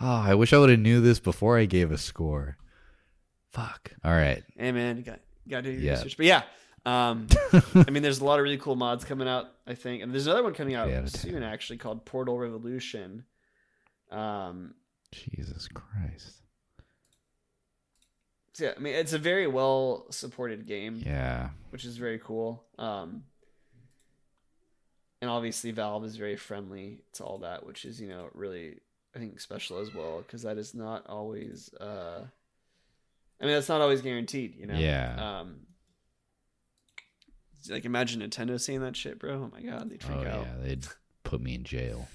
Oh, 0.00 0.06
I 0.06 0.34
wish 0.34 0.52
I 0.52 0.58
would 0.58 0.70
have 0.70 0.78
knew 0.78 1.00
this 1.00 1.18
before 1.18 1.58
I 1.58 1.64
gave 1.64 1.90
a 1.90 1.98
score. 1.98 2.58
Fuck. 3.52 3.92
All 4.04 4.12
right. 4.12 4.42
Hey 4.56 4.72
man, 4.72 4.98
you 4.98 5.02
got 5.02 5.20
got 5.48 5.56
to 5.58 5.62
do 5.62 5.70
your 5.72 5.80
Yeah. 5.80 5.92
research. 5.94 6.16
But 6.16 6.26
yeah, 6.26 6.42
um, 6.86 7.26
I 7.74 7.90
mean, 7.90 8.02
there's 8.02 8.20
a 8.20 8.24
lot 8.24 8.38
of 8.38 8.44
really 8.44 8.56
cool 8.58 8.76
mods 8.76 9.04
coming 9.04 9.28
out. 9.28 9.50
I 9.66 9.74
think, 9.74 10.02
and 10.02 10.12
there's 10.12 10.26
another 10.26 10.42
one 10.44 10.54
coming 10.54 10.74
out 10.74 10.88
of 10.88 11.10
soon, 11.10 11.42
actually, 11.42 11.76
called 11.78 12.04
Portal 12.04 12.38
Revolution. 12.38 13.24
Um, 14.10 14.74
Jesus 15.12 15.66
Christ. 15.68 16.42
so 18.52 18.64
yeah, 18.66 18.72
I 18.76 18.80
mean, 18.80 18.94
it's 18.94 19.12
a 19.12 19.18
very 19.18 19.46
well 19.46 20.06
supported 20.10 20.66
game, 20.66 21.02
Yeah. 21.04 21.50
which 21.70 21.84
is 21.84 21.96
very 21.96 22.18
cool. 22.18 22.64
Um, 22.78 23.24
and 25.20 25.30
obviously, 25.30 25.70
Valve 25.72 26.04
is 26.04 26.16
very 26.16 26.36
friendly 26.36 27.02
to 27.14 27.24
all 27.24 27.38
that, 27.38 27.66
which 27.66 27.84
is 27.84 28.00
you 28.00 28.08
know 28.08 28.28
really 28.34 28.78
I 29.14 29.18
think 29.18 29.40
special 29.40 29.78
as 29.78 29.94
well 29.94 30.18
because 30.18 30.42
that 30.42 30.58
is 30.58 30.74
not 30.74 31.06
always. 31.06 31.72
Uh, 31.80 32.20
I 33.40 33.44
mean, 33.44 33.54
that's 33.54 33.68
not 33.68 33.80
always 33.80 34.00
guaranteed, 34.02 34.54
you 34.56 34.66
know. 34.66 34.78
Yeah. 34.78 35.40
Um, 35.40 35.56
like 37.70 37.84
imagine 37.84 38.20
Nintendo 38.22 38.60
seeing 38.60 38.80
that 38.80 38.96
shit, 38.96 39.18
bro. 39.18 39.32
Oh 39.34 39.50
my 39.52 39.62
god, 39.62 39.90
they'd 39.90 40.02
freak 40.02 40.18
Oh, 40.18 40.28
out. 40.28 40.46
yeah. 40.46 40.62
They'd 40.68 40.86
put 41.24 41.40
me 41.40 41.54
in 41.54 41.64
jail. 41.64 42.08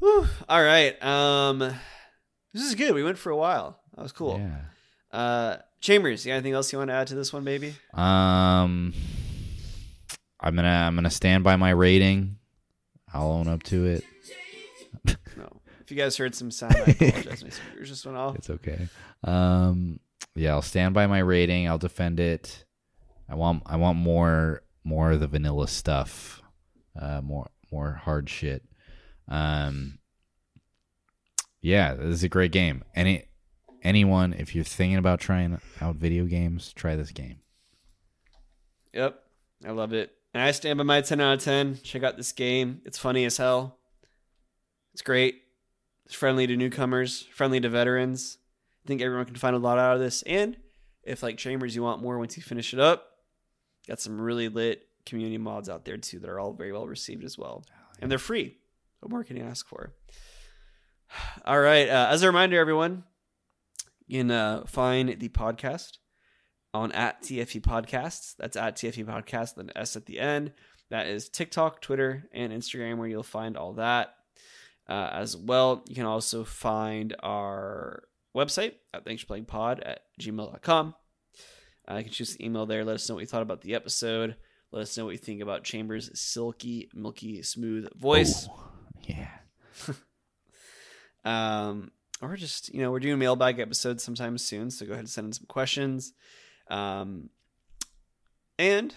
Whew. 0.00 0.26
All 0.48 0.62
right. 0.62 1.00
Um, 1.02 1.58
this 1.58 2.62
is 2.62 2.74
good. 2.74 2.94
We 2.94 3.02
went 3.02 3.18
for 3.18 3.30
a 3.30 3.36
while. 3.36 3.80
That 3.96 4.02
was 4.02 4.12
cool. 4.12 4.38
Yeah. 4.38 5.18
Uh, 5.18 5.56
Chambers, 5.80 6.24
you 6.24 6.30
got 6.30 6.36
anything 6.36 6.52
else 6.54 6.72
you 6.72 6.78
want 6.78 6.88
to 6.90 6.94
add 6.94 7.06
to 7.08 7.14
this 7.14 7.32
one, 7.32 7.44
baby? 7.44 7.74
Um, 7.94 8.92
I'm 10.40 10.54
gonna 10.56 10.68
I'm 10.68 10.94
gonna 10.94 11.10
stand 11.10 11.44
by 11.44 11.56
my 11.56 11.70
rating. 11.70 12.36
I'll 13.12 13.30
own 13.32 13.48
up 13.48 13.62
to 13.64 13.86
it. 13.86 14.04
No. 15.36 15.60
If 15.80 15.90
you 15.90 15.96
guys 15.96 16.16
heard 16.16 16.34
some 16.34 16.50
sound, 16.50 16.76
I 16.76 16.90
apologize. 16.90 17.42
My 17.42 17.48
speakers 17.50 17.88
just 17.88 18.04
went 18.04 18.18
off. 18.18 18.36
It's 18.36 18.50
okay. 18.50 18.88
Um, 19.24 19.98
yeah, 20.34 20.50
I'll 20.50 20.62
stand 20.62 20.94
by 20.94 21.06
my 21.06 21.20
rating. 21.20 21.66
I'll 21.68 21.78
defend 21.78 22.20
it. 22.20 22.64
I 23.28 23.34
want 23.34 23.62
I 23.66 23.76
want 23.76 23.98
more 23.98 24.62
more 24.84 25.12
of 25.12 25.20
the 25.20 25.26
vanilla 25.26 25.68
stuff. 25.68 26.42
Uh, 26.98 27.20
more 27.20 27.50
more 27.70 28.00
hard 28.04 28.28
shit. 28.28 28.64
Um, 29.28 29.98
yeah, 31.60 31.94
this 31.94 32.06
is 32.06 32.24
a 32.24 32.28
great 32.28 32.52
game. 32.52 32.84
Any 32.94 33.24
anyone, 33.82 34.32
if 34.32 34.54
you're 34.54 34.64
thinking 34.64 34.98
about 34.98 35.20
trying 35.20 35.60
out 35.80 35.96
video 35.96 36.24
games, 36.24 36.72
try 36.72 36.96
this 36.96 37.10
game. 37.10 37.40
Yep. 38.92 39.20
I 39.66 39.70
love 39.70 39.92
it. 39.92 40.12
And 40.34 40.42
I 40.42 40.50
stand 40.52 40.78
by 40.78 40.84
my 40.84 41.00
10 41.00 41.20
out 41.20 41.34
of 41.34 41.44
10. 41.44 41.80
Check 41.82 42.02
out 42.02 42.16
this 42.16 42.32
game. 42.32 42.80
It's 42.84 42.98
funny 42.98 43.24
as 43.24 43.36
hell. 43.36 43.78
It's 44.92 45.02
great. 45.02 45.42
It's 46.06 46.14
friendly 46.14 46.46
to 46.46 46.56
newcomers, 46.56 47.26
friendly 47.32 47.60
to 47.60 47.68
veterans. 47.68 48.38
I 48.84 48.88
think 48.88 49.02
everyone 49.02 49.26
can 49.26 49.36
find 49.36 49.54
a 49.54 49.58
lot 49.58 49.78
out 49.78 49.94
of 49.94 50.00
this. 50.00 50.22
And 50.22 50.56
if, 51.02 51.22
like 51.22 51.38
Chambers, 51.38 51.74
you 51.74 51.82
want 51.82 52.02
more 52.02 52.18
once 52.18 52.36
you 52.36 52.42
finish 52.42 52.72
it 52.72 52.80
up, 52.80 53.17
got 53.88 54.00
some 54.00 54.20
really 54.20 54.48
lit 54.48 54.86
community 55.06 55.38
mods 55.38 55.68
out 55.68 55.84
there 55.84 55.96
too 55.96 56.18
that 56.20 56.30
are 56.30 56.38
all 56.38 56.52
very 56.52 56.72
well 56.72 56.86
received 56.86 57.24
as 57.24 57.38
well. 57.38 57.64
And 58.00 58.10
they're 58.10 58.18
free. 58.18 58.56
What 59.00 59.10
more 59.10 59.24
can 59.24 59.36
you 59.36 59.44
ask 59.44 59.66
for? 59.66 59.94
All 61.44 61.60
right. 61.60 61.88
Uh, 61.88 62.08
as 62.10 62.22
a 62.22 62.26
reminder, 62.26 62.58
everyone, 62.58 63.04
you 64.06 64.20
can 64.20 64.30
uh, 64.30 64.64
find 64.66 65.18
the 65.18 65.28
podcast 65.28 65.98
on 66.74 66.92
at 66.92 67.22
TFP 67.22 67.62
Podcasts. 67.62 68.34
That's 68.38 68.56
at 68.56 68.76
TFP 68.76 69.04
Podcast, 69.04 69.54
then 69.54 69.70
S 69.74 69.96
at 69.96 70.06
the 70.06 70.18
end. 70.18 70.52
That 70.90 71.06
is 71.06 71.28
TikTok, 71.28 71.80
Twitter, 71.80 72.28
and 72.32 72.52
Instagram, 72.52 72.98
where 72.98 73.08
you'll 73.08 73.22
find 73.22 73.56
all 73.56 73.74
that. 73.74 74.14
Uh, 74.88 75.10
as 75.12 75.36
well, 75.36 75.84
you 75.86 75.94
can 75.94 76.06
also 76.06 76.44
find 76.44 77.14
our 77.22 78.04
website 78.34 78.74
at 78.94 79.04
thanks 79.04 79.22
for 79.22 79.28
playing 79.28 79.44
pod 79.44 79.80
at 79.80 80.00
gmail.com. 80.20 80.94
Uh, 81.90 81.96
you 81.96 82.04
can 82.04 82.12
choose 82.12 82.36
the 82.36 82.44
email 82.44 82.66
there. 82.66 82.84
Let 82.84 82.94
us 82.96 83.08
know 83.08 83.14
what 83.14 83.22
you 83.22 83.26
thought 83.26 83.42
about 83.42 83.62
the 83.62 83.74
episode. 83.74 84.36
Let 84.70 84.82
us 84.82 84.96
know 84.96 85.06
what 85.06 85.12
you 85.12 85.18
think 85.18 85.40
about 85.40 85.64
Chambers' 85.64 86.10
silky, 86.20 86.90
milky, 86.94 87.42
smooth 87.42 87.88
voice. 87.98 88.46
Oh, 88.50 88.68
yeah. 89.02 89.28
Um, 91.24 91.90
or 92.22 92.36
just, 92.36 92.72
you 92.72 92.80
know, 92.80 92.90
we're 92.90 93.00
doing 93.00 93.18
mailbag 93.18 93.58
episodes 93.58 94.02
sometime 94.02 94.38
soon. 94.38 94.70
So 94.70 94.86
go 94.86 94.92
ahead 94.92 95.00
and 95.00 95.10
send 95.10 95.26
in 95.26 95.32
some 95.32 95.46
questions. 95.46 96.14
Um, 96.70 97.28
And 98.58 98.94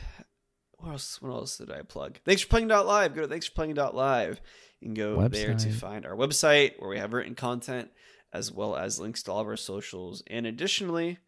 what 0.78 0.92
else? 0.92 1.22
What 1.22 1.32
else 1.32 1.58
did 1.58 1.72
I 1.72 1.82
plug? 1.82 2.20
Thanks 2.26 2.42
for 2.42 2.48
playing 2.48 2.70
live. 2.70 3.14
Go 3.16 3.22
to 3.22 3.28
thanks 3.28 3.48
for 3.48 3.54
playing 3.54 3.76
live. 3.76 4.42
You 4.80 4.88
can 4.88 4.94
go 4.96 5.28
there 5.28 5.54
to 5.54 5.70
find 5.72 6.06
our 6.06 6.16
website 6.16 6.80
where 6.80 6.90
we 6.90 6.98
have 6.98 7.14
written 7.14 7.36
content 7.36 7.92
as 8.34 8.52
well 8.52 8.76
as 8.76 9.00
links 9.00 9.22
to 9.24 9.32
all 9.32 9.42
of 9.42 9.48
our 9.48 9.58
socials. 9.58 10.24
And 10.28 10.48
additionally, 10.48 11.20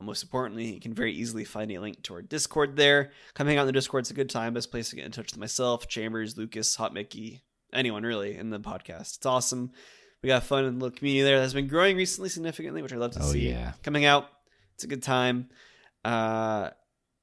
most 0.00 0.22
importantly, 0.22 0.72
you 0.72 0.80
can 0.80 0.94
very 0.94 1.12
easily 1.12 1.44
find 1.44 1.70
a 1.72 1.78
link 1.78 2.02
to 2.04 2.14
our 2.14 2.22
Discord 2.22 2.76
there. 2.76 3.10
Come 3.34 3.46
hang 3.46 3.56
out 3.58 3.62
in 3.62 3.66
the 3.66 3.72
Discord. 3.72 4.02
It's 4.02 4.10
a 4.10 4.14
good 4.14 4.30
time. 4.30 4.54
Best 4.54 4.70
place 4.70 4.90
to 4.90 4.96
get 4.96 5.04
in 5.04 5.12
touch 5.12 5.32
with 5.32 5.38
myself, 5.38 5.88
Chambers, 5.88 6.36
Lucas, 6.38 6.76
Hot 6.76 6.92
Mickey, 6.94 7.42
anyone 7.72 8.02
really 8.02 8.36
in 8.36 8.50
the 8.50 8.60
podcast. 8.60 9.16
It's 9.16 9.26
awesome. 9.26 9.72
We 10.22 10.28
got 10.28 10.42
fun 10.42 10.64
little 10.78 10.90
community 10.96 11.22
there 11.22 11.38
that's 11.40 11.54
been 11.54 11.66
growing 11.68 11.96
recently 11.96 12.28
significantly, 12.28 12.82
which 12.82 12.92
I 12.92 12.96
love 12.96 13.12
to 13.12 13.20
Oh, 13.22 13.32
see. 13.32 13.48
yeah. 13.48 13.72
Coming 13.82 14.04
out. 14.04 14.28
It's 14.74 14.84
a 14.84 14.86
good 14.88 15.02
time. 15.02 15.48
Uh, 16.04 16.70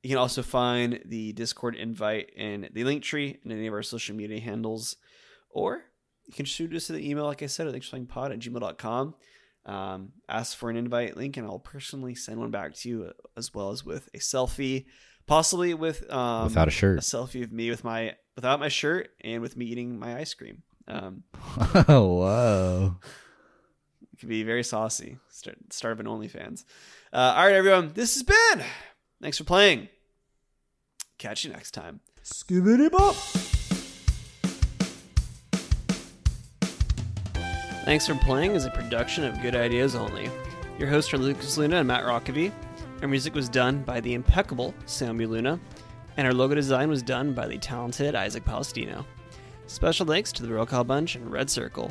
you 0.04 0.10
can 0.10 0.18
also 0.18 0.41
find 0.44 0.99
the 1.06 1.34
Discord 1.34 1.76
invite 1.76 2.32
in 2.36 2.70
the 2.74 2.84
link 2.84 3.04
tree 3.04 3.40
and 3.44 3.52
any 3.52 3.68
of 3.68 3.74
our 3.74 3.84
social 3.84 4.16
media 4.16 4.40
handles. 4.40 4.95
Or 5.49 5.82
you 6.26 6.34
can 6.34 6.45
shoot 6.45 6.74
us 6.76 6.90
an 6.90 6.99
email, 6.99 7.26
like 7.26 7.41
I 7.44 7.48
said, 7.48 7.68
at 7.68 7.74
thanksforplayingpod 7.74 8.32
at 8.34 8.40
gmail.com. 8.40 9.16
Um, 9.68 10.14
ask 10.30 10.57
for 10.57 10.69
an 10.69 10.77
invite 10.77 11.18
link, 11.18 11.35
and 11.38 11.45
I'll 11.45 11.60
personally 11.60 12.15
send 12.15 12.39
one 12.39 12.52
back 12.52 12.73
to 12.76 12.89
you, 12.89 13.11
as 13.35 13.53
well 13.53 13.72
as 13.72 13.85
with 13.85 14.10
a 14.14 14.19
selfie, 14.19 14.85
possibly 15.26 15.73
with 15.73 16.10
um, 16.11 16.45
Without 16.45 16.69
a 16.69 16.72
shirt, 16.72 16.99
a 16.99 17.02
selfie 17.02 17.44
of 17.44 17.52
me 17.52 17.69
with 17.69 17.84
my 17.84 18.15
without 18.35 18.60
my 18.60 18.69
shirt 18.69 19.10
and 19.22 19.41
with 19.41 19.57
me 19.57 19.65
eating 19.65 19.99
my 19.99 20.18
ice 20.18 20.34
cream. 20.34 20.64
Um, 20.88 21.23
Whoa. 21.88 22.95
it 24.14 24.19
could 24.19 24.30
be 24.30 24.44
very 24.44 24.64
saucy. 24.64 25.18
Start, 25.30 25.57
start 25.72 25.91
of 25.94 25.99
an 25.99 26.06
OnlyFans. 26.06 26.64
Uh, 27.11 27.34
all 27.35 27.45
right, 27.45 27.56
everyone. 27.56 27.91
This 27.94 28.14
has 28.14 28.23
been. 28.23 28.65
Thanks 29.22 29.38
for 29.38 29.44
playing. 29.44 29.89
Catch 31.18 31.44
you 31.44 31.52
next 31.52 31.72
time. 31.72 31.99
Skibbity 32.23 32.91
Thanks 37.88 38.05
for 38.05 38.15
playing 38.15 38.53
is 38.53 38.65
a 38.65 38.69
production 38.72 39.23
of 39.23 39.41
Good 39.41 39.55
Ideas 39.55 39.95
Only. 39.95 40.30
Your 40.77 40.89
hosts 40.89 41.14
are 41.14 41.18
Lucas 41.18 41.57
Luna 41.57 41.77
and 41.77 41.88
Matt 41.88 42.03
Rockaby. 42.03 42.51
Our 43.01 43.07
music 43.07 43.34
was 43.34 43.47
done 43.47 43.81
by 43.84 44.01
the 44.01 44.14
impeccable 44.14 44.73
Sammy 44.85 45.26
Luna, 45.26 45.57
and 46.18 46.27
our 46.27 46.34
logo 46.34 46.53
design 46.53 46.89
was 46.89 47.01
done 47.01 47.31
by 47.31 47.47
the 47.47 47.57
talented 47.57 48.14
Isaac 48.14 48.43
Palestino. 48.43 49.05
Special 49.68 50.05
thanks 50.05 50.34
to 50.34 50.43
the 50.43 50.51
Roll 50.53 50.65
Call 50.65 50.84
Bunch 50.84 51.15
and 51.15 51.31
Red 51.31 51.49
Circle. 51.49 51.89